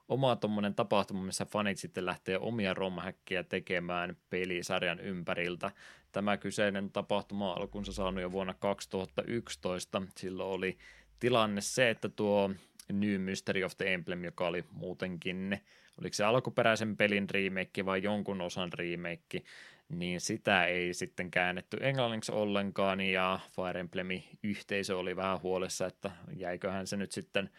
oma 0.07 0.35
tommonen 0.35 0.75
tapahtuma, 0.75 1.23
missä 1.23 1.45
fanit 1.45 1.77
sitten 1.77 2.05
lähtee 2.05 2.37
omia 2.37 2.73
romhäkkiä 2.73 3.43
tekemään 3.43 4.17
pelisarjan 4.29 4.99
ympäriltä. 4.99 5.71
Tämä 6.11 6.37
kyseinen 6.37 6.91
tapahtuma 6.91 7.53
alkunsa 7.53 7.93
saanut 7.93 8.21
jo 8.21 8.31
vuonna 8.31 8.53
2011. 8.53 10.01
Silloin 10.17 10.49
oli 10.49 10.77
tilanne 11.19 11.61
se, 11.61 11.89
että 11.89 12.09
tuo 12.09 12.51
New 12.91 13.21
Mystery 13.21 13.63
of 13.63 13.77
the 13.77 13.93
Emblem, 13.93 14.23
joka 14.23 14.47
oli 14.47 14.63
muutenkin, 14.71 15.61
oliko 15.99 16.13
se 16.13 16.23
alkuperäisen 16.23 16.97
pelin 16.97 17.29
remake 17.29 17.85
vai 17.85 18.03
jonkun 18.03 18.41
osan 18.41 18.73
remake, 18.73 19.43
niin 19.89 20.21
sitä 20.21 20.65
ei 20.65 20.93
sitten 20.93 21.31
käännetty 21.31 21.77
englanniksi 21.81 22.31
ollenkaan, 22.31 23.01
ja 23.01 23.39
Fire 23.55 23.79
Emblemin 23.79 24.23
yhteisö 24.43 24.97
oli 24.97 25.15
vähän 25.15 25.41
huolessa, 25.41 25.85
että 25.85 26.11
jäiköhän 26.35 26.87
se 26.87 26.97
nyt 26.97 27.11
sitten 27.11 27.49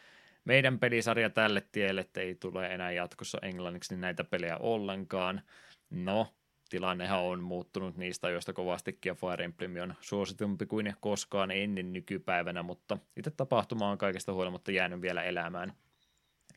meidän 0.45 0.79
pelisarja 0.79 1.31
tälle 1.31 1.63
tielle, 1.73 2.01
että 2.01 2.21
ei 2.21 2.35
tule 2.35 2.75
enää 2.75 2.93
jatkossa 2.93 3.39
englanniksi 3.43 3.95
niin 3.95 4.01
näitä 4.01 4.25
pelejä 4.25 4.57
ollenkaan. 4.57 5.43
No, 5.91 6.35
tilannehan 6.69 7.21
on 7.21 7.43
muuttunut 7.43 7.97
niistä, 7.97 8.31
joista 8.31 8.53
kovastikin 8.53 9.11
ja 9.11 9.15
Fire 9.15 9.45
Emblem 9.45 9.75
on 9.83 9.95
suositumpi 10.01 10.67
kuin 10.67 10.95
koskaan 11.01 11.51
ennen 11.51 11.93
nykypäivänä, 11.93 12.63
mutta 12.63 12.99
itse 13.17 13.31
tapahtuma 13.31 13.91
on 13.91 13.99
kaikesta 13.99 14.33
huolimatta 14.33 14.73
jäänyt 14.73 15.01
vielä 15.01 15.23
elämään. 15.23 15.73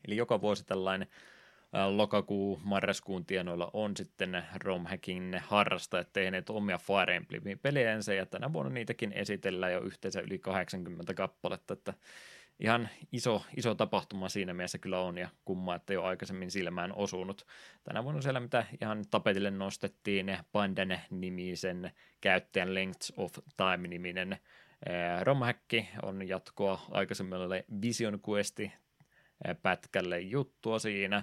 Eli 0.08 0.16
joka 0.16 0.40
vuosi 0.40 0.66
tällainen 0.66 1.08
lokakuu, 1.72 2.60
marraskuun 2.64 3.26
tienoilla 3.26 3.70
on 3.72 3.96
sitten 3.96 4.42
romhackin 4.64 5.40
harrastajat 5.46 6.12
tehneet 6.12 6.50
omia 6.50 6.78
Fire 6.78 7.16
Emblemin 7.16 7.58
pelejänsä, 7.58 8.14
ja 8.14 8.26
tänä 8.26 8.52
vuonna 8.52 8.72
niitäkin 8.72 9.12
esitellään 9.12 9.72
jo 9.72 9.80
yhteensä 9.80 10.20
yli 10.20 10.38
80 10.38 11.14
kappaletta, 11.14 11.72
että 11.72 11.94
ihan 12.60 12.88
iso, 13.12 13.42
iso 13.56 13.74
tapahtuma 13.74 14.28
siinä 14.28 14.54
mielessä 14.54 14.78
kyllä 14.78 15.00
on, 15.00 15.18
ja 15.18 15.28
kumma, 15.44 15.74
että 15.74 15.92
jo 15.92 16.02
aikaisemmin 16.02 16.50
silmään 16.50 16.92
osunut. 16.92 17.46
Tänä 17.84 18.04
vuonna 18.04 18.22
siellä, 18.22 18.40
mitä 18.40 18.66
ihan 18.80 19.04
tapetille 19.10 19.50
nostettiin, 19.50 20.38
Pandan 20.52 20.98
nimisen 21.10 21.90
käyttäjän 22.20 22.74
Lengths 22.74 23.12
of 23.16 23.32
Time-niminen 23.56 24.38
romhäkki 25.22 25.88
on 26.02 26.28
jatkoa 26.28 26.80
aikaisemmalle 26.90 27.64
Vision 27.82 28.20
Questi 28.28 28.72
pätkälle 29.62 30.20
juttua 30.20 30.78
siinä. 30.78 31.22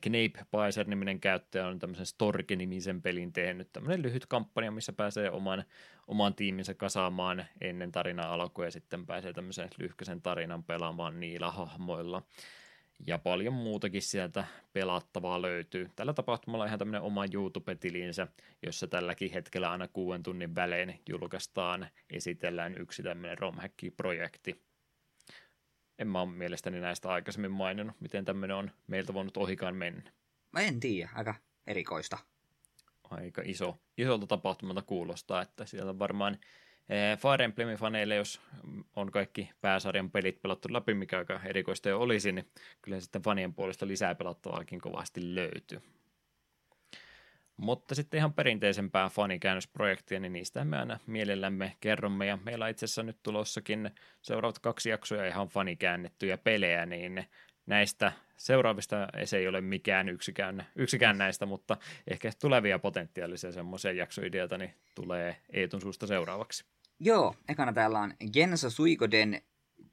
Knape 0.00 0.46
Paiser-niminen 0.50 1.20
käyttäjä 1.20 1.66
on 1.66 1.78
tämmöisen 1.78 2.06
Storke-nimisen 2.06 3.02
pelin 3.02 3.32
tehnyt 3.32 3.72
tämmöinen 3.72 4.02
lyhyt 4.02 4.26
kampanja, 4.26 4.70
missä 4.70 4.92
pääsee 4.92 5.30
oman, 5.30 5.64
oman 6.06 6.34
tiiminsä 6.34 6.74
kasaamaan 6.74 7.44
ennen 7.60 7.92
tarinan 7.92 8.30
alkua 8.30 8.64
ja 8.64 8.70
sitten 8.70 9.06
pääsee 9.06 9.32
tämmöisen 9.32 9.68
lyhkäisen 9.78 10.22
tarinan 10.22 10.64
pelaamaan 10.64 11.20
niillä 11.20 11.50
hahmoilla. 11.50 12.22
Ja 13.06 13.18
paljon 13.18 13.54
muutakin 13.54 14.02
sieltä 14.02 14.44
pelattavaa 14.72 15.42
löytyy. 15.42 15.90
Tällä 15.96 16.12
tapahtumalla 16.12 16.66
ihan 16.66 16.78
tämmöinen 16.78 17.02
oma 17.02 17.24
YouTube-tilinsä, 17.32 18.28
jossa 18.66 18.86
tälläkin 18.86 19.32
hetkellä 19.32 19.70
aina 19.70 19.88
kuuden 19.88 20.22
tunnin 20.22 20.54
välein 20.54 21.00
julkaistaan, 21.08 21.86
esitellään 22.10 22.78
yksi 22.78 23.02
tämmöinen 23.02 23.38
romhäkki-projekti 23.38 24.67
en 25.98 26.08
mä 26.08 26.20
ole 26.20 26.30
mielestäni 26.30 26.80
näistä 26.80 27.08
aikaisemmin 27.08 27.50
maininnut, 27.50 28.00
miten 28.00 28.24
tämmöinen 28.24 28.56
on 28.56 28.70
meiltä 28.86 29.14
voinut 29.14 29.36
ohikaan 29.36 29.76
mennä. 29.76 30.12
Mä 30.52 30.60
en 30.60 30.80
tiedä, 30.80 31.10
aika 31.14 31.34
erikoista. 31.66 32.18
Aika 33.10 33.42
iso, 33.44 33.78
isolta 33.98 34.26
tapahtumalta 34.26 34.82
kuulostaa, 34.82 35.42
että 35.42 35.66
sieltä 35.66 35.98
varmaan 35.98 36.38
eh, 36.88 37.18
Fire 37.18 37.44
Emblemin 37.44 37.76
faneille, 37.76 38.14
jos 38.14 38.40
on 38.96 39.10
kaikki 39.10 39.50
pääsarjan 39.60 40.10
pelit 40.10 40.42
pelattu 40.42 40.72
läpi, 40.72 40.94
mikä 40.94 41.18
aika 41.18 41.40
erikoista 41.44 41.88
jo 41.88 42.00
olisi, 42.00 42.32
niin 42.32 42.50
kyllä 42.82 43.00
sitten 43.00 43.22
fanien 43.22 43.54
puolesta 43.54 43.86
lisää 43.86 44.14
pelattavaakin 44.14 44.80
kovasti 44.80 45.34
löytyy. 45.34 45.80
Mutta 47.58 47.94
sitten 47.94 48.18
ihan 48.18 48.32
perinteisempää 48.32 49.08
fanikäännösprojektia, 49.08 50.20
niin 50.20 50.32
niistä 50.32 50.64
me 50.64 50.78
aina 50.78 50.98
mielellämme 51.06 51.76
kerromme. 51.80 52.26
Ja 52.26 52.38
meillä 52.44 52.64
on 52.64 52.70
itse 52.70 52.84
asiassa 52.84 53.02
nyt 53.02 53.18
tulossakin 53.22 53.90
seuraavat 54.22 54.58
kaksi 54.58 54.90
jaksoja 54.90 55.26
ihan 55.26 55.48
fanikäännettyjä 55.48 56.38
pelejä, 56.38 56.86
niin 56.86 57.24
näistä 57.66 58.12
seuraavista 58.36 58.96
se 59.24 59.36
ei 59.36 59.48
ole 59.48 59.60
mikään 59.60 60.08
yksikään, 60.08 60.66
yksikään 60.76 61.18
näistä, 61.18 61.46
mutta 61.46 61.76
ehkä 62.10 62.30
tulevia 62.40 62.78
potentiaalisia 62.78 63.52
semmoisia 63.52 63.92
jaksoideoita 63.92 64.58
niin 64.58 64.74
tulee 64.94 65.36
Eetun 65.52 65.80
suusta 65.80 66.06
seuraavaksi. 66.06 66.64
Joo, 67.00 67.34
ekana 67.48 67.72
täällä 67.72 67.98
on 67.98 68.14
Genso 68.32 68.70
Suikoden 68.70 69.42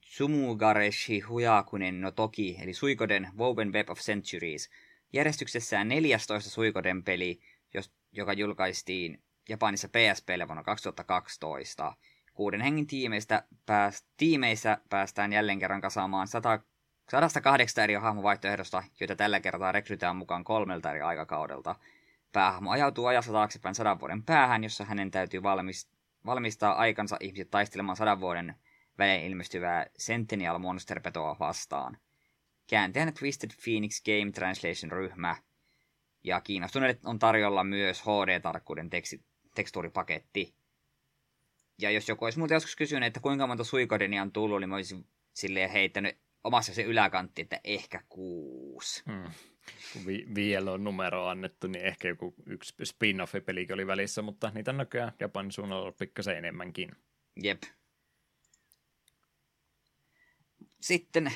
Sumugareshi 0.00 1.20
Huyakunen 1.20 2.00
no 2.00 2.10
Toki, 2.10 2.56
eli 2.62 2.72
Suikoden 2.74 3.28
Woven 3.38 3.72
Web 3.72 3.90
of 3.90 3.98
Centuries. 3.98 4.70
Järjestyksessään 5.12 5.88
14 5.88 6.50
Suikoden 6.50 7.02
peli, 7.02 7.40
joka 8.16 8.32
julkaistiin 8.32 9.22
Japanissa 9.48 9.88
PSPlle 9.88 10.48
vuonna 10.48 10.62
2012. 10.64 11.94
Kuuden 12.34 12.60
hengen 12.60 12.86
tiimeistä 12.86 13.42
pääst, 13.66 14.06
tiimeissä 14.16 14.78
päästään 14.90 15.32
jälleen 15.32 15.58
kerran 15.58 15.80
kasaamaan 15.80 16.28
100, 16.28 16.60
108 17.10 17.84
eri 17.84 17.94
hahmovaihtoehdosta, 17.94 18.82
joita 19.00 19.16
tällä 19.16 19.40
kertaa 19.40 19.72
rekrytään 19.72 20.16
mukaan 20.16 20.44
kolmelta 20.44 20.90
eri 20.90 21.00
aikakaudelta. 21.00 21.74
Päähahmo 22.32 22.70
ajautuu 22.70 23.06
ajassa 23.06 23.32
taaksepäin 23.32 23.74
sadan 23.74 24.00
vuoden 24.00 24.22
päähän, 24.22 24.62
jossa 24.62 24.84
hänen 24.84 25.10
täytyy 25.10 25.42
valmistaa 26.26 26.72
aikansa 26.74 27.16
ihmiset 27.20 27.50
taistelemaan 27.50 27.96
sadan 27.96 28.20
vuoden 28.20 28.54
välein 28.98 29.24
ilmestyvää 29.24 29.86
Sentinel 29.98 30.58
Monster-petoa 30.58 31.36
vastaan. 31.40 31.98
Kääntäjänä 32.66 33.12
Twisted 33.12 33.50
Phoenix 33.64 34.02
Game 34.04 34.32
Translation-ryhmä 34.32 35.36
ja 36.26 36.40
kiinnostuneille 36.40 37.00
on 37.04 37.18
tarjolla 37.18 37.64
myös 37.64 38.02
HD-tarkkuuden 38.02 38.90
teksti, 38.90 39.24
tekstuuripaketti. 39.54 40.54
Ja 41.78 41.90
jos 41.90 42.08
joku 42.08 42.24
olisi 42.24 42.38
muuten 42.38 42.54
joskus 42.54 42.76
kysynyt, 42.76 43.06
että 43.06 43.20
kuinka 43.20 43.46
monta 43.46 43.64
Suikodenia 43.64 44.22
on 44.22 44.32
tullut, 44.32 44.60
niin 44.60 44.68
mä 44.68 44.74
olisin 44.74 45.06
silleen 45.32 45.70
heittänyt 45.70 46.18
omassa 46.44 46.74
se 46.74 46.82
yläkantti, 46.82 47.42
että 47.42 47.60
ehkä 47.64 48.02
kuusi. 48.08 49.02
Hmm. 49.06 49.30
Kun 49.92 50.06
vi- 50.06 50.26
vielä 50.34 50.72
on 50.72 50.84
numero 50.84 51.26
annettu, 51.26 51.66
niin 51.66 51.84
ehkä 51.84 52.08
joku 52.08 52.34
yksi 52.46 52.74
spin-off-pelikin 52.84 53.74
oli 53.74 53.86
välissä, 53.86 54.22
mutta 54.22 54.50
niitä 54.54 54.70
on 54.70 54.76
näköjään 54.76 55.12
Japanin 55.20 55.52
suunnalla 55.52 55.92
pikkasen 55.92 56.36
enemmänkin. 56.36 56.90
Jep. 57.42 57.62
Sitten 60.80 61.32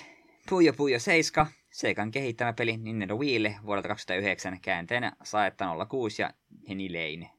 Puyo 0.49 0.73
Puyo 0.73 0.99
7, 0.99 1.47
Seikan 1.71 2.11
kehittämä 2.11 2.53
peli 2.53 2.77
Nintendo 2.77 3.17
Wiille 3.17 3.57
vuodelta 3.67 3.89
2009 3.89 4.61
käänteenä 4.61 5.13
Saetta 5.23 5.87
06 5.89 6.23
ja 6.23 6.31
Lane. 6.69 7.31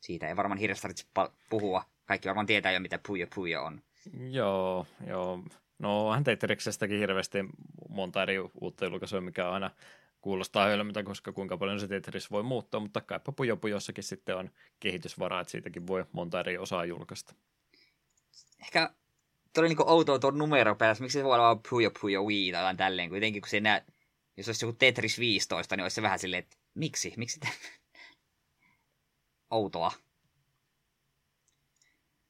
Siitä 0.00 0.28
ei 0.28 0.36
varmaan 0.36 0.58
hirveästi 0.58 0.82
tarvitse 0.82 1.06
puhua. 1.50 1.84
Kaikki 2.04 2.28
varmaan 2.28 2.46
tietää 2.46 2.72
jo, 2.72 2.80
mitä 2.80 2.98
Puyo 3.06 3.26
Puyo 3.34 3.64
on. 3.64 3.82
Joo, 4.30 4.86
joo. 5.06 5.42
No 5.78 6.08
onhan 6.08 6.24
Tetrissästäkin 6.24 6.98
hirveästi 6.98 7.38
monta 7.88 8.22
eri 8.22 8.38
uutta 8.60 8.84
julkaisua, 8.84 9.20
mikä 9.20 9.50
aina 9.50 9.70
kuulostaa 10.20 10.66
hölmöltä, 10.66 11.02
koska 11.02 11.32
kuinka 11.32 11.56
paljon 11.56 11.80
se 11.80 11.88
Tetris 11.88 12.30
voi 12.30 12.42
muuttaa, 12.42 12.80
mutta 12.80 13.00
kaipa 13.00 13.32
Puyo 13.32 13.56
Puyossakin 13.56 14.04
sitten 14.04 14.36
on 14.36 14.50
kehitysvaraa, 14.80 15.40
että 15.40 15.50
siitäkin 15.50 15.86
voi 15.86 16.04
monta 16.12 16.40
eri 16.40 16.58
osaa 16.58 16.84
julkaista. 16.84 17.34
Ehkä 18.60 18.90
Tuo 19.54 19.60
oli 19.62 19.68
niinku 19.68 19.84
outoa 19.86 20.18
tuo 20.18 20.30
numero 20.30 20.74
päässä. 20.74 21.02
Miksi 21.02 21.18
se 21.18 21.24
voi 21.24 21.34
olla 21.34 21.60
Puyo 21.70 21.90
Puyo 22.00 22.22
Wii 22.22 22.52
tai 22.52 22.76
tälleen. 22.76 23.08
Kuitenkin 23.08 23.42
kun 23.42 23.48
se 23.48 23.60
nää, 23.60 23.82
jos 24.36 24.48
olisi 24.48 24.64
joku 24.64 24.76
Tetris 24.78 25.18
15, 25.18 25.76
niin 25.76 25.82
olisi 25.82 25.94
se 25.94 26.02
vähän 26.02 26.18
silleen, 26.18 26.42
että 26.42 26.56
miksi? 26.74 27.14
Miksi 27.16 27.40
tämä? 27.40 27.52
Outoa. 29.50 29.92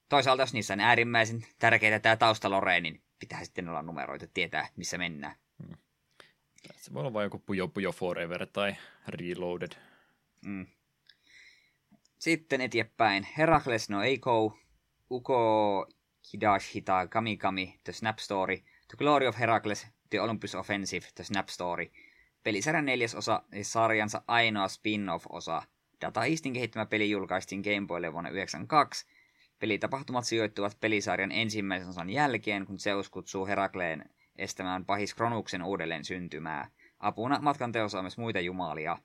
Toisaalta 0.08 0.42
jos 0.42 0.52
niissä 0.52 0.74
on 0.74 0.80
äärimmäisen 0.80 1.46
tärkeitä 1.58 1.98
tämä 1.98 2.16
taustalore, 2.16 2.80
niin 2.80 3.02
pitää 3.18 3.44
sitten 3.44 3.68
olla 3.68 3.82
numeroita, 3.82 4.26
tietää 4.26 4.68
missä 4.76 4.98
mennään. 4.98 5.36
Hmm. 5.66 5.76
Se 6.76 6.94
voi 6.94 7.00
olla 7.00 7.12
vain 7.12 7.26
joku 7.26 7.38
Puyo 7.38 7.68
Puyo 7.68 7.92
Forever 7.92 8.46
tai 8.46 8.76
Reloaded. 9.08 9.72
Mm. 10.44 10.66
Sitten 12.18 12.60
eteenpäin. 12.60 13.26
Herakles 13.38 13.90
no 13.90 14.02
Eiko, 14.02 14.58
Uko 15.10 15.86
Hidashita 16.32 17.08
Kamikami, 17.08 17.80
The 17.84 17.92
Snap 17.92 18.18
Story, 18.18 18.56
The 18.56 18.96
Glory 18.96 19.26
of 19.26 19.38
Heracles, 19.38 19.86
The 20.10 20.20
Olympus 20.20 20.54
Offensive, 20.54 21.06
The 21.14 21.24
Snap 21.24 21.48
Story. 21.48 21.90
Pelisarjan 22.42 22.86
neljäs 22.86 23.14
osa 23.14 23.42
ja 23.52 23.64
sarjansa 23.64 24.22
ainoa 24.26 24.68
spin-off-osa. 24.68 25.62
Data 26.00 26.24
Eastin 26.24 26.52
kehittämä 26.52 26.86
peli 26.86 27.10
julkaistiin 27.10 27.60
Game 27.60 27.86
Boylle 27.86 28.12
vuonna 28.12 28.30
1992. 28.30 29.06
Pelitapahtumat 29.58 30.24
sijoittuvat 30.24 30.80
pelisarjan 30.80 31.32
ensimmäisen 31.32 31.88
osan 31.88 32.10
jälkeen, 32.10 32.66
kun 32.66 32.78
Zeus 32.78 33.08
kutsuu 33.08 33.46
Herakleen 33.46 34.10
estämään 34.36 34.84
pahis 34.84 35.14
Kronuksen 35.14 35.62
uudelleen 35.62 36.04
syntymää. 36.04 36.70
Apuna 36.98 37.38
matkan 37.42 37.72
teossa 37.72 37.98
on 37.98 38.04
myös 38.04 38.18
muita 38.18 38.40
jumalia. 38.40 38.98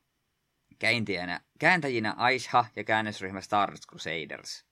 Kääntäjinä, 0.80 1.42
kääntäjinä 1.60 2.14
Aisha 2.18 2.66
ja 2.76 2.84
käännösryhmä 2.84 3.42
Star 3.42 3.74
Crusaders. 3.90 4.66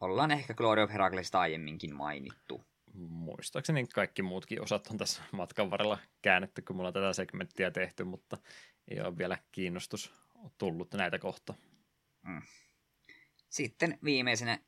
Ollaan 0.00 0.30
ehkä 0.30 0.54
Glory 0.54 0.82
of 0.82 0.92
Heraklesista 0.92 1.40
aiemminkin 1.40 1.94
mainittu. 1.94 2.64
Muistaakseni 2.94 3.86
kaikki 3.86 4.22
muutkin 4.22 4.62
osat 4.62 4.86
on 4.86 4.98
tässä 4.98 5.22
matkan 5.32 5.70
varrella 5.70 5.98
käännetty, 6.22 6.62
kun 6.62 6.76
mulla 6.76 6.88
on 6.88 6.94
tätä 6.94 7.12
segmenttiä 7.12 7.70
tehty, 7.70 8.04
mutta 8.04 8.38
ei 8.88 9.00
ole 9.00 9.18
vielä 9.18 9.38
kiinnostus 9.52 10.12
tullut 10.58 10.94
näitä 10.94 11.18
kohta. 11.18 11.54
Mm. 12.22 12.42
Sitten 13.48 13.98
viimeisenä 14.04 14.58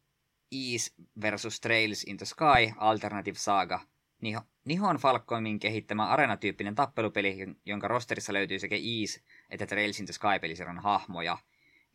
Ease 0.52 0.92
versus 1.20 1.60
Trails 1.60 2.04
in 2.04 2.16
the 2.16 2.26
Sky 2.26 2.72
Alternative 2.76 3.38
Saga. 3.38 3.80
Nihon 4.64 4.96
Falcomin 4.96 5.58
kehittämä 5.58 6.06
arenatyyppinen 6.06 6.74
tappelupeli, 6.74 7.36
jonka 7.66 7.88
rosterissa 7.88 8.32
löytyy 8.32 8.58
sekä 8.58 8.76
Ease 8.76 9.20
että 9.50 9.66
Trails 9.66 10.00
in 10.00 10.06
the 10.06 10.12
Sky-pelisarjan 10.12 10.78
hahmoja. 10.78 11.38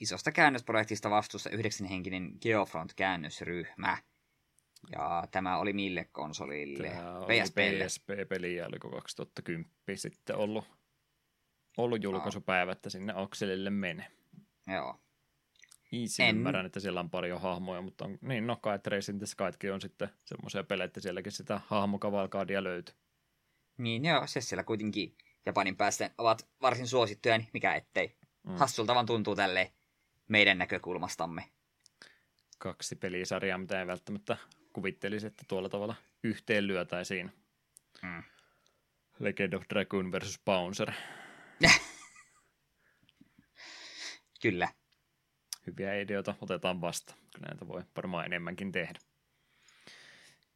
Isosta 0.04 0.32
käännösprojektista 0.32 1.10
vastuussa 1.10 1.50
yhdeksänhenkinen 1.50 2.32
Geofront-käännösryhmä. 2.42 3.98
Ja 4.92 5.24
tämä 5.32 5.58
oli 5.58 5.74
mille 5.74 6.10
konsolille? 6.12 6.90
Tämä 6.90 7.20
oli 7.20 7.42
PSP-peli 7.86 8.56
ja 8.56 8.68
oliko 8.68 8.90
2010 8.90 9.72
sitten 9.96 10.36
ollut, 10.36 10.66
ollut 11.78 12.04
julkaisupäivä, 12.04 12.72
että 12.72 12.90
sinne 12.90 13.14
Akselille 13.16 13.70
mene. 13.70 14.12
Joo. 14.68 15.00
Easy 15.92 16.24
en... 16.24 16.36
ymmärrän, 16.36 16.66
että 16.66 16.80
siellä 16.80 17.00
on 17.00 17.10
paljon 17.10 17.42
hahmoja, 17.42 17.82
mutta 17.82 18.06
on, 18.06 18.18
niin 18.22 18.48
no 18.48 18.56
kai 18.56 18.80
Trace 18.80 19.12
in 19.12 19.18
the 19.18 19.26
Skytkin 19.26 19.74
on 19.74 19.82
sitten 19.82 20.10
semmoisia 20.26 20.64
pelejä, 20.64 20.86
että 20.86 21.00
sielläkin 21.00 21.32
sitä 21.32 21.62
hahmokavalkaadia 21.68 22.64
löytyy. 22.64 22.96
Niin 23.78 24.06
joo, 24.06 24.28
se 24.28 24.42
siellä 24.42 24.64
kuitenkin 24.64 25.16
Japanin 25.46 25.78
päästä 25.78 26.10
ovat 26.18 26.48
varsin 26.62 26.88
suosittuja, 26.88 27.38
niin 27.38 27.50
mikä 27.54 27.76
ettei. 27.76 28.16
Mm. 28.44 28.56
Hassulta 28.56 28.96
vaan 28.96 29.06
tuntuu 29.06 29.36
tälle 29.36 29.74
meidän 30.34 30.58
näkökulmastamme. 30.58 31.50
Kaksi 32.58 32.96
pelisarjaa, 32.96 33.58
mitä 33.58 33.80
ei 33.80 33.88
välttämättä 33.88 34.38
kuvittelisi, 34.74 35.28
että 35.28 35.44
tuolla 35.48 35.70
tavalla 35.70 35.96
yhteen 36.24 36.68
lyötäisiin. 36.68 37.32
Mm. 38.02 38.24
Legend 39.20 39.54
of 39.54 39.64
Dragoon 39.70 40.12
versus 40.12 40.42
Bouncer. 40.46 40.92
Kyllä 44.42 44.70
hyviä 45.68 45.96
ideoita 45.96 46.36
otetaan 46.42 46.82
vasta. 46.82 47.16
Kyllä 47.36 47.48
näitä 47.48 47.68
voi 47.68 47.84
varmaan 47.96 48.26
enemmänkin 48.26 48.72
tehdä. 48.72 49.00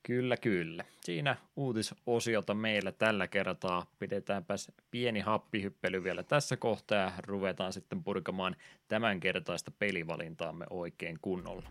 Kyllä, 0.07 0.37
kyllä. 0.37 0.83
Siinä 1.01 1.35
uutisosiota 1.55 2.53
meillä 2.53 2.91
tällä 2.91 3.27
kertaa. 3.27 3.85
Pidetäänpäs 3.99 4.71
pieni 4.91 5.19
happihyppely 5.19 6.03
vielä 6.03 6.23
tässä 6.23 6.57
kohtaa 6.57 6.97
ja 6.97 7.11
ruvetaan 7.27 7.73
sitten 7.73 8.03
purkamaan 8.03 8.55
tämänkertaista 8.87 9.71
pelivalintaamme 9.71 10.65
oikein 10.69 11.17
kunnolla. 11.21 11.69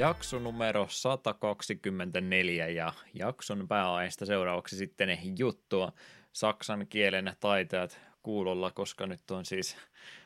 Jakso 0.00 0.38
numero 0.38 0.86
124 0.88 2.68
ja 2.68 2.92
jakson 3.14 3.68
pääaiheesta 3.68 4.26
seuraavaksi 4.26 4.76
sitten 4.76 5.18
juttua. 5.38 5.92
Saksan 6.32 6.86
kielen 6.86 7.32
taitajat 7.40 8.00
kuulolla, 8.22 8.70
koska 8.70 9.06
nyt 9.06 9.30
on 9.30 9.44
siis 9.44 9.76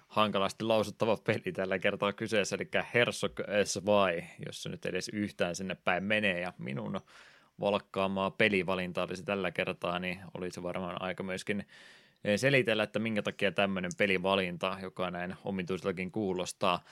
hankalasti 0.08 0.64
lausuttava 0.64 1.16
peli 1.16 1.52
tällä 1.52 1.78
kertaa 1.78 2.12
kyseessä, 2.12 2.56
eli 2.56 2.68
Herzog 2.94 3.40
Svai, 3.64 4.24
jos 4.46 4.62
se 4.62 4.68
nyt 4.68 4.86
edes 4.86 5.08
yhtään 5.08 5.54
sinne 5.54 5.74
päin 5.74 6.04
menee, 6.04 6.40
ja 6.40 6.52
minun 6.58 7.00
valkkaamaa 7.60 8.30
pelivalinta 8.30 9.02
olisi 9.02 9.24
tällä 9.24 9.50
kertaa, 9.50 9.98
niin 9.98 10.20
olisi 10.34 10.62
varmaan 10.62 11.02
aika 11.02 11.22
myöskin 11.22 11.66
selitellä, 12.36 12.82
että 12.82 12.98
minkä 12.98 13.22
takia 13.22 13.52
tämmöinen 13.52 13.90
pelivalinta, 13.98 14.78
joka 14.82 15.10
näin 15.10 15.34
omituiseltakin 15.44 16.10
kuulostaa, 16.12 16.84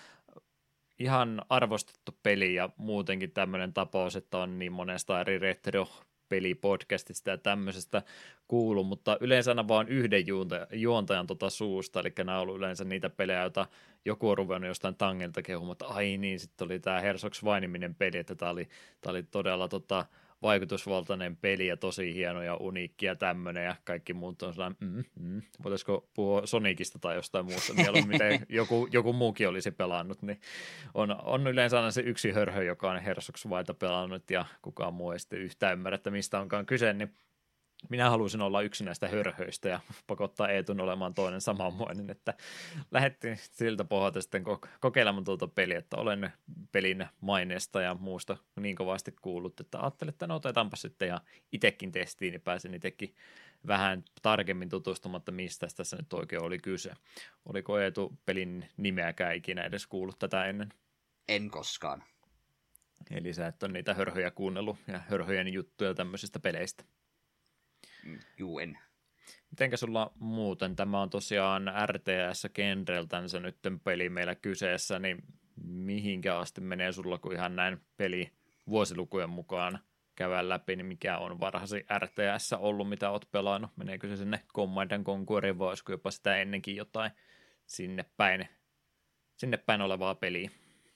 ihan 1.02 1.42
arvostettu 1.48 2.18
peli 2.22 2.54
ja 2.54 2.70
muutenkin 2.76 3.30
tämmöinen 3.30 3.72
tapaus, 3.72 4.16
että 4.16 4.38
on 4.38 4.58
niin 4.58 4.72
monesta 4.72 5.20
eri 5.20 5.38
retro 5.38 5.88
pelipodcastista 6.28 7.30
ja 7.30 7.38
tämmöisestä 7.38 8.02
kuulu, 8.48 8.84
mutta 8.84 9.16
yleensä 9.20 9.50
aina 9.50 9.68
vaan 9.68 9.88
yhden 9.88 10.24
juontajan 10.72 11.26
tota 11.26 11.50
suusta, 11.50 12.00
eli 12.00 12.12
nämä 12.18 12.36
on 12.36 12.42
ollut 12.42 12.56
yleensä 12.56 12.84
niitä 12.84 13.10
pelejä, 13.10 13.40
joita 13.40 13.66
joku 14.04 14.28
on 14.28 14.38
ruvennut 14.38 14.68
jostain 14.68 14.94
tangilta 14.94 15.42
kehumaan, 15.42 15.72
että 15.72 15.86
ai 15.86 16.16
niin, 16.16 16.40
sitten 16.40 16.64
oli 16.64 16.80
tämä 16.80 17.00
Herzogs 17.00 17.44
Vainiminen 17.44 17.94
peli, 17.94 18.18
että 18.18 18.34
tämä 18.34 18.50
oli, 18.50 18.68
tämä 19.00 19.10
oli 19.10 19.22
todella 19.22 19.68
tota, 19.68 20.04
vaikutusvaltainen 20.42 21.36
peli 21.36 21.66
ja 21.66 21.76
tosi 21.76 22.14
hieno 22.14 22.42
ja 22.42 22.56
uniikki 22.56 23.06
ja 23.06 23.16
tämmöinen 23.16 23.64
ja 23.64 23.76
kaikki 23.84 24.14
muut 24.14 24.42
on 24.42 24.54
sellainen, 24.54 24.76
mm, 24.80 25.04
mm. 25.20 25.42
voitaisiko 25.64 26.08
puhua 26.14 26.46
Sonicista 26.46 26.98
tai 26.98 27.14
jostain 27.14 27.44
muusta 27.44 27.74
miten 28.06 28.46
joku, 28.48 28.88
joku 28.92 29.12
muukin 29.12 29.48
olisi 29.48 29.70
pelannut, 29.70 30.22
niin 30.22 30.40
on, 30.94 31.16
on 31.24 31.46
yleensä 31.46 31.76
aina 31.76 31.90
se 31.90 32.00
yksi 32.00 32.30
hörhö, 32.32 32.62
joka 32.62 32.90
on 32.90 33.00
Herzogs 33.00 33.50
Vaita 33.50 33.74
pelannut 33.74 34.30
ja 34.30 34.44
kukaan 34.62 34.94
muu 34.94 35.12
ei 35.12 35.18
sitten 35.18 35.38
yhtään 35.38 35.72
ymmärrä, 35.72 35.94
että 35.94 36.10
mistä 36.10 36.40
onkaan 36.40 36.66
kyse, 36.66 36.92
niin 36.92 37.14
minä 37.88 38.10
halusin 38.10 38.40
olla 38.40 38.62
yksi 38.62 38.84
näistä 38.84 39.08
hörhöistä 39.08 39.68
ja 39.68 39.80
pakottaa 40.06 40.48
Eetun 40.48 40.80
olemaan 40.80 41.14
toinen 41.14 41.40
samanmoinen, 41.40 42.10
että 42.10 42.34
lähdettiin 42.90 43.36
siltä 43.40 43.84
pohjalta 43.84 44.22
sitten 44.22 44.44
kokeilemaan 44.80 45.24
tuota 45.24 45.48
peliä, 45.48 45.78
että 45.78 45.96
olen 45.96 46.32
pelin 46.72 47.06
maineesta 47.20 47.80
ja 47.80 47.94
muusta 47.94 48.36
niin 48.60 48.76
kovasti 48.76 49.14
kuullut, 49.22 49.60
että 49.60 49.80
ajattelin, 49.80 50.12
että 50.12 50.26
no 50.26 50.36
otetaanpa 50.36 50.76
sitten 50.76 51.08
ja 51.08 51.20
itsekin 51.52 51.92
testiin, 51.92 52.30
niin 52.32 52.40
pääsin 52.40 52.74
itsekin 52.74 53.14
vähän 53.66 54.04
tarkemmin 54.22 54.68
tutustumatta, 54.68 55.32
mistä 55.32 55.66
tässä 55.76 55.96
nyt 55.96 56.12
oikein 56.12 56.42
oli 56.42 56.58
kyse. 56.58 56.92
Oliko 57.44 57.78
Eetu 57.78 58.18
pelin 58.26 58.68
nimeäkään 58.76 59.36
ikinä 59.36 59.62
edes 59.62 59.86
kuullut 59.86 60.18
tätä 60.18 60.44
ennen? 60.44 60.68
En 61.28 61.50
koskaan. 61.50 62.04
Eli 63.10 63.32
sä 63.32 63.46
et 63.46 63.62
ole 63.62 63.72
niitä 63.72 63.94
hörhöjä 63.94 64.30
kuunnellut 64.30 64.76
ja 64.86 64.98
hörhöjen 64.98 65.48
juttuja 65.52 65.94
tämmöisistä 65.94 66.40
peleistä. 66.40 66.84
Juu, 68.38 68.58
en. 68.58 68.78
Mitenkä 69.50 69.76
sulla 69.76 70.12
muuten, 70.18 70.76
tämä 70.76 71.00
on 71.00 71.10
tosiaan 71.10 71.72
RTS-genreltänsä 71.86 73.40
nyt 73.40 73.56
peli 73.84 74.08
meillä 74.08 74.34
kyseessä, 74.34 74.98
niin 74.98 75.24
mihinkä 75.64 76.38
asti 76.38 76.60
menee 76.60 76.92
sulla, 76.92 77.18
kun 77.18 77.32
ihan 77.32 77.56
näin 77.56 77.80
peli 77.96 78.32
vuosilukujen 78.68 79.30
mukaan 79.30 79.78
käydään 80.16 80.48
läpi, 80.48 80.76
niin 80.76 80.86
mikä 80.86 81.18
on 81.18 81.40
varhaisin 81.40 81.84
RTS 81.98 82.52
ollut, 82.52 82.88
mitä 82.88 83.10
oot 83.10 83.30
pelannut? 83.30 83.70
Meneekö 83.76 84.08
se 84.08 84.16
sinne 84.16 84.40
Command 84.54 85.04
Conquerin 85.04 85.58
vai 85.58 85.68
olisiko 85.68 85.92
jopa 85.92 86.10
sitä 86.10 86.36
ennenkin 86.36 86.76
jotain 86.76 87.10
sinne 87.66 88.04
päin, 88.16 88.48
sinne 89.36 89.56
päin 89.56 89.80
olevaa 89.80 90.14
peliä? 90.14 90.50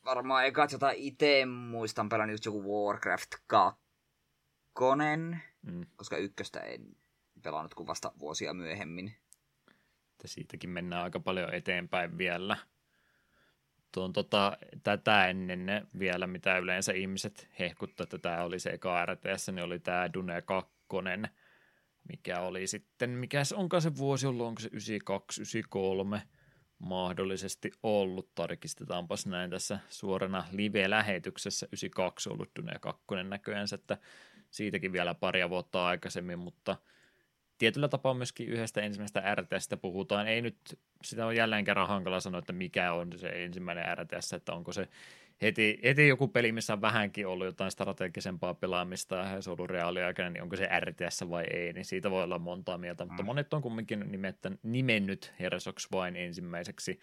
Varmaan 0.05 0.47
eka 0.47 0.69
jota 0.73 0.91
itse 0.91 1.47
muistan 1.47 2.09
pelannut 2.09 2.35
just 2.35 2.45
joku 2.45 2.87
Warcraft 2.87 3.31
2, 3.47 3.81
mm. 5.67 5.87
koska 5.97 6.17
ykköstä 6.17 6.61
en 6.61 6.97
pelannut 7.43 7.75
kuin 7.75 7.87
vasta 7.87 8.13
vuosia 8.19 8.55
myöhemmin. 8.55 9.17
Että 10.13 10.29
siitäkin 10.29 10.71
mennään 10.71 11.03
aika 11.03 11.21
paljon 11.21 11.55
eteenpäin 11.55 12.19
vielä. 12.19 12.57
Tuon 13.93 14.13
tota, 14.13 14.59
tätä 14.83 15.29
ennen 15.29 15.67
ne 15.67 15.87
vielä, 15.99 16.27
mitä 16.27 16.59
yleensä 16.59 16.93
ihmiset 16.93 17.49
hehkuttaa, 17.59 18.05
että 18.05 18.19
tämä 18.19 18.43
oli 18.43 18.59
se 18.59 18.71
eka 18.71 19.07
RTS, 19.07 19.49
niin 19.49 19.65
oli 19.65 19.79
tämä 19.79 20.13
Dune 20.13 20.43
2, 20.43 20.73
mikä 22.09 22.41
oli 22.41 22.67
sitten, 22.67 23.11
mikä 23.11 23.43
onkaan 23.55 23.83
se 23.83 23.97
vuosi 23.97 24.27
ollut, 24.27 24.47
onko 24.47 24.61
se 24.61 24.69
92, 24.69 25.41
93 25.41 26.23
mahdollisesti 26.79 27.73
ollut, 27.83 28.35
tarkistetaanpas 28.35 29.27
näin 29.27 29.51
tässä 29.51 29.79
suorana 29.89 30.45
live-lähetyksessä, 30.53 31.67
92 31.67 32.29
ollut 32.29 32.51
Dune 32.57 32.79
2 32.81 33.05
näköjään, 33.29 33.67
että 33.75 33.99
siitäkin 34.57 34.93
vielä 34.93 35.15
paria 35.15 35.51
vuotta 35.51 35.87
aikaisemmin, 35.87 36.39
mutta 36.39 36.77
tietyllä 37.59 37.89
tapaa 37.89 38.15
myöskin 38.15 38.49
yhdestä 38.49 38.81
ensimmäisestä 38.81 39.35
RTSstä 39.35 39.77
puhutaan. 39.77 40.29
Ei 40.29 40.43
nyt, 40.43 40.57
sitä 41.03 41.27
on 41.27 41.37
jälleen 41.37 41.65
kerran 41.65 41.89
hankala 41.89 42.21
sanoa, 42.21 42.39
että 42.39 42.53
mikä 42.53 42.93
on 42.93 43.13
se 43.17 43.29
ensimmäinen 43.29 43.99
RTS, 43.99 44.33
että 44.33 44.53
onko 44.53 44.73
se 44.73 44.89
heti, 45.43 45.81
heti 45.83 46.09
joku 46.09 46.29
peli, 46.29 46.53
missä 46.53 46.73
on 46.73 46.81
vähänkin 46.81 47.27
ollut 47.27 47.47
jotain 47.47 47.71
strategisempaa 47.71 48.55
pelaamista 48.55 49.17
ja 49.17 49.43
se 49.43 49.51
on 49.51 49.57
ollut 49.59 49.71
reaaliaikainen, 49.71 50.33
niin 50.33 50.43
onko 50.43 50.57
se 50.57 50.69
RTS 50.81 51.31
vai 51.31 51.45
ei, 51.53 51.73
niin 51.73 51.85
siitä 51.85 52.11
voi 52.11 52.23
olla 52.23 52.39
montaa 52.39 52.79
mieltä, 52.79 53.05
mutta 53.05 53.23
mm. 53.23 53.27
monet 53.27 53.55
on 53.55 53.63
kumminkin 53.63 54.05
nimettä, 54.13 54.51
nimennyt 54.63 55.33
Heresox 55.41 55.87
vain 55.93 56.17
ensimmäiseksi 56.17 57.01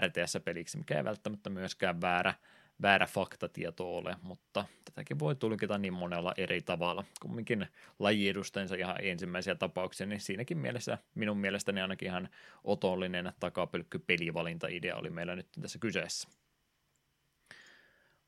RTS-peliksi, 0.00 0.78
mikä 0.78 0.96
ei 0.96 1.04
välttämättä 1.04 1.50
myöskään 1.50 2.00
väärä, 2.00 2.34
väärä 2.82 3.06
faktatieto 3.06 3.96
ole, 3.96 4.16
mutta 4.22 4.64
tätäkin 4.84 5.18
voi 5.18 5.36
tulkita 5.36 5.78
niin 5.78 5.92
monella 5.92 6.34
eri 6.36 6.62
tavalla. 6.62 7.04
Kumminkin 7.22 7.66
lajiedustensa 7.98 8.74
ihan 8.74 8.96
ensimmäisiä 9.00 9.54
tapauksia, 9.54 10.06
niin 10.06 10.20
siinäkin 10.20 10.58
mielessä 10.58 10.98
minun 11.14 11.38
mielestäni 11.38 11.80
ainakin 11.80 12.08
ihan 12.08 12.28
otollinen 12.64 13.32
takapölkky 13.40 13.98
pelivalinta-idea 13.98 14.96
oli 14.96 15.10
meillä 15.10 15.36
nyt 15.36 15.48
tässä 15.60 15.78
kyseessä. 15.78 16.28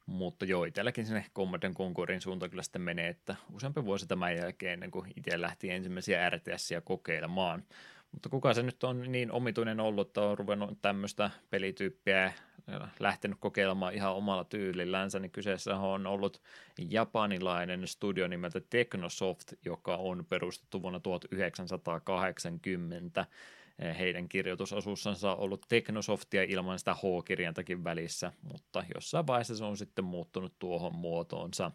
Mutta 0.06 0.44
joo, 0.44 0.64
itselläkin 0.64 1.06
sinne 1.06 1.26
Commodore 1.34 1.74
Concorin 1.74 2.20
suuntaan 2.20 2.50
kyllä 2.50 2.62
sitten 2.62 2.82
menee, 2.82 3.08
että 3.08 3.36
useampi 3.52 3.84
vuosi 3.84 4.06
tämän 4.06 4.36
jälkeen 4.36 4.72
ennen 4.72 4.90
kuin 4.90 5.12
itse 5.16 5.40
lähti 5.40 5.70
ensimmäisiä 5.70 6.30
RTSiä 6.30 6.80
kokeilemaan. 6.80 7.64
Mutta 8.12 8.28
kuka 8.28 8.54
se 8.54 8.62
nyt 8.62 8.84
on 8.84 9.12
niin 9.12 9.32
omituinen 9.32 9.80
ollut, 9.80 10.08
että 10.08 10.20
on 10.20 10.38
ruvennut 10.38 10.78
tämmöistä 10.82 11.30
pelityyppiä 11.50 12.32
lähtenyt 12.98 13.38
kokeilemaan 13.40 13.94
ihan 13.94 14.14
omalla 14.14 14.44
tyylillänsä, 14.44 15.18
niin 15.18 15.30
kyseessä 15.30 15.76
on 15.76 16.06
ollut 16.06 16.42
japanilainen 16.78 17.86
studio 17.86 18.28
nimeltä 18.28 18.60
Technosoft, 18.60 19.52
joka 19.64 19.96
on 19.96 20.26
perustettu 20.28 20.82
vuonna 20.82 21.00
1980. 21.00 23.26
Heidän 23.98 24.28
kirjoitusosuussansa 24.28 25.32
on 25.32 25.38
ollut 25.38 25.66
Technosoftia 25.68 26.42
ilman 26.42 26.78
sitä 26.78 26.94
H-kirjantakin 26.94 27.84
välissä, 27.84 28.32
mutta 28.42 28.84
jossain 28.94 29.26
vaiheessa 29.26 29.56
se 29.56 29.64
on 29.64 29.76
sitten 29.76 30.04
muuttunut 30.04 30.54
tuohon 30.58 30.94
muotoonsa. 30.94 31.70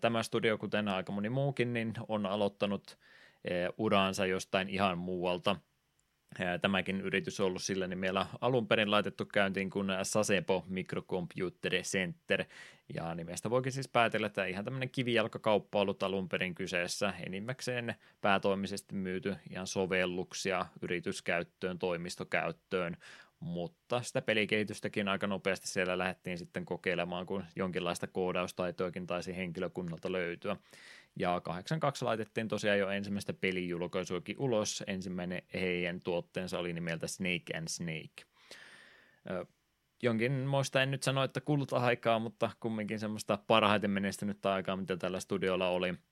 Tämä 0.00 0.22
studio, 0.22 0.58
kuten 0.58 0.88
aika 0.88 1.12
moni 1.12 1.28
muukin, 1.28 1.72
niin 1.72 1.94
on 2.08 2.26
aloittanut 2.26 2.98
uransa 3.78 4.26
jostain 4.26 4.68
ihan 4.68 4.98
muualta. 4.98 5.56
Tämäkin 6.62 7.00
yritys 7.00 7.40
on 7.40 7.46
ollut 7.46 7.62
sillä 7.62 7.86
nimellä 7.86 8.26
alun 8.40 8.66
perin 8.66 8.90
laitettu 8.90 9.24
käyntiin 9.26 9.70
kuin 9.70 9.88
Sasebo 10.02 10.64
Microcomputer 10.68 11.72
Center, 11.72 12.44
ja 12.94 13.14
nimestä 13.14 13.50
voikin 13.50 13.72
siis 13.72 13.88
päätellä, 13.88 14.26
että 14.26 14.44
ihan 14.44 14.64
tämmöinen 14.64 14.90
kivijalkakauppa 14.90 15.80
ollut 15.80 16.02
alun 16.02 16.28
perin 16.28 16.54
kyseessä, 16.54 17.14
enimmäkseen 17.26 17.94
päätoimisesti 18.20 18.94
myyty 18.94 19.36
ihan 19.50 19.66
sovelluksia 19.66 20.66
yrityskäyttöön, 20.82 21.78
toimistokäyttöön, 21.78 22.96
mutta 23.40 24.02
sitä 24.02 24.22
pelikehitystäkin 24.22 25.08
aika 25.08 25.26
nopeasti 25.26 25.68
siellä 25.68 25.98
lähdettiin 25.98 26.38
sitten 26.38 26.64
kokeilemaan, 26.64 27.26
kun 27.26 27.44
jonkinlaista 27.56 28.06
koodaustaitoakin 28.06 29.06
taisi 29.06 29.36
henkilökunnalta 29.36 30.12
löytyä. 30.12 30.56
Ja 31.16 31.40
82 31.40 32.04
laitettiin 32.04 32.48
tosiaan 32.48 32.78
jo 32.78 32.90
ensimmäistä 32.90 33.32
pelijulkaisuakin 33.32 34.36
ulos. 34.38 34.84
Ensimmäinen 34.86 35.42
heidän 35.54 36.00
tuotteensa 36.00 36.58
oli 36.58 36.72
nimeltä 36.72 37.06
Snake 37.06 37.56
and 37.58 37.68
Snake. 37.68 38.24
Jonkin 40.02 40.32
muista 40.32 40.82
en 40.82 40.90
nyt 40.90 41.02
sano, 41.02 41.24
että 41.24 41.40
kulta 41.40 41.76
aikaa, 41.76 42.18
mutta 42.18 42.50
kumminkin 42.60 42.98
semmoista 42.98 43.38
parhaiten 43.46 43.90
menestynyttä 43.90 44.52
aikaa, 44.52 44.76
mitä 44.76 44.96
tällä 44.96 45.20
studiolla 45.20 45.68
oli– 45.68 45.94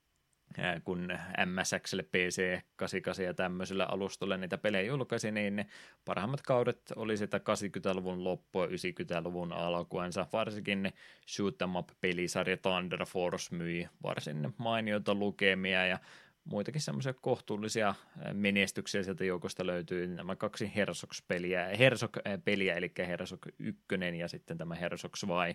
kun 0.84 1.08
MSXlle, 1.46 2.02
PC 2.02 2.60
88 2.76 3.24
ja 3.24 3.34
tämmöiselle 3.34 3.86
alustolle 3.88 4.36
niitä 4.36 4.58
pelejä 4.58 4.82
julkaisi, 4.82 5.32
niin 5.32 5.56
ne 5.56 5.66
parhaimmat 6.04 6.42
kaudet 6.42 6.92
oli 6.96 7.16
sitä 7.16 7.38
80-luvun 7.38 8.24
loppua 8.24 8.66
90-luvun 8.66 9.52
alkuensa. 9.52 10.26
Varsinkin 10.32 10.82
ne 10.82 10.92
Shoot 11.28 11.62
Em 11.62 11.76
Up-pelisarja 11.76 12.56
Thunder 12.56 13.06
Force 13.06 13.56
myi 13.56 13.88
varsin 14.02 14.54
mainioita 14.58 15.14
lukemia 15.14 15.86
ja 15.86 15.98
muitakin 16.44 16.80
semmoisia 16.80 17.12
kohtuullisia 17.12 17.94
menestyksiä 18.32 19.02
sieltä 19.02 19.24
joukosta 19.24 19.66
löytyy. 19.66 20.06
Nämä 20.06 20.36
kaksi 20.36 20.72
Herzog-peliä, 20.76 21.76
Herzog-peliä 21.78 22.74
eli 22.74 22.92
Herzog 22.98 23.46
1 23.58 23.84
ja 24.18 24.28
sitten 24.28 24.58
tämä 24.58 24.74
Herzog 24.74 25.12
vai 25.28 25.54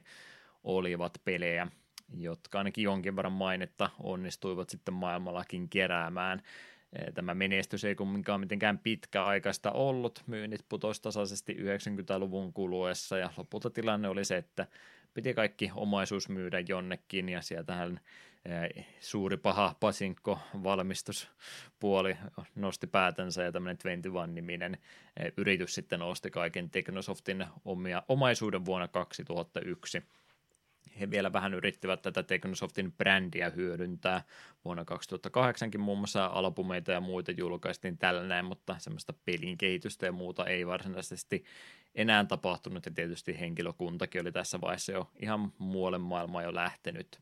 olivat 0.63 1.21
pelejä 1.25 1.67
jotka 2.13 2.57
ainakin 2.57 2.83
jonkin 2.83 3.15
verran 3.15 3.31
mainetta 3.31 3.89
onnistuivat 3.99 4.69
sitten 4.69 4.93
maailmallakin 4.93 5.69
keräämään. 5.69 6.41
Tämä 7.13 7.33
menestys 7.33 7.83
ei 7.83 7.95
kumminkaan 7.95 8.39
mitenkään 8.39 8.79
pitkäaikaista 8.79 9.71
ollut, 9.71 10.23
myynnit 10.27 10.65
putosi 10.69 11.01
tasaisesti 11.01 11.53
90-luvun 11.53 12.53
kuluessa 12.53 13.17
ja 13.17 13.29
lopulta 13.37 13.69
tilanne 13.69 14.09
oli 14.09 14.25
se, 14.25 14.37
että 14.37 14.67
piti 15.13 15.33
kaikki 15.33 15.71
omaisuus 15.75 16.29
myydä 16.29 16.59
jonnekin 16.67 17.29
ja 17.29 17.41
sieltähän 17.41 17.99
suuri 18.99 19.37
paha 19.37 19.75
Pasinkko 19.79 20.39
valmistuspuoli 20.63 22.17
nosti 22.55 22.87
päätänsä 22.87 23.43
ja 23.43 23.51
tämmöinen 23.51 23.77
21-niminen 23.77 24.77
e, 25.17 25.29
yritys 25.37 25.75
sitten 25.75 26.01
osti 26.01 26.31
kaiken 26.31 26.69
Technosoftin 26.69 27.45
omia 27.65 28.03
omaisuuden 28.07 28.65
vuonna 28.65 28.87
2001 28.87 30.03
he 30.99 31.11
vielä 31.11 31.33
vähän 31.33 31.53
yrittivät 31.53 32.01
tätä 32.01 32.23
Technosoftin 32.23 32.91
brändiä 32.91 33.49
hyödyntää. 33.49 34.21
Vuonna 34.65 34.85
2008 34.85 35.71
muun 35.77 35.97
muassa 35.97 36.25
albumeita 36.25 36.91
ja 36.91 37.01
muita 37.01 37.31
julkaistiin 37.31 37.97
tällä 37.97 38.23
näin, 38.23 38.45
mutta 38.45 38.75
semmoista 38.79 39.13
pelin 39.25 39.57
kehitystä 39.57 40.05
ja 40.05 40.11
muuta 40.11 40.45
ei 40.45 40.67
varsinaisesti 40.67 41.45
enää 41.95 42.25
tapahtunut 42.25 42.85
ja 42.85 42.91
tietysti 42.91 43.39
henkilökuntakin 43.39 44.21
oli 44.21 44.31
tässä 44.31 44.61
vaiheessa 44.61 44.91
jo 44.91 45.11
ihan 45.19 45.53
muualle 45.57 45.97
maailmaa 45.97 46.43
jo 46.43 46.55
lähtenyt 46.55 47.19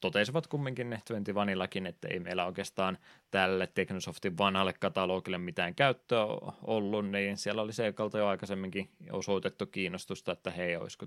totesivat 0.00 0.46
kumminkin 0.46 0.90
ne 0.90 0.96
21illakin, 0.96 1.86
että 1.86 2.08
ei 2.08 2.20
meillä 2.20 2.46
oikeastaan 2.46 2.98
tälle 3.30 3.66
Technosoftin 3.66 4.38
vanhalle 4.38 4.72
katalogille 4.72 5.38
mitään 5.38 5.74
käyttöä 5.74 6.24
ollut, 6.62 7.10
niin 7.10 7.36
siellä 7.36 7.62
oli 7.62 7.72
Seikalta 7.72 8.18
jo 8.18 8.26
aikaisemminkin 8.26 8.90
osoitettu 9.10 9.66
kiinnostusta, 9.66 10.32
että 10.32 10.50
hei, 10.50 10.76
olisiko, 10.76 11.06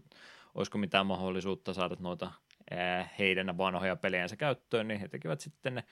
olisiko 0.55 0.77
mitään 0.77 1.05
mahdollisuutta 1.05 1.73
saada 1.73 1.95
noita 1.99 2.31
ää, 2.71 3.09
heidän 3.19 3.57
vanhoja 3.57 3.95
pelejänsä 3.95 4.35
käyttöön, 4.35 4.87
niin 4.87 4.99
he 4.99 5.07
tekivät 5.07 5.39
sitten 5.39 5.83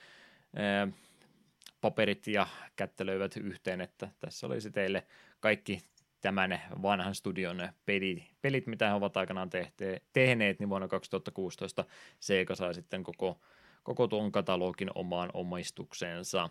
paperit 1.80 2.26
ja 2.26 2.46
kättelöivät 2.76 3.36
yhteen, 3.36 3.80
että 3.80 4.08
tässä 4.20 4.46
olisi 4.46 4.70
teille 4.70 5.06
kaikki 5.40 5.82
tämän 6.20 6.60
vanhan 6.82 7.14
studion 7.14 7.68
pelit, 7.86 8.24
pelit 8.42 8.66
mitä 8.66 8.88
he 8.88 8.94
ovat 8.94 9.16
aikanaan 9.16 9.50
tehte, 9.50 10.02
tehneet, 10.12 10.58
niin 10.58 10.68
vuonna 10.68 10.88
2016 10.88 11.84
Sega 12.20 12.54
sai 12.54 12.74
sitten 12.74 13.02
koko, 13.02 13.40
koko 13.82 14.06
tuon 14.08 14.32
katalogin 14.32 14.90
omaan 14.94 15.30
omistukseensa. 15.34 16.50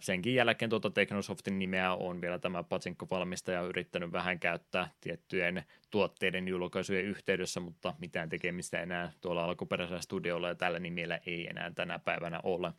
Senkin 0.00 0.34
jälkeen 0.34 0.70
tuota 0.70 0.90
Technosoftin 0.90 1.58
nimeä 1.58 1.92
on 1.92 2.20
vielä 2.20 2.38
tämä 2.38 2.62
Patsinko-valmistaja 2.62 3.62
yrittänyt 3.62 4.12
vähän 4.12 4.40
käyttää 4.40 4.90
tiettyjen 5.00 5.64
tuotteiden 5.90 6.48
julkaisujen 6.48 7.04
yhteydessä, 7.04 7.60
mutta 7.60 7.94
mitään 7.98 8.28
tekemistä 8.28 8.80
enää 8.80 9.12
tuolla 9.20 9.44
alkuperäisellä 9.44 10.00
studiolla 10.00 10.48
ja 10.48 10.54
tällä 10.54 10.78
nimellä 10.78 11.18
ei 11.26 11.46
enää 11.46 11.70
tänä 11.70 11.98
päivänä 11.98 12.40
ole. 12.42 12.72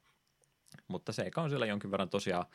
Mutta 0.88 1.12
Sega 1.12 1.42
on 1.42 1.50
siellä 1.50 1.66
jonkin 1.66 1.92
verran 1.92 2.10
tosiaan 2.10 2.46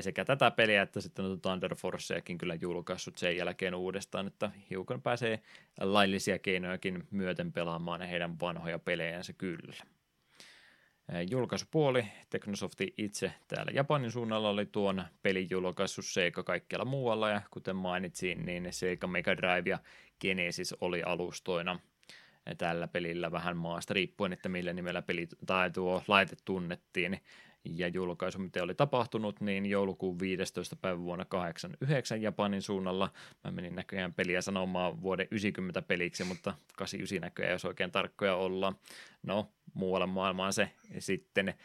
sekä 0.00 0.24
tätä 0.24 0.50
peliä 0.50 0.82
että 0.82 1.00
sitten 1.00 1.24
on 1.24 1.40
Thunder 1.40 1.74
Forceakin 1.74 2.38
kyllä 2.38 2.54
julkaissut 2.54 3.18
sen 3.18 3.36
jälkeen 3.36 3.74
uudestaan, 3.74 4.26
että 4.26 4.50
hiukan 4.70 5.02
pääsee 5.02 5.40
laillisia 5.80 6.38
keinojakin 6.38 7.06
myöten 7.10 7.52
pelaamaan 7.52 8.02
heidän 8.02 8.40
vanhoja 8.40 8.78
pelejänsä 8.78 9.32
kyllä. 9.32 9.84
Julkaisupuoli, 11.30 12.04
Teknosofti 12.30 12.94
itse 12.98 13.32
täällä 13.48 13.72
Japanin 13.74 14.10
suunnalla 14.10 14.48
oli 14.48 14.66
tuon 14.66 15.04
pelin 15.22 15.46
julkaissut 15.50 16.04
Sega 16.04 16.42
kaikkialla 16.42 16.84
muualla 16.84 17.30
ja 17.30 17.42
kuten 17.50 17.76
mainitsin, 17.76 18.46
niin 18.46 18.68
Sega 18.70 19.06
Mega 19.06 19.36
Drive 19.36 19.70
ja 19.70 19.78
Genesis 20.20 20.74
oli 20.80 21.02
alustoina 21.02 21.80
tällä 22.58 22.88
pelillä 22.88 23.32
vähän 23.32 23.56
maasta 23.56 23.94
riippuen, 23.94 24.32
että 24.32 24.48
millä 24.48 24.72
nimellä 24.72 25.02
peli 25.02 25.28
tai 25.46 25.70
tuo 25.70 26.02
laite 26.08 26.36
tunnettiin 26.44 27.20
ja 27.64 27.88
julkaisu, 27.88 28.38
mitä 28.38 28.62
oli 28.62 28.74
tapahtunut, 28.74 29.40
niin 29.40 29.66
joulukuun 29.66 30.18
15. 30.18 30.76
päivä 30.76 31.00
vuonna 31.00 31.24
89 31.24 32.22
Japanin 32.22 32.62
suunnalla. 32.62 33.10
Mä 33.44 33.50
menin 33.50 33.74
näköjään 33.74 34.14
peliä 34.14 34.40
sanomaan 34.40 35.02
vuoden 35.02 35.28
90 35.30 35.82
peliksi, 35.82 36.24
mutta 36.24 36.54
89 36.76 37.20
näköjään, 37.20 37.52
jos 37.52 37.64
oikein 37.64 37.90
tarkkoja 37.90 38.36
ollaan. 38.36 38.74
No, 39.22 39.48
muualla 39.74 40.06
maailmaan 40.06 40.52
se 40.52 40.70
sitten 40.98 41.48
eh, 41.48 41.56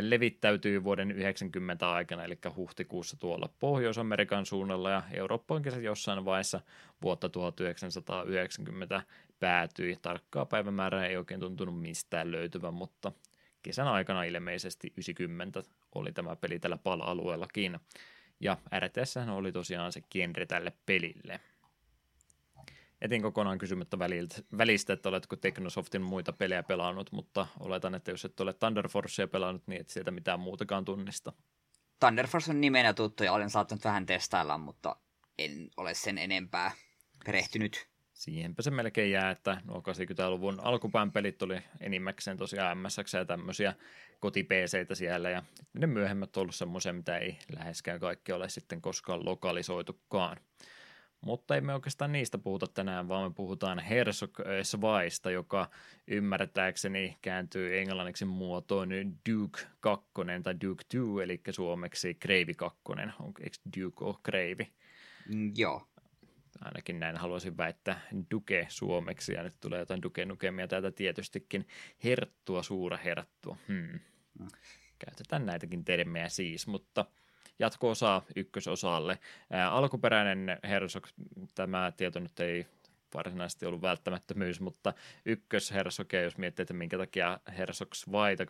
levittäytyy 0.00 0.84
vuoden 0.84 1.10
90 1.10 1.92
aikana, 1.92 2.24
eli 2.24 2.38
huhtikuussa 2.56 3.16
tuolla 3.16 3.48
Pohjois-Amerikan 3.58 4.46
suunnalla 4.46 4.90
ja 4.90 5.02
Eurooppaankin 5.12 5.72
se 5.72 5.80
jossain 5.80 6.24
vaiheessa 6.24 6.60
vuotta 7.02 7.28
1990 7.28 9.02
päätyi. 9.40 9.98
Tarkkaa 10.02 10.46
päivämäärää 10.46 11.06
ei 11.06 11.16
oikein 11.16 11.40
tuntunut 11.40 11.80
mistään 11.80 12.32
löytyvän, 12.32 12.74
mutta 12.74 13.12
kesän 13.62 13.88
aikana 13.88 14.24
ilmeisesti 14.24 14.92
90 14.96 15.62
oli 15.94 16.12
tämä 16.12 16.36
peli 16.36 16.58
tällä 16.58 16.78
pala-alueellakin. 16.78 17.78
Ja 18.40 18.56
RTS 18.78 19.14
oli 19.32 19.52
tosiaan 19.52 19.92
se 19.92 20.00
genre 20.10 20.46
tälle 20.46 20.72
pelille. 20.86 21.40
Etin 23.00 23.22
kokonaan 23.22 23.58
kysymättä 23.58 23.98
välistä, 24.58 24.92
että 24.92 25.08
oletko 25.08 25.36
Technosoftin 25.36 26.02
muita 26.02 26.32
pelejä 26.32 26.62
pelannut, 26.62 27.12
mutta 27.12 27.46
oletan, 27.60 27.94
että 27.94 28.10
jos 28.10 28.24
et 28.24 28.40
ole 28.40 28.52
Thunder 28.52 28.88
Forcea 28.88 29.28
pelannut, 29.28 29.66
niin 29.66 29.80
et 29.80 29.88
sieltä 29.88 30.10
mitään 30.10 30.40
muutakaan 30.40 30.84
tunnista. 30.84 31.32
Thunder 32.00 32.26
Force 32.26 32.50
on 32.50 32.60
nimenä 32.60 32.94
tuttu 32.94 33.24
ja 33.24 33.32
olen 33.32 33.50
saattanut 33.50 33.84
vähän 33.84 34.06
testailla, 34.06 34.58
mutta 34.58 34.96
en 35.38 35.70
ole 35.76 35.94
sen 35.94 36.18
enempää 36.18 36.72
perehtynyt 37.24 37.88
siihenpä 38.20 38.62
se 38.62 38.70
melkein 38.70 39.10
jää, 39.10 39.30
että 39.30 39.60
nuo 39.64 39.78
80-luvun 39.78 40.60
alkupään 40.62 41.12
pelit 41.12 41.42
oli 41.42 41.58
enimmäkseen 41.80 42.36
tosiaan 42.36 42.78
MSX 42.78 43.14
ja 43.14 43.24
tämmöisiä 43.24 43.74
koti 44.20 44.46
siellä, 44.92 45.30
ja 45.30 45.42
ne 45.72 45.86
myöhemmät 45.86 46.36
on 46.36 46.40
ollut 46.40 46.54
semmoisia, 46.54 46.92
mitä 46.92 47.18
ei 47.18 47.38
läheskään 47.56 48.00
kaikki 48.00 48.32
ole 48.32 48.48
sitten 48.48 48.80
koskaan 48.80 49.24
lokalisoitukaan. 49.24 50.36
Mutta 51.20 51.54
ei 51.54 51.60
me 51.60 51.74
oikeastaan 51.74 52.12
niistä 52.12 52.38
puhuta 52.38 52.66
tänään, 52.66 53.08
vaan 53.08 53.30
me 53.30 53.34
puhutaan 53.34 53.78
Herzog 53.78 54.38
Svaista, 54.62 55.30
joka 55.30 55.70
ymmärtääkseni 56.06 57.16
kääntyy 57.22 57.78
englanniksi 57.78 58.24
muotoon 58.24 58.88
Duke 59.30 59.60
2 59.80 60.06
tai 60.42 60.54
Duke 60.64 60.84
2, 60.84 61.22
eli 61.22 61.40
suomeksi 61.50 62.14
Kreivi 62.14 62.54
2. 62.54 62.78
Onko 63.20 63.42
Duke 63.80 64.04
of 64.04 64.16
Kreivi? 64.22 64.72
Mm, 65.28 65.52
joo 65.56 65.90
ainakin 66.60 67.00
näin 67.00 67.16
haluaisin 67.16 67.56
väittää, 67.56 68.00
Duke 68.30 68.66
suomeksi, 68.68 69.32
ja 69.32 69.42
nyt 69.42 69.54
tulee 69.60 69.78
jotain 69.78 70.02
Duke-nukemia 70.02 70.68
täältä 70.68 70.90
tietystikin, 70.90 71.68
herttua, 72.04 72.62
suura 72.62 72.96
herttua. 72.96 73.56
Hmm. 73.68 74.00
Käytetään 74.98 75.46
näitäkin 75.46 75.84
termejä 75.84 76.28
siis, 76.28 76.66
mutta 76.66 77.04
jatko-osa 77.58 78.22
ykkösosalle. 78.36 79.18
Ää, 79.50 79.70
alkuperäinen 79.70 80.58
Herzog, 80.68 81.06
tämä 81.54 81.92
tieto 81.96 82.20
nyt 82.20 82.40
ei 82.40 82.66
varsinaisesti 83.14 83.66
ollut 83.66 83.82
välttämättömyys, 83.82 84.60
mutta 84.60 84.92
ykköshersoge, 85.26 86.22
jos 86.22 86.38
miettii, 86.38 86.62
että 86.62 86.74
minkä 86.74 86.98
takia 86.98 87.40
Hersogs 87.58 88.12
Vaita 88.12 88.44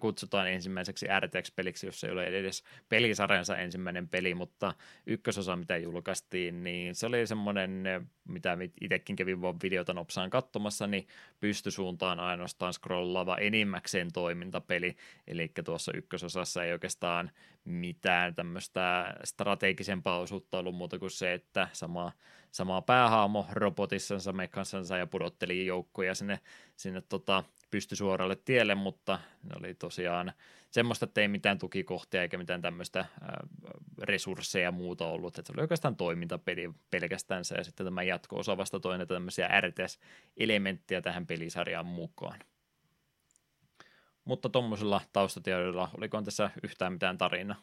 kutsutaan 0.00 0.50
ensimmäiseksi 0.50 1.06
RTX-peliksi, 1.20 1.86
jos 1.86 2.04
ei 2.04 2.10
ole 2.10 2.26
edes 2.26 2.64
pelisarjansa 2.88 3.56
ensimmäinen 3.56 4.08
peli, 4.08 4.34
mutta 4.34 4.74
ykkösosa, 5.06 5.56
mitä 5.56 5.76
julkaistiin, 5.76 6.64
niin 6.64 6.94
se 6.94 7.06
oli 7.06 7.26
semmoinen, 7.26 7.84
mitä 8.28 8.58
itsekin 8.80 9.16
kävin 9.16 9.42
vaan 9.42 9.56
videota 9.62 9.94
nopsaan 9.94 10.30
katsomassa, 10.30 10.86
niin 10.86 11.06
pystysuuntaan 11.40 12.20
ainoastaan 12.20 12.72
scrollaava 12.72 13.36
enimmäkseen 13.36 14.12
toimintapeli, 14.12 14.96
eli 15.26 15.52
tuossa 15.64 15.92
ykkösosassa 15.94 16.64
ei 16.64 16.72
oikeastaan 16.72 17.30
mitään 17.68 18.34
tämmöistä 18.34 19.14
strategisempaa 19.24 20.18
osuutta 20.18 20.58
ollut 20.58 20.74
muuta 20.74 20.98
kuin 20.98 21.10
se, 21.10 21.32
että 21.32 21.68
sama 21.72 22.12
samaa 22.50 22.82
päähaamo 22.82 23.46
robotissansa, 23.52 24.32
mekassansa 24.32 24.96
ja 24.96 25.06
pudotteli 25.06 25.66
joukkoja 25.66 26.14
sinne, 26.14 26.40
sinne 26.76 27.00
tota, 27.00 27.44
pystysuoralle 27.70 28.36
tielle, 28.36 28.74
mutta 28.74 29.18
ne 29.42 29.50
oli 29.60 29.74
tosiaan 29.74 30.32
semmoista, 30.70 31.04
että 31.04 31.20
ei 31.20 31.28
mitään 31.28 31.58
tukikohtia 31.58 32.22
eikä 32.22 32.38
mitään 32.38 32.62
tämmöistä 32.62 33.04
resursseja 34.02 34.64
ja 34.64 34.72
muuta 34.72 35.06
ollut, 35.06 35.38
että 35.38 35.46
se 35.46 35.52
oli 35.56 35.62
oikeastaan 35.62 35.96
toimintapeli 35.96 36.70
pelkästään 36.90 37.44
ja 37.56 37.64
sitten 37.64 37.86
tämä 37.86 38.02
jatko-osa 38.02 38.56
vasta 38.56 38.80
toinen 38.80 39.08
tämmöisiä 39.08 39.48
RTS-elementtejä 39.60 41.02
tähän 41.02 41.26
pelisarjaan 41.26 41.86
mukaan. 41.86 42.40
Mutta 44.28 44.48
tuommoisella 44.48 45.00
taustatiedolla, 45.12 45.90
oliko 45.98 46.22
tässä 46.22 46.50
yhtään 46.62 46.92
mitään 46.92 47.18
tarinaa? 47.18 47.56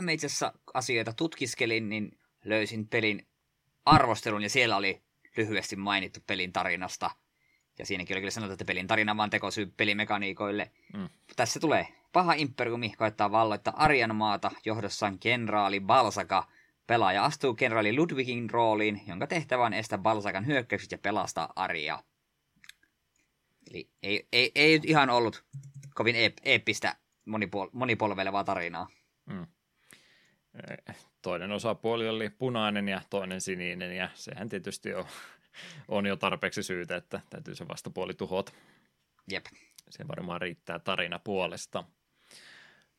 Mä 0.00 0.10
itse 0.10 0.26
asiassa 0.26 0.52
asioita 0.74 1.12
tutkiskelin, 1.12 1.88
niin 1.88 2.18
löysin 2.44 2.88
pelin 2.88 3.26
arvostelun 3.84 4.42
ja 4.42 4.50
siellä 4.50 4.76
oli 4.76 5.02
lyhyesti 5.36 5.76
mainittu 5.76 6.20
pelin 6.26 6.52
tarinasta. 6.52 7.10
Ja 7.78 7.86
siinäkin 7.86 8.14
oli 8.14 8.20
kyllä 8.20 8.30
sanottu, 8.30 8.52
että 8.52 8.64
pelin 8.64 8.86
tarina 8.86 9.16
vaan 9.16 9.30
tekosyy 9.30 9.72
pelimekaniikoille. 9.76 10.70
Mm. 10.96 11.08
Tässä 11.36 11.60
tulee. 11.60 11.88
Paha 12.12 12.32
imperiumi 12.32 12.92
koettaa 12.98 13.32
valloittaa 13.32 13.74
Arjan 13.76 14.16
maata 14.16 14.50
johdossaan 14.64 15.18
kenraali 15.18 15.80
Balsaka. 15.80 16.48
Pelaaja 16.86 17.24
astuu 17.24 17.54
kenraali 17.54 17.96
Ludwigin 17.96 18.50
rooliin, 18.50 19.02
jonka 19.06 19.26
tehtävä 19.26 19.64
on 19.64 19.74
estää 19.74 19.98
Balsakan 19.98 20.46
hyökkäykset 20.46 20.92
ja 20.92 20.98
pelastaa 20.98 21.52
Arja. 21.56 22.02
Eli 23.70 23.90
ei, 24.02 24.28
ei, 24.32 24.52
ei 24.54 24.80
ihan 24.84 25.10
ollut 25.10 25.44
kovin 25.94 26.16
eeppistä 26.44 26.96
monipol- 27.26 27.70
monipolvelevaa 27.72 28.44
tarinaa. 28.44 28.88
Mm 29.26 29.46
toinen 31.22 31.52
osapuoli 31.52 32.08
oli 32.08 32.30
punainen 32.30 32.88
ja 32.88 33.00
toinen 33.10 33.40
sininen, 33.40 33.96
ja 33.96 34.08
sehän 34.14 34.48
tietysti 34.48 34.94
on, 34.94 35.04
on 35.88 36.06
jo 36.06 36.16
tarpeeksi 36.16 36.62
syytä, 36.62 36.96
että 36.96 37.20
täytyy 37.30 37.54
se 37.54 37.68
vastapuoli 37.68 38.14
tuhota. 38.14 38.52
Jep. 39.30 39.46
Se 39.90 40.08
varmaan 40.08 40.40
riittää 40.40 40.78
tarina 40.78 41.18
puolesta. 41.18 41.84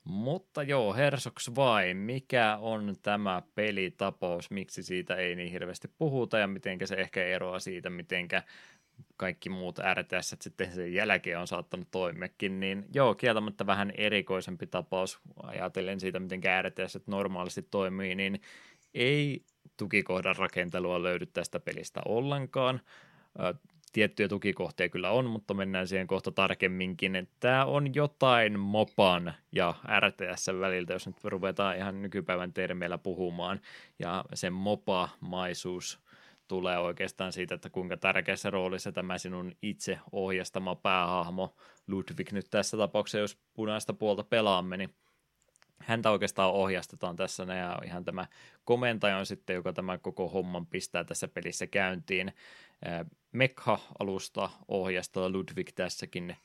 Mutta 0.03 0.63
joo, 0.63 0.93
Hersogs 0.93 1.51
vai, 1.55 1.93
mikä 1.93 2.57
on 2.61 2.95
tämä 3.01 3.41
pelitapaus, 3.55 4.51
miksi 4.51 4.83
siitä 4.83 5.15
ei 5.15 5.35
niin 5.35 5.51
hirveästi 5.51 5.87
puhuta 5.97 6.37
ja 6.37 6.47
miten 6.47 6.79
se 6.85 6.95
ehkä 6.95 7.25
eroaa 7.25 7.59
siitä, 7.59 7.89
mitenkä 7.89 8.43
kaikki 9.17 9.49
muut 9.49 9.79
RTS 9.93 10.35
sitten 10.41 10.71
sen 10.71 10.93
jälkeen 10.93 11.39
on 11.39 11.47
saattanut 11.47 11.87
toimiakin, 11.91 12.59
niin 12.59 12.85
joo, 12.93 13.15
kieltämättä 13.15 13.65
vähän 13.65 13.91
erikoisempi 13.97 14.67
tapaus, 14.67 15.19
ajatellen 15.43 15.99
siitä, 15.99 16.19
miten 16.19 16.41
RTS 16.61 16.99
normaalisti 17.07 17.61
toimii, 17.61 18.15
niin 18.15 18.41
ei 18.93 19.43
tukikohdan 19.77 20.35
rakentelua 20.35 21.03
löydy 21.03 21.25
tästä 21.25 21.59
pelistä 21.59 22.01
ollenkaan. 22.05 22.81
Tiettyjä 23.93 24.27
tukikohtia 24.27 24.89
kyllä 24.89 25.11
on, 25.11 25.25
mutta 25.25 25.53
mennään 25.53 25.87
siihen 25.87 26.07
kohta 26.07 26.31
tarkemminkin. 26.31 27.29
Tämä 27.39 27.65
on 27.65 27.95
jotain 27.95 28.59
mopan 28.59 29.33
ja 29.51 29.73
RTS 29.99 30.47
väliltä, 30.59 30.93
jos 30.93 31.07
nyt 31.07 31.23
ruvetaan 31.23 31.77
ihan 31.77 32.01
nykypäivän 32.01 32.53
termeillä 32.53 32.97
puhumaan. 32.97 33.59
Ja 33.99 34.25
sen 34.33 34.53
mopa-maisuus 34.53 36.02
tulee 36.47 36.77
oikeastaan 36.77 37.33
siitä, 37.33 37.55
että 37.55 37.69
kuinka 37.69 37.97
tärkeässä 37.97 38.49
roolissa 38.49 38.91
tämä 38.91 39.17
sinun 39.17 39.51
itse 39.61 39.99
ohjastama 40.11 40.75
päähahmo 40.75 41.55
Ludwig 41.87 42.31
nyt 42.31 42.47
tässä 42.49 42.77
tapauksessa, 42.77 43.17
jos 43.17 43.37
punaista 43.53 43.93
puolta 43.93 44.23
pelaamme, 44.23 44.77
niin 44.77 44.95
häntä 45.79 46.11
oikeastaan 46.11 46.51
ohjastetaan 46.51 47.15
tässä, 47.15 47.43
ja 47.43 47.79
ihan 47.85 48.05
tämä 48.05 48.27
komentaja 48.65 49.17
on 49.17 49.25
sitten, 49.25 49.53
joka 49.53 49.73
tämä 49.73 49.97
koko 49.97 50.27
homman 50.27 50.65
pistää 50.65 51.03
tässä 51.03 51.27
pelissä 51.27 51.67
käyntiin. 51.67 52.33
Mekha-alusta 53.31 54.49
ohjastaa 54.67 55.29
Ludwig 55.29 55.69
tässäkin 55.75 56.35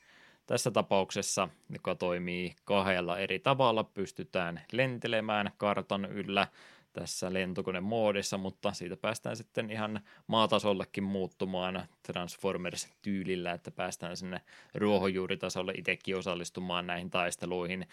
tässä 0.45 0.71
tapauksessa, 0.71 1.49
joka 1.69 1.95
toimii 1.95 2.55
kahdella 2.65 3.19
eri 3.19 3.39
tavalla, 3.39 3.83
pystytään 3.83 4.61
lentelemään 4.71 5.51
kartan 5.57 6.05
yllä 6.05 6.47
tässä 6.93 7.33
lentokonemoodissa, 7.33 8.37
mutta 8.37 8.73
siitä 8.73 8.97
päästään 8.97 9.35
sitten 9.35 9.69
ihan 9.69 10.01
maatasollekin 10.27 11.03
muuttumaan 11.03 11.87
Transformers-tyylillä, 12.03 13.51
että 13.51 13.71
päästään 13.71 14.17
sinne 14.17 14.41
ruohonjuuritasolle 14.75 15.73
itsekin 15.77 16.17
osallistumaan 16.17 16.87
näihin 16.87 17.09
taisteluihin. 17.09 17.87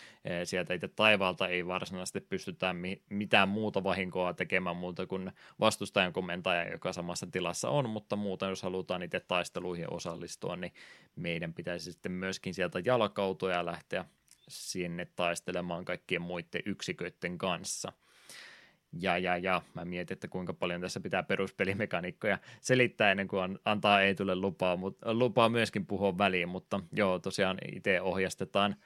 Sieltä 0.44 0.74
itse 0.74 0.88
taivaalta 0.88 1.48
ei 1.48 1.66
varsinaisesti 1.66 2.20
pystytään 2.20 2.76
mitään 3.10 3.48
muuta 3.48 3.84
vahinkoa 3.84 4.34
tekemään 4.34 4.76
muuta 4.76 5.06
kuin 5.06 5.32
vastustajan 5.60 6.12
komentaja, 6.12 6.70
joka 6.70 6.92
samassa 6.92 7.26
tilassa 7.26 7.68
on, 7.68 7.90
mutta 7.90 8.16
muuten 8.16 8.48
jos 8.48 8.62
halutaan 8.62 9.02
itse 9.02 9.20
taisteluihin 9.20 9.92
osallistua, 9.92 10.56
niin 10.56 10.72
meidän 11.16 11.54
pitäisi 11.54 11.92
sitten 11.92 12.12
myöskin 12.12 12.54
sieltä 12.54 12.80
jalkautua 12.84 13.50
ja 13.50 13.66
lähteä 13.66 14.04
sinne 14.48 15.06
taistelemaan 15.16 15.84
kaikkien 15.84 16.22
muiden 16.22 16.62
yksiköiden 16.64 17.38
kanssa– 17.38 17.92
ja, 19.00 19.18
ja, 19.18 19.36
ja. 19.36 19.62
Mä 19.74 19.84
mietin, 19.84 20.14
että 20.14 20.28
kuinka 20.28 20.52
paljon 20.52 20.80
tässä 20.80 21.00
pitää 21.00 21.22
peruspelimekaniikkoja 21.22 22.38
selittää 22.60 23.10
ennen 23.10 23.28
kuin 23.28 23.58
antaa 23.64 24.00
ei 24.00 24.14
tule 24.14 24.36
lupaa, 24.36 24.76
mutta 24.76 25.14
lupaa 25.14 25.48
myöskin 25.48 25.86
puhua 25.86 26.18
väliin, 26.18 26.48
mutta 26.48 26.80
joo, 26.92 27.18
tosiaan 27.18 27.58
itse 27.74 28.00
ohjastetaan, 28.00 28.76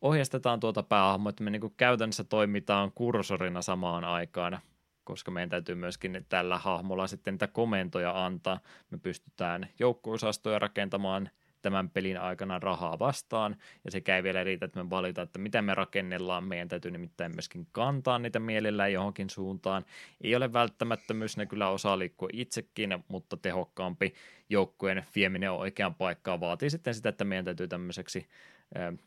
ohjastetaan 0.00 0.60
tuota 0.60 0.82
päähahmoa, 0.82 1.30
että 1.30 1.44
me 1.44 1.50
niin 1.50 1.74
käytännössä 1.76 2.24
toimitaan 2.24 2.92
kursorina 2.92 3.62
samaan 3.62 4.04
aikaan, 4.04 4.58
koska 5.04 5.30
meidän 5.30 5.50
täytyy 5.50 5.74
myöskin 5.74 6.26
tällä 6.28 6.58
hahmolla 6.58 7.06
sitten 7.06 7.34
niitä 7.34 7.46
komentoja 7.46 8.24
antaa. 8.24 8.60
Me 8.90 8.98
pystytään 8.98 9.68
joukko 9.78 10.16
rakentamaan 10.58 11.30
tämän 11.68 11.90
pelin 11.90 12.20
aikana 12.20 12.58
rahaa 12.58 12.98
vastaan, 12.98 13.56
ja 13.84 13.90
se 13.90 14.02
ei 14.16 14.22
vielä 14.22 14.44
riitä, 14.44 14.64
että 14.64 14.82
me 14.84 14.90
valita, 14.90 15.22
että 15.22 15.38
mitä 15.38 15.62
me 15.62 15.74
rakennellaan, 15.74 16.44
meidän 16.44 16.68
täytyy 16.68 16.90
nimittäin 16.90 17.32
myöskin 17.34 17.66
kantaa 17.72 18.18
niitä 18.18 18.38
mielellään 18.38 18.92
johonkin 18.92 19.30
suuntaan. 19.30 19.84
Ei 20.20 20.36
ole 20.36 20.52
välttämättömyys, 20.52 21.36
ne 21.36 21.46
kyllä 21.46 21.68
osaa 21.68 21.98
liikkua 21.98 22.28
itsekin, 22.32 23.04
mutta 23.08 23.36
tehokkaampi 23.36 24.14
joukkueen 24.48 25.04
vieminen 25.14 25.52
oikeaan 25.52 25.94
paikkaan 25.94 26.40
vaatii 26.40 26.70
sitten 26.70 26.94
sitä, 26.94 27.08
että 27.08 27.24
meidän 27.24 27.44
täytyy 27.44 27.68
tämmöiseksi 27.68 28.28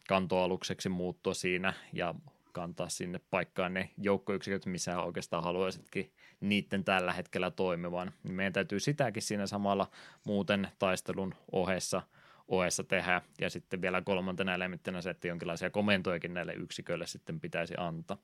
kantoalukseksi 0.07 0.89
muuttua 0.89 1.33
siinä 1.33 1.73
ja 1.93 2.15
kantaa 2.51 2.89
sinne 2.89 3.19
paikkaan 3.29 3.73
ne 3.73 3.89
joukkoyksiköt, 3.97 4.65
missä 4.65 5.01
oikeastaan 5.01 5.43
haluaisitkin 5.43 6.11
niiden 6.39 6.83
tällä 6.83 7.13
hetkellä 7.13 7.51
toimivan. 7.51 8.11
Meidän 8.23 8.53
täytyy 8.53 8.79
sitäkin 8.79 9.23
siinä 9.23 9.47
samalla 9.47 9.87
muuten 10.23 10.67
taistelun 10.79 11.35
ohessa– 11.51 12.01
OS 12.51 12.81
tehdä, 12.87 13.21
ja 13.41 13.49
sitten 13.49 13.81
vielä 13.81 14.01
kolmantena 14.01 14.53
elementtinä 14.53 15.01
se, 15.01 15.09
että 15.09 15.27
jonkinlaisia 15.27 15.69
komentojakin 15.69 16.33
näille 16.33 16.53
yksiköille 16.53 17.07
sitten 17.07 17.39
pitäisi 17.39 17.73
antaa. 17.77 18.17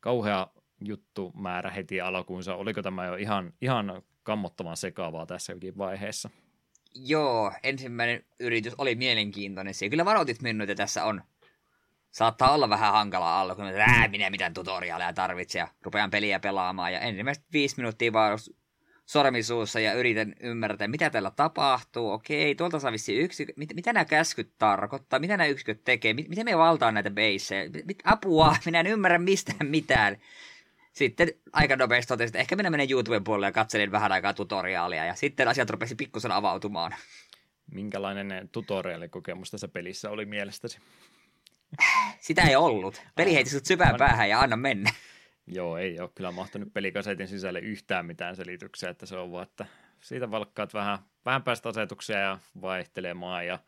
Kauhea 0.00 0.46
juttu 0.84 1.32
määrä 1.34 1.70
heti 1.70 2.00
alkuunsa, 2.00 2.54
oliko 2.54 2.82
tämä 2.82 3.06
jo 3.06 3.14
ihan, 3.14 3.52
ihan 3.60 4.02
kammottavan 4.22 4.76
sekaavaa 4.76 5.26
tässäkin 5.26 5.78
vaiheessa? 5.78 6.30
Joo, 6.94 7.52
ensimmäinen 7.62 8.24
yritys 8.40 8.74
oli 8.78 8.94
mielenkiintoinen. 8.94 9.74
Se 9.74 9.88
kyllä 9.88 10.04
varoitit 10.04 10.42
minut, 10.42 10.70
että 10.70 10.82
tässä 10.82 11.04
on. 11.04 11.22
Saattaa 12.10 12.52
olla 12.52 12.68
vähän 12.68 12.92
hankala 12.92 13.40
alla, 13.40 13.54
kun 13.54 13.64
minä 14.10 14.30
mitään 14.30 14.54
tutoriaaleja 14.54 15.12
tarvitse 15.12 15.58
ja 15.58 15.68
rupean 15.82 16.10
peliä 16.10 16.40
pelaamaan. 16.40 16.92
Ja 16.92 17.00
ensimmäiset 17.00 17.44
viisi 17.52 17.76
minuuttia 17.76 18.12
vaan 18.12 18.38
sormisuussa 19.06 19.80
ja 19.80 19.92
yritän 19.92 20.34
ymmärtää, 20.40 20.88
mitä 20.88 21.10
täällä 21.10 21.30
tapahtuu. 21.30 22.10
Okei, 22.10 22.54
tuolta 22.54 22.78
saa 22.78 22.92
vissi 22.92 23.16
yksi. 23.16 23.46
Mit, 23.56 23.74
mitä 23.74 23.92
nämä 23.92 24.04
käskyt 24.04 24.52
tarkoittaa? 24.58 25.18
Mitä 25.18 25.36
nämä 25.36 25.46
yksiköt 25.46 25.84
tekee? 25.84 26.14
Mit, 26.14 26.28
miten 26.28 26.44
me 26.44 26.58
valtaan 26.58 26.94
näitä 26.94 27.10
beissejä? 27.10 27.70
Mit, 27.84 27.98
apua, 28.04 28.56
minä 28.64 28.80
en 28.80 28.86
ymmärrä 28.86 29.18
mistään 29.18 29.66
mitään. 29.66 30.16
Sitten 30.92 31.28
aika 31.52 31.76
nopeasti 31.76 32.08
totesin, 32.08 32.28
että 32.28 32.38
ehkä 32.38 32.56
minä 32.56 32.70
menen 32.70 32.90
YouTuben 32.90 33.24
puolelle 33.24 33.46
ja 33.46 33.52
katselin 33.52 33.92
vähän 33.92 34.12
aikaa 34.12 34.34
tutoriaalia. 34.34 35.04
Ja 35.04 35.14
sitten 35.14 35.48
asiat 35.48 35.70
rupesi 35.70 35.94
pikkusen 35.94 36.32
avautumaan. 36.32 36.94
Minkälainen 37.70 38.48
tutoriaalikokemus 38.52 39.50
tässä 39.50 39.68
pelissä 39.68 40.10
oli 40.10 40.24
mielestäsi? 40.24 40.78
Sitä 42.20 42.42
ei 42.42 42.56
ollut. 42.56 43.02
Peli 43.14 43.34
heiti 43.34 43.50
sut 43.50 43.66
syvään 43.66 43.96
päähän 43.98 44.28
ja 44.28 44.40
anna 44.40 44.56
mennä. 44.56 44.90
Joo, 45.46 45.76
ei 45.76 46.00
ole 46.00 46.10
kyllä 46.14 46.30
mahtunut 46.30 46.72
pelikasetin 46.72 47.28
sisälle 47.28 47.58
yhtään 47.60 48.06
mitään 48.06 48.36
selityksiä, 48.36 48.90
että 48.90 49.06
se 49.06 49.16
on 49.16 49.32
vaan, 49.32 49.42
että 49.42 49.66
siitä 50.00 50.30
valkkaat 50.30 50.74
vähän, 50.74 50.98
vähän 51.24 51.42
päästä 51.42 51.68
asetuksia 51.68 52.18
ja 52.18 52.38
vaihtelemaan 52.60 53.46
ja 53.46 53.58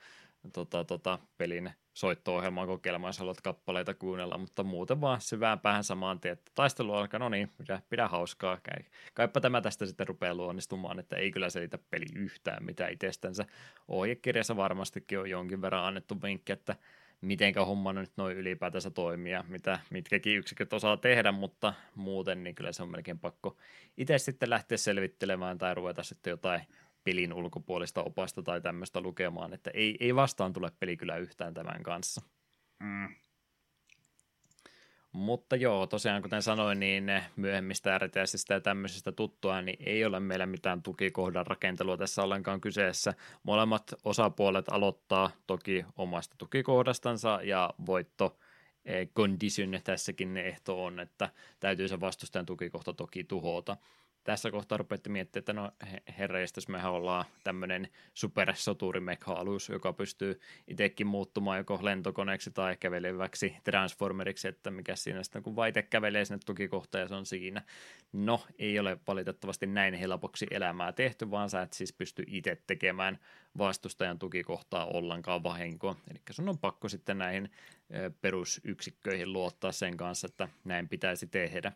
tota, 0.53 0.85
tota, 0.85 1.19
pelin 1.39 1.71
soitto-ohjelmaa 1.95 2.67
kokeilemaan, 2.67 3.09
jos 3.09 3.19
haluat 3.19 3.41
kappaleita 3.41 3.95
kuunnella, 3.95 4.39
mutta 4.39 4.65
muuten 4.65 5.01
vaan 5.01 5.21
syvään 5.21 5.61
päähän 5.61 5.85
samaan 5.85 6.21
tien, 6.21 6.33
että 6.33 6.51
taistelu 6.55 6.93
alkaa, 6.93 7.21
no 7.21 7.29
niin, 7.29 7.53
pidä, 7.59 7.83
pidä 7.91 8.09
hauskaa, 8.09 8.59
käy. 8.63 8.85
Kaipa 9.15 9.41
tämä 9.41 9.61
tästä 9.61 9.87
sitten 9.87 10.09
rupeaa 10.09 10.35
luonnistumaan, 10.35 10.99
että 10.99 11.17
ei 11.17 11.31
kyllä 11.31 11.51
selitä 11.51 11.79
peli 11.91 12.07
yhtään 12.15 12.65
mitä 12.65 12.89
itsestänsä. 12.89 13.45
Ohjekirjassa 13.89 14.57
varmastikin 14.57 15.19
on 15.19 15.31
jonkin 15.31 15.63
verran 15.63 15.85
annettu 15.85 16.23
vinkki, 16.23 16.53
että 16.53 16.77
mitenkä 17.21 17.65
homma 17.65 17.93
nyt 17.93 18.13
noin 18.17 18.37
ylipäätänsä 18.37 18.91
toimii 18.91 19.33
mitä 19.49 19.81
mitkäkin 19.91 20.37
yksiköt 20.37 20.73
osaa 20.73 20.97
tehdä, 20.97 21.33
mutta 21.33 21.75
muuten 21.95 22.45
niin 22.45 22.55
kyllä 22.55 22.73
se 22.73 22.83
on 22.83 22.91
melkein 22.91 23.19
pakko 23.19 23.57
itse 23.97 24.19
sitten 24.19 24.51
lähteä 24.51 24.79
selvittelemään 24.79 25.59
tai 25.59 25.75
ruveta 25.75 26.03
sitten 26.03 26.31
jotain 26.31 26.61
pelin 27.05 27.33
ulkopuolista 27.33 28.03
opasta 28.03 28.43
tai 28.43 28.61
tämmöistä 28.61 29.01
lukemaan, 29.01 29.53
että 29.53 29.71
ei, 29.75 29.97
ei 30.01 30.15
vastaan 30.15 30.53
tule 30.53 30.73
peli 30.81 30.97
kyllä 30.97 31.17
yhtään 31.17 31.55
tämän 31.55 31.83
kanssa. 31.83 32.23
Mm. 32.81 33.09
Mutta 35.15 35.57
joo, 35.57 35.87
tosiaan 35.87 36.23
kuten 36.23 36.43
sanoin, 36.43 36.81
niin 36.81 37.05
myöhemmistä 37.37 37.99
RTSistä 37.99 38.55
ja 38.55 38.61
tämmöisistä 38.61 39.13
tuttua, 39.13 39.63
niin 39.63 39.77
ei 39.87 40.05
ole 40.05 40.21
meillä 40.21 40.47
mitään 40.47 40.83
tukikohdan 40.83 41.47
rakentelua 41.47 41.97
tässä 41.97 42.23
ollenkaan 42.23 42.61
kyseessä. 42.61 43.15
Molemmat 43.43 43.95
osapuolet 44.05 44.65
aloittaa 44.71 45.31
toki 45.47 45.85
omasta 45.97 46.35
tukikohdastansa 46.39 47.41
ja 47.43 47.71
voitto 47.87 48.39
eh, 48.85 49.09
condition 49.17 49.81
tässäkin 49.85 50.37
ehto 50.37 50.85
on, 50.85 51.01
että 51.01 51.31
täytyy 51.61 51.89
se 51.89 52.01
vastustajan 52.01 52.47
tukikohta 52.47 52.93
toki 52.93 53.25
tuhota 53.25 53.77
tässä 54.25 54.51
kohtaa 54.51 54.79
rupeatte 54.79 55.11
miettimään, 55.11 55.41
että 55.41 55.53
no 55.53 55.73
herreistös 56.19 56.69
mehän 56.69 56.93
ollaan 56.93 57.25
tämmöinen 57.45 57.89
supersoturimekha-alus, 58.15 59.69
joka 59.69 59.93
pystyy 59.93 60.41
itsekin 60.69 61.07
muuttumaan 61.07 61.59
joko 61.59 61.79
lentokoneeksi 61.83 62.51
tai 62.51 62.77
käveleväksi 62.77 63.57
transformeriksi, 63.65 64.49
että 64.49 64.71
mikä 64.71 64.97
siinä 64.97 65.23
sitten, 65.23 65.43
kun 65.43 65.57
vaite 65.57 65.83
kävelee 65.83 66.25
sinne 66.25 66.41
tukikohtaan 66.47 67.03
ja 67.03 67.09
se 67.09 67.15
on 67.15 67.27
siinä. 67.27 67.63
No, 68.13 68.47
ei 68.59 68.79
ole 68.79 68.99
valitettavasti 69.07 69.67
näin 69.67 69.95
helpoksi 69.95 70.47
elämää 70.51 70.93
tehty, 70.93 71.31
vaan 71.31 71.51
sä 71.51 71.63
et 71.63 71.73
siis 71.73 71.93
pysty 71.93 72.25
itse 72.27 72.63
tekemään 72.67 73.19
vastustajan 73.59 74.19
tukikohtaa 74.19 74.87
ollenkaan 74.87 75.43
vahinkoa. 75.43 75.97
Eli 76.11 76.21
sun 76.31 76.49
on 76.49 76.59
pakko 76.59 76.89
sitten 76.89 77.19
näihin 77.19 77.51
perusyksikköihin 78.21 79.33
luottaa 79.33 79.73
sen 79.73 79.97
kanssa, 79.97 80.27
että 80.27 80.49
näin 80.65 80.89
pitäisi 80.89 81.27
tehdä 81.27 81.73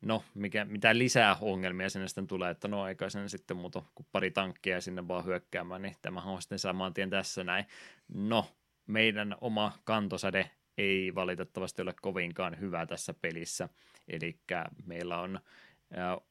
no, 0.00 0.24
mikä, 0.34 0.64
mitä 0.64 0.98
lisää 0.98 1.36
ongelmia 1.40 1.90
sinne 1.90 2.08
sitten 2.08 2.26
tulee, 2.26 2.50
että 2.50 2.68
no 2.68 2.88
eikä 2.88 3.08
sen 3.10 3.28
sitten 3.28 3.56
muuta 3.56 3.82
kuin 3.94 4.06
pari 4.12 4.30
tankkia 4.30 4.80
sinne 4.80 5.08
vaan 5.08 5.24
hyökkäämään, 5.24 5.82
niin 5.82 5.96
tämä 6.02 6.22
on 6.22 6.42
sitten 6.42 6.58
saman 6.58 6.94
tien 6.94 7.10
tässä 7.10 7.44
näin. 7.44 7.66
No, 8.08 8.50
meidän 8.86 9.36
oma 9.40 9.72
kantosäde 9.84 10.50
ei 10.78 11.14
valitettavasti 11.14 11.82
ole 11.82 11.94
kovinkaan 12.02 12.60
hyvä 12.60 12.86
tässä 12.86 13.14
pelissä, 13.14 13.68
eli 14.08 14.38
meillä 14.86 15.20
on 15.20 15.40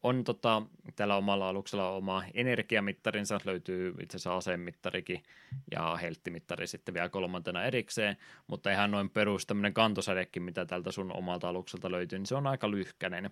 on 0.04 0.24
tota, 0.24 0.62
tällä 0.96 1.16
omalla 1.16 1.50
aluksella 1.50 1.90
oma 1.90 2.24
energiamittarinsa, 2.34 3.40
löytyy 3.46 3.94
itse 4.02 4.18
asiassa 4.18 4.38
asemittarikin 4.38 5.24
ja 5.72 5.96
helttimittari 5.96 6.68
sitten 6.68 6.94
vielä 6.94 7.10
kolmantena 7.10 7.64
erikseen, 7.64 8.18
mutta 8.48 8.72
ihan 8.72 8.92
noin 8.92 9.10
perus 9.10 9.46
tämmöinen 9.46 9.74
kantosädekin, 9.74 10.44
mitä 10.44 10.66
tältä 10.66 10.92
sun 10.92 11.12
omalta 11.12 11.50
alukselta 11.50 11.92
löytyy, 11.92 12.20
niin 12.20 12.26
se 12.26 12.36
on 12.36 12.48
aika 12.48 12.72
lyhkäinen. 12.72 13.30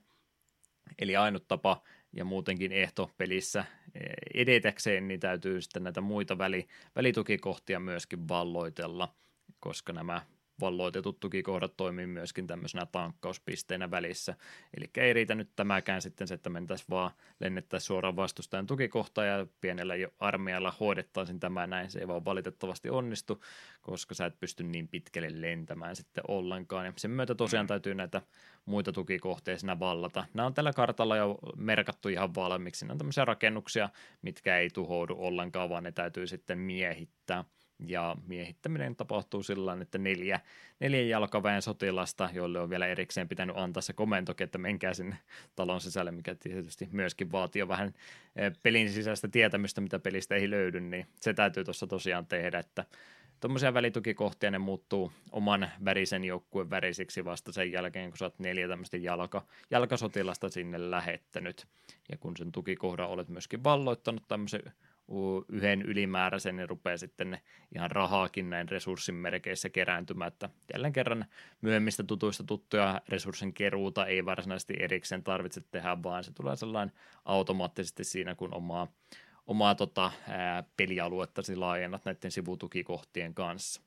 Eli 1.00 1.16
ainut 1.16 1.48
tapa 1.48 1.82
ja 2.14 2.26
muutenkin 2.26 2.72
ehto 2.72 3.12
pelissä 3.18 3.66
eh, 3.96 4.04
edetäkseen, 4.34 5.08
niin 5.08 5.20
täytyy 5.20 5.62
sitten 5.62 5.84
näitä 5.84 6.02
muita 6.02 6.38
väli, 6.38 6.68
välitukikohtia 6.96 7.80
myöskin 7.80 8.28
valloitella, 8.28 9.14
koska 9.60 9.94
nämä 9.94 10.22
valloitetut 10.62 11.20
tukikohdat 11.20 11.78
toimii 11.78 12.08
myöskin 12.08 12.48
tämmöisenä 12.48 12.86
tankkauspisteinä 12.86 13.92
välissä. 13.92 14.36
Eli 14.78 14.90
ei 14.98 15.14
riitä 15.14 15.36
nyt 15.36 15.50
tämäkään 15.56 16.02
sitten 16.02 16.28
se, 16.28 16.34
että 16.34 16.50
mentäisiin 16.50 16.88
vaan 16.90 17.12
lennettäisiin 17.40 17.88
suoraan 17.88 18.16
vastustajan 18.16 18.68
tukikohtaan 18.68 19.28
ja 19.28 19.48
pienellä 19.62 19.94
armeijalla 20.20 20.74
hoidettaisiin 20.80 21.40
tämä 21.40 21.68
näin. 21.68 21.92
Se 21.92 22.00
ei 22.00 22.08
vaan 22.08 22.26
valitettavasti 22.26 22.90
onnistu, 22.90 23.44
koska 23.82 24.16
sä 24.16 24.26
et 24.26 24.40
pysty 24.40 24.64
niin 24.64 24.88
pitkälle 24.88 25.42
lentämään 25.42 25.96
sitten 25.96 26.24
ollenkaan. 26.28 26.86
Ja 26.86 26.94
sen 26.96 27.12
myötä 27.12 27.36
tosiaan 27.36 27.68
täytyy 27.68 27.96
näitä 27.96 28.22
muita 28.66 28.92
tukikohteita 28.92 29.60
siinä 29.60 29.80
vallata. 29.80 30.26
Nämä 30.34 30.46
on 30.46 30.54
tällä 30.54 30.74
kartalla 30.74 31.18
jo 31.18 31.40
merkattu 31.56 32.10
ihan 32.10 32.36
valmiiksi. 32.36 32.86
Nämä 32.86 32.92
on 32.92 32.98
tämmöisiä 32.98 33.26
rakennuksia, 33.26 33.90
mitkä 34.22 34.58
ei 34.58 34.70
tuhoudu 34.70 35.16
ollenkaan, 35.18 35.70
vaan 35.70 35.84
ne 35.84 35.92
täytyy 35.92 36.28
sitten 36.28 36.60
miehittää. 36.60 37.46
Ja 37.80 38.16
miehittäminen 38.28 38.96
tapahtuu 38.96 39.44
sillä 39.44 39.78
että 39.82 39.98
neljä, 39.98 40.40
neljä 40.80 41.02
jalkaväen 41.02 41.62
sotilasta, 41.62 42.30
joille 42.34 42.60
on 42.60 42.70
vielä 42.70 42.88
erikseen 42.88 43.30
pitänyt 43.30 43.58
antaa 43.58 43.82
se 43.82 43.94
komento, 43.94 44.34
että 44.40 44.58
menkää 44.58 44.94
sinne 44.94 45.18
talon 45.56 45.82
sisälle, 45.82 46.12
mikä 46.12 46.36
tietysti 46.36 46.90
myöskin 46.92 47.32
vaatii 47.32 47.60
jo 47.60 47.68
vähän 47.68 47.94
eh, 48.36 48.54
pelin 48.64 48.90
sisäistä 48.90 49.28
tietämystä, 49.28 49.82
mitä 49.82 50.00
pelistä 50.00 50.36
ei 50.36 50.50
löydy, 50.50 50.80
niin 50.80 51.08
se 51.22 51.34
täytyy 51.34 51.64
tuossa 51.64 51.88
tosiaan 51.88 52.26
tehdä, 52.26 52.60
että 52.60 52.86
tuommoisia 53.44 53.74
välitukikohtia 53.74 54.52
ne 54.52 54.58
muuttuu 54.58 55.12
oman 55.32 55.72
värisen 55.86 56.24
joukkueen 56.24 56.70
värisiksi 56.70 57.26
vasta 57.26 57.52
sen 57.52 57.72
jälkeen, 57.72 58.10
kun 58.10 58.18
sä 58.18 58.26
oot 58.26 58.40
neljä 58.40 58.68
tämmöistä 58.68 58.98
jalka, 58.98 59.46
jalkasotilasta 59.72 60.50
sinne 60.50 60.92
lähettänyt. 60.92 61.68
Ja 62.12 62.18
kun 62.18 62.38
sen 62.38 62.52
tukikohdan 62.52 63.10
olet 63.10 63.30
myöskin 63.30 63.64
valloittanut 63.64 64.24
tämmöisen 64.28 64.62
yhden 65.50 65.82
ylimääräisen, 65.82 66.56
niin 66.56 66.70
rupeaa 66.70 66.98
sitten 66.98 67.32
ne 67.32 67.42
ihan 67.76 67.92
rahaakin 67.92 68.50
näin 68.50 68.70
resurssin 68.70 69.16
merkeissä 69.16 69.70
kerääntymään, 69.70 70.28
että 70.28 70.50
jälleen 70.74 70.94
kerran 70.94 71.26
myöhemmistä 71.62 72.04
tutuista 72.04 72.44
tuttuja 72.44 73.02
resurssin 73.10 73.54
keruuta 73.54 74.06
ei 74.06 74.26
varsinaisesti 74.26 74.74
erikseen 74.80 75.24
tarvitse 75.24 75.62
tehdä, 75.62 76.04
vaan 76.04 76.24
se 76.24 76.32
tulee 76.32 76.56
sellainen 76.56 76.96
automaattisesti 77.26 78.04
siinä, 78.04 78.36
kun 78.36 78.54
omaa, 78.54 78.88
omaa 79.48 79.76
tota, 79.76 80.12
ää, 80.28 80.64
pelialuettasi 80.78 81.56
laajennat 81.56 82.06
näiden 82.06 82.32
sivutukikohtien 82.32 83.34
kanssa. 83.34 83.82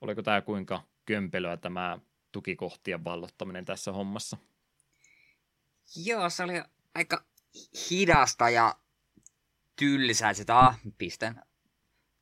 Oliko 0.00 0.22
tämä 0.22 0.40
kuinka 0.40 0.82
kömpelöä 1.06 1.56
tämä 1.56 1.98
tukikohtien 2.32 3.04
vallottaminen 3.04 3.64
tässä 3.64 3.92
hommassa? 3.92 4.36
Joo, 5.96 6.30
se 6.30 6.42
oli 6.42 6.62
aika 6.94 7.24
hidasta 7.90 8.50
ja 8.50 8.74
tylsää, 9.76 10.32
että 10.40 10.58
ah, 10.58 10.80
pistän 10.98 11.42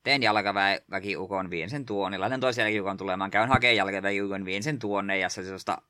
teen 0.02 0.22
jalkaväkiukon, 0.22 1.50
vien 1.50 1.70
sen 1.70 1.86
tuonne, 1.86 2.18
laitan 2.18 2.40
toisen 2.40 2.62
jalkaväkiukon 2.62 2.96
tulemaan, 2.96 3.30
käyn 3.30 3.48
hakemaan 3.48 3.76
jalkaväkiukon, 3.76 4.44
vien 4.44 4.62
sen 4.62 4.78
tuonne, 4.78 5.18
ja 5.18 5.28
se 5.28 5.42
sellaista 5.42 5.82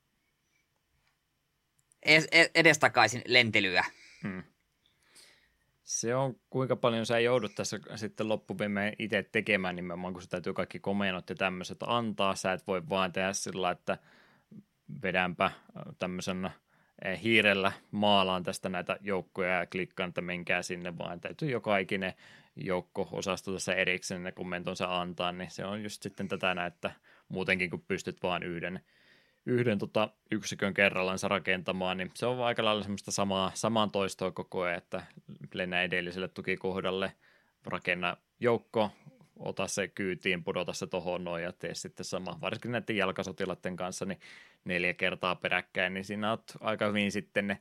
edestakaisin 2.55 3.23
lentelyä. 3.27 3.85
Hmm. 4.23 4.43
Se 5.83 6.15
on 6.15 6.41
kuinka 6.51 6.77
paljon 6.77 7.07
sä 7.07 7.19
joudut 7.19 7.55
tässä 7.55 7.81
sitten 7.97 8.29
loppuviimeen 8.29 8.97
itse 8.99 9.23
tekemään 9.23 9.77
nimenomaan, 9.77 10.13
kun 10.13 10.23
sä 10.23 10.29
täytyy 10.29 10.53
kaikki 10.53 10.81
komennot 10.81 11.31
ja 11.31 11.37
tämmöiset 11.37 11.79
antaa. 11.87 12.35
Sä 12.35 12.53
et 12.53 12.67
voi 12.67 12.89
vaan 12.89 13.13
tehdä 13.13 13.33
sillä, 13.33 13.71
että 13.71 13.99
vedänpä 15.03 15.51
tämmöisen 15.99 16.51
hiirellä 17.23 17.73
maalaan 17.91 18.43
tästä 18.43 18.69
näitä 18.69 18.97
joukkoja 19.01 19.59
ja 19.59 19.67
klikkaan, 19.67 20.09
että 20.09 20.21
menkää 20.21 20.63
sinne, 20.63 20.99
vaan 20.99 21.21
täytyy 21.21 21.51
joka 21.51 21.79
ikinen 21.79 22.15
joukko-osasto 22.57 23.53
tässä 23.53 23.75
erikseen 23.75 24.23
ne 24.23 24.33
kommentonsa 24.33 25.01
antaa, 25.01 25.33
niin 25.33 25.51
se 25.51 25.65
on 25.65 25.83
just 25.83 26.03
sitten 26.03 26.29
tätä 26.29 26.67
että 26.67 26.91
muutenkin 27.29 27.71
kun 27.71 27.85
pystyt 27.89 28.23
vaan 28.23 28.43
yhden, 28.43 28.81
yhden 29.47 29.79
tota 29.79 30.11
yksikön 30.31 30.75
kerrallansa 30.75 31.29
rakentamaan, 31.29 31.97
niin 31.97 32.11
se 32.15 32.27
on 32.27 32.45
aika 32.45 32.65
lailla 32.65 32.83
semmoista 32.83 33.11
samaa, 33.11 33.51
samaan 33.55 33.91
toistoa 33.91 34.31
koko 34.31 34.63
ajan, 34.63 34.79
että 34.79 35.03
lennä 35.55 35.83
edelliselle 35.83 36.29
tukikohdalle, 36.29 37.13
rakenna 37.65 38.17
joukko, 38.41 38.91
ota 39.37 39.67
se 39.67 39.89
kyytiin, 39.89 40.45
pudota 40.45 40.73
se 40.73 40.87
tohon 40.87 41.25
noin 41.25 41.43
ja 41.43 41.53
tee 41.53 41.75
sitten 41.75 42.05
sama. 42.05 42.39
Varsinkin 42.41 42.73
näiden 42.73 42.97
jalkasotilaiden 42.97 43.77
kanssa, 43.77 44.05
niin 44.05 44.21
neljä 44.65 44.95
kertaa 44.95 45.35
peräkkäin, 45.35 45.95
niin 45.95 46.05
siinä 46.05 46.31
olet 46.31 46.57
aika 46.61 46.87
hyvin 46.87 47.13
sitten 47.13 47.47
ne 47.47 47.59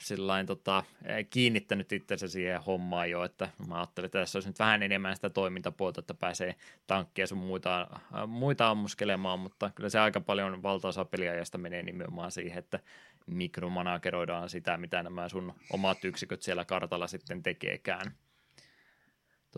sillain, 0.00 0.46
tota, 0.46 0.84
kiinnittänyt 1.30 1.92
itsensä 1.92 2.28
siihen 2.28 2.62
hommaan 2.62 3.10
jo, 3.10 3.24
että 3.24 3.48
mä 3.68 3.74
ajattelin, 3.74 4.06
että 4.06 4.18
tässä 4.18 4.36
olisi 4.36 4.48
nyt 4.48 4.58
vähän 4.58 4.82
enemmän 4.82 5.16
sitä 5.16 5.30
toimintapuolta, 5.30 6.00
että 6.00 6.14
pääsee 6.14 6.54
tankkia 6.86 7.26
sun 7.26 7.38
muita, 7.38 8.00
muita 8.26 8.68
ammuskelemaan, 8.68 9.38
mutta 9.38 9.70
kyllä 9.74 9.88
se 9.88 9.98
aika 9.98 10.20
paljon 10.20 10.62
valtaosa 10.62 11.04
peliajasta 11.04 11.58
menee 11.58 11.82
nimenomaan 11.82 12.32
siihen, 12.32 12.58
että 12.58 12.80
mikromanageroidaan 13.26 14.48
sitä, 14.48 14.76
mitä 14.76 15.02
nämä 15.02 15.28
sun 15.28 15.54
omat 15.72 16.04
yksiköt 16.04 16.42
siellä 16.42 16.64
kartalla 16.64 17.06
sitten 17.06 17.42
tekeekään 17.42 18.12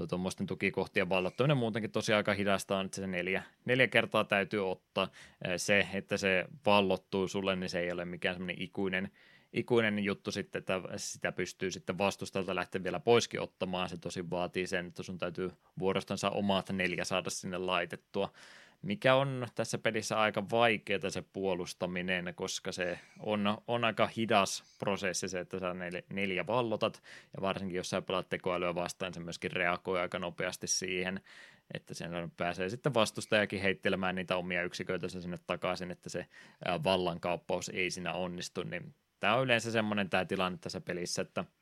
tuommoisten 0.09 0.47
tukikohtien 0.47 1.09
vallottaminen 1.09 1.57
muutenkin 1.57 1.91
tosiaan 1.91 2.17
aika 2.17 2.35
hidasta 2.35 2.77
on, 2.77 2.87
että 2.87 2.97
se 2.97 3.07
neljä, 3.07 3.43
neljä 3.65 3.89
kertaa 3.89 4.25
täytyy 4.25 4.71
ottaa. 4.71 5.09
Se, 5.57 5.89
että 5.95 6.17
se 6.17 6.47
vallottuu 6.67 7.29
sulle, 7.29 7.57
niin 7.57 7.71
se 7.71 7.81
ei 7.81 7.93
ole 7.93 8.05
mikään 8.05 8.35
semmoinen 8.35 8.63
ikuinen, 8.63 9.11
ikuinen 9.53 9.99
juttu 9.99 10.33
sitten, 10.33 10.61
että 10.61 10.81
sitä 10.97 11.33
pystyy 11.33 11.71
sitten 11.71 11.99
vastustajalta 11.99 12.55
lähteä 12.55 12.85
vielä 12.85 13.01
poiskin 13.01 13.41
ottamaan. 13.41 13.89
Se 13.89 13.97
tosi 13.97 14.31
vaatii 14.31 14.67
sen, 14.67 14.87
että 14.87 15.03
sun 15.03 15.19
täytyy 15.19 15.51
vuorostansa 15.79 16.31
omat 16.31 16.71
neljä 16.71 17.05
saada 17.05 17.31
sinne 17.31 17.59
laitettua 17.59 18.33
mikä 18.83 19.15
on 19.15 19.47
tässä 19.55 19.79
pelissä 19.79 20.21
aika 20.21 20.51
vaikeaa 20.51 21.11
se 21.11 21.23
puolustaminen, 21.33 22.33
koska 22.35 22.73
se 22.73 22.99
on, 23.19 23.59
on 23.67 23.85
aika 23.85 24.07
hidas 24.17 24.77
prosessi 24.79 25.29
se, 25.29 25.41
että 25.41 25.59
sä 25.59 25.75
neljä, 25.75 26.03
neljä 26.13 26.47
vallotat, 26.47 27.03
ja 27.37 27.43
varsinkin 27.43 27.77
jos 27.77 27.91
sä 27.91 28.03
pelaat 28.03 28.29
tekoälyä 28.29 28.75
vastaan, 28.75 29.15
se 29.15 29.21
myöskin 29.21 29.53
reagoi 29.53 30.01
aika 30.01 30.19
nopeasti 30.19 30.67
siihen, 30.67 31.21
että 31.75 31.95
sen 31.95 32.11
pääsee 32.37 32.69
sitten 32.69 32.95
vastustajakin 32.95 33.61
heittelemään 33.61 34.15
niitä 34.15 34.37
omia 34.37 34.63
yksiköitä 34.63 35.09
sinne 35.09 35.39
takaisin, 35.47 35.91
että 35.91 36.09
se 36.09 36.27
vallankauppaus 36.85 37.69
ei 37.69 37.91
siinä 37.91 38.13
onnistu, 38.13 38.63
niin 38.63 38.95
tämä 39.21 39.35
on 39.35 39.45
yleensä 39.45 39.71
semmoinen 39.71 40.11
tämä 40.11 40.25
tilanne 40.25 40.59
tässä 40.59 40.81
pelissä, 40.81 41.23
että– 41.23 41.45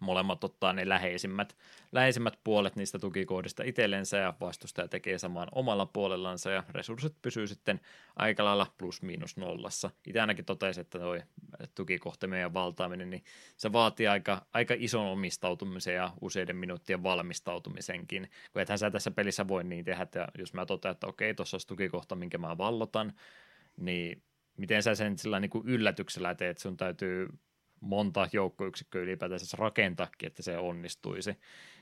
molemmat 0.00 0.44
ottaa 0.44 0.72
ne 0.72 0.88
läheisimmät, 0.88 1.56
läheisimmät 1.92 2.38
puolet 2.44 2.76
niistä 2.76 2.98
tukikohdista 2.98 3.62
itsellensä 3.62 4.16
ja 4.16 4.34
vastustaja 4.40 4.88
tekee 4.88 5.18
samaan 5.18 5.48
omalla 5.52 5.86
puolellansa 5.86 6.50
ja 6.50 6.64
resurssit 6.70 7.14
pysyy 7.22 7.46
sitten 7.46 7.80
aika 8.16 8.44
lailla 8.44 8.66
plus 8.78 9.02
miinus 9.02 9.36
nollassa. 9.36 9.90
Itse 10.06 10.20
ainakin 10.20 10.44
totesin, 10.44 10.80
että 10.80 10.98
tuo 10.98 11.18
tukikohtaminen 11.74 12.40
ja 12.40 12.54
valtaaminen, 12.54 13.10
niin 13.10 13.24
se 13.56 13.72
vaatii 13.72 14.06
aika, 14.06 14.46
aika 14.52 14.74
ison 14.78 15.06
omistautumisen 15.06 15.94
ja 15.94 16.12
useiden 16.20 16.56
minuuttien 16.56 17.02
valmistautumisenkin, 17.02 18.30
kun 18.52 18.62
ethän 18.62 18.78
sä 18.78 18.90
tässä 18.90 19.10
pelissä 19.10 19.48
voi 19.48 19.64
niin 19.64 19.84
tehdä, 19.84 20.02
että 20.02 20.28
jos 20.38 20.54
mä 20.54 20.66
totean, 20.66 20.92
että 20.92 21.06
okei, 21.06 21.34
tuossa 21.34 21.54
olisi 21.54 21.66
tukikohta, 21.66 22.16
minkä 22.16 22.38
mä 22.38 22.58
vallotan, 22.58 23.12
niin 23.76 24.22
miten 24.56 24.82
sä 24.82 24.94
sen 24.94 25.18
sillä 25.18 25.40
niin 25.40 25.50
kuin 25.50 25.68
yllätyksellä 25.68 26.34
teet, 26.34 26.58
sun 26.58 26.76
täytyy 26.76 27.28
monta 27.80 28.28
joukkoyksikköä 28.32 29.02
ylipäätänsä 29.02 29.56
rakentaakin, 29.60 30.26
että 30.26 30.42
se 30.42 30.58
onnistuisi. 30.58 31.36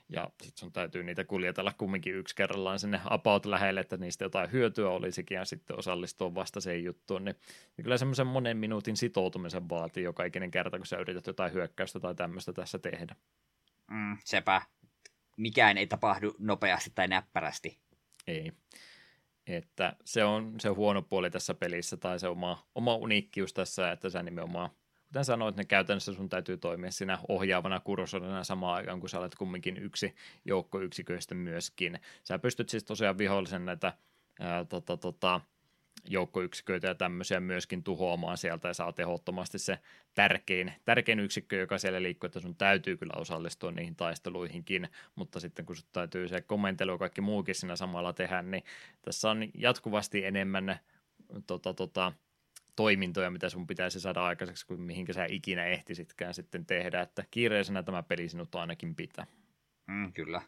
Ja 0.09 0.31
sitten 0.43 0.61
sun 0.61 0.73
täytyy 0.73 1.03
niitä 1.03 1.25
kuljetella 1.25 1.73
kumminkin 1.73 2.15
yksi 2.15 2.35
kerrallaan 2.35 2.79
sinne 2.79 3.01
about 3.05 3.47
lähelle, 3.47 3.81
että 3.81 3.97
niistä 3.97 4.25
jotain 4.25 4.53
hyötyä 4.53 4.91
olisikin 4.91 5.35
ja 5.35 5.45
sitten 5.45 5.79
osallistua 5.79 6.35
vasta 6.35 6.61
siihen 6.61 6.85
juttuun. 6.85 7.25
Niin, 7.25 7.37
niin 7.77 7.83
kyllä 7.83 7.99
semmoisen 7.99 8.27
monen 8.27 8.57
minuutin 8.57 8.97
sitoutumisen 8.97 9.69
vaatii 9.69 10.05
joka 10.05 10.25
ikinen 10.25 10.51
kerta, 10.51 10.77
kun 10.77 10.87
sä 10.87 10.99
yrität 10.99 11.27
jotain 11.27 11.53
hyökkäystä 11.53 12.01
tai 12.01 12.15
tämmöistä 12.15 12.53
tässä 12.53 12.79
tehdä. 12.79 13.17
Mm, 13.91 14.17
sepä. 14.25 14.63
Mikään 15.37 15.79
ei 15.79 15.87
tapahdu 15.87 16.35
nopeasti 16.39 16.93
tai 16.95 17.09
näppärästi. 17.09 17.79
Ei. 18.27 18.53
Että 19.47 19.97
se 20.05 20.25
on 20.25 20.61
se 20.61 20.69
huono 20.69 21.03
puoli 21.03 21.31
tässä 21.31 21.55
pelissä 21.55 21.97
tai 21.97 22.19
se 22.19 22.29
oma, 22.29 22.67
oma 22.75 22.97
uniikkius 22.97 23.53
tässä, 23.53 23.93
että 23.93 24.11
sä 24.11 24.23
nimenomaan– 24.23 24.71
kuten 25.07 25.25
sanoit, 25.25 25.57
niin 25.57 25.67
käytännössä 25.67 26.15
sun 26.15 26.29
täytyy 26.29 26.57
toimia 26.57 26.91
siinä 26.91 27.19
ohjaavana 27.29 27.81
kursorina 27.81 28.45
samaan 28.45 28.75
aikaan, 28.75 29.01
kun 29.01 29.09
sä 29.09 29.19
olet 29.19 29.35
kumminkin 29.35 29.77
yksi 29.77 30.15
joukkoyksiköistä 30.45 31.35
myöskin. 31.35 32.01
Sä 32.25 32.39
pystyt 32.39 32.69
siis 32.69 32.85
tosiaan 32.85 33.19
vihollisen 33.19 33.65
näitä 33.65 33.93
ää, 34.41 34.65
tota, 34.65 34.97
tota, 34.97 35.41
joukkoyksiköitä 36.09 36.87
ja 36.87 36.95
tämmöisiä 36.95 37.41
myöskin 37.41 37.83
tuhoamaan 37.83 38.39
sieltä 38.39 38.69
ja 38.69 38.75
saa 38.75 38.93
tehottomasti 38.93 39.59
se 39.59 39.79
tärkein, 40.15 40.73
tärkein 40.85 41.21
yksikkö, 41.21 41.57
joka 41.57 41.79
siellä 41.79 42.03
liikkuu, 42.03 42.27
että 42.27 42.41
sun 42.41 42.57
täytyy 42.57 42.97
kyllä 42.97 43.15
osallistua 43.17 43.71
niihin 43.71 43.97
taisteluihinkin, 43.97 44.89
mutta 45.15 45.41
sitten 45.41 45.67
kun 45.67 45.77
sun 45.77 45.89
täytyy 45.93 46.29
se 46.29 46.41
komentelu 46.41 46.91
ja 46.91 46.99
kaikki 46.99 47.21
muukin 47.21 47.55
siinä 47.55 47.77
samalla 47.77 48.13
tehdä, 48.13 48.43
niin 48.43 48.65
tässä 49.03 49.31
on 49.31 49.49
jatkuvasti 49.55 50.25
enemmän 50.25 50.79
tota, 51.47 51.75
tota, 51.75 52.13
toimintoja, 52.77 53.31
mitä 53.31 53.49
sun 53.49 53.67
pitäisi 53.67 54.01
saada 54.01 54.25
aikaiseksi, 54.25 54.67
kuin 54.67 54.81
mihinkä 54.81 55.13
sä 55.13 55.27
ikinä 55.31 55.65
ehtisitkään 55.65 56.35
sitten 56.35 56.67
tehdä, 56.67 57.01
että 57.01 57.25
kiireisenä 57.31 57.83
tämä 57.83 58.03
peli 58.03 58.29
sinut 58.29 58.55
ainakin 58.55 58.95
pitää. 58.95 59.27
Mm, 59.87 60.13
kyllä. 60.13 60.43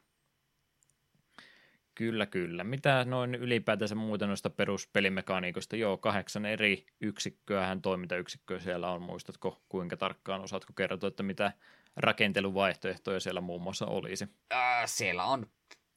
Kyllä, 1.94 2.26
kyllä. 2.26 2.64
Mitä 2.64 3.04
noin 3.04 3.34
ylipäätänsä 3.34 3.94
muuta 3.94 4.26
noista 4.26 4.50
peruspelimekaniikoista? 4.50 5.76
Joo, 5.76 5.96
kahdeksan 5.96 6.46
eri 6.46 6.86
yksikköähän, 7.00 7.82
toimintayksikköä 7.82 8.58
siellä 8.58 8.90
on. 8.90 9.02
Muistatko 9.02 9.62
kuinka 9.68 9.96
tarkkaan, 9.96 10.40
osaatko 10.40 10.72
kertoa, 10.72 11.08
että 11.08 11.22
mitä 11.22 11.52
rakenteluvaihtoehtoja 11.96 13.20
siellä 13.20 13.40
muun 13.40 13.62
muassa 13.62 13.86
olisi? 13.86 14.28
Äh, 14.52 14.82
siellä 14.86 15.24
on 15.24 15.46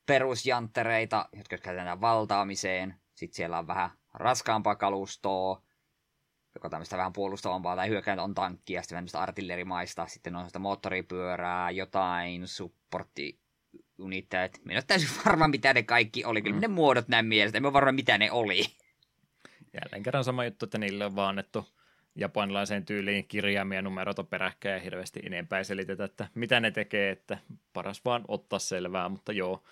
perusjanttereita, 0.05 1.29
jotka 1.33 1.57
käytetään 1.57 2.01
valtaamiseen. 2.01 2.95
Sitten 3.15 3.35
siellä 3.35 3.59
on 3.59 3.67
vähän 3.67 3.89
raskaampaa 4.13 4.75
kalustoa, 4.75 5.61
joka 6.55 6.67
on 6.67 6.71
tämmöistä 6.71 6.97
vähän 6.97 7.13
puolustavampaa 7.13 7.75
tai 7.75 7.89
hyökkäintä 7.89 8.23
on 8.23 8.33
tankkia, 8.33 8.81
sitten 8.81 8.95
tämmöistä 8.95 9.19
artillerimaista, 9.19 10.07
sitten 10.07 10.35
on 10.35 10.45
sitä 10.45 10.59
moottoripyörää, 10.59 11.71
jotain 11.71 12.47
supportti 12.47 13.39
uniteet. 13.99 14.59
Minä 14.65 14.75
olen 14.75 14.87
täysin 14.87 15.09
varma, 15.25 15.47
mitä 15.47 15.73
ne 15.73 15.83
kaikki 15.83 16.25
oli. 16.25 16.41
Kyllä 16.41 16.55
mm. 16.55 16.61
ne 16.61 16.67
muodot 16.67 17.07
näin 17.07 17.25
mielestä. 17.25 17.57
En 17.57 17.65
ole 17.65 17.73
varma, 17.73 17.91
mitä 17.91 18.17
ne 18.17 18.31
oli. 18.31 18.65
Jälleen 19.73 20.03
kerran 20.03 20.23
sama 20.23 20.45
juttu, 20.45 20.65
että 20.65 20.77
niille 20.77 21.05
on 21.05 21.15
vaan 21.15 21.29
annettu 21.29 21.69
japanilaiseen 22.15 22.85
tyyliin 22.85 23.27
kirjaimia 23.27 23.81
numeroita 23.81 24.23
peräkkäin 24.23 24.73
ja 24.73 24.79
hirveästi 24.79 25.19
enempää 25.23 25.63
selitetä, 25.63 26.03
että 26.03 26.27
mitä 26.35 26.59
ne 26.59 26.71
tekee, 26.71 27.11
että 27.11 27.37
paras 27.73 28.05
vaan 28.05 28.25
ottaa 28.27 28.59
selvää, 28.59 29.09
mutta 29.09 29.31
joo, 29.31 29.63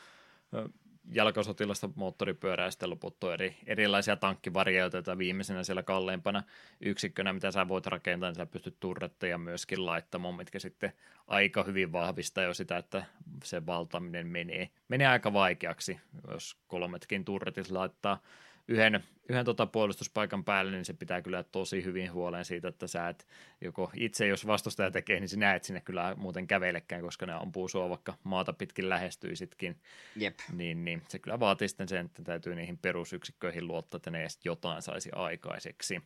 jalkasotilasta 1.12 1.90
moottoripyörää 1.96 2.68
ja 2.68 2.72
sitten 2.72 2.90
loput 2.90 3.24
on 3.24 3.34
eri, 3.34 3.58
erilaisia 3.66 4.16
tankkivarioita, 4.16 5.18
viimeisenä 5.18 5.64
siellä 5.64 5.84
kalleimpana 5.84 6.44
yksikkönä, 6.82 7.34
mitä 7.34 7.52
sä 7.52 7.68
voit 7.68 7.86
rakentaa, 7.88 8.30
niin 8.30 8.36
sä 8.36 8.46
pystyt 8.46 8.76
turretteja 8.80 9.38
myöskin 9.38 9.86
laittamaan, 9.86 10.36
mitkä 10.36 10.60
sitten 10.60 10.94
aika 11.28 11.64
hyvin 11.64 11.92
vahvistaa 11.92 12.44
jo 12.44 12.54
sitä, 12.54 12.78
että 12.78 13.06
se 13.44 13.66
valtaminen 13.66 14.28
menee, 14.28 14.70
menee 14.88 15.08
aika 15.08 15.34
vaikeaksi, 15.34 16.00
jos 16.32 16.58
kolmetkin 16.68 17.26
turretit 17.26 17.72
laittaa 17.72 18.22
yhden, 18.70 19.04
yhden 19.30 19.46
tota 19.46 19.66
puolustuspaikan 19.66 20.44
päälle, 20.44 20.72
niin 20.72 20.86
se 20.86 20.94
pitää 20.94 21.22
kyllä 21.22 21.44
tosi 21.44 21.84
hyvin 21.84 22.14
huoleen 22.14 22.46
siitä, 22.46 22.68
että 22.68 22.88
sä 22.88 23.10
et 23.10 23.28
joko 23.62 23.92
itse, 23.96 24.28
jos 24.28 24.48
vastustaja 24.48 24.92
tekee, 24.92 25.20
niin 25.20 25.30
sinä 25.30 25.56
et 25.56 25.64
sinne 25.64 25.82
kyllä 25.82 26.16
muuten 26.16 26.48
kävelekään, 26.48 27.02
koska 27.02 27.26
ne 27.26 27.34
ampuu 27.34 27.68
sua 27.68 27.90
vaikka 27.90 28.14
maata 28.24 28.54
pitkin 28.54 28.90
lähestyisitkin. 28.90 29.78
Jep. 30.16 30.40
Niin, 30.54 30.86
niin 30.86 31.02
se 31.08 31.20
kyllä 31.20 31.40
vaatii 31.40 31.68
sitten 31.68 31.88
sen, 31.88 32.06
että 32.06 32.24
täytyy 32.24 32.56
niihin 32.56 32.78
perusyksikköihin 32.78 33.68
luottaa, 33.68 33.98
että 33.98 34.12
ne 34.12 34.22
edes 34.22 34.40
jotain 34.44 34.82
saisi 34.82 35.10
aikaiseksi. 35.12 36.02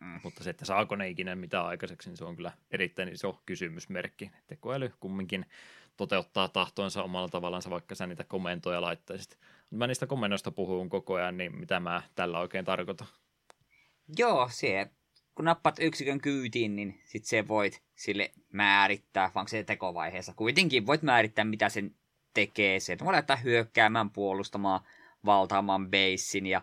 Mm. 0.00 0.20
Mutta 0.22 0.44
se, 0.44 0.50
että 0.50 0.64
saako 0.64 0.96
ne 0.96 1.08
ikinä 1.08 1.34
mitään 1.34 1.66
aikaiseksi, 1.66 2.08
niin 2.08 2.16
se 2.16 2.24
on 2.24 2.36
kyllä 2.36 2.52
erittäin 2.70 3.08
iso 3.08 3.42
kysymysmerkki. 3.46 4.30
Tekoäly 4.46 4.92
kumminkin 5.00 5.46
toteuttaa 5.96 6.48
tahtoinsa 6.48 7.02
omalla 7.02 7.28
tavallaan, 7.28 7.62
vaikka 7.70 7.94
sä 7.94 8.06
niitä 8.06 8.24
komentoja 8.24 8.80
laittaisit. 8.80 9.38
Mä 9.70 9.86
niistä 9.86 10.06
komennoista 10.06 10.50
puhun 10.50 10.88
koko 10.88 11.14
ajan, 11.14 11.36
niin 11.36 11.56
mitä 11.56 11.80
mä 11.80 12.02
tällä 12.14 12.38
oikein 12.38 12.64
tarkoitan? 12.64 13.06
Joo, 14.18 14.48
se, 14.52 14.90
kun 15.34 15.44
nappat 15.44 15.76
yksikön 15.80 16.20
kyytiin, 16.20 16.76
niin 16.76 17.00
sit 17.04 17.24
se 17.24 17.48
voit 17.48 17.82
sille 17.94 18.32
määrittää, 18.52 19.30
vaan 19.34 19.48
se 19.48 19.64
tekovaiheessa. 19.64 20.32
Kuitenkin 20.36 20.86
voit 20.86 21.02
määrittää, 21.02 21.44
mitä 21.44 21.68
sen 21.68 21.94
tekee. 22.34 22.80
Se 22.80 22.96
voi 23.04 23.12
laittaa 23.12 23.36
hyökkäämään, 23.36 24.10
puolustamaan, 24.10 24.80
valtaamaan 25.24 25.90
basein 25.90 26.46
ja 26.46 26.62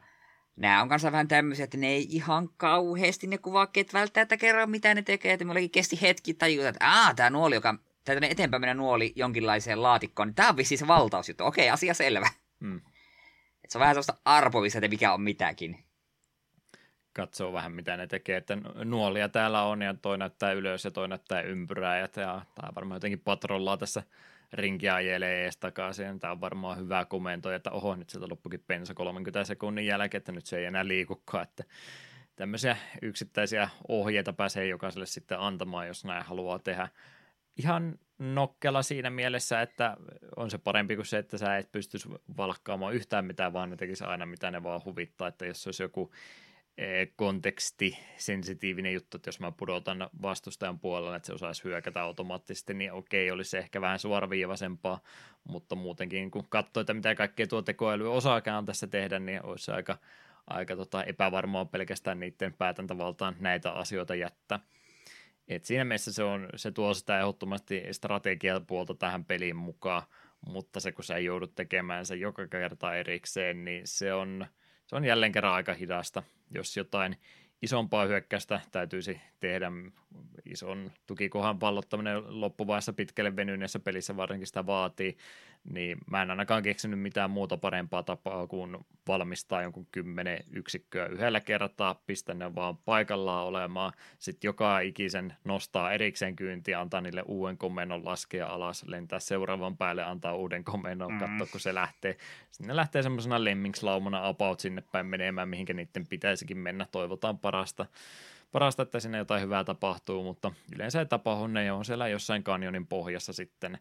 Nämä 0.55 0.81
on 0.81 0.89
kanssa 0.89 1.11
vähän 1.11 1.27
tämmöisiä, 1.27 1.63
että 1.63 1.77
ne 1.77 1.87
ei 1.87 2.07
ihan 2.09 2.49
kauheasti 2.57 3.27
ne 3.27 3.37
kuvakkeet 3.37 3.93
välttämättä 3.93 4.37
kerran 4.37 4.69
mitä 4.69 4.95
ne 4.95 5.01
tekee. 5.01 5.33
Että 5.33 5.45
meilläkin 5.45 5.71
kesti 5.71 6.01
hetki 6.01 6.33
tajuta, 6.33 6.69
että 6.69 6.87
aah, 6.89 7.15
tämä 7.15 7.29
nuoli, 7.29 7.55
joka 7.55 7.75
tätä 8.03 8.27
eteenpäin 8.27 8.61
mennä 8.61 8.73
nuoli 8.73 9.13
jonkinlaiseen 9.15 9.81
laatikkoon, 9.81 10.27
niin 10.27 10.35
tämä 10.35 10.49
on 10.49 10.57
vissiin 10.57 10.79
se 10.79 10.87
valtausjuttu. 10.87 11.45
Okei, 11.45 11.69
asia 11.69 11.93
selvä. 11.93 12.29
Mm. 12.59 12.81
Et 13.63 13.69
se 13.69 13.77
on 13.77 13.79
vähän 13.79 13.95
sellaista 13.95 14.17
arpovissa, 14.25 14.77
että 14.77 14.87
mikä 14.87 15.13
on 15.13 15.21
mitäkin. 15.21 15.85
Katsoo 17.13 17.53
vähän, 17.53 17.71
mitä 17.71 17.97
ne 17.97 18.07
tekee, 18.07 18.37
että 18.37 18.57
nuolia 18.83 19.29
täällä 19.29 19.63
on 19.63 19.81
ja 19.81 19.93
toi 19.93 20.17
näyttää 20.17 20.51
ylös 20.51 20.85
ja 20.85 20.91
toi 20.91 21.07
näyttää 21.07 21.41
ympyrää 21.41 21.99
ja 21.99 22.07
tämä 22.07 22.41
varmaan 22.75 22.95
jotenkin 22.95 23.19
patrollaa 23.19 23.77
tässä 23.77 24.03
rinkiä 24.53 24.95
ajelee 24.95 25.43
ees 25.43 25.57
takaisin. 25.57 26.19
Tämä 26.19 26.31
on 26.31 26.41
varmaan 26.41 26.77
hyvä 26.77 27.05
komento, 27.05 27.51
että 27.51 27.71
oho, 27.71 27.95
nyt 27.95 28.09
sieltä 28.09 28.27
loppukin 28.29 28.63
pensa 28.67 28.93
30 28.93 29.43
sekunnin 29.43 29.85
jälkeen, 29.85 30.19
että 30.19 30.31
nyt 30.31 30.45
se 30.45 30.57
ei 30.57 30.65
enää 30.65 30.87
liikukaan, 30.87 31.43
että 31.43 31.63
tämmöisiä 32.35 32.77
yksittäisiä 33.01 33.69
ohjeita 33.87 34.33
pääsee 34.33 34.67
jokaiselle 34.67 35.05
sitten 35.05 35.39
antamaan, 35.39 35.87
jos 35.87 36.05
näin 36.05 36.23
haluaa 36.23 36.59
tehdä. 36.59 36.87
Ihan 37.57 37.99
nokkela 38.19 38.81
siinä 38.81 39.09
mielessä, 39.09 39.61
että 39.61 39.97
on 40.35 40.51
se 40.51 40.57
parempi 40.57 40.95
kuin 40.95 41.05
se, 41.05 41.17
että 41.17 41.37
sä 41.37 41.57
et 41.57 41.71
pystyisi 41.71 42.09
valkkaamaan 42.37 42.93
yhtään 42.93 43.25
mitään, 43.25 43.53
vaan 43.53 43.69
ne 43.69 43.75
tekisi 43.75 44.03
aina 44.03 44.25
mitä 44.25 44.51
ne 44.51 44.63
vaan 44.63 44.81
huvittaa, 44.85 45.27
että 45.27 45.45
jos 45.45 45.67
olisi 45.67 45.83
joku 45.83 46.11
konteksti, 47.15 47.97
sensitiivinen 48.17 48.93
juttu, 48.93 49.17
että 49.17 49.27
jos 49.27 49.39
mä 49.39 49.51
pudotan 49.51 50.09
vastustajan 50.21 50.79
puolella, 50.79 51.15
että 51.15 51.25
se 51.25 51.33
osaisi 51.33 51.63
hyökätä 51.63 52.01
automaattisesti, 52.01 52.73
niin 52.73 52.93
okei, 52.93 53.31
olisi 53.31 53.57
ehkä 53.57 53.81
vähän 53.81 53.99
suoraviivaisempaa, 53.99 54.99
mutta 55.43 55.75
muutenkin 55.75 56.31
kun 56.31 56.45
katsoo, 56.49 56.81
että 56.81 56.93
mitä 56.93 57.15
kaikkea 57.15 57.47
tuo 57.47 57.61
tekoäly 57.61 58.13
osaakaan 58.13 58.65
tässä 58.65 58.87
tehdä, 58.87 59.19
niin 59.19 59.45
olisi 59.45 59.71
aika, 59.71 59.97
aika 60.47 60.75
tota 60.75 61.03
epävarmaa 61.03 61.65
pelkästään 61.65 62.19
niiden 62.19 62.53
päätäntävaltaan 62.53 63.35
näitä 63.39 63.71
asioita 63.71 64.15
jättää. 64.15 64.59
Et 65.47 65.65
siinä 65.65 65.85
mielessä 65.85 66.13
se, 66.13 66.23
on, 66.23 66.49
se 66.55 66.71
tuo 66.71 66.93
sitä 66.93 67.19
ehdottomasti 67.19 67.83
strategiapuolta 67.91 68.95
tähän 68.95 69.25
peliin 69.25 69.55
mukaan, 69.55 70.03
mutta 70.47 70.79
se 70.79 70.91
kun 70.91 71.03
sä 71.03 71.17
joudut 71.17 71.55
tekemään 71.55 72.05
sen 72.05 72.19
joka 72.19 72.47
kerta 72.47 72.95
erikseen, 72.95 73.65
niin 73.65 73.81
se 73.85 74.13
on– 74.13 74.45
se 74.85 74.95
on 74.95 75.05
jälleen 75.05 75.31
kerran 75.31 75.53
aika 75.53 75.73
hidasta. 75.73 76.23
Jos 76.53 76.77
jotain 76.77 77.17
isompaa 77.61 78.05
hyökkäystä 78.05 78.61
täytyisi 78.71 79.21
tehdä 79.39 79.71
ison 80.45 80.91
tukikohan 81.05 81.59
pallottaminen 81.59 82.41
loppuvaiheessa 82.41 82.93
pitkälle 82.93 83.35
venyneessä 83.35 83.79
pelissä 83.79 84.17
varsinkin 84.17 84.47
sitä 84.47 84.65
vaatii, 84.65 85.17
niin 85.63 85.97
mä 86.11 86.21
en 86.21 86.29
ainakaan 86.29 86.63
keksinyt 86.63 86.99
mitään 86.99 87.31
muuta 87.31 87.57
parempaa 87.57 88.03
tapaa 88.03 88.47
kuin 88.47 88.77
valmistaa 89.07 89.61
jonkun 89.61 89.87
kymmenen 89.91 90.43
yksikköä 90.51 91.05
yhdellä 91.05 91.39
kertaa, 91.39 92.01
pistä 92.07 92.33
ne 92.33 92.55
vaan 92.55 92.77
paikallaan 92.77 93.45
olemaan, 93.45 93.93
sitten 94.19 94.47
joka 94.47 94.79
ikisen 94.79 95.33
nostaa 95.43 95.93
erikseen 95.93 96.35
kyyntiä, 96.35 96.79
antaa 96.79 97.01
niille 97.01 97.23
uuden 97.27 97.57
komennon, 97.57 98.05
laskea 98.05 98.47
alas, 98.47 98.83
lentää 98.87 99.19
seuraavan 99.19 99.77
päälle, 99.77 100.03
antaa 100.03 100.35
uuden 100.35 100.63
komennon, 100.63 101.11
mm. 101.13 101.19
katsoa 101.19 101.47
kun 101.51 101.59
se 101.59 101.75
lähtee. 101.75 102.17
Sinne 102.51 102.75
lähtee 102.75 103.03
semmoisena 103.03 103.43
lemmingslaumana 103.43 104.27
about 104.27 104.59
sinne 104.59 104.83
päin 104.91 105.05
menemään, 105.05 105.49
mihinkä 105.49 105.73
niiden 105.73 106.07
pitäisikin 106.07 106.57
mennä, 106.57 106.87
toivotaan 106.91 107.39
parasta 107.39 107.85
parasta, 108.53 108.83
että 108.83 108.99
sinne 108.99 109.17
jotain 109.17 109.41
hyvää 109.41 109.63
tapahtuu, 109.63 110.23
mutta 110.23 110.51
yleensä 110.75 110.99
ei 110.99 111.05
tapahdu, 111.05 111.47
ne 111.47 111.71
on 111.71 111.85
siellä 111.85 112.07
jossain 112.07 112.43
kanjonin 112.43 112.87
pohjassa 112.87 113.33
sitten, 113.33 113.79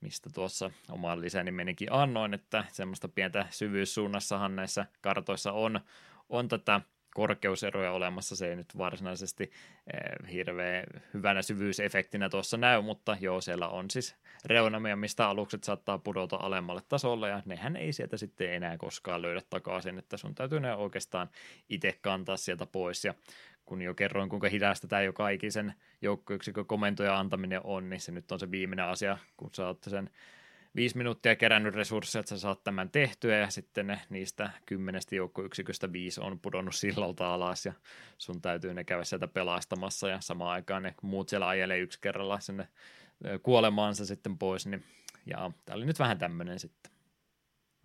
mistä 0.00 0.30
tuossa 0.34 0.70
oman 0.90 1.18
menikin 1.50 1.92
annoin, 1.92 2.34
että 2.34 2.64
semmoista 2.72 3.08
pientä 3.08 3.46
syvyyssuunnassahan 3.50 4.56
näissä 4.56 4.86
kartoissa 5.00 5.52
on, 5.52 5.80
on 6.28 6.48
tätä 6.48 6.80
korkeuseroja 7.14 7.92
olemassa, 7.92 8.36
se 8.36 8.48
ei 8.48 8.56
nyt 8.56 8.78
varsinaisesti 8.78 9.50
eh, 9.92 10.32
hirveän 10.32 10.84
hyvänä 11.14 11.42
syvyysefektinä 11.42 12.28
tuossa 12.28 12.56
näy, 12.56 12.82
mutta 12.82 13.16
joo, 13.20 13.40
siellä 13.40 13.68
on 13.68 13.90
siis 13.90 14.16
reunamia, 14.44 14.96
mistä 14.96 15.28
alukset 15.28 15.64
saattaa 15.64 15.98
pudota 15.98 16.36
alemmalle 16.40 16.82
tasolle, 16.88 17.28
ja 17.28 17.42
nehän 17.44 17.76
ei 17.76 17.92
sieltä 17.92 18.16
sitten 18.16 18.52
enää 18.52 18.78
koskaan 18.78 19.22
löydä 19.22 19.42
takaisin, 19.50 19.98
että 19.98 20.16
sun 20.16 20.34
täytyy 20.34 20.60
ne 20.60 20.74
oikeastaan 20.74 21.30
itse 21.68 21.98
kantaa 22.00 22.36
sieltä 22.36 22.66
pois, 22.66 23.04
ja 23.04 23.14
kun 23.68 23.82
jo 23.82 23.94
kerroin, 23.94 24.28
kuinka 24.28 24.48
hidasta 24.48 24.88
tämä 24.88 25.02
joka 25.02 25.28
ikisen 25.28 25.74
joukkoyksikön 26.02 26.66
komentoja 26.66 27.18
antaminen 27.18 27.60
on, 27.64 27.90
niin 27.90 28.00
se 28.00 28.12
nyt 28.12 28.32
on 28.32 28.40
se 28.40 28.50
viimeinen 28.50 28.84
asia, 28.84 29.18
kun 29.36 29.50
sä 29.52 29.66
oot 29.66 29.84
sen 29.88 30.10
viisi 30.76 30.96
minuuttia 30.96 31.36
kerännyt 31.36 31.74
resursseja, 31.74 32.20
että 32.20 32.30
sä 32.30 32.38
saat 32.38 32.64
tämän 32.64 32.90
tehtyä, 32.90 33.38
ja 33.38 33.50
sitten 33.50 33.86
ne, 33.86 34.00
niistä 34.10 34.50
kymmenestä 34.66 35.16
joukkoyksiköstä 35.16 35.92
viisi 35.92 36.20
on 36.20 36.40
pudonnut 36.40 36.74
sillalta 36.74 37.34
alas, 37.34 37.66
ja 37.66 37.72
sun 38.18 38.40
täytyy 38.40 38.74
ne 38.74 38.84
käydä 38.84 39.04
sieltä 39.04 39.28
pelastamassa, 39.28 40.08
ja 40.08 40.20
samaan 40.20 40.50
aikaan 40.50 40.82
ne 40.82 40.94
muut 41.02 41.28
siellä 41.28 41.48
ajelee 41.48 41.78
yksi 41.78 42.00
kerralla 42.00 42.40
sinne 42.40 42.68
kuolemaansa 43.42 44.06
sitten 44.06 44.38
pois, 44.38 44.66
niin 44.66 44.84
ja 45.26 45.50
tämä 45.64 45.76
oli 45.76 45.86
nyt 45.86 45.98
vähän 45.98 46.18
tämmöinen 46.18 46.58
sitten. 46.58 46.92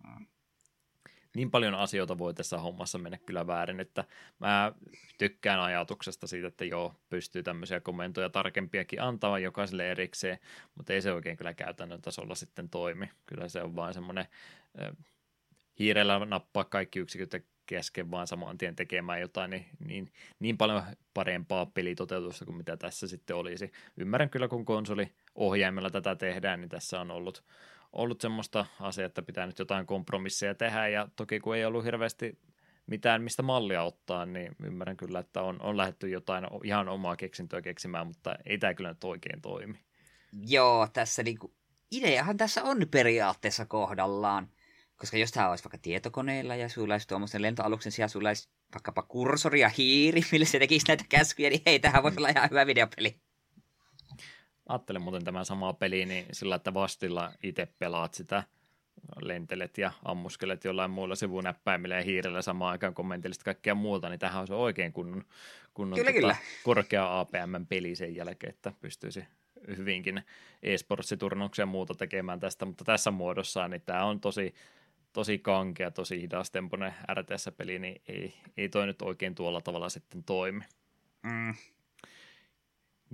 Mm 0.04 0.26
niin 1.34 1.50
paljon 1.50 1.74
asioita 1.74 2.18
voi 2.18 2.34
tässä 2.34 2.58
hommassa 2.58 2.98
mennä 2.98 3.18
kyllä 3.26 3.46
väärin, 3.46 3.80
että 3.80 4.04
mä 4.38 4.72
tykkään 5.18 5.60
ajatuksesta 5.60 6.26
siitä, 6.26 6.48
että 6.48 6.64
joo, 6.64 6.94
pystyy 7.10 7.42
tämmöisiä 7.42 7.80
komentoja 7.80 8.30
tarkempiakin 8.30 9.02
antamaan 9.02 9.42
jokaiselle 9.42 9.90
erikseen, 9.90 10.38
mutta 10.74 10.92
ei 10.92 11.02
se 11.02 11.12
oikein 11.12 11.36
kyllä 11.36 11.54
käytännön 11.54 12.02
tasolla 12.02 12.34
sitten 12.34 12.68
toimi. 12.68 13.10
Kyllä 13.26 13.48
se 13.48 13.62
on 13.62 13.76
vain 13.76 13.94
semmoinen 13.94 14.26
hiirellä 15.78 16.18
nappaa 16.18 16.64
kaikki 16.64 16.98
yksiköt 16.98 17.44
kesken 17.66 18.10
vaan 18.10 18.26
saman 18.26 18.58
tien 18.58 18.76
tekemään 18.76 19.20
jotain 19.20 19.50
niin, 19.50 19.66
niin, 19.86 20.12
niin 20.38 20.58
paljon 20.58 20.82
parempaa 21.14 21.66
pelitoteutusta 21.66 22.44
kuin 22.44 22.56
mitä 22.56 22.76
tässä 22.76 23.06
sitten 23.08 23.36
olisi. 23.36 23.72
Ymmärrän 23.96 24.30
kyllä, 24.30 24.48
kun 24.48 24.64
konsoli 24.64 25.12
ohjaimella 25.34 25.90
tätä 25.90 26.16
tehdään, 26.16 26.60
niin 26.60 26.68
tässä 26.68 27.00
on 27.00 27.10
ollut 27.10 27.44
ollut 27.94 28.20
semmoista 28.20 28.66
asiaa, 28.80 29.06
että 29.06 29.22
pitää 29.22 29.46
nyt 29.46 29.58
jotain 29.58 29.86
kompromisseja 29.86 30.54
tehdä, 30.54 30.88
ja 30.88 31.08
toki 31.16 31.40
kun 31.40 31.56
ei 31.56 31.64
ollut 31.64 31.84
hirveästi 31.84 32.38
mitään, 32.86 33.22
mistä 33.22 33.42
mallia 33.42 33.82
ottaa, 33.82 34.26
niin 34.26 34.56
ymmärrän 34.64 34.96
kyllä, 34.96 35.18
että 35.18 35.42
on, 35.42 35.62
on 35.62 35.76
lähdetty 35.76 36.08
jotain 36.08 36.46
ihan 36.64 36.88
omaa 36.88 37.16
keksintöä 37.16 37.62
keksimään, 37.62 38.06
mutta 38.06 38.34
ei 38.46 38.58
tämä 38.58 38.74
kyllä 38.74 38.88
nyt 38.88 39.04
oikein 39.04 39.40
toimi. 39.40 39.78
Joo, 40.46 40.88
tässä 40.92 41.22
niinku, 41.22 41.54
ideahan 41.90 42.36
tässä 42.36 42.62
on 42.62 42.86
periaatteessa 42.90 43.66
kohdallaan. 43.66 44.48
Koska 44.96 45.16
jos 45.16 45.30
tämä 45.30 45.50
olisi 45.50 45.64
vaikka 45.64 45.78
tietokoneella 45.78 46.56
ja 46.56 46.68
sulla 46.68 46.94
olisi 46.94 47.08
tuommoisen 47.08 47.42
lentoaluksen 47.42 47.92
sijaan 47.92 48.08
sulla 48.08 48.28
olisi 48.28 48.48
vaikkapa 48.74 49.02
kursori 49.02 49.60
ja 49.60 49.68
hiiri, 49.68 50.20
millä 50.32 50.46
se 50.46 50.58
tekisi 50.58 50.86
näitä 50.88 51.04
käskyjä, 51.08 51.50
niin 51.50 51.62
hei, 51.66 51.78
tähän 51.78 52.02
voisi 52.02 52.18
olla 52.18 52.28
ihan 52.28 52.50
hyvä 52.50 52.66
videopeli. 52.66 53.20
Ajattelen 54.68 55.02
muuten 55.02 55.24
tämä 55.24 55.44
sama 55.44 55.72
peli, 55.72 56.06
niin 56.06 56.26
sillä, 56.32 56.54
että 56.54 56.74
vastilla 56.74 57.32
itse 57.42 57.68
pelaat 57.78 58.14
sitä, 58.14 58.42
lentelet 59.22 59.78
ja 59.78 59.92
ammuskelet 60.04 60.64
jollain 60.64 60.90
muilla 60.90 61.14
sivunäppäimillä 61.14 61.94
ja 61.94 62.02
hiirellä 62.02 62.42
samaan 62.42 62.72
aikaan 62.72 62.94
kommentelisit 62.94 63.42
kaikkea 63.42 63.74
muuta, 63.74 64.08
niin 64.08 64.18
tähän 64.18 64.40
on 64.40 64.46
se 64.46 64.54
oikein 64.54 64.92
kunnon, 64.92 65.24
kunnon 65.74 65.98
kyllä, 65.98 66.10
tota, 66.10 66.20
kyllä. 66.20 66.36
korkea 66.62 67.20
APM-peli 67.20 67.96
sen 67.96 68.16
jälkeen, 68.16 68.50
että 68.52 68.72
pystyisi 68.80 69.24
hyvinkin 69.76 70.22
e-sportsiturnauksia 70.62 71.62
ja 71.62 71.66
muuta 71.66 71.94
tekemään 71.94 72.40
tästä, 72.40 72.64
mutta 72.64 72.84
tässä 72.84 73.10
muodossa 73.10 73.68
niin 73.68 73.82
tämä 73.86 74.04
on 74.04 74.20
tosi, 74.20 74.54
tosi 75.12 75.38
kankea, 75.38 75.90
tosi 75.90 76.20
hidastempoinen 76.20 76.94
RTS-peli, 77.14 77.78
niin 77.78 78.02
ei, 78.08 78.34
ei 78.56 78.68
toi 78.68 78.86
nyt 78.86 79.02
oikein 79.02 79.34
tuolla 79.34 79.60
tavalla 79.60 79.88
sitten 79.88 80.24
toimi. 80.24 80.64
Mm. 81.22 81.54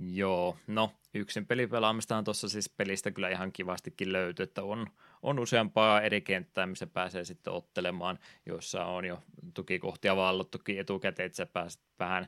Joo, 0.09 0.57
no 0.67 0.91
yksin 1.13 1.45
pelipelaamistahan 1.45 2.23
tuossa 2.23 2.49
siis 2.49 2.69
pelistä 2.69 3.11
kyllä 3.11 3.29
ihan 3.29 3.51
kivastikin 3.51 4.13
löytyy, 4.13 4.43
että 4.43 4.63
on, 4.63 4.87
on 5.21 5.39
useampaa 5.39 6.01
eri 6.01 6.21
kenttää, 6.21 6.65
missä 6.65 6.87
pääsee 6.87 7.23
sitten 7.23 7.53
ottelemaan, 7.53 8.19
joissa 8.45 8.85
on 8.85 9.05
jo 9.05 9.23
tukikohtia 9.53 10.15
vallottukin 10.15 10.79
etukäteen, 10.79 11.25
että 11.25 11.35
sä 11.35 11.45
pääset 11.45 11.81
vähän, 11.99 12.27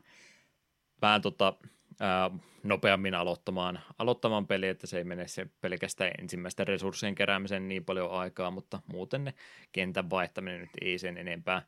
vähän 1.02 1.22
tota, 1.22 1.54
ää, 2.00 2.32
nopeammin 2.64 3.16
aloittamaan, 3.16 3.80
aloittamaan 3.98 4.48
peli, 4.48 4.68
että 4.68 4.88
se 4.88 4.98
ei 4.98 5.04
mene 5.04 5.28
se 5.28 5.48
pelkästään 5.62 6.12
ensimmäisten 6.20 6.68
resurssien 6.68 7.16
keräämisen 7.16 7.68
niin 7.68 7.86
paljon 7.86 8.12
aikaa, 8.12 8.52
mutta 8.52 8.82
muuten 8.94 9.24
ne 9.24 9.34
kentän 9.72 10.10
vaihtaminen 10.10 10.62
nyt 10.62 10.70
ei 10.82 11.00
sen 11.00 11.18
enempää, 11.18 11.62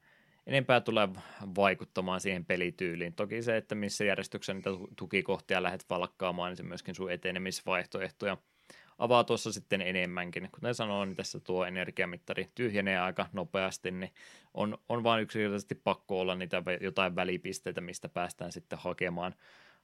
enempää 0.47 0.81
tule 0.81 1.09
vaikuttamaan 1.55 2.21
siihen 2.21 2.45
pelityyliin. 2.45 3.13
Toki 3.13 3.41
se, 3.41 3.57
että 3.57 3.75
missä 3.75 4.03
järjestyksessä 4.03 4.53
niitä 4.53 4.69
tukikohtia 4.95 5.63
lähdet 5.63 5.85
valkkaamaan, 5.89 6.49
niin 6.49 6.57
se 6.57 6.63
myöskin 6.63 6.95
sun 6.95 7.11
etenemisvaihtoehtoja 7.11 8.37
avaa 8.97 9.23
tuossa 9.23 9.51
sitten 9.51 9.81
enemmänkin. 9.81 10.49
Kuten 10.51 10.75
sanoin, 10.75 11.09
niin 11.09 11.17
tässä 11.17 11.39
tuo 11.39 11.65
energiamittari 11.65 12.51
tyhjenee 12.55 12.99
aika 12.99 13.29
nopeasti, 13.33 13.91
niin 13.91 14.13
on, 14.53 14.77
on 14.89 15.03
vain 15.03 15.21
yksinkertaisesti 15.21 15.75
pakko 15.75 16.19
olla 16.19 16.35
niitä 16.35 16.63
jotain 16.81 17.15
välipisteitä, 17.15 17.81
mistä 17.81 18.09
päästään 18.09 18.51
sitten 18.51 18.79
hakemaan 18.79 19.35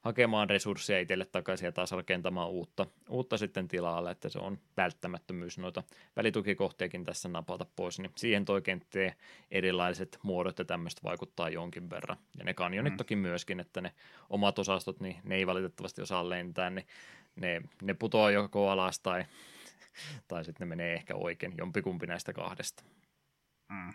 hakemaan 0.02 0.50
resursseja 0.50 1.00
itselle 1.00 1.26
takaisin 1.26 1.66
ja 1.66 1.72
taas 1.72 1.92
rakentamaan 1.92 2.50
uutta, 2.50 2.86
uutta 3.10 3.38
sitten 3.38 3.68
tilalle, 3.68 4.12
että 4.12 4.30
se 4.30 4.40
on 4.40 4.60
välttämättömyys 4.78 5.58
noita 5.58 5.84
välitukikohtiakin 6.16 7.06
tässä 7.06 7.30
napata 7.30 7.66
pois, 7.76 8.00
niin 8.00 8.12
siihen 8.16 8.46
toi 8.46 8.62
kenttien 8.62 9.14
erilaiset 9.52 10.20
muodot 10.24 10.60
ja 10.60 10.66
tämmöistä 10.66 11.02
vaikuttaa 11.04 11.50
jonkin 11.50 11.90
verran. 11.90 12.18
Ja 12.38 12.46
ne 12.46 12.54
kanjonit 12.54 12.94
mm. 12.94 12.98
toki 12.98 13.16
myöskin, 13.16 13.60
että 13.60 13.82
ne 13.82 13.94
omat 14.30 14.60
osastot, 14.60 15.00
niin 15.00 15.16
ne 15.24 15.36
ei 15.36 15.48
valitettavasti 15.48 16.02
osaa 16.02 16.30
lentää, 16.30 16.70
niin 16.70 16.88
ne, 17.36 17.62
ne 17.82 17.94
putoaa 17.94 18.32
joko 18.32 18.70
alas 18.70 19.00
tai, 19.00 19.26
tai 20.28 20.46
sitten 20.46 20.68
ne 20.68 20.76
menee 20.76 20.94
ehkä 20.94 21.16
oikein, 21.16 21.54
jompikumpi 21.58 22.08
näistä 22.08 22.34
kahdesta. 22.34 22.84
Mm. 23.70 23.94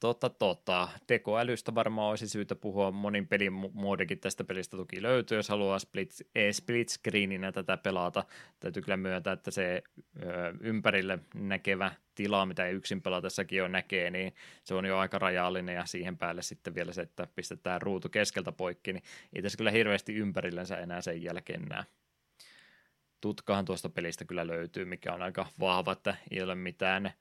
Totta, 0.00 0.30
totta. 0.30 0.88
Tekoälystä 1.06 1.74
varmaan 1.74 2.10
olisi 2.10 2.28
syytä 2.28 2.54
puhua. 2.54 2.90
Monin 2.90 3.28
pelin 3.28 3.52
muodekin 3.52 4.20
tästä 4.20 4.44
pelistä 4.44 4.76
toki 4.76 5.02
löytyy, 5.02 5.38
jos 5.38 5.48
haluaa 5.48 5.78
split, 5.78 6.14
eh, 6.34 6.54
split 6.54 6.88
screeninä 6.88 7.52
tätä 7.52 7.76
pelata. 7.76 8.24
Täytyy 8.60 8.82
kyllä 8.82 8.96
myöntää, 8.96 9.32
että 9.32 9.50
se 9.50 9.82
ö, 10.22 10.54
ympärille 10.60 11.18
näkevä 11.34 11.92
tila, 12.14 12.46
mitä 12.46 12.68
yksin 12.68 13.02
pelatessakin 13.02 13.58
jo 13.58 13.68
näkee, 13.68 14.10
niin 14.10 14.34
se 14.64 14.74
on 14.74 14.84
jo 14.84 14.98
aika 14.98 15.18
rajallinen 15.18 15.74
ja 15.74 15.86
siihen 15.86 16.18
päälle 16.18 16.42
sitten 16.42 16.74
vielä 16.74 16.92
se, 16.92 17.02
että 17.02 17.26
pistetään 17.34 17.82
ruutu 17.82 18.08
keskeltä 18.08 18.52
poikki, 18.52 18.92
niin 18.92 19.02
ei 19.32 19.42
tässä 19.42 19.58
kyllä 19.58 19.70
hirveästi 19.70 20.14
ympärillensä 20.14 20.76
enää 20.76 21.00
sen 21.00 21.22
jälkeen 21.22 21.62
näe 21.62 21.84
tutkahan 23.20 23.64
tuosta 23.64 23.88
pelistä 23.88 24.24
kyllä 24.24 24.46
löytyy, 24.46 24.84
mikä 24.84 25.14
on 25.14 25.22
aika 25.22 25.46
vahva, 25.60 25.92
että 25.92 26.16
ei 26.30 26.42
ole 26.42 26.54
mitään 26.54 27.12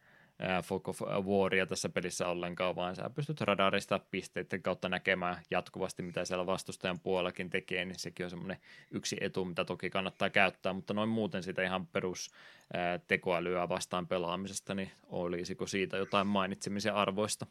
Fog 0.64 0.88
of 0.88 1.02
Waria 1.02 1.66
tässä 1.66 1.90
pelissä 1.90 2.28
ollenkaan, 2.28 2.76
vaan 2.76 2.96
sä 2.96 3.10
pystyt 3.10 3.42
radarista 3.42 4.00
pisteiden 4.12 4.62
kautta 4.62 4.90
näkemään 4.90 5.42
jatkuvasti, 5.52 6.04
mitä 6.04 6.26
siellä 6.26 6.46
vastustajan 6.46 7.00
puolellakin 7.00 7.50
tekee, 7.50 7.86
niin 7.86 8.00
sekin 8.00 8.26
on 8.26 8.30
semmoinen 8.30 8.58
yksi 8.92 9.18
etu, 9.22 9.46
mitä 9.46 9.66
toki 9.66 9.90
kannattaa 9.90 10.30
käyttää, 10.30 10.74
mutta 10.74 10.94
noin 10.94 11.10
muuten 11.10 11.44
sitä 11.44 11.64
ihan 11.64 11.88
perus 11.88 12.32
tekoälyä 13.08 13.70
vastaan 13.70 14.08
pelaamisesta, 14.08 14.76
niin 14.76 14.92
olisiko 15.04 15.68
siitä 15.68 15.98
jotain 15.98 16.28
mainitsemisen 16.28 16.94
arvoista? 16.94 17.48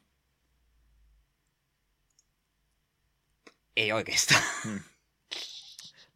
Ei 3.77 3.93
oikeastaan. 3.93 4.43
Hmm. 4.65 4.81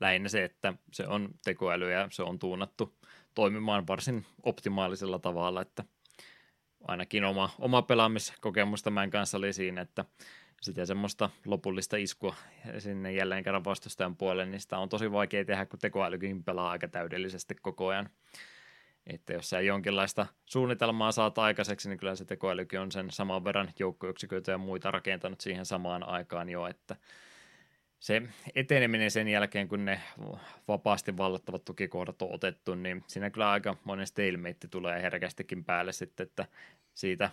Lähinnä 0.01 0.29
se, 0.29 0.45
että 0.45 0.75
se 0.93 1.07
on 1.07 1.29
tekoäly 1.45 1.93
ja 1.93 2.09
se 2.11 2.23
on 2.23 2.39
tuunattu 2.39 2.99
toimimaan 3.35 3.87
varsin 3.87 4.27
optimaalisella 4.43 5.19
tavalla, 5.19 5.63
että– 5.63 5.85
ainakin 6.89 7.25
oma, 7.25 7.51
oma 7.59 7.83
pelaamiskokemus 7.83 8.83
tämän 8.83 9.11
kanssa 9.11 9.39
oli 9.39 9.53
siinä, 9.53 9.81
että 9.81 10.05
sitä 10.63 10.87
semmoista 10.87 11.31
lopullista 11.45 11.97
iskua 11.97 12.35
sinne 12.79 13.13
jälleen 13.13 13.45
kerran 13.45 13.65
vastustajan 13.65 14.17
puolelle, 14.17 14.47
niin 14.47 14.61
sitä 14.61 14.79
on 14.79 14.89
tosi 14.89 15.13
vaikea 15.13 15.45
tehdä, 15.45 15.67
kun 15.67 15.79
tekoälykin 15.79 16.45
pelaa 16.45 16.71
aika 16.71 16.89
täydellisesti 16.89 17.55
koko 17.55 17.89
ajan. 17.89 18.11
Että 19.07 19.33
jos 19.33 19.51
sä 19.51 19.61
jonkinlaista 19.61 20.27
suunnitelmaa 20.47 21.13
saat 21.13 21.39
aikaiseksi, 21.39 21.89
niin 21.89 21.99
kyllä 21.99 22.15
se 22.15 22.25
tekoälykin 22.25 22.81
on 22.81 22.93
sen 22.93 23.11
saman 23.11 23.45
verran 23.45 23.71
joukkoyksiköitä 23.79 24.53
ja 24.53 24.59
muita 24.59 24.91
rakentanut 24.91 25.41
siihen 25.41 25.67
samaan 25.67 26.09
aikaan 26.09 26.49
jo, 26.49 26.67
että 26.67 26.97
se 28.01 28.23
eteneminen 28.55 29.11
sen 29.11 29.29
jälkeen, 29.29 29.69
kun 29.69 29.85
ne 29.85 30.01
vapaasti 30.69 31.17
vallattavat 31.17 31.65
tukikohdat 31.65 32.23
on 32.23 32.35
otettu, 32.35 32.75
niin 32.75 33.05
siinä 33.07 33.31
kyllä 33.31 33.51
aika 33.51 33.77
monen 33.85 34.07
stalemate 34.07 34.69
tulee 34.71 35.03
herkästikin 35.03 35.65
päälle 35.65 35.93
sitten, 35.93 36.27
että 36.27 36.47
siitä 36.95 37.31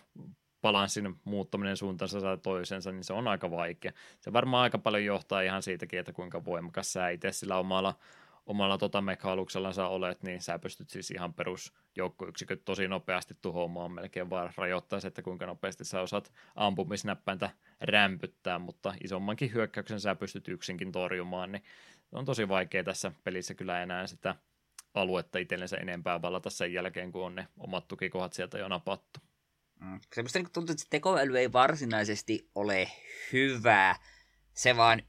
balanssin 0.61 1.15
muuttaminen 1.23 1.77
suuntaansa 1.77 2.21
tai 2.21 2.37
toisensa, 2.37 2.91
niin 2.91 3.03
se 3.03 3.13
on 3.13 3.27
aika 3.27 3.51
vaikea. 3.51 3.91
Se 4.19 4.33
varmaan 4.33 4.63
aika 4.63 4.77
paljon 4.77 5.05
johtaa 5.05 5.41
ihan 5.41 5.63
siitäkin, 5.63 5.99
että 5.99 6.13
kuinka 6.13 6.45
voimakas 6.45 6.93
sä 6.93 7.09
itse 7.09 7.31
sillä 7.31 7.57
omalla 7.57 7.95
omalla 8.47 8.77
tota 8.77 9.03
sä 9.71 9.87
olet, 9.87 10.23
niin 10.23 10.41
sä 10.41 10.59
pystyt 10.59 10.89
siis 10.89 11.11
ihan 11.11 11.33
perusjoukkoyksiköt 11.33 12.65
tosi 12.65 12.87
nopeasti 12.87 13.35
tuhoamaan 13.41 13.91
melkein 13.91 14.29
vaan 14.29 14.53
rajoittaa 14.57 14.99
se, 14.99 15.07
että 15.07 15.21
kuinka 15.21 15.45
nopeasti 15.45 15.85
sä 15.85 16.01
osaat 16.01 16.33
ampumisnäppäintä 16.55 17.49
rämpyttää, 17.81 18.59
mutta 18.59 18.93
isommankin 19.03 19.53
hyökkäyksen 19.53 19.99
sä 19.99 20.15
pystyt 20.15 20.47
yksinkin 20.47 20.91
torjumaan, 20.91 21.51
niin 21.51 21.63
on 22.11 22.25
tosi 22.25 22.47
vaikea 22.47 22.83
tässä 22.83 23.11
pelissä 23.23 23.53
kyllä 23.53 23.83
enää 23.83 24.07
sitä 24.07 24.35
aluetta 24.93 25.39
itsellensä 25.39 25.77
enempää 25.77 26.21
valata 26.21 26.49
sen 26.49 26.73
jälkeen, 26.73 27.11
kun 27.11 27.25
on 27.25 27.35
ne 27.35 27.47
omat 27.57 27.87
tukikohat 27.87 28.33
sieltä 28.33 28.57
jo 28.57 28.67
napattu. 28.67 29.19
Mm. 29.79 29.99
Semmoista 30.13 30.39
niin 30.39 30.51
tuntuu, 30.53 30.71
että 30.73 30.83
se 30.83 30.89
tekoäly 30.89 31.37
ei 31.37 31.53
varsinaisesti 31.53 32.49
ole 32.55 32.91
hyvää. 33.33 33.95
Se 34.53 34.77
vaan 34.77 35.01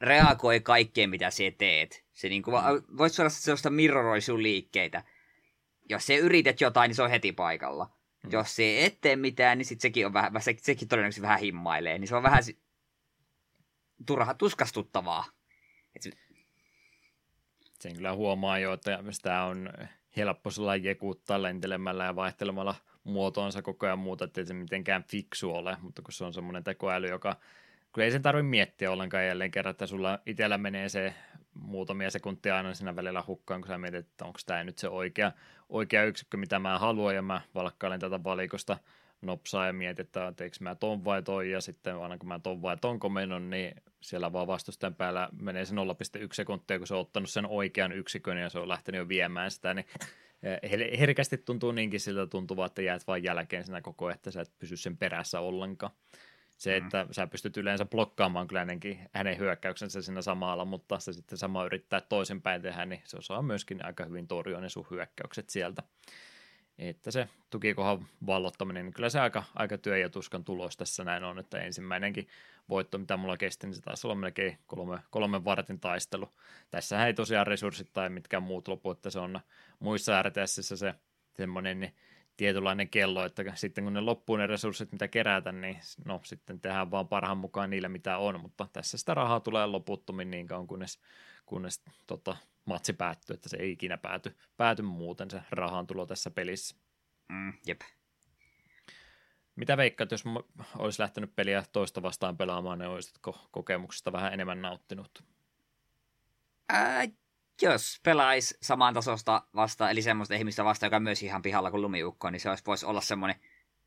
reagoi 0.00 0.60
kaikkeen, 0.60 1.10
mitä 1.10 1.30
sä 1.30 1.44
teet. 1.58 2.04
Se 2.12 2.28
niin 2.28 2.42
kuin, 2.42 2.56
mm. 2.56 2.96
voit 2.98 3.12
suorastaan 3.12 3.42
sellaista 3.42 3.70
mirroroi 3.70 4.20
sun 4.20 4.42
liikkeitä. 4.42 5.04
Jos 5.88 6.06
se 6.06 6.16
yrität 6.16 6.60
jotain, 6.60 6.88
niin 6.88 6.96
se 6.96 7.02
on 7.02 7.10
heti 7.10 7.32
paikalla. 7.32 7.90
Mm. 8.24 8.30
Jos 8.32 8.56
se 8.56 8.84
et 8.84 9.00
tee 9.00 9.16
mitään, 9.16 9.58
niin 9.58 9.66
sit 9.66 9.80
sekin, 9.80 10.06
on 10.06 10.12
vähän, 10.12 10.32
se, 10.40 10.54
sekin 10.58 10.88
todennäköisesti 10.88 11.22
vähän 11.22 11.40
himmailee. 11.40 11.98
Niin 11.98 12.08
se 12.08 12.16
on 12.16 12.22
vähän 12.22 12.42
turha 14.06 14.34
tuskastuttavaa. 14.34 15.24
Et 15.96 16.02
se... 16.02 16.10
Sen 17.80 17.96
kyllä 17.96 18.14
huomaa 18.14 18.58
jo, 18.58 18.72
että 18.72 19.02
sitä 19.10 19.42
on 19.42 19.70
helppo 20.16 20.50
sulla 20.50 20.76
jekuuttaa 20.76 21.42
lentelemällä 21.42 22.04
ja 22.04 22.16
vaihtelemalla 22.16 22.74
muotoonsa 23.04 23.62
koko 23.62 23.86
ajan 23.86 23.98
muuta, 23.98 24.24
ettei 24.24 24.46
se 24.46 24.54
mitenkään 24.54 25.04
fiksu 25.04 25.54
ole, 25.54 25.76
mutta 25.80 26.02
kun 26.02 26.12
se 26.12 26.24
on 26.24 26.34
semmoinen 26.34 26.64
tekoäly, 26.64 27.08
joka 27.08 27.36
kun 27.98 28.04
ei 28.04 28.10
sen 28.10 28.22
tarvitse 28.22 28.48
miettiä 28.48 28.90
ollenkaan 28.90 29.26
jälleen 29.26 29.50
kerran, 29.50 29.70
että 29.70 29.86
sulla 29.86 30.18
itsellä 30.26 30.58
menee 30.58 30.88
se 30.88 31.14
muutamia 31.54 32.10
sekuntia 32.10 32.56
aina 32.56 32.74
siinä 32.74 32.96
välillä 32.96 33.24
hukkaan, 33.26 33.60
kun 33.60 33.68
sä 33.68 33.78
mietit, 33.78 34.06
että 34.06 34.24
onko 34.24 34.38
tämä 34.46 34.64
nyt 34.64 34.78
se 34.78 34.88
oikea, 34.88 35.32
oikea 35.68 36.04
yksikkö, 36.04 36.36
mitä 36.36 36.58
mä 36.58 36.78
haluan, 36.78 37.14
ja 37.14 37.22
mä 37.22 37.40
valkkailen 37.54 38.00
tätä 38.00 38.24
valikosta 38.24 38.78
nopsaa 39.22 39.66
ja 39.66 39.72
mietit, 39.72 40.06
että 40.06 40.32
teekö 40.36 40.56
mä 40.60 40.74
ton 40.74 41.04
vai 41.04 41.22
toi, 41.22 41.50
ja 41.50 41.60
sitten 41.60 41.96
aina 41.96 42.18
kun 42.18 42.28
mä 42.28 42.38
ton 42.38 42.62
vai 42.62 42.76
ton 42.76 42.98
komennon, 42.98 43.50
niin 43.50 43.74
siellä 44.00 44.32
vaan 44.32 44.46
vastustajan 44.46 44.94
päällä 44.94 45.28
menee 45.40 45.64
se 45.64 45.74
0,1 45.74 45.80
sekuntia, 46.32 46.78
kun 46.78 46.86
se 46.86 46.94
on 46.94 47.00
ottanut 47.00 47.30
sen 47.30 47.46
oikean 47.46 47.92
yksikön 47.92 48.38
ja 48.38 48.48
se 48.48 48.58
on 48.58 48.68
lähtenyt 48.68 48.98
jo 48.98 49.08
viemään 49.08 49.50
sitä, 49.50 49.74
niin 49.74 49.86
eh, 50.42 50.98
herkästi 50.98 51.38
tuntuu 51.38 51.72
niinkin 51.72 52.00
siltä 52.00 52.26
tuntuva, 52.26 52.66
että 52.66 52.82
jäät 52.82 53.06
vain 53.06 53.24
jälkeen 53.24 53.64
siinä 53.64 53.80
koko 53.80 54.10
että 54.10 54.30
sä 54.30 54.40
et 54.40 54.52
pysy 54.58 54.76
sen 54.76 54.96
perässä 54.96 55.40
ollenkaan. 55.40 55.92
Se, 56.58 56.80
mm. 56.80 56.86
että 56.86 57.06
sä 57.10 57.26
pystyt 57.26 57.56
yleensä 57.56 57.84
blokkaamaan 57.84 58.48
kyllä 58.48 58.62
ennenkin 58.62 58.98
hänen 59.12 59.38
hyökkäyksensä 59.38 60.02
siinä 60.02 60.22
samalla, 60.22 60.64
mutta 60.64 60.98
se 60.98 61.12
sitten 61.12 61.38
sama 61.38 61.64
yrittää 61.64 62.00
toisinpäin 62.00 62.62
tehdä, 62.62 62.84
niin 62.84 63.02
se 63.04 63.16
osaa 63.16 63.42
myöskin 63.42 63.84
aika 63.84 64.04
hyvin 64.04 64.28
torjua 64.28 64.60
ne 64.60 64.68
sun 64.68 64.86
hyökkäykset 64.90 65.50
sieltä 65.50 65.82
että 66.78 67.10
se 67.10 67.28
tukikohan 67.50 68.06
vallottaminen, 68.26 68.84
niin 68.84 68.94
kyllä 68.94 69.08
se 69.08 69.20
aika, 69.20 69.44
aika 69.54 69.78
työ 69.78 69.98
ja 69.98 70.08
tuskan 70.08 70.44
tulos 70.44 70.76
tässä 70.76 71.04
näin 71.04 71.24
on, 71.24 71.38
että 71.38 71.58
ensimmäinenkin 71.58 72.28
voitto, 72.68 72.98
mitä 72.98 73.16
mulla 73.16 73.36
kesti, 73.36 73.66
niin 73.66 73.74
se 73.74 73.82
taisi 73.82 74.06
olla 74.06 74.14
melkein 74.14 74.58
kolme, 74.66 74.98
kolmen 75.10 75.44
vartin 75.44 75.80
taistelu. 75.80 76.28
Tässä 76.70 77.06
ei 77.06 77.14
tosiaan 77.14 77.46
resurssit 77.46 77.92
tai 77.92 78.10
mitkään 78.10 78.42
muut 78.42 78.68
lopu, 78.68 78.90
että 78.90 79.10
se 79.10 79.18
on 79.18 79.40
muissa 79.78 80.22
RTSissä 80.22 80.76
se 80.76 80.94
semmoinen 81.36 81.80
niin 81.80 81.94
tietynlainen 82.38 82.88
kello, 82.88 83.24
että 83.24 83.44
sitten 83.54 83.84
kun 83.84 83.92
ne 83.92 84.00
loppuu 84.00 84.36
ne 84.36 84.46
resurssit, 84.46 84.92
mitä 84.92 85.08
kerätä, 85.08 85.52
niin 85.52 85.80
no 86.04 86.20
sitten 86.24 86.60
tehdään 86.60 86.90
vaan 86.90 87.08
parhaan 87.08 87.38
mukaan 87.38 87.70
niillä, 87.70 87.88
mitä 87.88 88.18
on, 88.18 88.40
mutta 88.40 88.68
tässä 88.72 88.98
sitä 88.98 89.14
rahaa 89.14 89.40
tulee 89.40 89.66
loputtomin 89.66 90.30
niin 90.30 90.46
kauan, 90.46 90.66
kunnes, 90.66 90.98
kunnes 91.46 91.82
tota, 92.06 92.36
matsi 92.64 92.92
päättyy, 92.92 93.34
että 93.34 93.48
se 93.48 93.56
ei 93.56 93.70
ikinä 93.70 93.98
pääty, 93.98 94.36
pääty 94.56 94.82
muuten 94.82 95.30
se 95.30 95.42
rahan 95.50 95.86
tulo 95.86 96.06
tässä 96.06 96.30
pelissä. 96.30 96.76
Mm, 97.28 97.52
jep. 97.66 97.80
Mitä 99.56 99.76
veikkaat, 99.76 100.10
jos 100.10 100.24
olisi 100.78 101.02
lähtenyt 101.02 101.36
peliä 101.36 101.64
toista 101.72 102.02
vastaan 102.02 102.36
pelaamaan, 102.36 102.78
niin 102.78 102.88
olisitko 102.88 103.48
kokemuksesta 103.50 104.12
vähän 104.12 104.32
enemmän 104.32 104.62
nauttinut? 104.62 105.24
Ää, 106.68 107.02
jos 107.62 108.00
pelaisi 108.04 108.58
saman 108.62 108.94
tasosta 108.94 109.42
vasta, 109.54 109.90
eli 109.90 110.02
semmoista 110.02 110.34
ihmistä 110.34 110.64
vasta, 110.64 110.86
joka 110.86 110.96
on 110.96 111.02
myös 111.02 111.22
ihan 111.22 111.42
pihalla 111.42 111.70
kuin 111.70 111.82
lumiukko, 111.82 112.30
niin 112.30 112.40
se 112.40 112.50
olisi, 112.50 112.64
voisi 112.66 112.86
olla 112.86 113.00
semmoinen 113.00 113.40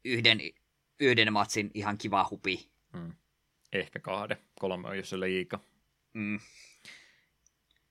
yhden, 0.06 0.40
yhden 1.00 1.34
matsin 1.34 1.72
ihan 1.74 1.98
kiva 1.98 2.28
hupi. 2.30 2.70
Hmm. 2.98 3.14
Ehkä 3.74 4.00
kahden, 4.00 4.38
kolme 4.60 4.88
on 4.88 4.98
jos 4.98 5.12
liika. 5.12 5.60
Mm. 6.14 6.40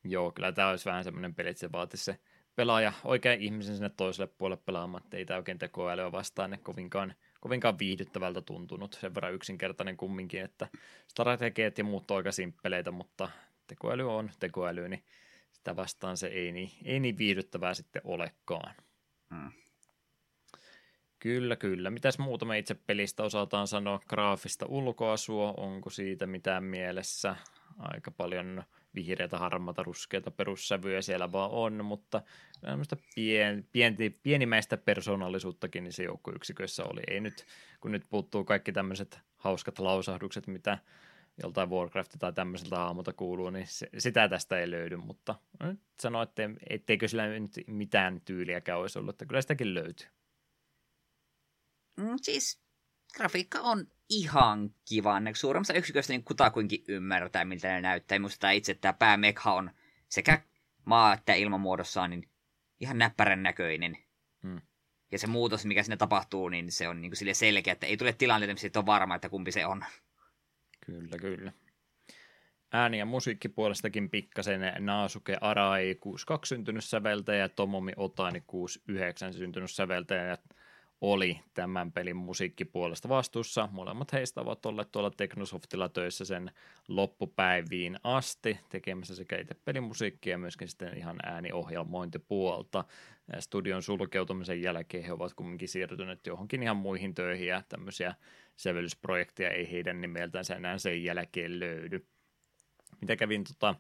Joo, 0.04 0.32
kyllä 0.32 0.52
tämä 0.52 0.68
olisi 0.68 0.84
vähän 0.84 1.04
semmoinen 1.04 1.34
peli, 1.34 1.48
että 1.48 1.60
se 1.60 1.72
vaatisi 1.72 2.04
se 2.04 2.18
pelaaja 2.56 2.92
oikein 3.04 3.40
ihmisen 3.40 3.74
sinne 3.74 3.90
toiselle 3.96 4.32
puolelle 4.38 4.62
pelaamaan, 4.66 5.04
että 5.04 5.16
ei 5.16 5.24
tämä 5.24 5.36
oikein 5.36 5.58
tekoälyä 5.58 6.12
vastaan 6.12 6.50
ne 6.50 6.58
kovinkaan, 6.58 7.14
kovinkaan 7.40 7.78
viihdyttävältä 7.78 8.40
tuntunut. 8.42 8.98
Sen 9.00 9.14
verran 9.14 9.34
yksinkertainen 9.34 9.96
kumminkin, 9.96 10.40
että 10.40 10.68
strategiat 11.08 11.78
ja 11.78 11.84
muut 11.84 12.10
on 12.10 12.16
aika 12.16 12.32
simppeleitä, 12.32 12.90
mutta 12.90 13.28
tekoäly 13.66 14.14
on 14.14 14.30
tekoäly, 14.40 14.88
niin 14.88 15.04
sitä 15.60 15.76
vastaan 15.76 16.16
se 16.16 16.26
ei 16.26 16.52
niin, 16.52 16.70
ei 16.84 17.00
niin 17.00 17.18
viihdyttävää 17.18 17.74
sitten 17.74 18.02
olekaan. 18.04 18.74
Hmm. 19.34 19.52
Kyllä, 21.18 21.56
kyllä. 21.56 21.90
Mitäs 21.90 22.18
muuta 22.18 22.44
me 22.44 22.58
itse 22.58 22.74
pelistä 22.74 23.22
osataan 23.22 23.66
sanoa? 23.66 24.00
Graafista 24.08 24.66
ulkoasua, 24.66 25.54
onko 25.56 25.90
siitä 25.90 26.26
mitään 26.26 26.64
mielessä? 26.64 27.36
Aika 27.78 28.10
paljon 28.10 28.62
vihreätä, 28.94 29.38
harmaata, 29.38 29.82
ruskeata 29.82 30.30
perussävyjä 30.30 31.02
siellä 31.02 31.32
vaan 31.32 31.50
on, 31.50 31.84
mutta 31.84 32.22
tämmöistä 32.60 32.96
pien, 33.14 33.68
pieni, 33.72 34.10
pienimäistä 34.10 34.76
persoonallisuuttakin 34.76 35.84
niin 35.84 35.92
se 35.92 36.02
joukkoyksiköissä 36.02 36.84
oli. 36.84 37.00
Ei 37.08 37.20
nyt, 37.20 37.46
kun 37.80 37.92
nyt 37.92 38.04
puuttuu 38.10 38.44
kaikki 38.44 38.72
tämmöiset 38.72 39.20
hauskat 39.36 39.78
lausahdukset, 39.78 40.46
mitä 40.46 40.78
joltain 41.42 41.70
Warcraft 41.70 42.12
tai 42.18 42.32
tämmöiseltä 42.32 42.76
haamulta 42.76 43.12
kuuluu, 43.12 43.50
niin 43.50 43.66
se, 43.66 43.88
sitä 43.98 44.28
tästä 44.28 44.58
ei 44.58 44.70
löydy, 44.70 44.96
mutta 44.96 45.34
nyt 45.62 45.80
sano, 46.00 46.22
että 46.22 46.42
etteikö 46.70 47.08
sillä 47.08 47.26
nyt 47.26 47.52
mitään 47.66 48.20
tyyliäkään 48.20 48.78
olisi 48.78 48.98
ollut, 48.98 49.14
että 49.14 49.26
kyllä 49.26 49.42
sitäkin 49.42 49.74
löytyy. 49.74 50.06
Mm, 51.96 52.16
siis 52.22 52.60
grafiikka 53.16 53.60
on 53.60 53.86
ihan 54.08 54.74
kiva. 54.88 55.20
Suurimmassa 55.34 55.74
yksikössä 55.74 56.12
niin 56.12 56.24
kutakuinkin 56.24 56.84
ymmärtää, 56.88 57.44
miltä 57.44 57.68
ne 57.68 57.80
näyttää. 57.80 58.18
Minusta 58.18 58.50
itse 58.50 58.74
tämä 58.74 58.92
päämekha 58.92 59.52
on 59.52 59.70
sekä 60.08 60.42
maa- 60.84 61.14
että 61.14 61.34
ilmamuodossaan 61.34 62.10
niin 62.10 62.28
ihan 62.80 62.98
näppärän 62.98 63.42
näköinen. 63.42 63.96
Hmm. 64.42 64.60
Ja 65.12 65.18
se 65.18 65.26
muutos, 65.26 65.64
mikä 65.64 65.82
sinne 65.82 65.96
tapahtuu, 65.96 66.48
niin 66.48 66.72
se 66.72 66.88
on 66.88 67.00
niin 67.00 67.16
sille 67.16 67.34
selkeä, 67.34 67.72
että 67.72 67.86
ei 67.86 67.96
tule 67.96 68.12
tilanteita, 68.12 68.54
missä 68.54 68.78
on 68.78 68.86
varma, 68.86 69.14
että 69.14 69.28
kumpi 69.28 69.52
se 69.52 69.66
on. 69.66 69.84
Kyllä, 70.90 71.18
kyllä. 71.18 71.52
Ääni- 72.72 72.98
ja 72.98 73.06
musiikkipuolestakin 73.06 74.10
pikkasen 74.10 74.60
Naasuke 74.78 75.36
Arai 75.40 75.94
62 76.00 76.48
syntynyt 76.48 76.84
säveltäjä 76.84 77.48
Tomomi 77.48 77.92
Otani 77.96 78.42
69 78.46 79.34
syntynyt 79.34 79.70
säveltäjä 79.70 80.38
oli 81.00 81.40
tämän 81.54 81.92
pelin 81.92 82.16
musiikkipuolesta 82.16 83.08
vastuussa. 83.08 83.68
Molemmat 83.72 84.12
heistä 84.12 84.40
ovat 84.40 84.66
olleet 84.66 84.92
tuolla 84.92 85.10
Teknosoftilla 85.10 85.88
töissä 85.88 86.24
sen 86.24 86.50
loppupäiviin 86.88 87.96
asti, 88.04 88.60
tekemässä 88.68 89.14
sekä 89.14 89.38
itse 89.38 89.54
pelimusiikkia 89.64 90.30
ja 90.30 90.38
myöskin 90.38 90.68
sitten 90.68 90.98
ihan 90.98 91.16
ääniohjelmointipuolta. 91.22 92.84
Studion 93.38 93.82
sulkeutumisen 93.82 94.62
jälkeen 94.62 95.04
he 95.04 95.12
ovat 95.12 95.34
kumminkin 95.34 95.68
siirtyneet 95.68 96.26
johonkin 96.26 96.62
ihan 96.62 96.76
muihin 96.76 97.14
töihin 97.14 97.48
ja 97.48 97.62
tämmöisiä 97.68 98.14
sävellysprojekteja 98.56 99.50
ei 99.50 99.72
heidän 99.72 100.00
nimeltään 100.00 100.44
enää 100.56 100.78
sen 100.78 101.04
jälkeen 101.04 101.60
löydy. 101.60 102.06
Mitä 103.00 103.16
kävin 103.16 103.44
tota, 103.44 103.74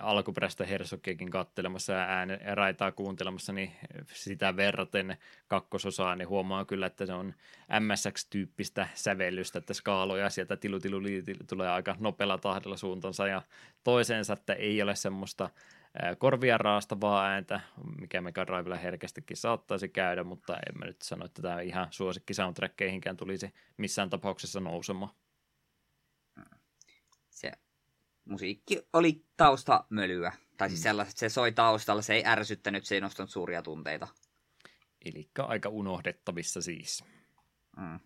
alkuperäistä 0.00 0.66
Herzogiakin 0.66 1.30
kattelemassa 1.30 1.92
ja 1.92 1.98
ääne, 1.98 2.40
raitaa 2.54 2.92
kuuntelemassa, 2.92 3.52
niin 3.52 3.72
sitä 4.12 4.56
verraten 4.56 5.16
kakkososaa, 5.48 6.16
niin 6.16 6.28
huomaa 6.28 6.64
kyllä, 6.64 6.86
että 6.86 7.06
se 7.06 7.12
on 7.12 7.34
MSX-tyyppistä 7.80 8.88
sävellystä, 8.94 9.58
että 9.58 9.74
skaaloja 9.74 10.30
sieltä 10.30 10.56
tilu, 10.56 10.80
tilu, 10.80 11.00
tilu 11.00 11.38
tulee 11.48 11.68
aika 11.68 11.96
nopealla 11.98 12.38
tahdilla 12.38 12.76
suuntansa 12.76 13.26
ja 13.26 13.42
toiseensa, 13.84 14.32
että 14.32 14.52
ei 14.52 14.82
ole 14.82 14.94
semmoista 14.94 15.50
korvia 16.18 16.58
raastavaa 16.58 17.26
ääntä, 17.26 17.60
mikä 18.00 18.20
Mega 18.20 18.46
Drivella 18.46 18.76
herkästikin 18.76 19.36
saattaisi 19.36 19.88
käydä, 19.88 20.24
mutta 20.24 20.56
en 20.56 20.78
mä 20.78 20.84
nyt 20.84 21.02
sano, 21.02 21.24
että 21.24 21.42
tämä 21.42 21.60
ihan 21.60 21.88
suosikki 21.90 22.34
soundtrackeihinkään 22.34 23.16
tulisi 23.16 23.54
missään 23.76 24.10
tapauksessa 24.10 24.60
nousemaan. 24.60 25.12
Se 27.30 27.52
musiikki 28.26 28.82
oli 28.92 29.24
taustamölyä. 29.36 30.32
Tai 30.56 30.68
siis 30.68 30.80
mm. 30.80 30.82
sellaiset, 30.82 31.16
se 31.16 31.28
soi 31.28 31.52
taustalla, 31.52 32.02
se 32.02 32.14
ei 32.14 32.24
ärsyttänyt, 32.26 32.84
se 32.84 32.94
ei 32.94 33.00
nostanut 33.00 33.30
suuria 33.30 33.62
tunteita. 33.62 34.08
Eli 35.04 35.30
aika 35.38 35.68
unohdettavissa 35.68 36.60
siis. 36.60 37.04
Mm. 37.76 38.00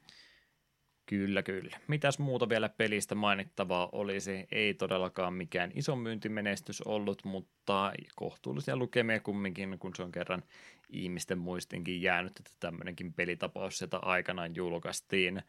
Kyllä, 1.06 1.42
kyllä. 1.42 1.78
Mitäs 1.88 2.18
muuta 2.18 2.48
vielä 2.48 2.68
pelistä 2.68 3.14
mainittavaa 3.14 3.88
olisi? 3.92 4.46
Ei 4.52 4.74
todellakaan 4.74 5.34
mikään 5.34 5.70
iso 5.74 5.96
myyntimenestys 5.96 6.82
ollut, 6.82 7.24
mutta 7.24 7.92
kohtuullisia 8.14 8.76
lukemia 8.76 9.20
kumminkin, 9.20 9.78
kun 9.78 9.92
se 9.96 10.02
on 10.02 10.12
kerran 10.12 10.42
ihmisten 10.88 11.38
muistinkin 11.38 12.02
jäänyt, 12.02 12.38
että 12.38 12.50
tämmöinenkin 12.60 13.14
pelitapaus 13.14 13.78
sieltä 13.78 13.96
aikanaan 13.96 14.56
julkaistiin. 14.56 15.42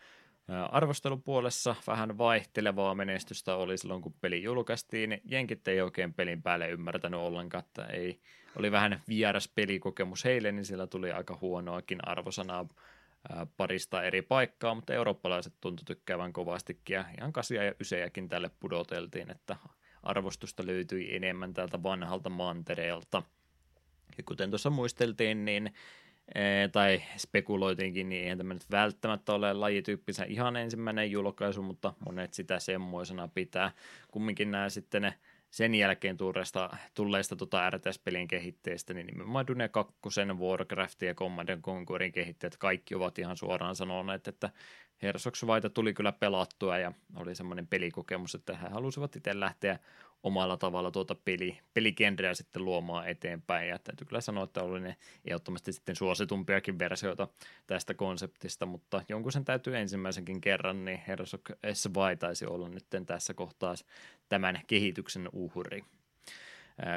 Arvostelupuolessa 0.47 1.75
vähän 1.87 2.17
vaihtelevaa 2.17 2.95
menestystä 2.95 3.55
oli 3.55 3.77
silloin, 3.77 4.01
kun 4.01 4.13
peli 4.21 4.43
julkaistiin. 4.43 5.21
Jenkit 5.25 5.67
ei 5.67 5.81
oikein 5.81 6.13
pelin 6.13 6.41
päälle 6.41 6.69
ymmärtänyt 6.69 7.19
ollenkaan, 7.19 7.63
että 7.63 7.85
ei, 7.85 8.19
oli 8.55 8.71
vähän 8.71 9.01
vieras 9.07 9.47
pelikokemus 9.47 10.25
heille, 10.25 10.51
niin 10.51 10.65
sillä 10.65 10.87
tuli 10.87 11.11
aika 11.11 11.37
huonoakin 11.41 12.07
arvosanaa 12.07 12.67
parista 13.57 14.03
eri 14.03 14.21
paikkaa, 14.21 14.75
mutta 14.75 14.93
eurooppalaiset 14.93 15.53
tuntui 15.61 15.85
tykkäävän 15.85 16.33
kovastikin 16.33 16.93
ja 16.93 17.05
ihan 17.17 17.33
kasia 17.33 17.63
ja 17.63 17.73
ysejäkin 17.79 18.29
tälle 18.29 18.51
pudoteltiin, 18.59 19.31
että 19.31 19.55
arvostusta 20.03 20.65
löytyi 20.65 21.15
enemmän 21.15 21.53
täältä 21.53 21.83
vanhalta 21.83 22.29
mantereelta. 22.29 23.23
Ja 24.17 24.23
kuten 24.23 24.49
tuossa 24.49 24.69
muisteltiin, 24.69 25.45
niin 25.45 25.73
tai 26.71 27.01
spekuloitiinkin, 27.17 28.09
niin 28.09 28.23
eihän 28.23 28.37
tämä 28.37 28.53
nyt 28.53 28.71
välttämättä 28.71 29.33
ole 29.33 29.53
lajityyppisä 29.53 30.23
ihan 30.23 30.55
ensimmäinen 30.55 31.11
julkaisu, 31.11 31.61
mutta 31.61 31.93
monet 32.05 32.33
sitä 32.33 32.59
semmoisena 32.59 33.27
pitää. 33.27 33.71
Kumminkin 34.07 34.51
nämä 34.51 34.69
sitten 34.69 35.01
ne 35.01 35.13
sen 35.49 35.75
jälkeen 35.75 36.17
tulleista, 36.17 36.77
tulleista 36.93 37.35
tota 37.35 37.69
RTS-pelien 37.69 38.27
kehitteistä, 38.27 38.93
niin 38.93 39.07
nimenomaan 39.07 39.47
Dune 39.47 39.69
2, 39.69 39.95
Warcraft 40.39 41.01
ja 41.01 41.13
Command 41.13 41.61
Conquerin 41.61 42.11
kehittäjät, 42.11 42.57
kaikki 42.57 42.95
ovat 42.95 43.19
ihan 43.19 43.37
suoraan 43.37 43.75
sanoneet, 43.75 44.27
että 44.27 44.49
Herzog 45.01 45.33
tuli 45.73 45.93
kyllä 45.93 46.11
pelattua 46.11 46.77
ja 46.77 46.91
oli 47.15 47.35
semmoinen 47.35 47.67
pelikokemus, 47.67 48.35
että 48.35 48.57
he 48.57 48.67
halusivat 48.69 49.15
itse 49.15 49.39
lähteä 49.39 49.79
omalla 50.23 50.57
tavalla 50.57 50.91
tuota 50.91 51.15
peli, 51.15 51.59
peligenreä 51.73 52.33
sitten 52.33 52.65
luomaan 52.65 53.07
eteenpäin. 53.07 53.69
Ja 53.69 53.79
täytyy 53.79 54.07
kyllä 54.07 54.21
sanoa, 54.21 54.43
että 54.43 54.63
oli 54.63 54.79
ne 54.79 54.95
ehdottomasti 55.25 55.73
sitten 55.73 55.95
suositumpiakin 55.95 56.79
versioita 56.79 57.27
tästä 57.67 57.93
konseptista, 57.93 58.65
mutta 58.65 59.03
jonkun 59.09 59.31
sen 59.31 59.45
täytyy 59.45 59.77
ensimmäisenkin 59.77 60.41
kerran, 60.41 60.85
niin 60.85 61.01
Heroes 61.07 61.33
of 61.33 61.41
Svay 61.73 62.15
taisi 62.15 62.45
olla 62.45 62.69
nyt 62.69 62.85
tässä 63.05 63.33
kohtaa 63.33 63.75
tämän 64.29 64.61
kehityksen 64.67 65.29
uhri 65.33 65.83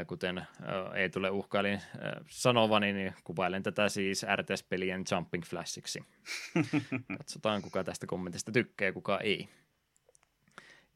kuten 0.06 0.46
ei 0.94 1.10
tule 1.10 1.30
uhkailin 1.30 1.80
sanovani, 2.28 2.92
niin 2.92 3.14
kuvailen 3.24 3.62
tätä 3.62 3.88
siis 3.88 4.26
RTS-pelien 4.36 5.04
Jumping 5.10 5.44
Flashiksi. 5.44 6.04
Katsotaan, 7.18 7.62
kuka 7.62 7.84
tästä 7.84 8.06
kommentista 8.06 8.52
tykkää 8.52 8.86
ja 8.86 8.92
kuka 8.92 9.20
ei. 9.20 9.48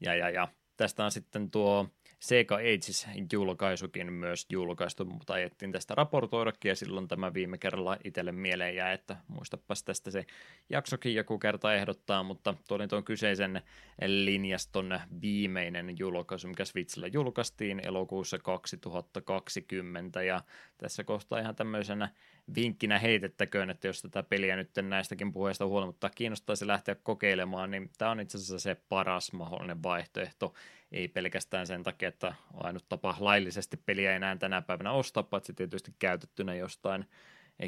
Ja, 0.01 0.15
ja, 0.15 0.29
ja. 0.29 0.47
Tästä 0.77 1.05
on 1.05 1.11
sitten 1.11 1.51
tuo 1.51 1.89
Sega 2.19 2.55
Ages 2.55 3.07
julkaisukin 3.33 4.13
myös 4.13 4.45
julkaistu, 4.49 5.05
mutta 5.05 5.33
ajettiin 5.33 5.71
tästä 5.71 5.95
raportoidakin 5.95 6.69
ja 6.69 6.75
silloin 6.75 7.07
tämä 7.07 7.33
viime 7.33 7.57
kerralla 7.57 7.97
itselle 8.03 8.31
mieleen 8.31 8.75
jäi, 8.75 8.93
että 8.93 9.17
muistapas 9.27 9.83
tästä 9.83 10.11
se 10.11 10.25
jaksokin 10.69 11.15
joku 11.15 11.39
kerta 11.39 11.73
ehdottaa, 11.73 12.23
mutta 12.23 12.53
tuo 12.67 12.87
tuon 12.87 13.03
kyseisen 13.03 13.61
linjaston 14.05 14.99
viimeinen 15.21 15.95
julkaisu, 15.99 16.47
mikä 16.47 16.65
Switchillä 16.65 17.07
julkaistiin 17.07 17.79
elokuussa 17.87 18.39
2020 18.39 20.23
ja 20.23 20.41
tässä 20.77 21.03
kohtaa 21.03 21.39
ihan 21.39 21.55
tämmöisenä 21.55 22.09
vinkkinä 22.55 22.99
heitettäköön, 22.99 23.69
että 23.69 23.87
jos 23.87 24.01
tätä 24.01 24.23
peliä 24.23 24.55
nyt 24.55 24.69
näistäkin 24.81 25.33
puheista 25.33 25.65
huolimatta 25.65 26.09
kiinnostaisi 26.09 26.67
lähteä 26.67 26.95
kokeilemaan, 26.95 27.71
niin 27.71 27.89
tämä 27.97 28.11
on 28.11 28.19
itse 28.19 28.37
asiassa 28.37 28.59
se 28.59 28.77
paras 28.89 29.33
mahdollinen 29.33 29.83
vaihtoehto. 29.83 30.53
Ei 30.91 31.07
pelkästään 31.07 31.67
sen 31.67 31.83
takia, 31.83 32.09
että 32.09 32.33
ainut 32.53 32.85
tapa 32.89 33.15
laillisesti 33.19 33.77
peliä 33.77 34.15
enää 34.15 34.35
tänä 34.35 34.61
päivänä 34.61 34.91
ostaa, 34.91 35.23
paitsi 35.23 35.53
tietysti 35.53 35.91
käytettynä 35.99 36.55
jostain 36.55 37.05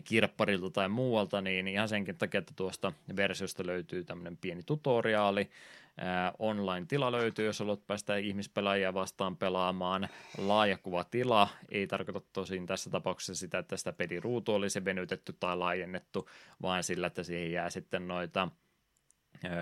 kirpparilta 0.03 0.69
tai 0.69 0.89
muualta, 0.89 1.41
niin 1.41 1.67
ihan 1.67 1.89
senkin 1.89 2.17
takia, 2.17 2.39
että 2.39 2.53
tuosta 2.55 2.93
versiosta 3.15 3.65
löytyy 3.65 4.03
tämmöinen 4.03 4.37
pieni 4.37 4.63
tutoriaali, 4.63 5.49
online-tila 6.39 7.11
löytyy, 7.11 7.45
jos 7.45 7.59
haluat 7.59 7.87
päästä 7.87 8.15
ihmispelaajia 8.15 8.93
vastaan 8.93 9.37
pelaamaan. 9.37 10.09
Laajakuvatila 10.37 11.47
ei 11.69 11.87
tarkoita 11.87 12.21
tosin 12.33 12.65
tässä 12.65 12.89
tapauksessa 12.89 13.35
sitä, 13.35 13.59
että 13.59 13.77
sitä 13.77 13.93
peliruutu 13.93 14.53
olisi 14.53 14.85
venytetty 14.85 15.33
tai 15.39 15.57
laajennettu, 15.57 16.29
vaan 16.61 16.83
sillä, 16.83 17.07
että 17.07 17.23
siihen 17.23 17.51
jää 17.51 17.69
sitten 17.69 18.07
noita 18.07 18.47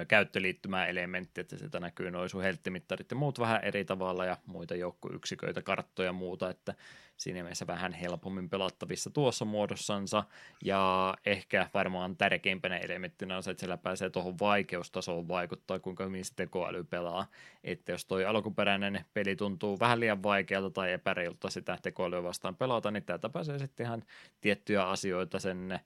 käyttöliittymäelementti, 0.07 1.41
että 1.41 1.57
sieltä 1.57 1.80
näkyy 1.80 2.11
noin 2.11 2.30
sun 2.30 2.41
helttimittarit 2.41 3.11
ja 3.11 3.18
muut 3.18 3.39
vähän 3.39 3.64
eri 3.64 3.85
tavalla 3.85 4.26
ja 4.26 4.38
muita 4.45 4.76
joukkoyksiköitä, 4.76 5.61
karttoja 5.61 6.10
ja 6.10 6.14
muuta, 6.14 6.49
että 6.49 6.76
siinä 7.18 7.43
mielessä 7.43 7.68
vähän 7.68 7.93
helpommin 7.93 8.49
pelattavissa 8.49 9.10
tuossa 9.10 9.45
muodossansa. 9.45 10.23
Ja 10.64 11.14
ehkä 11.26 11.69
varmaan 11.73 12.18
tärkeimpänä 12.18 12.77
elementtinä 12.77 13.38
on 13.38 13.43
se, 13.43 13.51
että 13.51 13.60
siellä 13.61 13.77
pääsee 13.77 14.10
tuohon 14.10 14.39
vaikeustasoon 14.39 15.27
vaikuttaa, 15.27 15.80
kuinka 15.80 16.06
hyvin 16.06 16.26
se 16.26 16.35
tekoäly 16.35 16.84
pelaa, 16.84 17.27
että 17.64 17.91
jos 17.91 18.06
toi 18.06 18.26
alkuperäinen 18.26 19.06
peli 19.14 19.35
tuntuu 19.35 19.80
vähän 19.80 19.99
liian 19.99 20.23
vaikealta 20.23 20.69
tai 20.69 20.91
epäreilta 20.91 21.49
sitä 21.49 21.77
tekoälyä 21.81 22.23
vastaan 22.23 22.56
pelata, 22.56 22.91
niin 22.91 23.03
täältä 23.03 23.30
pääsee 23.30 23.60
sitten 23.60 23.85
ihan 23.85 24.03
tiettyjä 24.41 24.84
asioita 24.84 25.39
sen 25.39 25.80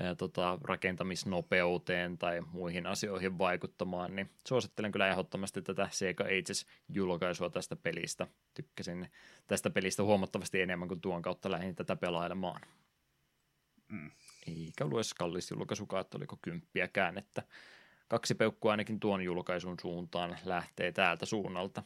ää, 0.00 0.14
tota, 0.14 0.58
rakentamisnopeuteen 0.62 2.18
tai 2.18 2.40
muihin 2.40 2.86
asioihin 2.86 3.38
vaikuttamaan, 3.38 4.16
niin 4.16 4.30
suosittelen 4.48 4.92
kyllä 4.92 5.08
ehdottomasti 5.08 5.62
tätä 5.62 5.88
Sega 5.90 6.24
Ages-julkaisua 6.24 7.50
tästä 7.50 7.76
pelistä. 7.76 8.26
Tykkäsin 8.54 9.08
tästä 9.46 9.70
pelistä 9.70 10.02
huomattavasti 10.02 10.60
enemmän 10.60 10.88
kuin 10.88 11.00
tuon 11.00 11.22
kautta 11.22 11.50
lähdin 11.50 11.74
tätä 11.74 11.96
pelailemaan. 11.96 12.60
Mm. 13.88 14.10
Eikä 14.46 14.84
ollut 14.84 14.98
edes 14.98 15.14
kallis 15.14 15.50
julkaisukaan, 15.50 16.00
että 16.00 16.16
oliko 16.16 16.38
kymppiäkään, 16.42 17.18
että 17.18 17.42
kaksi 18.08 18.34
peukkua 18.34 18.70
ainakin 18.70 19.00
tuon 19.00 19.22
julkaisun 19.22 19.76
suuntaan 19.80 20.38
lähtee 20.44 20.92
täältä 20.92 21.26
suunnalta. 21.26 21.82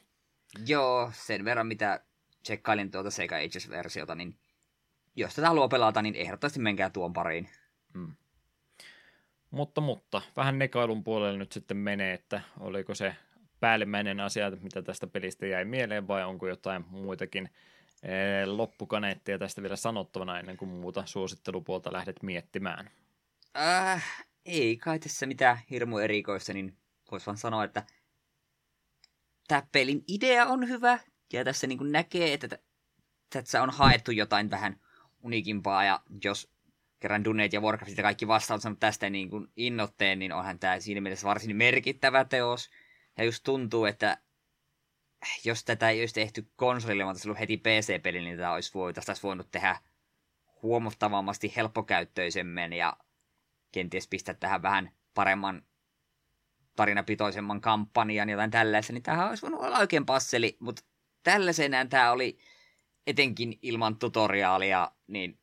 Joo, 0.66 1.10
sen 1.14 1.44
verran 1.44 1.66
mitä 1.66 2.04
tsekkailin 2.42 2.90
tuota 2.90 3.10
Sega 3.10 3.36
Ages-versiota, 3.36 4.14
niin 4.14 4.38
jos 5.16 5.34
tätä 5.34 5.48
haluaa 5.48 5.68
pelata, 5.68 6.02
niin 6.02 6.14
ehdottomasti 6.14 6.60
menkää 6.60 6.90
tuon 6.90 7.12
pariin. 7.12 7.48
Mm. 7.94 8.12
Mutta, 9.50 9.80
mutta 9.80 10.22
vähän 10.36 10.58
nekailun 10.58 11.04
puolelle 11.04 11.38
nyt 11.38 11.52
sitten 11.52 11.76
menee, 11.76 12.14
että 12.14 12.40
oliko 12.60 12.94
se 12.94 13.16
päällimmäinen 13.60 14.20
asia, 14.20 14.50
mitä 14.50 14.82
tästä 14.82 15.06
pelistä 15.06 15.46
jäi 15.46 15.64
mieleen, 15.64 16.08
vai 16.08 16.24
onko 16.24 16.48
jotain 16.48 16.84
muitakin 16.88 17.50
eh, 18.02 18.46
loppukaneettia 18.46 19.38
tästä 19.38 19.62
vielä 19.62 19.76
sanottavana 19.76 20.38
ennen 20.38 20.56
kuin 20.56 20.68
muuta 20.68 21.02
suosittelupuolta 21.06 21.92
lähdet 21.92 22.22
miettimään? 22.22 22.90
Äh, 23.56 24.26
ei 24.44 24.76
kai 24.76 24.98
tässä 24.98 25.26
mitään 25.26 25.58
hirmu 25.70 25.98
erikoista, 25.98 26.52
niin 26.52 26.76
voisi 27.10 27.26
vaan 27.26 27.38
sanoa, 27.38 27.64
että 27.64 27.82
tämä 29.48 29.62
pelin 29.72 30.04
idea 30.08 30.46
on 30.46 30.68
hyvä, 30.68 30.98
ja 31.32 31.44
tässä 31.44 31.66
niin 31.66 31.92
näkee, 31.92 32.32
että 32.32 32.58
tässä 33.30 33.62
on 33.62 33.70
haettu 33.70 34.10
jotain 34.10 34.50
vähän 34.50 34.80
unikimpaa, 35.22 35.84
ja 35.84 36.00
jos 36.24 36.53
kerran 37.04 37.24
Dunet 37.24 37.52
ja 37.52 37.60
Warcraft 37.60 37.96
ja 37.96 38.02
kaikki 38.02 38.28
vastaat 38.28 38.60
tästä 38.80 39.10
niin 39.10 39.30
kuin 39.30 39.48
innotteen, 39.56 40.18
niin 40.18 40.32
onhan 40.32 40.58
tämä 40.58 40.80
siinä 40.80 41.00
mielessä 41.00 41.28
varsin 41.28 41.56
merkittävä 41.56 42.24
teos. 42.24 42.70
Ja 43.18 43.24
just 43.24 43.44
tuntuu, 43.44 43.84
että 43.84 44.18
jos 45.44 45.64
tätä 45.64 45.90
ei 45.90 46.00
olisi 46.00 46.14
tehty 46.14 46.48
konsolille, 46.56 47.04
vaan 47.04 47.16
ollut 47.24 47.38
heti 47.38 47.56
PC-peli, 47.56 48.20
niin 48.20 48.36
tätä 48.36 48.52
olisi 48.52 48.74
voinut, 48.74 48.94
tästä 48.94 49.10
olisi 49.10 49.22
voinut 49.22 49.50
tehdä 49.50 49.78
huomattavasti 50.62 51.52
helppokäyttöisemmin 51.56 52.72
ja 52.72 52.96
kenties 53.72 54.08
pistää 54.08 54.34
tähän 54.34 54.62
vähän 54.62 54.90
paremman 55.14 55.62
tarinapitoisemman 56.76 57.60
kampanjan 57.60 58.28
jotain 58.28 58.50
tällaista, 58.50 58.92
niin 58.92 59.02
tämähän 59.02 59.28
olisi 59.28 59.42
voinut 59.42 59.60
olla 59.60 59.78
oikein 59.78 60.06
passeli, 60.06 60.56
mutta 60.60 60.82
tällaisenään 61.22 61.88
tämä 61.88 62.12
oli 62.12 62.38
etenkin 63.06 63.58
ilman 63.62 63.96
tutoriaalia, 63.96 64.90
niin 65.06 65.38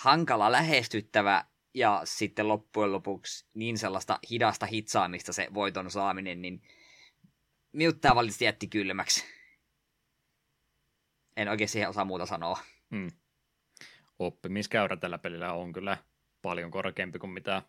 hankala 0.00 0.52
lähestyttävä 0.52 1.44
ja 1.74 2.00
sitten 2.04 2.48
loppujen 2.48 2.92
lopuksi 2.92 3.46
niin 3.54 3.78
sellaista 3.78 4.18
hidasta 4.30 4.66
hitsaamista 4.66 5.32
se 5.32 5.48
voiton 5.54 5.90
saaminen, 5.90 6.42
niin 6.42 6.62
miuttaa 7.72 8.14
valitettavasti 8.14 8.44
jätti 8.44 8.66
kylmäksi. 8.66 9.24
En 11.36 11.48
oikein 11.48 11.68
siihen 11.68 11.88
osaa 11.88 12.04
muuta 12.04 12.26
sanoa. 12.26 12.58
Hmm. 12.90 13.10
Oppimiskäyrä 14.18 14.96
tällä 14.96 15.18
pelillä 15.18 15.52
on 15.52 15.72
kyllä 15.72 15.96
paljon 16.42 16.70
korkeampi 16.70 17.18
kuin 17.18 17.30
mitä 17.30 17.62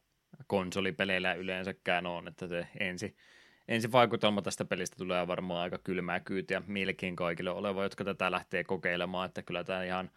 konsolipeleillä 0.48 1.34
yleensäkään 1.34 2.06
on, 2.06 2.28
että 2.28 2.48
se 2.48 2.68
ensi, 2.80 3.18
ensi 3.68 3.92
vaikutelma 3.92 4.42
tästä 4.42 4.66
pelistä 4.66 4.96
tulee 4.98 5.28
varmaan 5.28 5.62
aika 5.62 5.78
kylmää 5.78 6.20
kyytiä 6.20 6.62
melkein 6.68 7.16
kaikille 7.16 7.50
oleva, 7.50 7.84
jotka 7.84 8.04
tätä 8.04 8.32
lähtee 8.32 8.64
kokeilemaan, 8.64 9.26
että 9.26 9.42
kyllä 9.42 9.64
tämä 9.64 9.84
ihan 9.84 10.12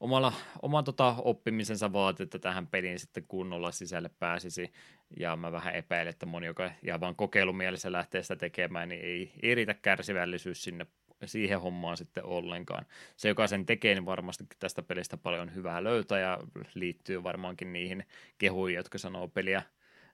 omalla, 0.00 0.32
oman 0.62 0.84
tota 0.84 1.14
oppimisensa 1.18 1.92
vaatii, 1.92 2.24
että 2.24 2.38
tähän 2.38 2.66
peliin 2.66 2.98
sitten 2.98 3.24
kunnolla 3.28 3.72
sisälle 3.72 4.10
pääsisi. 4.18 4.72
Ja 5.20 5.36
mä 5.36 5.52
vähän 5.52 5.74
epäilen, 5.74 6.10
että 6.10 6.26
moni, 6.26 6.46
joka 6.46 6.70
ihan 6.82 7.00
vaan 7.00 7.16
kokeilumielessä 7.16 7.92
lähtee 7.92 8.22
sitä 8.22 8.36
tekemään, 8.36 8.88
niin 8.88 9.00
ei, 9.04 9.32
ei 9.42 9.54
riitä 9.54 9.74
kärsivällisyys 9.74 10.64
sinne 10.64 10.86
siihen 11.24 11.60
hommaan 11.60 11.96
sitten 11.96 12.24
ollenkaan. 12.24 12.86
Se, 13.16 13.28
joka 13.28 13.46
sen 13.46 13.66
tekee, 13.66 13.94
niin 13.94 14.06
varmasti 14.06 14.44
tästä 14.58 14.82
pelistä 14.82 15.16
paljon 15.16 15.54
hyvää 15.54 15.84
löytää 15.84 16.18
ja 16.18 16.38
liittyy 16.74 17.22
varmaankin 17.22 17.72
niihin 17.72 18.06
kehuihin, 18.38 18.76
jotka 18.76 18.98
sanoo 18.98 19.28
peliä 19.28 19.62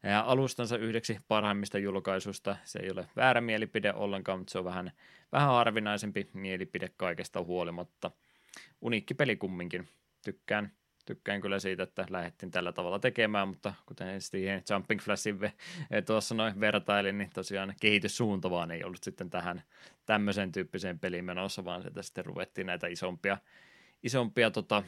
ja 0.02 0.20
alustansa 0.20 0.78
yhdeksi 0.78 1.18
parhaimmista 1.28 1.78
julkaisuista. 1.78 2.56
Se 2.64 2.78
ei 2.78 2.90
ole 2.90 3.08
väärä 3.16 3.40
mielipide 3.40 3.92
ollenkaan, 3.92 4.38
mutta 4.38 4.50
se 4.52 4.58
on 4.58 4.64
vähän, 4.64 4.92
vähän 5.32 5.48
harvinaisempi 5.48 6.30
mielipide 6.32 6.90
kaikesta 6.96 7.42
huolimatta– 7.42 8.10
uniikki 8.80 9.14
peli 9.14 9.36
kumminkin. 9.36 9.88
Tykkään, 10.24 10.72
tykkään 11.06 11.40
kyllä 11.40 11.58
siitä, 11.58 11.82
että 11.82 12.06
lähdettiin 12.10 12.50
tällä 12.50 12.72
tavalla 12.72 12.98
tekemään, 12.98 13.48
mutta 13.48 13.74
kuten 13.86 14.20
siihen 14.20 14.62
Jumping 14.70 15.00
Flashin 15.00 15.44
eh, 15.44 16.04
tuossa 16.06 16.34
noin 16.34 16.60
vertailin, 16.60 17.18
niin 17.18 17.30
tosiaan 17.34 17.74
kehityssuunta 17.80 18.50
vaan 18.50 18.70
ei 18.70 18.84
ollut 18.84 19.04
sitten 19.04 19.30
tähän 19.30 19.62
tämmöisen 20.06 20.52
tyyppiseen 20.52 20.98
peliin 20.98 21.24
menossa, 21.24 21.64
vaan 21.64 21.82
sieltä 21.82 22.02
sitten 22.02 22.24
ruvettiin 22.24 22.66
näitä 22.66 22.86
isompia, 22.86 23.38
isompia 24.02 24.50
tota, 24.50 24.82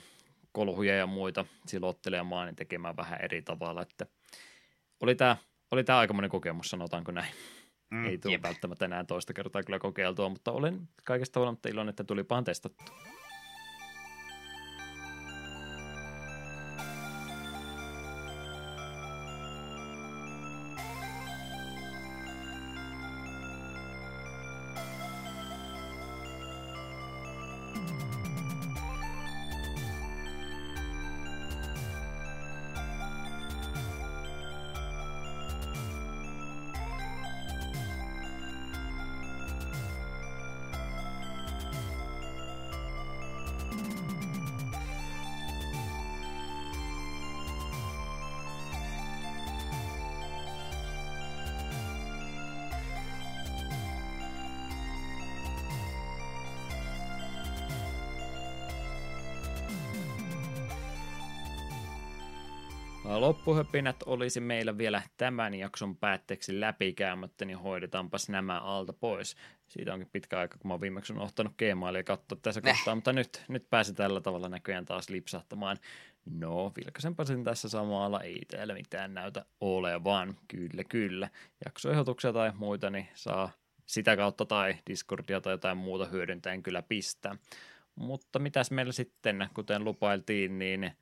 kolhuja 0.53 0.97
ja 0.97 1.07
muita 1.07 1.47
silottelemaan 1.67 2.47
niin 2.47 2.57
tekemään 2.57 2.97
vähän 2.97 3.21
eri 3.21 3.43
tavalla, 3.43 3.83
että 3.83 4.07
oli 5.01 5.15
tämä 5.15 5.37
oli 5.71 5.85
tämä 5.85 5.99
aikamoinen 5.99 6.31
kokemus, 6.31 6.71
sanotaanko 6.71 7.13
näin. 7.13 7.35
Mm, 7.91 8.05
ei 8.05 8.19
tule 8.19 8.43
välttämättä 8.43 8.85
enää 8.85 9.05
toista 9.05 9.33
kertaa 9.33 9.63
kyllä 9.63 9.79
kokeiltua, 9.79 10.29
mutta 10.29 10.53
olen 10.53 10.89
kaikesta 11.05 11.41
huolimatta 11.41 11.69
iloinen, 11.69 11.91
että 11.91 12.05
tulipahan 12.05 12.45
testattu. 12.45 12.93
Loppuhöpinät 63.47 64.03
olisi 64.07 64.41
meillä 64.41 64.79
vielä 64.79 65.03
tämän 65.17 65.55
jakson 65.55 65.97
päätteeksi 65.97 66.61
läpikäymättä, 66.61 67.45
niin 67.45 67.59
hoidetaanpas 67.59 68.29
nämä 68.29 68.61
alta 68.61 68.93
pois. 68.93 69.37
Siitä 69.69 69.95
onkin 69.95 70.09
pitkä 70.13 70.39
aika, 70.39 70.59
kun 70.59 70.69
mä 70.69 70.75
oon 70.75 70.81
viimeksi 70.81 71.13
ottanut 71.19 71.53
Gmailia 71.59 72.05
katsoa 72.05 72.39
tässä 72.43 72.61
Näh. 72.65 72.77
kohtaa, 72.77 72.95
mutta 72.95 73.13
nyt, 73.13 73.45
nyt 73.49 73.71
pääsi 73.71 73.95
tällä 73.95 74.21
tavalla 74.21 74.49
näköjään 74.49 74.85
taas 74.85 75.09
lipsahtamaan. 75.09 75.77
No, 76.25 76.73
vilkaisenpa 76.77 77.25
sen 77.25 77.45
tässä 77.45 77.69
samalla, 77.69 78.21
ei 78.21 78.43
täällä 78.51 78.75
mitään 78.75 79.15
näytä 79.15 79.45
olevan. 79.61 80.37
Kyllä, 80.49 80.85
kyllä. 80.89 81.31
Jaksoehdotuksia 81.65 82.33
tai 82.33 82.53
muita, 82.55 82.91
niin 82.91 83.09
saa 83.15 83.51
sitä 83.85 84.17
kautta 84.17 84.45
tai 84.45 84.75
Discordia 84.91 85.41
tai 85.41 85.53
jotain 85.53 85.79
muuta 85.79 86.07
hyödyntäen 86.07 86.63
kyllä 86.63 86.83
pistää. 86.83 87.37
Mutta 87.95 88.39
mitäs 88.39 88.71
meillä 88.71 88.93
sitten, 88.93 89.49
kuten 89.55 89.85
lupailtiin, 89.85 90.59
niin 90.59 90.93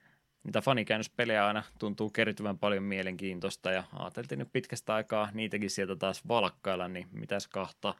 niitä 0.44 0.60
fanikäännöspelejä 0.60 1.46
aina 1.46 1.62
tuntuu 1.78 2.10
kertyvän 2.10 2.58
paljon 2.58 2.82
mielenkiintoista 2.82 3.70
ja 3.70 3.84
ajateltiin 3.92 4.38
nyt 4.38 4.52
pitkästä 4.52 4.94
aikaa 4.94 5.28
niitäkin 5.34 5.70
sieltä 5.70 5.96
taas 5.96 6.28
valkkailla, 6.28 6.88
niin 6.88 7.08
mitäs 7.12 7.48
kahta 7.48 7.94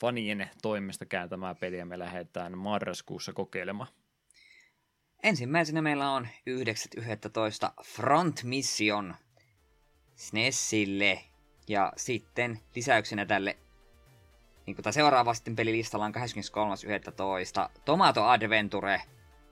fanien 0.00 0.50
toimesta 0.62 1.06
kääntämää 1.06 1.54
peliä 1.54 1.84
me 1.84 1.98
lähdetään 1.98 2.58
marraskuussa 2.58 3.32
kokeilemaan. 3.32 3.88
Ensimmäisenä 5.22 5.82
meillä 5.82 6.10
on 6.10 6.28
9.11. 6.50 7.84
Front 7.84 8.42
Mission 8.42 9.14
SNESille 10.16 11.20
ja 11.68 11.92
sitten 11.96 12.60
lisäyksenä 12.74 13.26
tälle 13.26 13.56
niin 14.66 14.76
kuin 14.76 14.92
seuraava 14.92 15.34
sitten 15.34 15.56
pelilistalla 15.56 16.04
on 16.04 16.14
23.11. 16.14 17.70
Tomato 17.84 18.24
Adventure. 18.24 19.02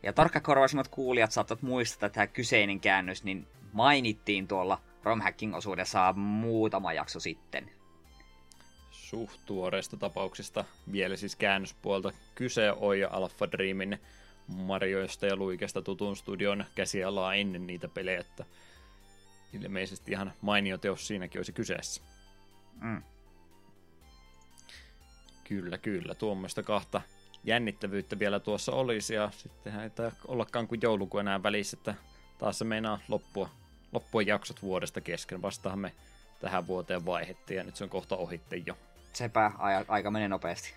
Ja 0.05 0.12
tarkkakorvaisimmat 0.12 0.89
kuulijat 0.89 1.32
saattavat 1.32 1.62
muistaa, 1.62 2.06
että 2.06 2.14
tämä 2.14 2.26
kyseinen 2.26 2.81
käännös 2.81 3.24
niin 3.24 3.47
mainittiin 3.72 4.48
tuolla 4.48 4.81
romhacking-osuudessa 5.02 6.12
muutama 6.12 6.93
jakso 6.93 7.20
sitten. 7.20 7.70
Suht 8.90 9.40
tuoreista 9.47 9.97
tapauksista 9.97 10.64
vielä 10.93 11.16
siis 11.16 11.36
käännöspuolta 11.36 12.12
kyse 12.35 12.72
on 12.72 12.98
jo 12.98 13.09
Alpha 13.10 13.51
Dreamin 13.51 13.98
Marioista 14.47 15.26
ja 15.26 15.36
Luikesta 15.36 15.82
tutun 15.82 16.16
studion 16.16 16.64
käsialaa 16.74 17.35
ennen 17.35 17.66
niitä 17.66 17.89
pelejä, 17.89 18.20
että 18.20 18.44
ilmeisesti 19.52 20.12
ihan 20.12 20.32
mainio 20.40 20.78
teos 20.78 21.06
siinäkin 21.06 21.39
olisi 21.39 21.52
kyseessä. 21.52 22.02
Mm. 22.81 23.02
Kyllä, 25.44 25.78
kyllä. 25.78 26.14
Tuommoista 26.14 26.62
kahta 26.62 27.02
jännittävyyttä 27.44 28.18
vielä 28.18 28.40
tuossa 28.40 28.72
olisi 28.72 29.14
ja 29.14 29.30
sittenhän 29.32 29.84
ei 29.84 29.90
ollakaan 30.28 30.68
kuin 30.68 30.80
joulukuun 30.82 31.20
enää 31.20 31.42
välissä, 31.42 31.76
että 31.76 31.94
taas 32.38 32.58
se 32.58 32.64
meinaa 32.64 32.98
loppua, 33.08 33.50
loppua 33.92 34.22
jaksot 34.22 34.62
vuodesta 34.62 35.00
kesken. 35.00 35.42
Vastaahan 35.42 35.78
me 35.78 35.92
tähän 36.40 36.66
vuoteen 36.66 37.06
vaihettiin 37.06 37.56
ja 37.56 37.64
nyt 37.64 37.76
se 37.76 37.84
on 37.84 37.90
kohta 37.90 38.16
ohitte 38.16 38.56
jo. 38.66 38.78
Sepä, 39.12 39.52
aika 39.88 40.10
menee 40.10 40.28
nopeasti. 40.28 40.74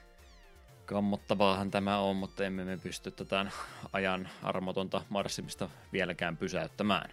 Kammottavaahan 0.86 1.72
tämä 1.72 2.00
on, 2.00 2.16
mutta 2.16 2.46
emme 2.46 2.66
me 2.66 2.78
pysty 2.78 3.12
tätä 3.12 3.46
ajan 3.94 4.30
armotonta 4.44 5.02
marssimista 5.10 5.70
vieläkään 5.94 6.38
pysäyttämään. 6.38 7.10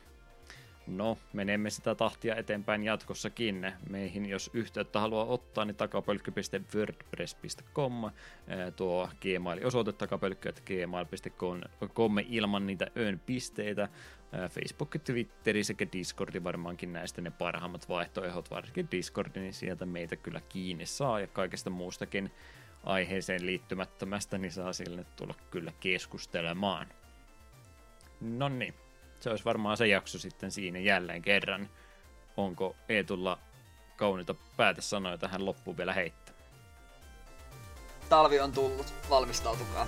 No, 0.86 1.18
menemme 1.32 1.70
sitä 1.70 1.94
tahtia 1.94 2.36
eteenpäin 2.36 2.84
jatkossakin. 2.84 3.72
Meihin, 3.90 4.26
jos 4.26 4.50
yhteyttä 4.52 5.00
haluaa 5.00 5.24
ottaa, 5.24 5.64
niin 5.64 5.76
takapölkky.wordpress.com, 5.76 7.92
tuo 8.76 9.08
Gmail-osoite 9.20 9.92
takapölkky.gmail.com 9.92 12.16
ilman 12.28 12.66
niitä 12.66 12.86
ön 12.96 13.20
pisteitä. 13.26 13.88
Facebook, 14.50 14.96
Twitteri 15.04 15.64
sekä 15.64 15.86
Discordi 15.92 16.44
varmaankin 16.44 16.92
näistä 16.92 17.20
ne 17.20 17.30
parhaimmat 17.30 17.88
vaihtoehdot, 17.88 18.50
varsinkin 18.50 18.88
Discordi, 18.90 19.40
niin 19.40 19.54
sieltä 19.54 19.86
meitä 19.86 20.16
kyllä 20.16 20.40
kiinni 20.48 20.86
saa 20.86 21.20
ja 21.20 21.26
kaikesta 21.26 21.70
muustakin 21.70 22.30
aiheeseen 22.84 23.46
liittymättömästä, 23.46 24.38
niin 24.38 24.52
saa 24.52 24.72
sille 24.72 25.06
tulla 25.16 25.34
kyllä 25.50 25.72
keskustelemaan. 25.80 26.86
No 28.20 28.48
niin, 28.48 28.74
se 29.24 29.30
olisi 29.30 29.44
varmaan 29.44 29.76
se 29.76 29.86
jakso 29.86 30.18
sitten 30.18 30.50
siinä 30.50 30.78
jälleen 30.78 31.22
kerran. 31.22 31.68
Onko 32.36 32.76
Eetulla 32.88 33.38
kauniita 33.96 34.34
päätesanoja 34.56 35.18
tähän 35.18 35.44
loppuun 35.44 35.76
vielä 35.76 35.92
heittää? 35.92 36.34
Talvi 38.08 38.40
on 38.40 38.52
tullut, 38.52 38.94
valmistautukaa. 39.10 39.86